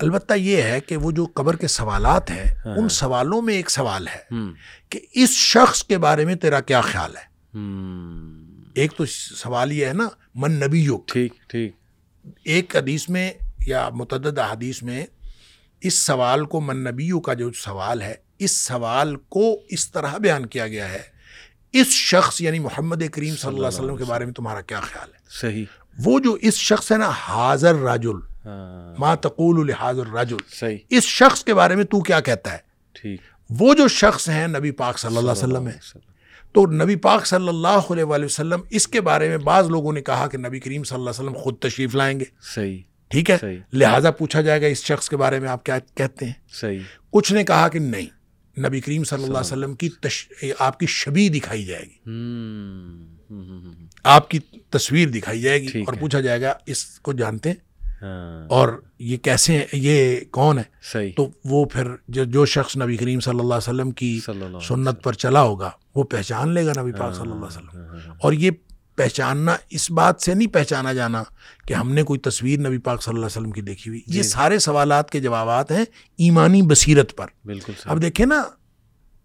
البتہ 0.01 0.34
یہ 0.34 0.62
ہے 0.62 0.80
کہ 0.80 0.97
وہ 0.97 1.11
جو 1.11 1.26
قبر 1.34 1.57
کے 1.57 1.68
سوالات 1.68 2.30
ہیں 2.30 2.45
ان 2.64 2.89
سوالوں 2.89 3.43
میں 3.43 3.55
ایک 3.55 3.70
سوال 3.70 4.09
ہے 4.09 4.34
کہ 4.89 5.01
اس 5.12 5.30
شخص 5.30 5.84
کے 5.84 5.99
بارے 5.99 6.24
میں 6.24 6.34
تیرا 6.34 6.61
کیا 6.61 6.80
خیال 6.80 7.16
ہے؟ 7.16 7.37
ایک 8.74 8.93
تو 8.93 9.07
سوال 9.37 9.72
یہ 9.72 9.87
ہے 9.87 9.93
نا 9.93 10.09
من 10.34 10.53
نبی 10.53 10.80
یوگ 10.80 11.01
ٹھیک 11.07 11.34
ٹھیک۔ 11.49 11.72
ایک 12.45 12.76
حدیث 12.76 13.09
میں 13.09 13.32
یا 13.67 13.89
متعدد 13.89 14.39
حدیث 14.39 14.83
میں 14.83 15.07
اس 15.81 15.95
سوال 15.95 16.45
کو 16.45 16.61
من 16.61 16.77
نبیوں 16.77 17.21
کا 17.21 17.35
جو 17.35 17.53
سوال 17.53 18.03
ہے 18.03 18.14
اس 18.39 18.57
سوال 18.57 19.17
کو 19.17 19.57
اس 19.69 19.91
طرح 19.91 20.17
بیان 20.19 20.47
کیا 20.47 20.69
گیا 20.69 20.93
ہے 20.93 21.03
اس 21.73 21.87
شخص 21.87 22.41
یعنی 22.41 22.59
محمد 22.59 23.03
کریم 23.12 23.37
صلی 23.37 23.55
اللہ 23.55 23.67
علیہ 23.67 23.79
وسلم 23.79 23.97
کے 23.97 24.05
بارے 24.05 24.25
میں 24.25 24.33
تمہارا 24.33 24.61
کیا 24.61 24.81
خیال 24.81 25.09
ہے؟ 25.09 25.19
صحیح۔ 25.31 25.64
وہ 26.05 26.21
جو 26.21 26.33
اس 26.33 26.55
شخص 26.55 26.93
ہے 26.93 26.97
نا 26.97 27.09
حاضر 27.09 27.75
راجل 27.75 28.17
ہاں۔ 28.45 28.95
ما 28.99 29.14
تقول 29.14 29.67
لحاظر 29.67 30.07
راجل 30.07 30.37
صحیح۔ 30.61 30.79
اس 30.91 31.05
شخص 31.05 31.45
کے 31.45 31.55
بارے 31.55 31.77
میں 31.77 31.85
تو 31.85 32.01
کیا 32.01 32.21
کہتا 32.21 32.53
ہے؟ 32.53 32.59
ٹھیک۔ 32.93 33.21
وہ 33.51 33.75
جو 33.75 33.89
شخص 33.89 34.29
ہیں 34.29 34.47
نبی 34.47 34.71
پاک 34.71 34.99
صلی 34.99 35.17
اللہ 35.17 35.31
علیہ 35.31 35.45
وسلم 35.45 35.69
ہے 35.69 35.79
تو 36.53 36.67
نبی 36.67 36.97
پاک 36.97 37.27
صلی 37.27 37.49
اللہ 37.49 37.93
علیہ 37.93 38.05
وسلم 38.05 38.61
اس 38.71 38.89
کے 38.89 39.01
بارے 39.01 39.29
میں 39.29 39.39
بعض 39.39 39.69
لوگوں 39.69 39.93
نے 39.93 40.03
کہا 40.03 40.27
کہ 40.27 40.39
نبی 40.39 40.61
کریم 40.61 40.85
صلی 40.85 40.99
اللہ 40.99 41.11
علیہ 41.11 41.21
وسلم 41.21 41.43
خود 41.43 41.59
تشریف 41.59 41.95
لائیں 41.95 42.21
گے۔ 42.21 42.25
صحیح۔ 42.55 42.83
ٹھیک 43.09 43.31
ہے؟ 43.31 43.37
لہٰذا 43.73 44.11
پوچھا 44.11 44.41
جائے 44.41 44.63
گا 44.63 44.67
اس 44.67 44.85
شخص 44.85 45.09
کے 45.09 45.17
بارے 45.17 45.41
میں 45.41 45.49
آپ 45.49 45.65
کیا 45.65 45.79
کہتے 45.95 46.27
ہیں؟ 46.27 46.33
صحیح۔ 46.53 46.79
کچھ 47.11 47.33
نے 47.33 47.45
کہا 47.45 47.69
کہ 47.69 47.79
نہیں 47.79 48.07
نبی 48.61 48.81
کریم 48.81 49.05
صلی 49.05 49.19
اللہ 49.19 49.39
علیہ 49.39 49.41
وسلم 49.41 49.75
کی 49.75 49.89
تش... 49.89 50.29
آپ 50.59 50.79
کی 50.81 50.87
شبی 50.87 51.29
دکھائی 51.29 51.65
جائے 51.65 51.83
گی۔ 51.83 52.11
آپ 54.05 54.31
کی 54.31 54.39
تصویر 54.71 55.09
دکھائی 55.09 55.41
جائے 55.41 55.63
گی 55.63 55.67
اور۔ 55.67 55.95
پوچھا 55.95 56.21
جائے 56.21 56.41
گا 56.41 56.55
اس 56.67 56.85
کو 56.85 57.13
جانتے 57.13 57.49
ہیں؟ 57.49 57.57
ہاں۔ 58.03 58.49
اور 58.49 58.69
یہ 58.99 59.17
کیسے 59.17 59.53
ہیں؟ 59.59 59.65
یہ 59.73 60.21
کون 60.31 60.59
ہے؟ 60.59 60.63
صحیح۔ 60.93 61.11
تو 61.17 61.31
وہ 61.45 61.65
پھر 61.65 61.85
جو 62.09 62.47
شخص 62.47 62.77
نبی 62.77 62.97
کریم 62.97 63.21
صلی 63.21 63.41
اللہ 63.41 63.55
علیہ 63.55 63.57
وسلم 63.57 63.91
کی 63.91 64.21
سنت 64.69 65.03
پر 65.03 65.13
چلا 65.13 65.43
ہوگا 65.43 65.71
وہ 65.95 66.05
پہچان 66.05 66.49
لے 66.55 66.67
گا 66.67 66.73
نبی 66.83 66.93
پاک 66.93 67.13
صلی 67.15 67.23
اللہ 67.23 67.35
علیہ 67.35 67.47
وسلم۔ 67.47 67.69
ہاں، 67.73 67.99
ہاں، 68.07 68.15
اور 68.23 68.33
یہ 68.33 68.51
پہچاننا 68.97 69.57
اس 69.70 69.90
بات 69.90 70.20
سے 70.20 70.34
نہیں 70.34 70.49
پہچانا 70.49 70.92
جانا 70.92 71.22
کہ 71.66 71.74
ہم 71.74 71.92
نے 71.92 72.03
کوئی 72.03 72.20
تصویر 72.20 72.59
نبی 72.59 72.78
پاک 72.78 73.03
صلی 73.03 73.11
اللہ 73.11 73.26
علیہ 73.26 73.38
وسلم 73.38 73.51
کی 73.51 73.61
دیکھی 73.61 73.88
ہوئی۔ 73.88 74.01
جی۔ 74.07 74.18
یہ 74.18 74.22
سارے 74.22 74.59
سوالات 74.59 75.11
کے 75.11 75.20
جوابات 75.20 75.70
ہیں 75.70 75.84
ایمانی 76.18 76.62
بصیرت 76.62 77.16
پر۔ 77.16 77.26
بالکل 77.44 77.72
اب 77.84 78.03
دیکھیں 78.03 78.26
نا 78.26 78.42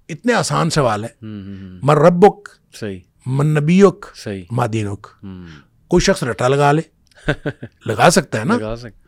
اتنے 0.09 0.34
آسان 0.34 0.69
سوال 0.69 1.03
ہوں، 1.03 1.80
من 1.84 1.95
ربک 1.95 2.49
صحیح۔ 2.80 2.99
من 3.26 3.47
نبیک 3.47 4.05
صحیح۔ 4.15 4.43
ما 4.51 4.65
دینک۔ 4.74 5.07
ہوں، 5.24 5.45
کوئی 5.88 6.01
شخص 6.01 6.24
رٹا 6.24 6.47
لگا 6.47 6.72
لے۔ 6.72 6.82
لگا 7.86 8.09
سکتا 8.09 8.39
ہے 8.39 8.45
نا؟ 8.45 8.57
لگا 8.57 8.74
ہیں۔ 8.74 9.01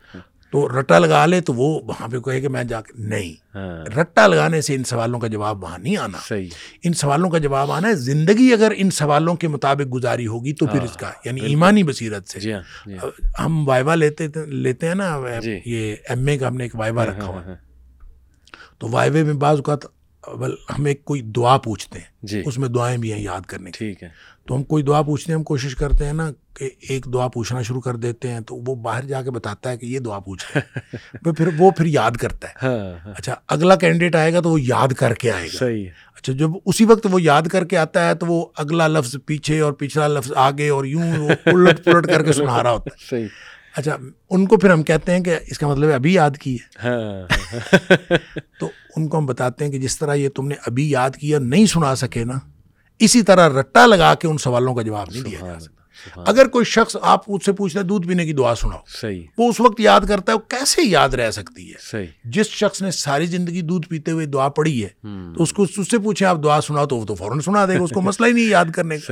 تو 0.54 0.80
رٹا 0.80 0.98
لگا 0.98 1.26
لے 1.26 1.40
تو 1.40 1.52
وہ 1.54 1.80
وہاں 1.84 2.08
پہ 2.08 2.18
کہے 2.18 2.40
کہ 2.40 2.48
میں 2.48 2.64
جا 2.64 2.80
کے 2.80 2.92
نہیں. 2.96 3.32
ہاں. 3.54 3.84
رٹا 3.84 4.26
لگانے 4.26 4.60
سے 4.60 4.74
ان 4.74 4.84
سوالوں 4.84 5.20
کا 5.20 5.26
جواب 5.26 5.62
وہاں 5.62 5.78
نہیں 5.78 5.96
آنا. 5.96 6.18
صحیح. 6.28 6.48
ان 6.82 6.92
سوالوں 6.92 7.30
کا 7.30 7.38
جواب 7.38 7.72
آنا 7.72 7.88
ہے 7.88 7.94
زندگی 7.94 8.52
اگر 8.52 8.72
ان 8.76 8.90
سوالوں 8.90 9.34
کے 9.36 9.48
مطابق 9.48 9.94
گزاری 9.94 10.26
ہوگی 10.26 10.52
تو 10.52 10.66
پھر 10.66 10.82
اس 10.82 10.96
کا 10.96 11.10
یعنی 11.24 11.40
ایمانی 11.40 11.82
بصیرت 11.82 12.28
سے. 12.28 12.40
جی 12.40 12.52
ہاں 12.52 12.60
جی 12.86 12.94
ہاں. 12.94 13.10
ہم 13.44 13.68
وائوا 13.68 13.94
لیتے 13.94 14.28
لیتے 14.46 14.88
ہیں 14.88 14.94
نا 14.94 15.40
جی۔ 15.42 15.60
یہ 15.64 15.94
ایم 16.08 16.26
اے 16.26 16.38
کا 16.38 16.48
ہم 16.48 16.56
نے 16.56 16.64
ایک 16.64 16.74
وائوا 16.74 17.06
رکھا 17.06 17.24
ہوا 17.24 17.34
ہاں، 17.34 17.44
ہاں، 17.44 17.56
تو 18.78 18.88
وائوے 18.88 19.24
میں 19.24 19.34
بعض 19.34 19.56
اوقات 19.56 19.84
ہم 20.78 20.84
ایک 20.84 21.04
کوئی 21.04 21.20
دعا 21.20 21.58
پوچھتے 21.58 21.98
ہیں۔ 21.98 22.06
جی۔ 22.22 22.42
اس 22.46 22.58
میں 22.58 22.68
دعائیں 22.68 22.98
بھی 22.98 23.12
ہیں 23.12 23.20
یاد 23.20 23.40
کرنے 23.40 23.70
کی۔ 23.70 23.78
ٹھیک 23.78 24.02
ہے۔ 24.02 24.08
تو 24.46 24.56
ہم 24.56 24.62
کوئی 24.62 24.82
دعا 24.82 25.02
پوچھتے 25.02 25.32
ہیں 25.32 25.38
ہم 25.38 25.44
کوشش 25.44 25.76
کرتے 25.76 26.06
ہیں 26.06 26.12
نا 26.12 26.30
کہ 26.54 26.70
ایک 26.88 27.06
دعا 27.12 27.28
پوچھنا 27.28 27.62
شروع 27.62 27.80
کر 27.80 27.96
دیتے 27.96 28.30
ہیں 28.30 28.40
تو 28.40 28.56
وہ 28.56 28.74
باہر 28.74 29.04
جا 29.04 29.22
کے 29.22 29.30
بتاتا 29.30 29.70
ہے 29.70 29.76
کہ 29.76 29.86
یہ 29.86 29.98
دعا 29.98 30.18
پوچھ 30.18 30.58
پھر 31.36 31.48
وہ 31.58 31.70
پھر 31.70 31.86
یاد 31.86 32.10
کرتا 32.10 32.48
ہے۔ 32.48 32.52
ہاں 32.62 33.06
ہاں۔ 33.06 33.14
اچھا 33.18 33.34
اگلا 33.48 33.76
کینڈیڈیٹ 33.76 34.14
آئے 34.14 34.32
گا 34.32 34.40
تو 34.40 34.50
وہ 34.50 34.60
یاد 34.60 34.88
کر 34.88 35.14
کے 35.14 35.30
آئے 35.30 35.46
گا۔ 35.46 35.58
صحیح 35.58 35.86
اچھا 36.16 36.32
جب 36.32 36.50
اسی 36.64 36.84
وقت 36.84 37.06
وہ 37.10 37.22
یاد 37.22 37.42
کر 37.42 37.64
کے 37.64 37.76
آتا 37.76 38.08
ہے 38.08 38.14
تو 38.14 38.26
وہ 38.26 38.46
اگلا 38.56 38.88
لفظ 38.88 39.16
پیچھے 39.26 39.60
اور 39.60 39.72
پچھلا 39.72 40.08
لفظ 40.08 40.32
آگے 40.36 40.68
اور 40.68 40.84
یوں 40.84 41.18
وہ 41.18 41.30
الٹ 41.46 41.84
پلٹ 41.84 42.06
کر 42.06 42.22
کے 42.22 42.32
سنا 42.32 42.62
رہا 42.62 42.70
ہوتا 42.70 42.90
ہے۔ 42.92 43.06
صحیح۔ 43.10 43.26
اچھا 43.76 43.96
ان 44.30 44.46
کو 44.46 44.56
پھر 44.56 44.70
ہم 44.70 44.82
کہتے 44.82 45.12
ہیں 45.12 45.20
کہ 45.20 45.36
اس 45.46 45.58
کا 45.58 45.68
مطلب 45.68 45.92
ابھی 45.92 46.14
یاد 46.14 46.30
کی 46.40 46.56
ہے۔ 46.56 46.88
ہاں۔ 46.88 47.26
تو 48.60 48.68
ان 48.96 49.08
کو 49.08 49.18
ہم 49.18 49.26
بتاتے 49.26 49.64
ہیں 49.64 49.72
کہ 49.72 49.78
جس 49.78 49.98
طرح 49.98 50.14
یہ 50.14 50.28
تم 50.28 50.48
نے 50.48 50.54
ابھی 50.66 50.90
یاد 50.90 51.10
کیا 51.10 51.38
نہیں 51.38 51.66
سنا 51.66 51.94
سکے 51.94 52.24
نا 52.24 52.34
اسی 52.98 53.22
طرح 53.22 53.60
رٹا 53.60 53.86
لگا 53.86 54.14
کے 54.14 54.28
ان 54.28 54.38
سوالوں 54.38 54.74
کا 54.74 54.82
جواب 54.82 55.06
نہیں 55.12 55.22
دیا 55.22 55.38
جا 55.46 55.58
سکتا۔ 55.60 55.74
اگر 56.16 56.46
کوئی 56.46 56.64
شخص 56.64 56.96
آپ 57.02 57.20
اس 57.26 57.44
سے 57.44 57.52
پوچھ 57.52 57.76
رہے 57.76 57.84
دودھ 57.84 58.08
پینے 58.08 58.26
کی 58.26 58.32
دعا 58.32 58.54
سناؤ 58.54 58.78
صحیح۔ 59.00 59.22
وہ 59.38 59.48
اس 59.50 59.60
وقت 59.60 59.80
یاد 59.80 60.00
کرتا 60.08 60.32
ہے 60.32 60.36
وہ 60.36 60.50
کیسے 60.50 60.82
یاد 60.84 61.08
رہ 61.08 61.30
سکتی 61.30 61.68
ہے؟ 61.68 61.74
صحیح۔ 61.90 62.06
جس 62.24 62.46
شخص 62.46 62.82
نے 62.82 62.90
ساری 62.90 63.26
زندگی 63.26 63.60
دودھ 63.60 63.88
پیتے 63.88 64.10
ہوئے 64.10 64.26
دعا 64.26 64.48
پڑھی 64.48 64.84
ہے 64.84 64.88
تو 65.36 65.42
اس 65.42 65.52
کو 65.52 65.62
اس 65.62 65.90
سے 65.90 65.98
پوچھیں 65.98 66.28
آپ 66.28 66.36
دعا 66.44 66.60
سناؤ 66.60 66.86
تو 66.86 66.96
وہ 66.96 67.06
تو 67.06 67.14
فوراً 67.14 67.40
سنا 67.40 67.66
دے 67.66 67.78
گا 67.78 67.82
اس 67.82 67.90
کو 67.90 68.00
مسئلہ 68.00 68.26
ہی 68.28 68.32
نہیں 68.32 68.48
یاد 68.48 68.64
کرنے 68.74 68.98
کا۔ 68.98 69.06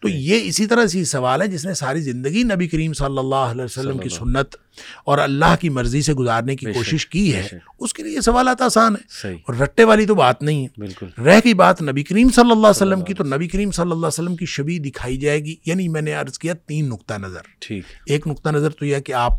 تو 0.00 0.08
یہ 0.08 0.40
اسی 0.44 0.66
طرح 0.66 0.86
سے 0.86 1.04
سوال 1.04 1.42
ہے 1.42 1.46
جس 1.46 1.66
نے 1.66 1.74
ساری 1.74 2.00
زندگی 2.00 2.42
نبی 2.42 2.68
کریم 2.68 2.92
صلی 2.92 3.18
اللہ 3.18 3.34
علیہ 3.34 3.64
وسلم 3.64 3.98
کی 3.98 4.08
سنت 4.08 4.56
اور 5.04 5.18
اللہ 5.18 5.54
کی 5.60 5.68
مرضی 5.68 6.02
سے 6.02 6.14
گزارنے 6.14 6.56
کی 6.56 6.72
کوشش 6.72 7.06
کی 7.06 7.34
ہے 7.34 7.48
اس 7.78 7.94
کے 7.94 8.02
لیے 8.02 8.14
یہ 8.14 8.20
سوالات 8.20 8.62
آسان 8.62 8.94
ہے 8.94 9.32
اور 9.32 9.54
رٹے 9.54 9.84
والی 9.84 10.06
تو 10.06 10.14
بات 10.14 10.42
نہیں 10.42 10.62
ہے۔ 10.62 10.80
بالکل۔ 10.80 11.22
رہ 11.22 11.40
گئی 11.44 11.54
بات 11.54 11.82
نبی 11.82 12.02
کریم 12.02 12.28
صلی 12.28 12.42
اللہ 12.42 12.52
علیہ 12.52 12.70
وسلم 12.70 13.00
کی 13.00 13.14
تو 13.14 13.24
نبی 13.24 13.48
کریم 13.48 13.70
صلی 13.70 13.82
اللہ 13.82 13.94
علیہ 13.94 14.06
وسلم 14.06 14.36
کی 14.36 14.46
شبی 14.46 14.78
دکھائی 14.78 15.16
جائے 15.16 15.44
گی۔ 15.44 15.54
یعنی 15.66 15.88
میں 15.88 16.02
نے 16.02 16.12
عرض 16.12 16.38
کیا 16.38 16.54
تین 16.54 16.88
نقطہ 16.88 17.14
نظر۔ 17.14 17.40
ٹھیک۔ 17.58 17.84
ایک 18.06 18.26
نقطہ 18.26 18.48
نظر 18.48 18.70
تو 18.70 18.86
یہ 18.86 18.94
ہے 18.94 19.02
کہ 19.02 19.12
آپ 19.12 19.32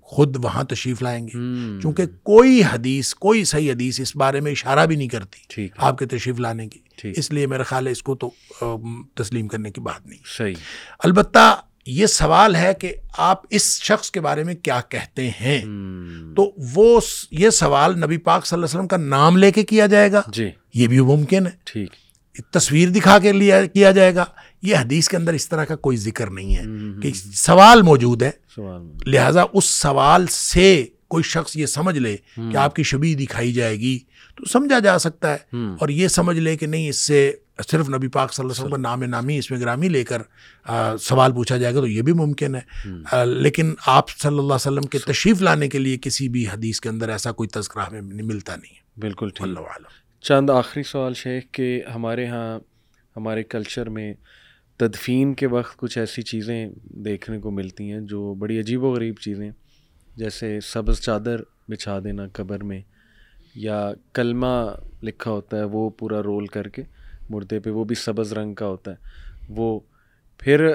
خود 0.00 0.44
وہاں 0.44 0.64
تشریف 0.64 1.02
لائیں 1.02 1.26
گے۔ 1.26 1.32
چونکہ 1.82 2.06
کوئی 2.06 2.62
حدیث 2.72 3.14
کوئی 3.14 3.44
صحیح 3.44 3.72
حدیث 3.72 4.00
اس 4.00 4.16
بارے 4.16 4.40
میں 4.40 4.52
اشارہ 4.52 4.86
بھی 4.86 4.96
نہیں 4.96 5.08
کرتی 5.08 5.62
آپ 5.76 5.98
کے 5.98 6.06
تشریف 6.06 6.40
لانے 6.40 6.68
کی۔ 6.68 6.78
اس 7.16 7.30
لیے 7.30 7.46
میرا 7.46 7.62
خیال 7.62 7.86
ہے 7.86 7.92
اس 7.92 8.02
کو 8.02 8.14
تو 8.14 8.30
تسلیم 9.14 9.48
کرنے 9.48 9.70
کی 9.70 9.80
بات 9.80 10.06
نہیں۔ 10.06 10.18
صحیح۔ 10.38 10.54
البتہ 10.98 11.60
یہ 11.86 12.06
سوال 12.06 12.56
ہے 12.56 12.74
کہ 12.74 12.94
آپ 13.16 13.42
اس 13.50 13.82
شخص 13.82 14.10
کے 14.10 14.20
بارے 14.20 14.44
میں 14.44 14.54
کیا 14.54 14.80
کہتے 14.88 15.30
ہیں؟ 15.40 15.60
تو 16.36 16.52
وہ 16.74 17.00
یہ 17.30 17.50
سوال 17.50 18.00
نبی 18.00 18.16
پاک 18.16 18.46
صلی 18.46 18.56
اللہ 18.56 18.66
علیہ 18.66 18.76
وسلم 18.76 18.88
کا 18.88 18.96
نام 18.96 19.36
لے 19.36 19.50
کے 19.50 19.62
کیا 19.62 19.86
جائے 19.86 20.12
گا۔ 20.12 20.22
جی۔ 20.28 20.50
یہ 20.74 20.86
بھی 20.86 21.00
ممکن 21.00 21.46
ہے۔ 21.46 21.50
ٹھیک۔ 21.64 21.90
تصویر 22.52 22.88
دکھا 22.88 23.18
کے 23.18 23.32
لیا 23.32 23.66
کیا 23.66 23.90
جائے 23.90 24.14
گا۔ 24.14 24.24
یہ 24.62 24.76
حدیث 24.76 25.08
کے 25.08 25.16
اندر 25.16 25.32
اس 25.32 25.48
طرح 25.48 25.64
کا 25.64 25.76
کوئی 25.76 25.96
ذکر 25.96 26.30
نہیں 26.30 26.56
ہے 26.56 26.62
کہ 27.02 27.12
سوال 27.34 27.82
موجود 27.82 28.22
ہے۔ 28.22 28.30
سوال 28.54 28.82
میں 28.82 28.94
لہذا 29.06 29.42
اس 29.52 29.64
سوال 29.64 30.26
سے 30.26 30.86
کوئی 31.08 31.22
شخص 31.22 31.56
یہ 31.56 31.66
سمجھ 31.66 31.98
لے 31.98 32.16
کہ 32.36 32.56
آپ 32.56 32.76
کی 32.76 32.82
شبی 32.82 33.14
دکھائی 33.14 33.52
جائے 33.52 33.76
گی 33.76 33.98
تو 34.36 34.44
سمجھا 34.44 34.78
جا 34.78 34.98
سکتا 34.98 35.34
ہے 35.34 35.56
اور 35.80 35.88
یہ 35.88 36.08
سمجھ 36.08 36.38
لے 36.38 36.56
کہ 36.56 36.66
نہیں 36.66 36.88
اس 36.88 36.96
سے 36.96 37.32
صرف 37.62 37.88
نبی 37.88 38.08
پاک 38.08 38.32
صلی 38.32 38.42
اللہ 38.42 38.52
علیہ 38.52 38.60
وسلم 38.60 38.70
کا 38.70 38.76
نام 38.76 39.02
نامی 39.02 39.38
اس 39.38 39.50
میں 39.50 39.60
گرامی 39.60 39.88
لے 39.88 40.04
کر 40.04 40.22
آ، 40.64 40.96
سوال 40.96 41.32
پوچھا 41.32 41.56
جائے 41.56 41.74
گا 41.74 41.80
تو 41.80 41.86
یہ 41.86 42.02
بھی 42.02 42.12
ممکن 42.12 42.54
ہے۔ 42.54 42.60
آ، 43.12 43.24
لیکن 43.24 43.74
آپ 43.86 44.10
صلی 44.10 44.28
اللہ 44.28 44.42
علیہ 44.42 44.54
وسلم 44.54 44.82
کے 44.82 44.98
تشریف 44.98 45.42
لانے 45.42 45.68
کے 45.68 45.78
لیے 45.78 45.98
کسی 46.02 46.28
بھی 46.28 46.46
حدیث 46.46 46.80
کے 46.80 46.88
اندر 46.88 47.08
ایسا 47.08 47.32
کوئی 47.32 47.48
تذکرہ 47.48 47.82
ہمیں 47.82 48.00
ملتا 48.02 48.56
نہیں 48.56 48.74
ہے۔ 48.74 49.00
بالکل 49.00 49.28
ٹھیک۔ 49.28 49.42
اللہ 49.42 49.60
عالم 49.60 49.88
چند 50.20 50.50
آخری 50.50 50.82
سوال 50.82 51.14
شیخ 51.14 51.44
کہ 51.52 51.82
ہمارے 51.94 52.26
ہاں 52.26 52.58
ہمارے 53.16 53.42
کلچر 53.42 53.88
میں 53.88 54.14
تدفین 54.76 55.34
کے 55.34 55.46
وقت 55.46 55.76
کچھ 55.76 55.98
ایسی 55.98 56.22
چیزیں 56.22 56.68
دیکھنے 56.84 57.38
کو 57.38 57.50
ملتی 57.50 57.92
ہیں 57.92 58.00
جو 58.00 58.34
بڑی 58.34 58.60
عجیب 58.60 58.84
و 58.84 58.92
غریب 58.92 59.14
چیزیں 59.20 59.50
جیسے 60.16 60.58
سبز 60.60 61.00
چادر 61.00 61.36
بچھا 61.68 61.98
دینا 62.04 62.22
قبر 62.32 62.64
میں 62.64 62.80
یا 63.54 63.92
کلمہ 64.12 64.74
لکھا 65.02 65.30
ہوتا 65.30 65.56
ہے 65.56 65.64
وہ 65.64 65.90
پورا 65.90 66.22
رول 66.22 66.46
کر 66.46 66.68
کے۔ 66.68 66.82
مردے 67.30 67.58
پہ 67.60 67.70
وہ 67.70 67.84
بھی 67.84 67.94
سبز 67.96 68.32
رنگ 68.32 68.54
کا 68.54 68.66
ہوتا 68.66 68.90
ہے۔ 68.90 68.96
وہ 69.50 69.78
پھر 70.40 70.66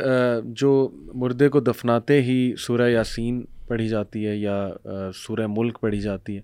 جو 0.54 0.72
مردے 1.14 1.50
کو 1.50 1.60
دفناتے 1.60 2.22
ہی 2.22 2.54
سورہ 2.60 2.90
یاسین 2.90 3.42
پڑھی 3.68 3.88
جاتی 3.88 4.26
ہے 4.28 4.36
یا 4.38 4.68
سورہ 5.16 5.48
ملک 5.50 5.80
پڑھی 5.82 6.00
جاتی 6.02 6.36
ہے، 6.36 6.42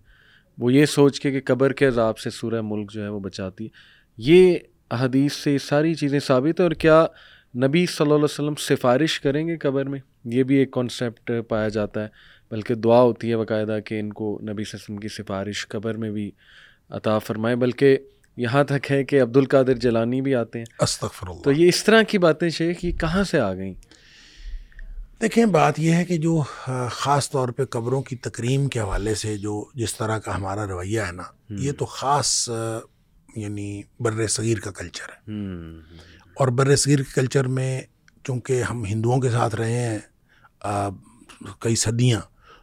وہ 0.57 0.73
یہ 0.73 0.85
سوچ 0.85 1.19
کے 1.19 1.31
کہ 1.31 1.41
قبر 1.45 1.73
کے 1.73 1.87
عذاب 1.87 2.17
سے 2.19 2.29
سورہ 2.29 2.61
ملک 2.63 2.91
جو 2.91 3.03
ہے 3.03 3.07
وہ 3.07 3.19
بچاتی 3.19 3.65
ہے۔ 3.65 3.69
یہ 4.17 4.57
حدیث 4.93 5.33
سے 5.33 5.51
یہ 5.53 5.57
ساری 5.57 5.93
چیزیں 5.95 6.19
ثابت 6.19 6.59
ہیں 6.59 6.67
اور 6.67 6.75
کیا 6.75 7.05
نبی 7.53 7.85
صلی 7.85 8.03
اللہ 8.03 8.15
علیہ 8.15 8.23
وسلم 8.23 8.55
سفارش 8.59 9.19
کریں 9.19 9.47
گے 9.47 9.57
قبر 9.57 9.85
میں؟ 9.85 9.99
یہ 10.25 10.43
بھی 10.43 10.55
ایک 10.55 10.71
کانسیپٹ 10.71 11.31
پایا 11.47 11.67
جاتا 11.67 12.03
ہے، 12.03 12.07
بلکہ 12.51 12.75
دعا 12.75 13.01
ہوتی 13.01 13.29
ہے 13.31 13.37
باقاعدہ 13.37 13.77
کہ 13.85 13.99
ان 13.99 14.11
کو 14.13 14.31
نبی 14.33 14.43
صلی 14.43 14.49
اللہ 14.49 14.63
علیہ 14.63 14.75
وسلم 14.75 14.97
کی 14.97 15.07
سفارش 15.13 15.67
قبر 15.67 15.97
میں 15.97 16.11
بھی 16.11 16.29
عطا 16.89 17.17
فرمائے، 17.19 17.55
بلکہ 17.55 17.97
یہاں 18.37 18.63
تک 18.63 18.91
ہے 18.91 19.03
کہ 19.03 19.21
عبد 19.21 19.37
القادر 19.37 19.73
جلانی 19.73 20.21
بھی 20.21 20.35
آتے 20.35 20.59
ہیں۔ 20.59 20.65
استغفر 20.79 21.27
اللہ 21.27 21.41
تو 21.41 21.51
یہ 21.51 21.67
اس 21.69 21.83
طرح 21.83 22.01
کی 22.01 22.17
باتیں 22.17 22.49
شیخ 22.49 22.85
یہ 22.85 22.91
کہاں 22.91 23.23
سے 23.23 23.39
آ 23.39 23.53
گئیں؟ 23.53 23.73
دیکھیں 25.21 25.45
بات 25.45 25.79
یہ 25.79 25.91
ہے 25.91 26.05
کہ 26.05 26.17
جو 26.17 26.41
خاص 26.91 27.31
طور 27.31 27.49
پہ 27.49 27.65
قبروں 27.65 28.01
کی 28.01 28.15
تکریم 28.15 28.67
کے 28.67 28.79
حوالے 28.79 29.15
سے 29.15 29.37
جو 29.37 29.65
جس 29.73 29.95
طرح 29.95 30.17
کا 30.17 30.35
ہمارا 30.35 30.67
رویہ 30.67 31.01
ہے 31.01 31.11
نا 31.11 31.23
یہ 31.49 31.71
تو 31.71 31.85
خاص 31.85 32.49
یعنی 33.35 33.81
بر 33.99 34.27
صغیر 34.27 34.59
کا 34.59 34.71
کلچر 34.71 35.05
ہے۔ 35.05 35.33
اور 36.33 36.47
بر 36.47 36.75
صغیر 36.75 36.97
کے 36.97 37.11
کلچر 37.15 37.47
میں 37.47 37.81
چونکہ 38.23 38.61
ہم 38.61 38.85
ہندوؤں 38.85 39.21
کے 39.21 39.29
ساتھ 39.29 39.55
رہے 39.55 39.71
ہیں 39.71 39.99
آ، 40.61 40.89
کئی 41.59 41.75
صدیاں 41.75 42.19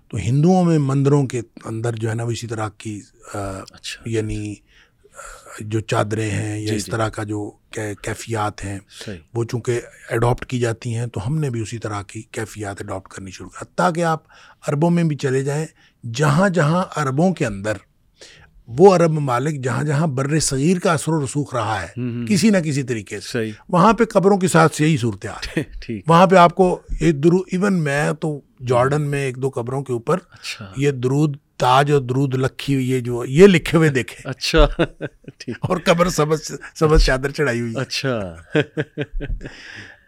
تو 0.09 0.17
ہندوؤں 0.17 0.65
میں 0.65 0.79
مندروں 0.79 1.27
کے 1.27 1.41
اندر 1.65 1.93
جو 1.95 2.09
ہے 2.09 2.15
نا 2.15 2.23
وہ 2.23 2.31
اسی 2.31 2.47
طرح 2.47 2.69
کی 2.79 3.01
آ، 3.35 3.39
اچھا۔ 3.71 4.03
یعنی 4.07 4.55
جو 5.61 5.81
چادریں 5.81 6.31
ہیں 6.31 6.61
یا 6.61 6.71
جی، 6.71 6.77
اس 6.77 6.87
جی۔ 6.87 6.93
طرح 6.93 7.09
کا 7.09 7.23
جو 7.23 7.51
کی- 7.71 7.95
کیفیات 8.03 8.65
ہیں 8.65 8.79
وہ 9.35 9.45
چونکہ 9.45 9.81
اڈاپٹ 10.11 10.47
کی 10.47 10.59
جاتی 10.59 10.95
ہیں 10.95 11.07
تو 11.07 11.27
ہم 11.27 11.39
نے 11.39 11.51
بھی 11.51 11.61
اسی 11.61 11.79
طرح 11.79 12.03
کی 12.03 12.23
کیفیات 12.23 12.77
اڈاپٹ 12.81 13.09
کرنی 13.09 13.31
شروع 13.31 13.49
کر 13.49 13.63
حتیٰ 13.63 13.95
کہ 13.95 14.05
آپ 14.05 14.23
عربوں 14.69 14.91
میں 14.91 15.05
بھی 15.05 15.17
چلے 15.17 15.45
جائیں 15.45 15.67
جہاں 16.15 16.49
جہاں 16.49 16.85
عربوں 16.97 17.35
کے 17.35 17.47
اندر 17.47 17.73
وہ 18.67 18.97
عرب 18.97 19.11
ممالک 19.11 19.65
جہاں 19.65 19.85
جہاں 19.85 20.07
بر 20.07 20.39
صغیر 20.39 20.79
کا 20.79 20.93
اثر 20.93 21.13
و 21.13 21.25
رسوخ 21.25 21.55
رہا 21.55 21.83
ہے۔ 21.83 21.87
کسی 22.29 22.51
نہ 22.51 22.59
کسی 22.59 22.83
طریقے 22.83 23.21
سے۔ 23.21 23.51
وہاں 23.69 23.93
پہ 23.93 24.05
قبروں 24.05 24.39
کے 24.39 24.49
ساتھ 24.49 24.83
یہی 24.83 24.97
صورتحال۔ 24.97 25.61
ہے 25.91 25.99
وہاں 26.07 26.27
پہ 26.27 26.37
آپ 26.37 26.55
کو 26.55 26.81
یہ 27.01 27.13
درو 27.13 27.37
ایون 27.37 27.73
میں 27.73 28.13
تو 28.13 28.41
جارڈن 28.67 29.03
میں 29.03 29.25
ایک 29.25 29.37
دو 29.37 29.51
قبروں 29.55 29.83
کے 29.83 29.93
اوپر 29.93 30.19
اچھا۔ 30.31 30.73
یہ 30.77 30.91
درود 30.91 31.37
تاج 31.65 31.93
اور 31.93 32.01
درود 32.01 32.35
لکھی 32.35 32.75
ہوئی 32.75 32.91
یہ 32.91 33.01
جو 33.01 33.25
یہ 33.25 33.47
لکھے 33.47 33.79
ہوئے 33.79 33.89
دیکھے۔ 33.89 34.29
اچھا 34.29 34.67
اور 35.61 35.77
قبر 35.85 36.09
سبز 36.09 36.53
سبز 36.75 37.05
چادر 37.05 37.31
چڑھائی 37.31 37.61
ہوئی۔ 37.61 37.75
ہے 37.77 37.81
اچھا۔ 37.81 38.35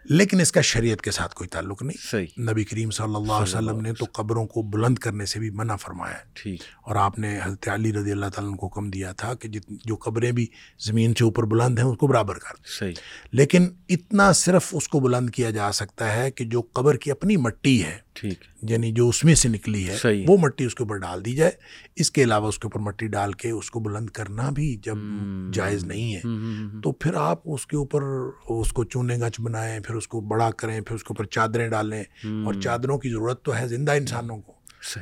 لیکن 0.05 0.39
اس 0.39 0.51
کا 0.51 0.61
شریعت 0.61 1.01
کے 1.01 1.11
ساتھ 1.11 1.35
کوئی 1.35 1.47
تعلق 1.47 1.83
نہیں۔ 1.83 2.07
صحیح۔ 2.11 2.41
نبی 2.51 2.63
کریم 2.63 2.89
صلی 2.89 3.15
اللہ 3.15 3.33
علیہ 3.33 3.55
وسلم 3.55 3.81
نے 3.81 3.93
تو 3.93 4.05
قبروں 4.11 4.45
کو 4.47 4.61
بلند 4.61 4.97
کرنے 4.97 5.25
سے 5.25 5.39
بھی 5.39 5.49
منع 5.49 5.75
فرمایا۔ 5.75 6.13
ہے 6.13 6.23
ٹھیک۔ 6.33 6.61
اور 6.81 6.95
آپ 6.95 7.19
نے 7.19 7.39
حضرت 7.43 7.69
علی 7.69 7.93
رضی 7.93 8.11
اللہ 8.11 8.25
تعالیٰ 8.25 8.55
کو 8.55 8.67
حکم 8.67 8.89
دیا 8.89 9.11
تھا 9.11 9.33
کہ 9.33 9.47
جت 9.47 9.69
جو 9.85 9.95
قبریں 9.95 10.31
بھی 10.31 10.47
زمین 10.79 11.13
سے 11.13 11.23
اوپر 11.23 11.43
بلند 11.43 11.79
ہیں 11.79 11.85
اس 11.85 11.97
کو 11.97 12.07
برابر 12.07 12.33
کر۔ 12.33 12.55
دیں 12.57 12.77
صحیح۔ 12.79 12.93
لیکن 13.31 13.67
اتنا 13.89 14.31
صرف 14.31 14.69
اس 14.71 14.89
کو 14.89 14.99
بلند 14.99 15.29
کیا 15.29 15.49
جا 15.49 15.71
سکتا 15.71 16.15
ہے 16.15 16.31
کہ 16.31 16.45
جو 16.45 16.61
قبر 16.61 16.95
کی 16.97 17.11
اپنی 17.11 17.37
مٹی 17.37 17.83
ہے 17.83 18.06
ٹھیک۔ 18.19 18.39
یعنی 18.61 18.91
جو 18.91 19.09
اس 19.09 19.23
میں 19.23 19.35
سے 19.35 19.49
نکلی 19.49 19.87
ہے 19.89 19.97
وہ 20.27 20.37
مٹی 20.37 20.65
اس 20.65 20.75
کے 20.75 20.83
اوپر 20.83 20.97
ڈال 20.97 21.25
دی 21.25 21.35
جائے۔ 21.35 21.51
اس 21.95 22.11
کے 22.11 22.23
علاوہ 22.23 22.47
اس 22.47 22.59
کے 22.59 22.65
اوپر 22.65 22.79
مٹی 22.79 23.07
ڈال 23.07 23.33
کے 23.33 23.49
اس 23.49 23.71
کو 23.71 23.79
بلند 23.79 24.09
کرنا 24.09 24.49
بھی 24.49 24.75
جب 24.83 24.95
جائز 25.53 25.83
نہیں 25.83 26.15
ہے 26.15 26.21
تو 26.83 26.91
پھر 26.91 27.13
آپ 27.13 27.41
اس 27.45 27.67
کے 27.67 27.77
اوپر 27.77 28.01
اس 28.49 28.73
کو 28.73 28.83
چونے 28.83 29.15
گچ 29.15 29.41
بنائیں 29.41 29.79
پھر 29.79 29.95
اس 29.95 30.07
کو 30.07 30.21
بڑا 30.21 30.51
کریں 30.51 30.81
پھر 30.81 30.95
اس 30.95 31.03
کے 31.03 31.07
اوپر 31.09 31.25
چادریں 31.25 31.69
ڈالیں۔ 31.69 32.03
اور 32.45 32.53
چادروں 32.61 32.97
کی 32.97 33.09
ضرورت 33.09 33.43
تو 33.43 33.57
ہے 33.57 33.67
زندہ 33.67 33.91
انسانوں 33.91 34.37
کو۔ 34.37 34.53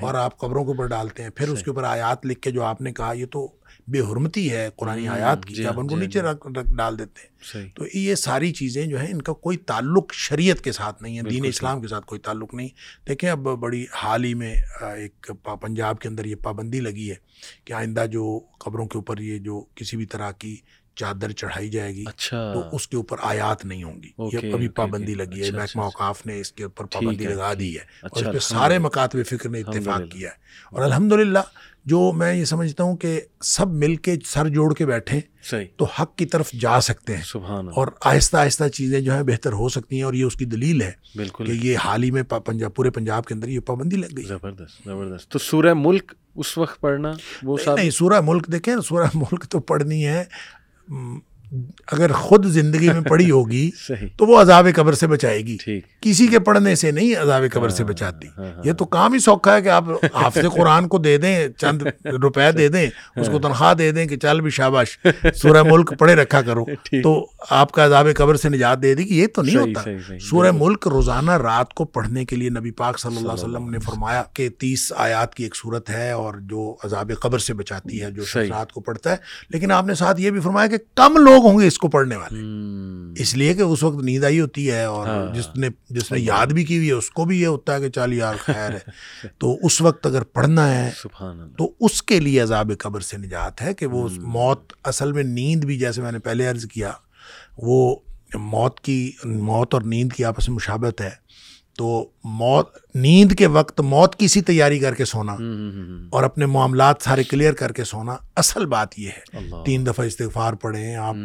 اور 0.05 0.13
آپ 0.13 0.38
قبروں 0.38 0.63
کے 0.63 0.72
اوپر 0.72 0.88
ڈالتے 0.88 1.24
ہیں۔ 1.24 1.30
پھر 1.30 1.49
اس 1.49 1.63
کے 1.63 1.70
اوپر 1.70 1.84
آیات 1.84 2.26
لکھ 2.26 2.39
کے 2.39 2.51
جو 2.51 2.63
آپ 2.63 2.82
نے 2.82 2.93
کہا 2.93 3.13
یہ 3.13 3.26
تو 3.26 3.51
بے 3.88 3.99
حرمتی 3.99 4.51
ہے 4.51 4.69
قرآن 4.75 5.07
آیات 5.07 5.45
کی 5.45 5.53
جی 5.53 5.63
کہ 5.63 5.67
آپ 5.67 5.73
ہاں، 5.73 5.81
ان 5.81 5.88
کو 5.88 5.99
جی 5.99 6.19
ہاں، 6.19 6.23
نیچے 6.23 6.59
جی۔ 6.59 6.75
ڈال 6.75 6.99
دیتے 6.99 7.21
ہیں۔ 7.21 7.69
تو 7.75 7.86
یہ 7.93 8.15
ساری 8.15 8.51
چیزیں 8.53 8.86
جو 8.86 8.99
ہیں 8.99 9.11
ان 9.11 9.21
کا 9.21 9.33
کوئی 9.33 9.57
تعلق 9.57 10.13
شریعت 10.13 10.61
کے 10.61 10.71
ساتھ 10.71 11.03
نہیں 11.03 11.17
ہے 11.17 11.21
دین 11.21 11.45
اسلام 11.45 11.81
کے 11.81 11.88
ساتھ 11.88 12.05
کوئی 12.05 12.21
تعلق 12.21 12.53
نہیں۔ 12.53 12.69
دیکھیں 13.07 13.29
اب 13.29 13.39
بڑی 13.39 13.86
حال 13.93 14.23
ہی 14.23 14.33
میں 14.33 14.55
ایک 14.81 15.31
پنجاب 15.61 15.99
کے 15.99 16.07
اندر 16.07 16.25
یہ 16.25 16.36
پابندی 16.36 16.79
لگی 16.79 17.09
ہے 17.09 17.15
کہ 17.65 17.73
آئندہ 17.73 18.05
جو 18.11 18.39
قبروں 18.59 18.88
کے 18.88 18.97
اوپر 18.97 19.17
یہ 19.17 19.38
جو 19.38 19.65
کسی 19.75 19.97
بھی 19.97 20.05
طرح 20.05 20.31
کی 20.31 20.57
چادر 20.95 21.31
چڑھائی 21.31 21.69
جائے 21.69 21.95
گی 21.95 22.03
اچھا۔ 22.07 22.53
تو 22.53 22.75
اس 22.75 22.88
کے 22.88 22.97
اوپر 22.97 23.17
آیات 23.21 23.65
نہیں 23.65 23.83
ہوں 23.83 24.03
گی۔ 24.03 24.07
یہ 24.19 24.38
ابھی 24.38 24.51
اوکے، 24.51 24.69
پابندی۔ 24.69 25.13
لگی 25.13 25.39
ہے 25.39 25.45
اچھا، 25.45 25.57
محکمہ 25.57 25.63
اچھا، 25.63 25.81
اوقاف 25.81 26.25
نے 26.25 26.39
اس 26.39 26.51
کے 26.51 26.63
اوپر 26.63 26.86
پابندی 26.86 27.27
لگا 27.27 27.53
دی 27.59 27.73
ہے 27.73 27.81
اور 28.01 28.09
اچھا 28.17 28.29
اس 28.29 28.33
پہ۔ 28.33 28.39
سارے 28.39 28.77
مکاتب 28.77 29.19
فکر 29.25 29.49
نے 29.49 29.59
اتفاق۔ 29.59 30.01
کیا 30.11 30.29
ہے۔ 30.29 30.36
اور 30.71 30.81
الحمدللہ 30.81 31.39
جو 31.86 32.11
میں 32.11 32.33
یہ 32.33 32.45
سمجھتا 32.45 32.83
ہوں 32.83 32.97
کہ 32.97 33.21
سب 33.41 33.67
مل 33.67 33.95
کے 33.95 34.15
سر 34.25 34.47
جوڑ 34.49 34.73
کے 34.73 34.86
بیٹھیں 34.86 35.21
صحیح۔ 35.43 35.65
تو 35.77 35.86
حق 35.86 36.15
کی 36.15 36.25
طرف 36.25 36.51
جا 36.51 36.81
سکتے 36.81 37.15
ہیں۔ 37.15 37.23
سبحان 37.23 37.67
اور 37.75 37.88
آہستہ 38.05 38.38
آہستہ 38.38 38.67
چیزیں 38.67 39.01
جو 39.01 39.13
ہیں 39.13 39.23
بہتر 39.23 39.51
ہو 39.53 39.69
سکتی 39.69 39.95
ہیں 39.95 40.03
اور 40.03 40.13
یہ 40.13 40.23
اس 40.23 40.33
کی 40.33 40.45
دلیل 40.45 40.81
ہے 40.81 40.91
بالکل۔ 41.15 41.45
کہ 41.45 41.51
یہ 41.51 41.77
حال 41.77 42.03
ہی 42.03 42.11
میں 42.11 42.23
پنجاب 42.23 42.75
پورے 42.75 42.89
پنجاب 42.89 43.25
کے 43.25 43.33
اندر 43.33 43.47
یہ 43.47 43.59
پابندی 43.59 43.95
لگ 43.95 44.05
گئی۔ 44.17 44.25
زبردست 44.25 44.83
زبردست۔ 44.86 45.29
تو 45.31 45.39
سورہ 45.39 45.73
ملک 45.73 46.13
اس 46.36 46.57
وقت 46.57 46.81
پڑھنا 46.81 47.13
وہ 47.43 47.57
نہیں 47.65 47.75
نہیں 47.75 47.89
سورہ 47.89 48.21
ملک 48.21 48.47
دیکھیں 48.47 48.75
سورہ 48.86 49.07
ملک 49.13 49.45
تو 49.45 49.59
پڑھنی 49.59 50.05
ہے۔ 50.07 50.23
اگر 51.91 52.12
خود 52.12 52.46
زندگی 52.46 52.89
میں 52.89 53.02
پڑھی 53.02 53.32
ہوگی 53.32 53.70
تو 54.18 54.26
وہ 54.26 54.41
عذاب 54.41 54.68
قبر 54.76 54.93
سے 54.93 55.08
بچائے 55.08 55.41
گی۔ 55.41 55.58
کسی 56.02 56.28
کے 56.28 56.39
پڑھنے 56.39 56.76
سے 56.76 56.91
نہیں 56.91 57.16
عذاب 57.16 57.43
قبر 57.54 57.70
سے 57.70 57.84
ہاں، 57.84 57.89
بچاتی۔ 57.89 58.28
ہاں، 58.38 58.46
ہاں، 58.46 58.62
یہ 58.66 58.74
تو 58.74 58.86
کام 58.86 59.14
ہی 59.14 59.20
سوکھا 59.20 59.56
ہے 59.56 59.62
کہ 59.62 59.70
آپ 59.70 59.84
حافظ 60.14 60.46
قرآن 60.56 60.88
کو 60.88 60.98
دے 60.98 61.18
دیں 61.18 61.48
چند 61.58 61.82
روپے 62.22 62.52
دے 62.52 62.68
دیں 62.68 62.89
اس 63.16 63.30
کو 63.32 63.39
تنخواہ 63.39 63.74
دے 63.74 63.91
دیں 63.91 64.06
کہ 64.06 64.18
چل 64.18 64.41
بھی 64.41 64.50
شاباش 64.50 64.98
سورہ 65.36 65.64
ملک 65.64 65.93
پڑھے 66.00 66.16
رکھا 66.16 66.41
کرو۔ 66.41 66.66
تو 67.04 67.28
آپ 67.50 67.72
کا 67.72 67.86
عذاب 67.86 68.08
قبر 68.16 68.36
سے 68.36 68.50
نجات 68.50 68.82
دے 68.82 68.93
دی 68.96 69.04
کہ 69.04 69.14
یہ 69.14 69.28
تو 69.28 69.41
نہیں 69.41 69.56
ہوتا۔ 69.56 70.18
سورہ 70.20 70.52
ملک 70.54 70.88
روزانہ 70.88 71.32
رات 71.32 71.74
کو 71.74 71.86
پڑھنے 71.86 72.26
کے 72.26 72.36
لیے 72.36 72.50
نبی 72.50 72.72
پاک 72.72 73.00
صلی 73.00 73.18
اللہ 73.18 73.32
علیہ 73.32 73.43
وسلم 73.43 73.70
نے 73.70 73.80
فرمایا 73.80 74.24
کہ 74.34 74.50
تیس 74.50 74.93
آیات 74.96 75.36
کی 75.36 75.43
ایک 75.43 75.56
صورت 75.56 75.89
ہے 75.89 76.12
اور 76.12 76.34
جو 76.41 76.76
عذاب 76.84 77.12
قبر 77.20 77.39
سے 77.39 77.54
بچاتی 77.54 78.02
ہے 78.02 78.12
جو 78.12 78.24
رات 78.36 78.72
کو 78.72 78.82
پڑھتا 78.82 79.12
ہے۔ 79.12 79.16
لیکن 79.50 79.72
آپ 79.72 79.86
نے 79.86 79.96
ساتھ 79.96 80.22
یہ 80.22 80.32
بھی 80.32 80.39
فرمایا 80.39 80.68
کہ 80.68 80.78
کم 80.96 81.18
لوگ 81.18 81.34
ہوں 81.38 81.59
گے 81.59 81.67
اس 81.67 81.77
کو 81.77 81.88
پڑھنے 81.88 82.15
والے۔ 82.15 82.39
اس 83.21 83.33
لیے 83.36 83.53
کہ 83.53 83.61
اس 83.61 83.83
وقت 83.83 84.03
نیند 84.03 84.23
آئی 84.23 84.39
ہوتی 84.39 84.71
ہے 84.71 84.83
اور 84.83 85.07
ہاں۔ 85.07 85.33
جس 85.36 85.47
نے 85.55 85.67
جس 85.89 86.11
نے 86.11 86.19
یاد 86.19 86.47
بھی 86.47 86.63
کی 86.63 86.77
ہوئی 86.77 86.88
ہے 86.88 86.93
اس 86.93 87.09
کو 87.09 87.25
بھی 87.25 87.41
یہ 87.41 87.47
ہوتا 87.47 87.75
ہے 87.75 87.79
کہ 87.79 87.89
چال 87.89 88.13
یار 88.13 88.36
خیر 88.39 88.71
ہے۔ 88.73 88.79
تو 89.38 89.57
اس 89.63 89.81
وقت 89.81 90.05
اگر 90.05 90.23
پڑھنا 90.23 90.75
ہے 90.75 90.91
تو 91.57 91.71
اس 91.79 92.03
کے 92.03 92.19
لیے 92.19 92.39
عذاب 92.39 92.71
قبر 92.79 92.99
سے 92.99 93.17
نجات 93.17 93.61
ہے 93.61 93.73
کہ 93.73 93.86
وہ 93.86 94.07
موت 94.17 94.73
اصل 94.83 95.11
میں 95.11 95.23
نیند 95.23 95.65
بھی 95.65 95.79
جیسے 95.79 96.01
میں 96.01 96.11
نے 96.11 96.19
پہلے 96.19 96.47
عرض 96.47 96.65
کیا 96.65 96.91
وہ 97.57 97.95
موت 98.33 98.79
کی 98.79 99.11
موت 99.25 99.73
اور 99.73 99.81
نیند 99.81 100.13
کی 100.13 100.25
آپس 100.25 100.49
میں 100.49 100.55
مشابت 100.55 101.01
ہے۔ 101.01 101.25
تو 101.78 102.09
موت 102.23 102.69
نیند 102.95 103.32
کے 103.32 103.47
وقت 103.47 103.80
موت 103.82 104.15
کی 104.15 104.28
سی 104.28 104.41
تیاری 104.41 104.80
کر 104.80 104.95
کے 104.95 105.05
سونا 105.05 105.34
اور 106.11 106.23
اپنے 106.23 106.45
معاملات 106.45 107.01
سارے 107.01 107.23
کلیئر 107.23 107.53
کر 107.53 107.71
کے 107.71 107.84
سونا 107.84 108.15
اصل 108.36 108.65
بات 108.65 108.99
یہ 108.99 109.09
ہے۔ 109.09 109.63
تین 109.65 109.86
دفعہ 109.86 110.05
استغفار 110.05 110.53
پڑھیں 110.53 110.95
آپ 110.95 111.15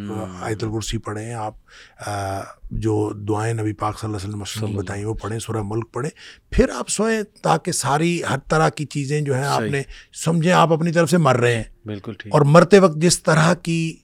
آیت 0.40 0.64
الکرسی 0.64 0.98
پڑھیں 0.98 1.32
آپ 1.34 1.54
جو 2.70 3.12
دعائیں 3.28 3.54
نبی 3.54 3.72
پاک 3.72 3.98
صلی 3.98 4.06
اللہ 4.08 4.24
علیہ 4.24 4.42
وسلم 4.42 4.76
بتائیں 4.76 5.04
وہ 5.04 5.14
پڑھیں 5.14 5.38
سورہ 5.38 5.62
ملک 5.62 5.92
پڑھیں۔ 5.92 6.10
پھر 6.50 6.70
آپ 6.74 6.88
سوئیں 6.88 7.22
تاکہ 7.42 7.72
ساری 7.72 8.20
ہر 8.30 8.38
طرح 8.48 8.68
کی 8.68 8.84
چیزیں 8.84 9.20
جو 9.20 9.34
ہیں 9.34 9.44
آپ 9.44 9.62
نے 9.62 9.82
سمجھیں 10.24 10.52
آپ 10.52 10.72
اپنی 10.72 10.92
طرف 10.92 11.10
سے 11.10 11.18
مر 11.18 11.36
رہے 11.36 11.56
ہیں۔ 11.56 11.64
بالکل 11.84 12.12
اور 12.28 12.40
مرتے 12.40 12.78
وقت 12.78 12.96
جس 12.96 13.22
طرح 13.22 13.54
کی 13.54 13.96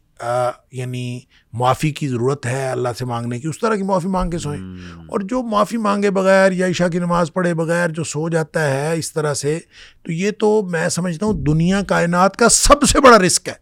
یعنی 0.72 1.20
معافی 1.52 1.90
کی 1.90 2.08
ضرورت 2.08 2.46
ہے 2.46 2.70
اللہ 2.70 2.88
سے 2.98 3.04
مانگنے 3.04 3.40
کی 3.40 3.48
اس 3.48 3.58
طرح 3.58 3.74
کی 3.74 3.82
معافی 3.82 4.08
مانگ 4.08 4.30
کے 4.30 4.38
سوئیں 4.38 4.60
اور 5.06 5.20
جو 5.20 5.42
معافی 5.42 5.76
مانگے 5.76 6.10
بغیر 6.10 6.52
یا 6.52 6.66
عشاء 6.66 6.88
کی 6.88 6.98
نماز 6.98 7.32
پڑھے 7.32 7.54
بغیر 7.54 7.88
جو 7.88 8.04
سو 8.04 8.28
جاتا 8.28 8.70
ہے 8.70 8.98
اس 8.98 9.12
طرح 9.12 9.34
سے 9.34 9.58
تو 10.02 10.12
یہ 10.12 10.30
تو 10.38 10.62
میں 10.62 10.88
سمجھتا 10.88 11.26
ہوں 11.26 11.44
دنیا 11.44 11.82
کائنات 11.82 12.36
کا 12.36 12.48
سب 12.48 12.82
سے 12.82 13.00
بڑا 13.00 13.18
رسک 13.18 13.48
ہے۔ 13.48 13.54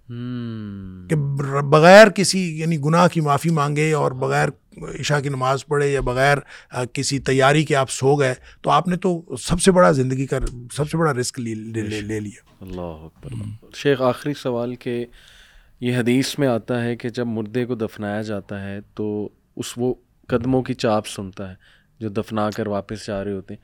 کہ 1.09 1.17
بغیر 1.63 2.09
کسی 2.09 2.61
یعنی 2.61 2.79
گناہ 2.81 3.09
کی 3.09 3.21
معافی 3.21 3.51
مانگے 3.51 3.93
اور 3.93 4.13
بغیر 4.13 4.49
عشاء 5.01 5.21
کی 5.21 5.29
نماز 5.29 5.67
پڑھے 5.67 5.93
یا 5.93 6.01
بغیر 6.01 6.39
کسی 6.93 7.19
تیاری 7.19 7.65
کے 7.65 7.77
آپ 7.77 7.91
سو 7.91 8.15
گئے 8.17 8.35
تو 8.61 8.71
آپ 8.71 8.89
نے 8.89 8.97
تو 8.97 9.37
سب 9.41 9.61
سے 9.61 9.73
بڑا 9.73 9.93
زندگی 9.93 10.27
کا 10.27 10.39
سب 10.73 10.91
سے 10.91 10.97
بڑا 10.97 11.15
رسک 11.15 11.41
لے 11.41 11.55
لیا۔ 11.55 12.65
اللہ 12.65 13.09
شیخ 13.75 14.03
آخری 14.03 14.35
سوال 14.35 14.75
کہ 14.75 15.05
یہ 15.85 15.97
حدیث 15.97 16.39
میں 16.39 16.49
آتا 16.49 16.85
ہے 16.85 16.97
کہ 16.97 17.09
جب 17.09 17.26
مردے 17.26 17.64
کو 17.64 17.74
دفنایا 17.74 18.22
جاتا 18.22 18.70
ہے 18.70 18.80
تو 18.95 19.28
اس 19.57 19.72
وہ 19.76 19.95
قدموں 20.28 20.62
کی 20.62 20.74
چاپ 20.74 21.07
سنتا 21.07 21.51
ہے 21.51 21.55
جو 21.99 22.09
دفنا 22.09 22.51
کر 22.51 22.66
واپس 22.66 23.07
جا 23.07 23.24
رہے 23.24 23.32
ہوتے 23.32 23.55
ہیں۔ 23.55 23.61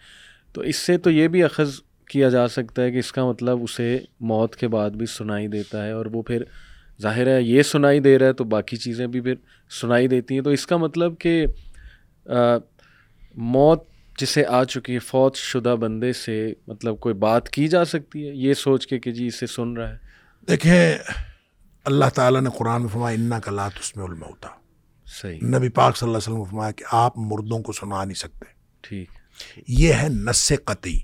تو 0.53 0.61
اس 0.61 0.77
سے 0.77 0.99
تو 0.99 1.11
یہ 1.11 1.29
بھی 1.29 1.43
اخذ 1.43 1.81
کیا 2.09 2.29
جا 2.29 2.49
سکتا 2.49 2.83
ہے 2.83 2.91
کہ 2.91 2.97
اس 2.97 3.13
کا 3.13 3.25
مطلب 3.25 3.63
اسے 3.63 3.99
موت 4.21 4.57
کے 4.57 4.69
بعد 4.69 4.91
بھی 4.91 5.07
سنائی 5.07 5.49
دیتا 5.49 5.87
ہے 5.87 5.91
اور 5.91 6.07
وہ 6.07 6.23
پھر 6.23 6.43
ظاہر 7.03 7.27
ہے 7.27 7.43
یہ 7.43 7.63
سنائی 7.63 8.01
دے 8.01 8.19
رہا 8.19 8.27
ہے 8.27 8.33
تو 8.33 8.45
باقی 8.45 8.77
چیزیں 8.77 9.07
بھی 9.07 9.21
پھر 9.21 9.35
سنائی 9.81 10.09
دیتی 10.09 10.35
ہیں۔ 10.35 10.43
تو 10.43 10.51
اس 10.51 10.67
کا 10.67 10.77
مطلب 10.77 11.19
کہ 11.19 11.47
موت 13.35 13.85
جسے 14.19 14.45
آ 14.45 14.65
چکی 14.65 14.95
ہے، 14.95 14.99
فوت 14.99 15.37
شدہ 15.37 15.77
بندے 15.81 16.13
سے 16.13 16.53
مطلب 16.67 17.01
کوئی 17.01 17.15
بات 17.15 17.51
کی 17.51 17.69
جا 17.69 17.85
سکتی 17.85 18.29
ہے؟ 18.29 18.35
یہ 18.35 18.55
سوچ 18.55 18.87
کے 18.87 18.99
کہ 18.99 19.11
جی 19.11 19.27
اسے 19.27 19.47
سن 19.47 19.73
رہا 19.73 19.91
ہے۔ 19.91 19.99
دیکھیں 20.49 20.99
اللہ 21.85 22.05
تعالیٰ 22.15 22.41
نے 22.41 22.51
قرآن 22.59 22.81
میں 22.81 22.89
فرمایا 22.89 23.17
انا 23.21 23.41
کا 23.41 23.51
لات 23.51 23.73
اس 23.81 23.97
میں 23.97 24.05
علم 24.05 24.23
ہوتا 24.23 24.49
صحیح۔ 25.07 25.39
نبی 25.43 25.69
پاک 25.69 25.97
صلی 25.97 26.09
اللہ 26.09 26.19
علیہ 26.19 26.35
وسلم 26.35 26.45
فرمایا 26.45 26.71
کہ 26.71 26.85
آپ 26.93 27.19
مردوں 27.19 27.59
کو 27.59 27.73
سنا 27.73 28.05
نہیں 28.05 28.15
سکتے۔ 28.15 28.45
ٹھیک۔ 28.81 29.09
یہ 29.69 29.93
ہے 29.93 30.09
نس 30.09 30.53
قطعی۔ 30.65 30.99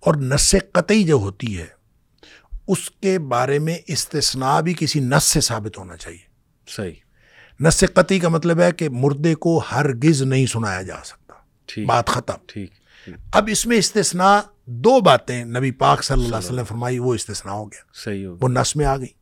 اور 0.00 0.14
نس 0.14 0.54
قطعی 0.72 1.04
جو 1.04 1.14
ہوتی 1.14 1.58
ہے 1.58 1.66
اس 2.68 2.90
کے 2.90 3.18
بارے 3.18 3.58
میں 3.58 3.78
استثناء 3.86 4.60
بھی 4.60 4.74
کسی 4.78 5.00
نس 5.00 5.24
سے 5.24 5.40
ثابت 5.40 5.78
ہونا 5.78 5.96
چاہیے۔ 5.96 6.18
صحیح۔ 6.68 6.92
نس 7.60 7.84
قطعی 7.94 8.20
کا 8.20 8.28
مطلب 8.28 8.60
ہے 8.60 8.72
کہ 8.72 8.88
مردے 8.88 9.34
کو 9.34 9.58
ہرگز 9.58 10.22
نہیں 10.22 10.46
سنایا 10.46 10.82
جا 10.82 10.96
سکتا۔ 11.04 11.34
بات 11.86 12.06
ختم۔ 12.06 12.34
ٹھیک۔ 12.46 12.70
اب 13.32 13.48
اس 13.52 13.66
میں 13.66 13.76
استثناء 13.76 14.40
دو 14.66 15.00
باتیں 15.00 15.44
نبی 15.44 15.70
پاک 15.70 16.04
صلی 16.04 16.24
اللہ 16.24 16.36
علیہ 16.36 16.46
وسلم 16.46 16.64
فرمائی 16.64 16.98
وہ 16.98 17.14
استثناء 17.14 17.52
ہو 17.52 17.64
گیا۔ 17.66 17.82
صحیح 17.94 18.28
وہ 18.40 18.48
نس 18.48 18.76
میں 18.76 18.86
آ 18.86 18.96
گئی 18.96 19.21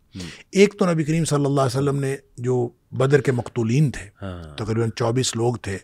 ایک 0.51 0.79
تو 0.79 0.93
نبی 0.93 1.05
کریم 1.05 1.25
صلی 1.25 1.45
اللہ 1.45 1.61
علیہ 1.61 1.79
وسلم 1.79 2.01
نے 2.01 2.17
جو 2.37 2.69
بدر 2.93 3.21
کے 3.21 3.33
مقتولین 3.33 3.91
تھے 3.91 4.09
ہاں۔ 4.23 4.57
تقریباً 4.57 4.91
چوبیس 4.97 5.37
لوگ 5.37 5.55
تھے 5.55 5.79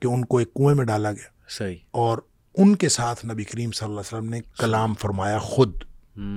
کہ 0.00 0.06
ان 0.06 0.24
کو 0.24 0.38
ایک 0.38 0.54
کنویں 0.54 0.74
میں 0.74 0.84
ڈالا 0.84 1.12
گیا۔ 1.12 1.52
اور 1.90 2.18
ان 2.54 2.76
کے 2.76 2.88
ساتھ 2.88 3.26
نبی 3.26 3.44
کریم 3.44 3.70
صلی 3.70 3.88
اللہ 3.88 4.00
علیہ 4.00 4.18
وسلم 4.18 4.30
نے 4.30 4.40
کلام 4.58 4.94
فرمایا 4.94 5.38
خود۔ 5.38 5.76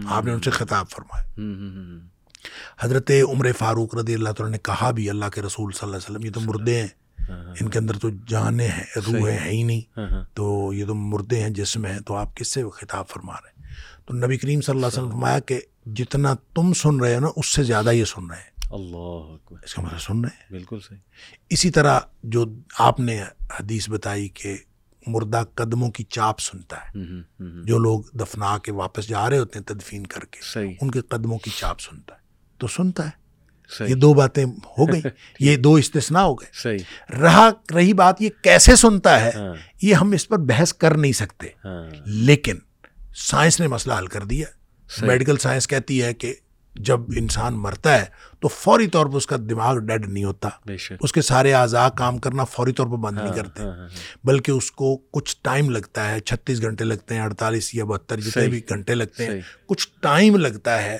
آپ 0.05 0.25
نے 0.25 0.31
ان 0.31 0.41
سے 0.41 0.49
خطاب 0.49 0.89
فرمایا۔ 0.89 1.41
حضرت 2.79 3.11
عمر 3.29 3.51
فاروق 3.57 3.95
رضی 3.95 4.13
اللہ 4.13 4.29
تعالیٰ 4.29 4.51
نے 4.51 4.57
کہا 4.57 4.91
بھی 4.91 5.09
اللہ 5.09 5.25
کے 5.25 5.41
رسول 5.41 5.71
صلی 5.71 5.79
اللہ 5.81 5.95
علیہ 5.95 6.15
وسلم 6.15 6.25
یہ 6.25 6.31
تو 6.31 6.39
مردے 6.39 6.81
ہیں۔ 6.81 6.87
ہاں، 7.29 7.43
ہاں۔ 7.43 7.55
ان 7.61 7.69
کے 7.69 7.79
اندر 7.79 7.97
تو 7.97 8.09
جانیں 8.27 8.67
ہیں 8.67 8.83
روح 8.95 9.29
ہے 9.29 9.49
ہی 9.49 9.63
نہیں۔ 9.63 9.99
تو 10.33 10.73
یہ 10.73 10.85
تو 10.85 10.95
مردے 10.95 11.39
ہیں 11.39 11.49
جسم 11.49 11.85
ہیں 11.85 11.99
تو 11.99 12.15
آپ 12.15 12.35
کس 12.35 12.47
سے 12.47 12.63
خطاب 12.73 13.07
فرما 13.07 13.33
رہے 13.33 13.49
ہیں؟ 13.57 13.73
تو 14.05 14.13
نبی 14.13 14.37
کریم 14.37 14.61
صلی 14.61 14.75
اللہ 14.75 14.87
علیہ 14.87 14.99
وسلم 14.99 15.11
فرمایا 15.11 15.39
کہ 15.39 15.59
جتنا 15.85 16.33
تم 16.55 16.73
سن 16.73 16.99
رہے 16.99 17.15
ہو 17.15 17.19
نا 17.19 17.27
اس 17.35 17.47
سے 17.47 17.63
زیادہ 17.63 17.91
یہ 17.91 18.05
سن 18.05 18.31
رہے 18.31 18.37
ہیں۔ 18.37 18.55
اللہ 18.71 19.35
اس 19.63 19.73
کا 19.73 19.81
مطلب 19.81 19.99
سن 19.99 20.21
رہے 20.21 20.29
ہیں؟ 20.35 20.45
بالکل 20.51 20.79
صحیح۔ 20.79 20.99
اسی 21.49 21.69
طرح 21.69 21.99
جو 22.23 22.45
آپ 22.79 22.99
نے 22.99 23.23
حدیث 23.59 23.89
بتائی 23.89 24.29
کہ 24.29 24.57
مردہ 25.07 25.43
قدموں 25.55 25.91
کی 25.91 26.03
چاپ 26.03 26.39
سنتا 26.39 26.77
ہے۔ 26.77 26.91
جو 27.63 27.77
لوگ 27.77 28.01
دفنا 28.13 28.57
کے 28.57 28.71
واپس 28.71 29.07
جا 29.07 29.29
رہے 29.29 29.37
ہوتے 29.37 29.59
ہیں 29.59 29.65
تدفین 29.65 30.07
کر 30.07 30.25
کے 30.25 30.39
ان 30.81 30.91
کے 30.91 31.01
قدموں 31.01 31.37
کی 31.37 31.51
چاپ 31.59 31.79
سنتا 31.79 32.15
ہے۔ 32.15 32.19
تو 32.57 32.67
سنتا 32.67 33.05
ہے۔ 33.05 33.25
یہ 33.89 33.95
دو 33.95 34.13
باتیں 34.13 34.45
ہو 34.45 34.93
گئی۔ 34.93 35.01
یہ 35.39 35.57
دو 35.57 35.73
استثناء 35.73 36.21
ہو 36.21 36.33
گئے۔ 36.35 36.49
رہا 37.21 37.49
رہی 37.75 37.93
بات 37.93 38.21
یہ 38.21 38.29
کیسے 38.43 38.75
سنتا 38.75 39.21
ہے 39.21 39.31
ہاں۔ 39.35 39.55
یہ 39.81 39.93
ہم 39.93 40.11
اس 40.11 40.27
پر 40.27 40.37
بحث 40.37 40.73
کر 40.73 40.97
نہیں 40.97 41.11
سکتے۔ 41.11 41.47
ہاں۔ 41.65 41.89
لیکن 42.05 42.55
سائنس 43.15 43.59
نے 43.59 43.67
مسئلہ 43.67 43.93
حل 43.93 44.07
کر 44.07 44.23
دیا۔ 44.23 44.47
میڈیکل 45.01 45.37
سائنس 45.37 45.67
کہتی 45.67 46.03
ہے 46.03 46.13
کہ 46.13 46.33
جب 46.73 46.99
انسان 47.15 47.53
مرتا 47.53 47.99
ہے 47.99 48.05
تو 48.39 48.47
فوری 48.47 48.87
طور 48.87 49.05
پر 49.05 49.15
اس 49.15 49.27
کا 49.27 49.35
دماغ 49.49 49.77
ڈیڈ 49.77 50.09
نہیں 50.09 50.23
ہوتا۔ 50.23 50.49
اس 51.01 51.13
کے 51.13 51.21
سارے 51.21 51.53
اعضاء 51.53 51.87
کام 51.89 52.17
کرنا 52.17 52.43
فوری 52.43 52.71
طور 52.71 52.87
پر 52.87 52.97
بند 52.97 53.17
نہیں 53.17 53.27
ہاں، 53.27 53.35
کرتے۔ 53.35 53.63
ہاں، 53.63 53.71
ہاں، 53.71 53.87
بلکہ 54.23 54.51
اس 54.51 54.71
کو 54.71 54.97
کچھ 54.97 55.35
ٹائم 55.41 55.69
لگتا 55.69 56.11
ہے 56.11 56.19
چھتیس 56.19 56.61
گھنٹے 56.61 56.83
لگتے 56.83 57.15
ہیں 57.15 57.21
اڑتالیس 57.21 57.75
یا 57.75 57.85
بہتر 57.85 58.19
جتنے 58.19 58.47
بھی 58.47 58.61
گھنٹے 58.69 58.95
لگتے 58.95 59.25
ہیں 59.25 59.41
کچھ 59.65 59.87
ٹائم 60.01 60.35
لگتا 60.35 60.83
ہے 60.83 60.97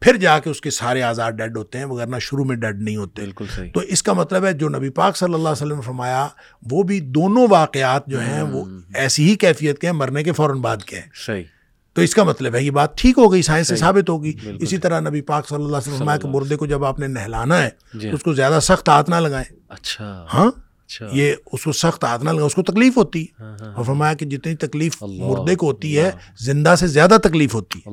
پھر 0.00 0.16
جا 0.16 0.38
کے 0.38 0.50
اس 0.50 0.60
کے 0.60 0.70
سارے 0.70 1.02
آزاد 1.02 1.32
ڈیڈ 1.32 1.56
ہوتے 1.56 1.78
ہیں 1.78 1.84
وغیرہ 1.84 2.18
شروع 2.18 2.44
میں 2.44 2.56
ڈیڈ 2.56 2.82
نہیں 2.82 2.96
ہوتے۔ 2.96 3.22
بالکل 3.22 3.44
صحیح۔ 3.56 3.70
تو 3.74 3.80
اس 3.80 4.02
کا 4.02 4.12
مطلب 4.12 4.44
ہے 4.44 4.52
جو 4.52 4.68
نبی 4.68 4.90
پاک 4.90 5.16
صلی 5.16 5.34
اللہ 5.34 5.48
علیہ 5.48 5.66
وسلم 5.66 5.80
فرمایا 5.80 6.28
وہ 6.70 6.82
بھی 6.82 7.00
دونوں 7.00 7.46
واقعات 7.50 8.06
جو 8.06 8.20
ہیں 8.20 8.42
وہ 8.42 8.64
ایسی 8.94 9.30
ہی 9.30 9.34
کیفیت 9.34 9.78
کے 9.78 9.86
ہیں 9.86 9.94
مرنے 9.94 10.22
کے 10.22 10.32
فوراً 10.32 10.58
بعد 10.58 10.76
کے 10.76 10.96
ہیں۔ 10.96 11.08
صحیح۔ 11.14 11.44
تو 11.96 12.02
اس 12.02 12.14
کا 12.14 12.22
مطلب 12.24 12.54
ہے 12.54 12.62
یہ 12.62 12.70
بات 12.70 12.98
ٹھیک 12.98 13.18
ہو 13.18 13.32
گئی 13.32 13.42
سائنس 13.42 13.68
سے 13.68 13.76
ثابت 13.76 14.10
ہوگی 14.10 14.32
اسی 14.60 14.78
طرح 14.78 15.00
نبی 15.00 15.20
پاک 15.20 15.48
صلی 15.48 15.64
اللہ 15.64 15.76
علیہ 15.76 15.94
وسلم 15.94 16.10
کہ 16.22 16.28
مردے 16.28 16.56
کو 16.56 16.66
جب 16.66 16.84
آپ 16.84 16.98
نے 16.98 17.06
نہلانا 17.06 17.62
ہے 17.62 17.70
جی 17.94 18.08
اس 18.08 18.22
کو 18.22 18.32
زیادہ 18.32 18.58
سخت 18.62 18.88
ہاتھ 18.88 19.10
نہ 19.10 19.14
لگائیں۔ 19.14 19.56
اچھا۔ 19.68 20.26
ہاں؟ 20.34 20.46
اچھا۔ 20.46 21.06
یہ 21.12 21.34
اس 21.52 21.64
کو 21.64 21.72
سخت 21.72 22.04
ہاتھ 22.04 22.24
نہ 22.24 22.30
لگائیں 22.30 22.46
اس 22.46 22.54
کو 22.54 22.62
تکلیف 22.62 22.96
ہوتی۔ 22.96 23.26
ہاں، 23.40 23.56
ہاں، 23.60 23.74
اور 23.74 23.84
فرمایا 23.84 24.14
کہ 24.14 24.26
جتنی 24.26 24.54
تکلیف 24.54 25.02
مردے 25.02 25.54
کو 25.54 25.66
ہوتی 25.66 25.98
ہے 25.98 26.10
زندہ 26.40 26.74
سے 26.78 26.86
زیادہ 26.86 27.16
تکلیف 27.22 27.54
ہوتی۔ 27.54 27.78
ہے 27.78 27.90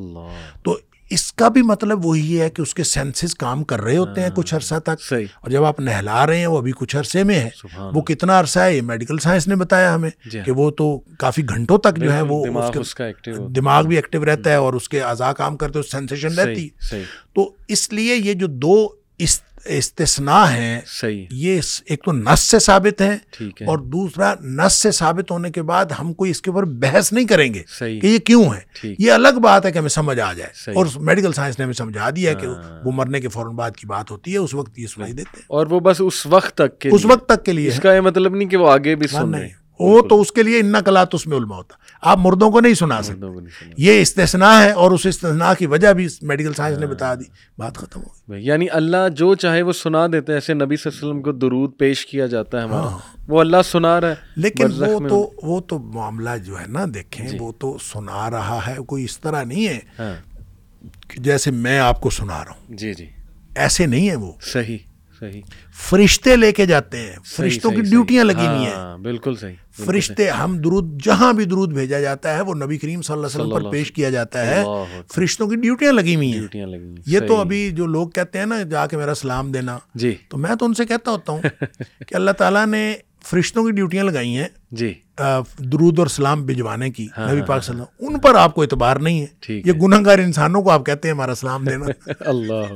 تو 0.63 0.77
اس 1.13 1.33
کا 1.33 1.47
بھی 1.47 1.61
مطلب 1.61 2.05
وہی 2.05 2.41
ہے 2.41 2.49
کہ 2.49 2.61
اس 2.61 2.73
کے 2.73 2.83
سینسز 2.83 3.35
کام 3.35 3.63
کر 3.63 3.81
رہے 3.81 3.97
ہوتے 3.97 4.21
ہیں 4.21 4.29
کچھ 4.35 4.55
عرصہ 4.55 4.75
تک۔ 4.79 5.13
اور 5.41 5.49
جب 5.49 5.63
آپ 5.63 5.79
نہلا 5.79 6.27
رہے 6.27 6.39
ہیں 6.39 6.47
وہ 6.47 6.57
ابھی 6.57 6.71
کچھ 6.75 6.95
عرصے 6.95 7.23
میں 7.23 7.35
ہے۔ 7.35 7.49
وہ 7.93 8.01
کتنا 8.01 8.39
عرصہ 8.39 8.59
ہے 8.59 8.75
یہ 8.77 8.81
میڈیکل 8.81 9.17
سائنس 9.17 9.47
نے 9.47 9.55
بتایا 9.55 9.95
ہمیں 9.95 10.09
جی 10.25 10.37
ہاں۔ 10.37 10.45
کہ 10.45 10.51
وہ 10.51 10.71
تو 10.71 10.99
کافی 11.19 11.49
گھنٹوں 11.49 11.77
تک 11.77 11.97
جو 11.97 12.13
ہے 12.13 12.21
وہ 12.21 12.45
دماغ 13.49 13.83
بھی 13.83 13.95
ایکٹیو 13.95 14.25
رہتا 14.25 14.49
ہے 14.49 14.55
اور 14.55 14.73
اس 14.73 14.89
کے 14.89 15.01
اعضاء 15.01 15.31
کام 15.31 15.57
کرتے 15.57 15.81
سینسیشن 15.81 16.39
رہتی۔ 16.39 16.69
تو 17.33 17.55
اس 17.67 17.93
لیے 17.93 18.15
یہ 18.15 18.33
جو 18.33 18.47
دو 18.47 18.89
استثناء 19.65 20.45
ہیں 20.45 20.81
صحیح. 20.85 21.25
یہ 21.31 21.59
ایک 21.85 22.03
تو 22.03 22.11
نس 22.11 22.39
سے 22.39 22.59
ثابت 22.59 23.01
ہے 23.01 23.17
ہے۔ 23.41 23.65
اور 23.65 23.77
دوسرا 23.77 24.33
نس 24.41 24.73
سے 24.73 24.91
ثابت 24.91 25.31
ہونے 25.31 25.51
کے 25.51 25.61
بعد 25.61 25.85
ہم 25.99 26.13
کوئی 26.13 26.31
اس 26.31 26.41
کے 26.41 26.49
اوپر 26.49 26.63
بحث 26.63 27.13
نہیں 27.13 27.25
کریں 27.25 27.53
گے 27.53 27.61
کہ 27.79 28.07
یہ 28.07 28.17
کیوں 28.17 28.45
ہے 28.53 28.93
یہ 28.99 29.11
الگ 29.11 29.39
بات 29.43 29.65
ہے 29.65 29.71
کہ 29.71 29.77
ہمیں 29.77 29.89
سمجھ 29.89 30.19
آ 30.19 30.33
جائے۔ 30.33 30.71
اور 30.75 30.85
میڈیکل 30.95 31.33
سائنس 31.33 31.59
نے 31.59 31.63
ہمیں 31.63 31.73
سمجھا 31.73 32.09
دیا 32.15 32.33
کہ 32.33 32.45
ہاں۔ 32.45 32.85
وہ 32.85 32.91
مرنے 32.91 33.21
کے 33.21 33.27
فوراً 33.27 33.55
بعد 33.55 33.71
کی 33.71 33.87
بات 33.87 34.11
ہوتی 34.11 34.33
ہے 34.33 34.37
اس 34.37 34.53
وقت 34.53 34.79
یہ 34.79 34.87
سنائی 34.87 35.11
دیتے 35.11 35.29
ہیں۔ 35.33 35.41
اور 35.47 35.67
وہ 35.67 35.79
بس 35.79 35.97
اس 35.99 36.25
وقت 36.25 36.53
تک 36.57 36.79
کے 36.79 36.89
اس۔ 36.91 37.05
وقت 37.05 37.29
تک 37.29 37.45
کے 37.45 37.51
لیے 37.51 37.67
اس 37.67 37.75
ہے۔ 37.75 37.79
کا 37.79 37.93
یہ 37.93 37.99
مطلب 37.99 38.35
نہیں 38.35 38.49
کہ 38.49 38.57
وہ 38.57 38.71
آگے 38.71 38.95
بھی 38.95 39.07
سن 39.07 39.35
رہے 39.35 39.47
ہیں 39.47 39.62
وہ 39.79 40.01
تو 40.01 40.21
اس 40.21 40.31
کے 40.31 40.43
لیے 40.43 40.59
ان 40.59 40.75
کلات 40.85 41.15
اس 41.15 41.27
میں 41.27 41.37
علما 41.37 41.55
ہوتا 41.55 41.75
آپ 42.01 42.17
مردوں 42.17 42.51
کو 42.51 42.61
نہیں 42.61 42.73
سنا 42.73 43.01
سکتے۔ 43.01 43.25
یہ 43.77 44.01
استثناء 44.01 44.63
ہے 44.63 44.71
اور 44.71 44.91
اس 44.91 45.05
استثناء 45.05 45.53
کی 45.53 45.65
وجہ 45.65 45.93
بھی 45.93 46.07
میڈیکل 46.21 46.53
سائنس 46.53 46.77
نے 46.77 46.87
بتا 46.87 47.15
دی۔ 47.15 47.23
بات 47.57 47.77
ختم 47.77 48.01
ہو 48.01 48.33
گئی۔ 48.33 48.45
یعنی 48.45 48.67
اللہ 48.71 49.09
جو 49.15 49.35
چاہے 49.35 49.61
وہ 49.61 49.73
سنا 49.73 50.07
دیتا 50.07 50.33
ہے۔ 50.33 50.37
ایسے 50.37 50.53
نبی 50.53 50.75
صلی 50.75 50.91
اللہ 50.91 50.99
علیہ 50.99 51.09
وسلم 51.09 51.21
کو 51.21 51.31
درود 51.31 51.71
پیش 51.77 52.05
کیا 52.05 52.25
جاتا 52.25 52.57
ہے 52.57 52.63
ہمارا۔ 52.63 52.87
ہاں۔ 52.87 52.97
وہ 53.27 53.39
اللہ 53.39 53.57
سنا 53.65 54.01
رہا 54.01 54.09
ہے۔ 54.09 54.15
لیکن 54.35 54.65
وہ 54.77 55.09
تو 55.09 55.31
وہ 55.43 55.59
تو 55.61 55.79
معاملہ 55.79 56.29
جو 56.45 56.59
ہے 56.59 56.65
نا 56.67 56.85
دیکھیں 56.93 57.27
جی۔ 57.27 57.37
وہ 57.39 57.51
تو 57.59 57.77
سنا 57.81 58.29
رہا 58.31 58.59
ہے 58.67 58.75
کوئی 58.87 59.03
اس 59.03 59.19
طرح 59.19 59.43
نہیں 59.43 59.67
ہے 59.67 59.79
ہاں۔ 59.99 60.13
جیسے 61.17 61.51
میں 61.51 61.79
آپ 61.79 62.01
کو 62.01 62.09
سنا 62.09 62.45
رہا 62.45 62.51
ہوں۔ 62.51 62.75
جی 62.75 62.93
جی۔ 62.93 63.09
ایسے 63.55 63.85
نہیں 63.85 64.09
ہے 64.09 64.15
وہ۔ 64.15 64.31
صحیح۔ 64.41 64.77
صحیح 65.23 65.41
فرشتے 65.81 66.35
لے 66.35 66.51
کے 66.51 66.65
جاتے 66.65 66.97
ہیں 66.99 67.15
فرشتوں 67.27 67.71
کی 67.71 67.81
ڈیوٹیاں۔ 67.81 68.23
لگی 68.23 68.47
ہوئی 68.47 68.65
ہیں 68.65 68.73
ہاں 68.73 68.97
بالکل 68.97 69.35
صحیح 69.35 69.55
فرشتے 69.77 70.29
ہم 70.29 70.57
درود 70.57 71.01
جہاں 71.03 71.31
بھی 71.33 71.45
درود 71.45 71.73
بھیجا 71.73 71.99
جاتا 71.99 72.35
ہے 72.35 72.41
وہ 72.41 72.55
نبی 72.55 72.77
کریم 72.77 73.01
صلی 73.01 73.13
اللہ 73.13 73.27
علیہ 73.27 73.41
وسلم 73.41 73.53
پر 73.53 73.71
پیش 73.71 73.91
کیا 73.91 74.09
جاتا 74.09 74.45
ہے۔ 74.47 74.63
فرشتوں 75.13 75.47
کی 75.47 75.55
ڈیوٹیاں 75.55 75.93
لگی 75.93 76.15
ہوئی 76.15 76.31
ہیں۔ 76.33 76.47
یہ 77.05 77.19
تو۔ 77.19 77.39
ابھی 77.39 77.69
جو 77.71 77.85
لوگ 77.85 78.09
کہتے 78.09 78.39
ہیں 78.39 78.45
نا 78.45 78.61
جا 78.63 78.85
کے 78.87 78.97
میرا 78.97 79.15
سلام 79.15 79.51
دینا 79.51 79.77
جی 79.95 80.13
تو 80.29 80.37
میں 80.37 80.55
تو 80.55 80.65
ان 80.65 80.73
سے 80.73 80.85
کہتا 80.85 81.11
ہوتا 81.11 81.33
ہوں 81.33 81.41
کہ 82.07 82.15
اللہ 82.15 82.31
تعالیٰ 82.31 82.65
نے 82.65 82.83
فرشتوں 83.25 83.65
کی 83.65 83.71
ڈیوٹیاں 83.71 84.03
لگائی 84.03 84.37
ہیں 84.37 84.47
جی۔ 84.71 84.93
درود 85.57 85.99
اور 85.99 86.07
سلام 86.07 86.45
بھجوانے 86.45 86.89
کی 86.89 87.07
ہاں، 87.17 87.31
نبی 87.31 87.39
ہاں، 87.39 87.47
پاک 87.47 87.63
صلی 87.63 87.73
اللہ 87.73 87.83
وسلم 87.83 88.15
ان 88.15 88.19
پر 88.21 88.35
آپ 88.35 88.55
کو 88.55 88.61
اعتبار 88.61 88.95
نہیں 88.95 89.21
ہے۔ 89.21 89.53
یہ 89.65 89.71
گناہ 89.71 89.99
گار 90.05 90.19
انسانوں 90.19 90.61
کو 90.61 90.71
آپ 90.71 90.85
کہتے 90.85 91.07
ہیں 91.07 91.15
ہمارا 91.15 91.35
سلام 91.35 91.63
دینا۔ 91.63 91.85
اللہ۔ 92.19 92.73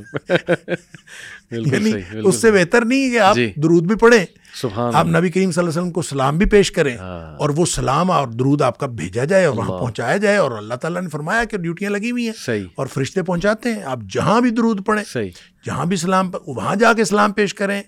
یعنی 1.51 1.91
اس 2.23 2.35
سے 2.35 2.51
بہتر 2.51 2.85
نہیں 2.85 3.05
ہے 3.05 3.09
کہ 3.09 3.19
آپ 3.19 3.35
جی۔ 3.35 3.53
درود 3.55 3.83
بھی 3.83 3.95
پڑھیں۔ 3.95 4.25
آپ 4.93 5.07
نبی 5.07 5.29
کریم 5.29 5.51
صلی 5.51 5.61
اللہ 5.61 5.71
علیہ 5.71 5.79
وسلم 5.79 5.91
کو 5.91 6.01
سلام 6.01 6.37
بھی 6.37 6.45
پیش 6.45 6.71
کریں 6.71 6.97
ہاں۔ 6.97 7.37
اور 7.37 7.49
وہ 7.49 7.65
سلام 7.65 8.11
اور 8.11 8.27
درود 8.27 8.61
آپ 8.61 8.77
کا 8.77 8.87
بھیجا 8.87 9.23
جائے 9.23 9.45
اور 9.45 9.57
وہاں 9.57 9.79
پہنچایا 9.79 10.17
جائے 10.17 10.37
اور 10.37 10.51
اللہ 10.51 10.73
تعالیٰ 10.73 11.01
نے 11.01 11.09
فرمایا 11.09 11.43
کہ 11.43 11.57
ڈیوٹیاں 11.57 11.91
لگی 11.91 12.11
ہوئی 12.11 12.25
ہیں۔ 12.25 12.33
اور 12.75 12.87
فرشتے 12.87 13.23
پہنچاتے 13.23 13.71
ہیں 13.71 13.83
آپ 13.83 13.99
جہاں 14.09 14.41
بھی 14.41 14.49
درود 14.49 14.85
پڑھیں 14.85 15.03
جہاں 15.65 15.85
بھی 15.85 15.97
سلام 15.97 16.31
وہاں 16.47 16.75
جا 16.75 16.93
کے 16.93 17.05
سلام 17.05 17.31
پیش 17.31 17.53
کریں 17.53 17.83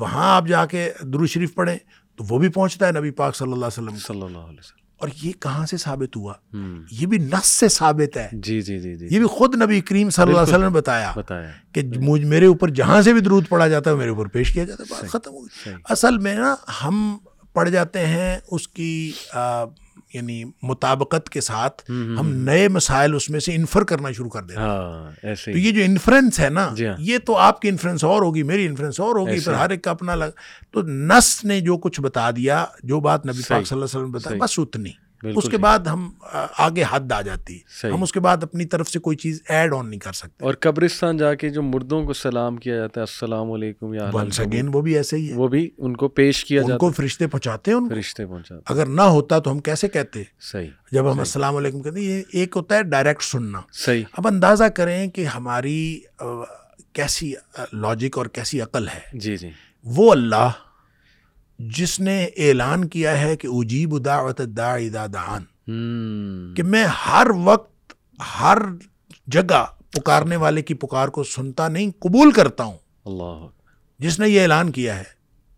وہاں 0.00 0.36
آپ 0.36 0.46
جا 0.46 0.66
کے 0.66 0.90
درود 1.00 1.28
شریف 1.28 1.54
پڑھیں۔ 1.54 1.78
تو 2.22 2.34
وہ 2.34 2.38
بھی 2.38 2.48
پہنچتا 2.48 2.86
ہے 2.86 2.92
نبی 2.92 3.10
پاک 3.10 3.36
صلی 3.36 3.52
اللہ 3.52 3.66
علیہ 3.66 3.82
وسلم 3.82 3.96
صلی 3.96 4.22
اللہ 4.22 4.38
علیہ 4.38 4.58
وسلم۔ 4.58 4.82
اور 4.98 5.08
یہ 5.22 5.32
کہاں 5.40 5.66
سے 5.66 5.76
ثابت 5.76 6.16
ہوا؟ 6.16 6.32
یہ 6.90 7.06
بھی 7.06 7.18
نس 7.18 7.46
سے 7.46 7.68
ثابت 7.68 8.16
ہے۔ 8.16 8.28
جی 8.32 8.60
جی 8.60 8.78
جی 8.78 8.96
جی۔ 8.96 9.04
یہ 9.10 9.18
بھی 9.18 9.26
خود 9.26 9.62
نبی 9.62 9.80
کریم 9.80 10.10
صلی 10.10 10.22
اللہ 10.22 10.38
علیہ 10.38 10.52
وسلم 10.52 10.62
نے 10.62 10.68
بتایا 10.68 11.12
کہ 11.72 11.82
مجھ 12.00 12.24
میرے 12.24 12.46
اوپر 12.46 12.70
جہاں 12.70 13.02
سے 13.02 13.12
بھی 13.12 13.20
درود 13.20 13.48
پڑا 13.48 13.68
جاتا 13.68 13.90
ہے 13.90 13.96
میرے 13.96 14.10
اوپر 14.10 14.26
پیش 14.26 14.52
کیا 14.52 14.64
جاتا 14.64 14.82
ہے 14.82 14.94
بات 14.94 15.10
ختم 15.10 15.30
ہو 15.30 15.40
گئی۔ 15.40 15.64
صحیح۔ 15.64 15.74
اصل 15.84 16.18
میں 16.18 16.34
نا 16.34 16.54
ہم 16.84 17.16
پڑھ 17.52 17.70
جاتے 17.70 18.06
ہیں 18.06 18.38
اس 18.50 18.68
کی 18.68 19.12
یعنی 20.14 20.44
مطابقت 20.62 21.30
کے 21.30 21.40
ساتھ 21.40 21.82
ہم 21.90 22.32
نئے 22.34 22.68
مسائل 22.68 23.14
اس 23.14 23.30
میں 23.30 23.40
سے 23.40 23.54
انفر 23.54 23.84
کرنا 23.84 24.12
شروع 24.12 24.30
کر 24.30 24.42
دیتے 24.42 24.60
ہیں۔ 24.60 24.66
ہاں 24.66 25.10
تو 25.44 25.58
یہ 25.58 25.72
جو 25.72 25.82
انفرنس 25.84 26.40
ہے 26.40 26.50
نا 26.50 26.68
جی 26.76 26.86
ہاں۔ 26.86 26.94
یہ 26.98 27.18
تو 27.18 27.36
آپ 27.36 27.60
کی 27.60 27.68
انفرنس 27.68 28.04
اور 28.04 28.22
ہوگی 28.22 28.42
میری 28.42 28.66
انفرنس 28.66 29.00
اور 29.00 29.16
ہوگی 29.16 29.40
پھر 29.40 29.52
ہر 29.52 29.70
ایک 29.70 29.82
کا 29.82 29.90
اپنا 29.90 30.14
لگ 30.14 30.30
تو 30.70 30.82
نس 30.82 31.44
نے 31.44 31.60
جو 31.60 31.76
کچھ 31.76 32.00
بتا 32.00 32.30
دیا 32.30 32.64
جو 32.82 33.00
بات 33.00 33.26
نبی 33.26 33.42
پاک 33.48 33.66
صلی 33.66 33.76
اللہ 33.76 33.84
علیہ 33.84 33.84
وسلم 33.84 34.04
نے 34.04 34.18
بتایا۔ 34.18 34.36
بس 34.40 34.58
اتنی۔ 34.58 34.90
اس 35.22 35.48
کے 35.50 35.58
بعد 35.58 35.78
ہم 35.78 36.10
آگے 36.58 36.84
حد 36.90 37.12
آ 37.12 37.20
جاتی۔ 37.20 37.58
ہے۔ 37.84 37.90
ہم 37.90 38.02
اس 38.02 38.12
کے 38.12 38.20
بعد 38.20 38.36
اپنی 38.42 38.64
طرف 38.64 38.88
سے 38.88 38.98
کوئی 38.98 39.16
چیز 39.16 39.42
ایڈ 39.48 39.74
آن 39.74 39.90
نہیں 39.90 40.00
کر 40.00 40.12
سکتے۔ 40.12 40.44
اور 40.44 40.54
قبرستان 40.60 41.16
جا 41.16 41.34
کے 41.34 41.48
جو 41.48 41.62
مردوں 41.62 42.04
کو 42.04 42.12
سلام 42.12 42.56
کیا 42.56 42.76
جاتا 42.76 43.00
ہے 43.00 43.02
السلام 43.02 43.52
علیکم 43.52 43.94
یا 43.94 44.10
ونس 44.14 44.40
اگین 44.40 44.68
وہ 44.72 44.80
بھی 44.80 44.96
ایسے 44.96 45.16
ہی 45.16 45.30
ہے۔ 45.30 45.34
وہ 45.34 45.48
بھی 45.48 45.70
ان 45.78 45.96
کو 45.96 46.08
پیش 46.08 46.44
کیا 46.44 46.62
ان 46.62 46.68
جاتا 46.68 46.78
کو 46.78 46.90
فرشتے 46.90 47.26
پہنچاتے 47.26 47.70
ہیں 47.70 47.78
ان 47.78 47.88
فرشتے 47.88 48.26
پہنچاتے 48.26 48.72
اگر 48.72 48.86
نہ 48.86 49.02
ہوتا 49.02 49.38
تو 49.38 49.52
ہم 49.52 49.58
کیسے 49.58 49.88
کہتے؟ 49.88 50.22
صحیح۔ 50.40 50.68
جب 50.92 51.12
ہم 51.12 51.18
السلام 51.18 51.56
علیکم 51.56 51.82
کہتے 51.82 52.00
ہیں 52.00 52.06
یہ 52.06 52.22
ایک 52.32 52.52
ہوتا 52.56 52.74
ہے 52.74 52.82
ڈائریکٹ 52.82 53.22
سننا۔ 53.22 53.60
صحیح۔ 53.72 54.04
اب 54.12 54.26
اندازہ 54.26 54.64
کریں 54.64 55.10
کہ 55.10 55.24
ہماری 55.24 56.00
کیسی 56.92 57.32
لاجک 57.72 58.18
اور 58.18 58.26
کیسی 58.26 58.60
عقل 58.60 58.88
ہے۔ 58.88 59.18
جی 59.18 59.36
جی۔ 59.36 59.50
وہ 59.84 60.12
اللہ 60.12 60.50
جس 61.70 62.00
نے 62.00 62.24
اعلان 62.24 62.88
کیا 62.88 63.20
ہے 63.20 63.36
کہ 63.36 63.46
اجیب 63.46 64.04
دعوت 64.04 64.40
اذا 64.40 65.06
دعان 65.06 65.42
ہوں 65.68 66.54
کہ 66.54 66.62
میں 66.62 66.84
ہر 66.84 67.26
وقت 67.44 67.92
ہر 68.40 68.58
جگہ 69.26 69.64
پکارنے 69.90 70.36
والے 70.36 70.62
کی 70.62 70.74
پکار 70.74 71.08
کو 71.08 71.24
سنتا 71.24 71.68
نہیں 71.68 71.90
قبول 71.90 72.30
کرتا 72.30 72.64
ہوں۔ 72.64 72.78
اللہ 73.04 73.46
جس 73.98 74.18
نے 74.18 74.28
یہ 74.28 74.42
اعلان 74.42 74.70
کیا 74.70 74.98
ہے 74.98 75.04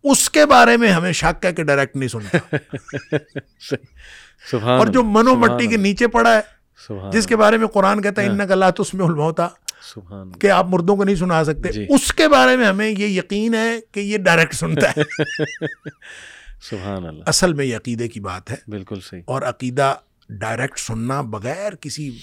اس 0.03 0.29
کے 0.29 0.45
بارے 0.45 0.77
میں 0.77 0.91
ہمیں 0.91 1.11
شک 1.11 1.45
ہے 1.45 1.53
کہ 1.53 1.63
ڈائریکٹ 1.63 1.95
نہیں 1.95 2.09
سنتا۔ 2.09 2.37
سبحان 4.51 4.79
اور 4.79 4.87
جو 4.87 5.03
منو 5.03 5.35
مٹی 5.35 5.67
کے 5.67 5.77
نیچے 5.77 6.07
پڑا 6.07 6.37
ہے 6.37 6.55
جس 7.11 7.27
کے 7.27 7.35
بارے 7.35 7.57
میں 7.57 7.67
قرآن 7.67 8.01
کہتا 8.01 8.21
ہے 8.21 8.27
ان 8.27 8.41
اللہ 8.51 8.69
تو 8.75 8.81
اس 8.81 8.93
میں 8.93 9.05
اللہ، 9.05 9.47
سبحان۔ 9.93 10.31
کہ 10.31 10.51
آپ 10.51 10.65
مردوں 10.65 10.95
کو 10.95 11.03
نہیں 11.03 11.15
سنا 11.15 11.43
سکتے۔ 11.43 11.71
جی۔ 11.71 11.85
اس 11.89 12.13
کے 12.13 12.27
بارے 12.27 12.57
میں 12.57 12.65
ہمیں 12.65 12.89
یہ 12.89 13.07
یقین 13.07 13.53
ہے 13.53 13.79
کہ 13.91 13.99
یہ 13.99 14.17
ڈائریکٹ 14.17 14.53
سنتا 14.53 14.89
ہے۔ 14.89 15.23
سبحان 16.61 17.05
اللہ۔ 17.05 17.23
اصل 17.27 17.53
میں 17.53 17.65
یہ 17.65 17.75
عقیدے 17.75 18.07
کی 18.07 18.19
بات 18.19 18.51
ہے۔ 18.51 18.55
بالکل 18.67 18.99
صحیح۔ 18.99 19.21
اور 19.25 19.41
عقیدہ 19.41 19.95
ڈائریکٹ 20.29 20.79
سننا 20.79 21.21
بغیر 21.21 21.75
کسی 21.75 22.17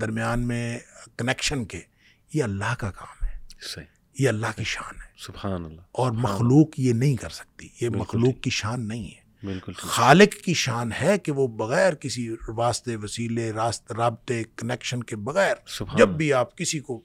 درمیان 0.00 0.48
میں 0.48 0.78
کنیکشن 1.18 1.64
کے 1.64 1.80
یہ 2.34 2.44
اللہ 2.44 2.74
کا 2.78 2.90
کام 2.90 3.26
ہے۔ 3.26 3.38
صحیح۔ 3.74 3.86
یہ 4.18 4.28
اللہ 4.28 4.46
کی 4.56 4.64
شان 4.64 4.96
ہے۔ 4.96 5.06
سبحان 5.18 5.64
اللہ۔ 5.64 5.80
اور 5.92 6.10
مخلوق 6.10 6.80
یہ 6.80 6.92
نہیں 6.92 7.16
کر 7.16 7.28
سکتی۔ 7.28 7.68
یہ 7.80 7.88
مخلوق 7.88 8.42
کی 8.42 8.50
شان 8.50 8.88
نہیں 8.88 9.04
ہے۔ 9.04 9.21
بالکل 9.44 9.72
خالق 9.72 10.44
کی 10.44 10.54
شان 10.54 10.90
ہے 11.02 11.18
کہ 11.18 11.32
وہ 11.32 11.46
بغیر 11.46 11.94
کسی 11.94 12.34
واسطے 12.48 12.96
وسیلے 12.96 13.52
راست 13.52 13.92
رابطے 13.92 14.42
کنیکشن 14.56 15.02
کے 15.02 15.16
بغیر 15.16 15.54
سبحان 15.66 15.96
جب 15.96 16.08
بھی 16.08 16.32
آپ 16.32 16.58
کسی 16.58 16.80
کو 16.80 17.00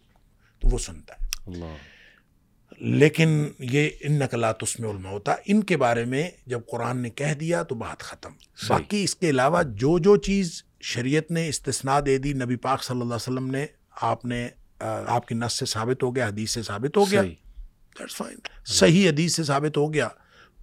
تو 0.59 0.67
وہ 0.67 0.77
سنتا 0.77 1.13
ہے۔ 1.13 1.27
اللہ۔ 1.47 1.65
لیکن 2.79 3.49
یہ 3.59 3.89
ان 4.01 4.13
نقلات 4.13 4.63
اس 4.63 4.79
میں 4.79 4.89
علما 4.89 5.09
ہوتا 5.09 5.35
ان 5.45 5.63
کے 5.63 5.77
بارے 5.77 6.05
میں 6.05 6.29
جب 6.45 6.59
قرآن 6.71 6.97
نے 7.01 7.09
کہہ 7.09 7.33
دیا 7.33 7.63
تو 7.63 7.75
بات 7.75 7.99
ختم۔ 7.99 8.31
باقی 8.67 9.03
اس 9.03 9.15
کے 9.15 9.29
علاوہ 9.29 9.63
جو 9.63 9.99
جو 9.99 10.15
چیز 10.17 10.63
شریعت 10.81 11.31
نے 11.31 11.47
استثناء 11.47 11.99
دے 11.99 12.17
دی 12.17 12.33
نبی 12.33 12.55
پاک 12.55 12.83
صلی 12.83 12.93
اللہ 12.93 13.13
علیہ 13.13 13.33
وسلم 13.33 13.51
نے 13.51 13.65
آپ 14.01 14.25
نے 14.25 14.49
آپ 15.07 15.27
کی 15.27 15.35
نس 15.35 15.53
سے 15.53 15.65
ثابت 15.65 16.03
ہو 16.03 16.15
گیا 16.15 16.27
حدیث 16.27 16.51
سے 16.51 16.63
ثابت 16.63 16.97
ہو 16.97 17.11
گیا. 17.11 17.21
صحیح 18.65 19.09
حدیث 19.09 19.35
سے 19.35 19.43
ثابت 19.43 19.77
ہو 19.77 19.93
گیا۔ 19.93 20.07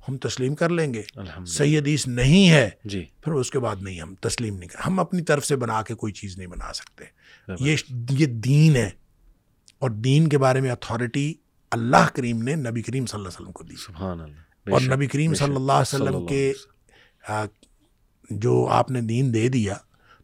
ہم 0.09 0.17
تسلیم 0.17 0.55
کر 0.55 0.69
لیں 0.69 0.95
گے۔ 0.95 1.03
صحیح 1.47 1.79
حدیث 1.79 2.07
نہیں 2.07 2.51
ہے 2.51 2.71
جی۔ 2.85 3.05
پھر 3.21 3.33
اس 3.33 3.51
کے 3.51 3.59
بعد 3.59 3.77
نہیں 3.81 4.01
ہم 4.01 4.15
تسلیم 4.15 4.57
نہیں 4.57 4.69
کر 4.69 4.79
ہم 4.87 4.99
اپنی 4.99 5.23
طرف 5.23 5.47
سے 5.47 5.57
بنا 5.57 5.83
کے 5.83 5.95
کوئی 5.95 6.13
چیز 6.13 6.37
نہیں 6.39 6.47
بنا 6.47 6.73
سکتے۔ 6.73 7.05
یہ 7.61 7.77
یہ 8.11 8.27
دین 8.27 8.77
ہے 8.77 8.91
اور 9.79 9.91
دین 9.91 10.29
کے 10.29 10.39
بارے 10.39 10.61
میں 10.61 10.71
اتھارٹی 10.71 11.35
اللہ 11.71 12.09
کریم 12.15 12.43
نے 12.43 12.55
نبی 12.55 12.83
کریم 12.83 13.07
صلی 13.07 13.19
اللہ 13.19 13.29
علیہ 13.29 13.41
وسلم 13.41 13.53
کو 13.53 13.65
دی۔ 13.65 13.77
سبحان 13.77 14.21
اللہ 14.21 14.71
اور 14.71 14.81
نبی 14.81 15.07
کریم 15.07 15.35
صلی 15.35 15.55
اللہ 15.55 15.73
علیہ 15.73 16.03
وسلم 16.03 16.27
کے 16.27 16.53
جو 18.31 18.69
آپ 18.71 18.91
نے 18.91 19.01
دین 19.01 19.35
دے 19.35 19.49
دیا 19.49 19.75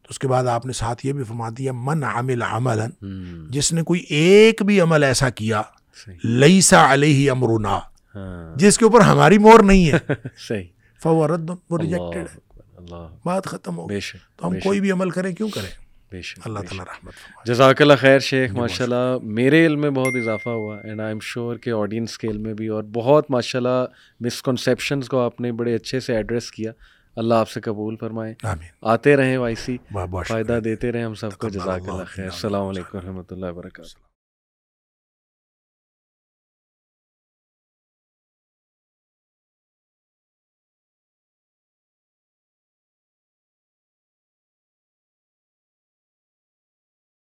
تو 0.02 0.06
اس 0.08 0.18
کے 0.18 0.28
بعد 0.28 0.44
آپ 0.44 0.66
نے 0.66 0.72
ساتھ 0.72 1.06
یہ 1.06 1.12
بھی 1.12 1.24
فرما 1.24 1.48
دیا 1.58 1.72
من 1.72 2.04
عمل 2.04 2.42
عملا 2.42 2.86
جس 3.50 3.72
نے 3.72 3.82
کوئی 3.82 4.00
ایک 4.00 4.62
بھی 4.62 4.80
عمل 4.80 5.04
ایسا 5.04 5.30
کیا 5.30 5.62
صحیح۔ 6.04 6.16
لیسا 6.22 6.92
علیہ 6.92 7.30
امرنا۔ 7.30 7.68
ہاں 7.68 7.80
جس 8.56 8.78
کے 8.78 8.84
اوپر 8.84 9.00
ہماری 9.00 9.38
مور 9.38 9.60
نہیں 9.60 9.92
ہے۔ 9.92 9.98
صحیح۔ 10.48 10.64
فو 11.02 11.28
رد 11.28 11.50
وہ 11.70 11.78
ریجیکٹڈ 11.78 12.26
ہے۔ 12.34 12.50
بات 13.24 13.44
ختم 13.44 13.76
ہو 13.78 13.88
گئی۔ 13.88 13.96
بے 13.96 14.00
شک 14.00 14.38
تو 14.38 14.46
ہم 14.46 14.60
کوئی 14.64 14.80
بھی 14.80 14.92
عمل 14.92 15.10
کریں 15.10 15.32
کیوں 15.34 15.48
کریں؟ 15.48 15.66
شک، 15.66 16.12
بے 16.12 16.22
شک 16.22 16.38
اللہ 16.44 16.58
تعالیٰ۔ 16.58 16.84
رحمت 16.84 17.46
جزاک 17.46 17.82
اللہ 17.82 17.92
خیر 17.98 18.18
شیخ 18.18 18.52
ماشاء 18.52 18.84
اللہ 18.84 19.16
میرے 19.22 19.66
علم 19.66 19.80
میں 19.80 19.90
بہت 19.90 20.14
اضافہ 20.14 20.48
ہوا 20.48 20.78
اینڈ 20.78 21.00
آئی 21.00 21.08
ایم 21.08 21.20
شیور 21.20 21.56
کہ 21.56 21.70
آڈینس 21.70 22.18
کے 22.18 22.28
علم 22.28 22.42
میں 22.42 22.54
بھی 22.54 22.68
اور 22.68 22.82
بہت 22.82 23.30
ماشاء 23.30 23.58
اللہ 23.58 23.84
مسکنسیپشنس 24.20 25.08
کو 25.08 25.20
آپ 25.20 25.40
نے 25.40 25.52
بڑے 25.52 25.74
اچھے 25.74 26.00
سے 26.00 26.16
ایڈریس 26.16 26.50
کیا۔ 26.50 26.72
اللہ 27.16 27.34
آپ 27.34 27.48
سے 27.50 27.60
قبول 27.60 27.96
فرمائے۔ 27.96 28.34
آمین۔ 28.42 28.68
آتے 28.82 29.16
رہیں 29.16 29.36
وائی 29.36 29.54
سی 29.54 29.76
بہت 29.92 30.08
بہت 30.08 30.26
فائدہ 30.26 30.58
دیتے 30.64 30.92
رہیں 30.92 31.04
ہم 31.04 31.14
سب 31.14 31.32
کو۔ 31.38 31.48
جزاک 31.48 31.88
اللہ 31.88 32.02
خیر۔ 32.06 32.24
السلام. 32.24 32.66
علیکم 32.66 32.98
و 32.98 33.00
رحمۃ 33.00 33.22
اللہ 33.30 33.46
وبرکاتہ۔ 33.46 34.09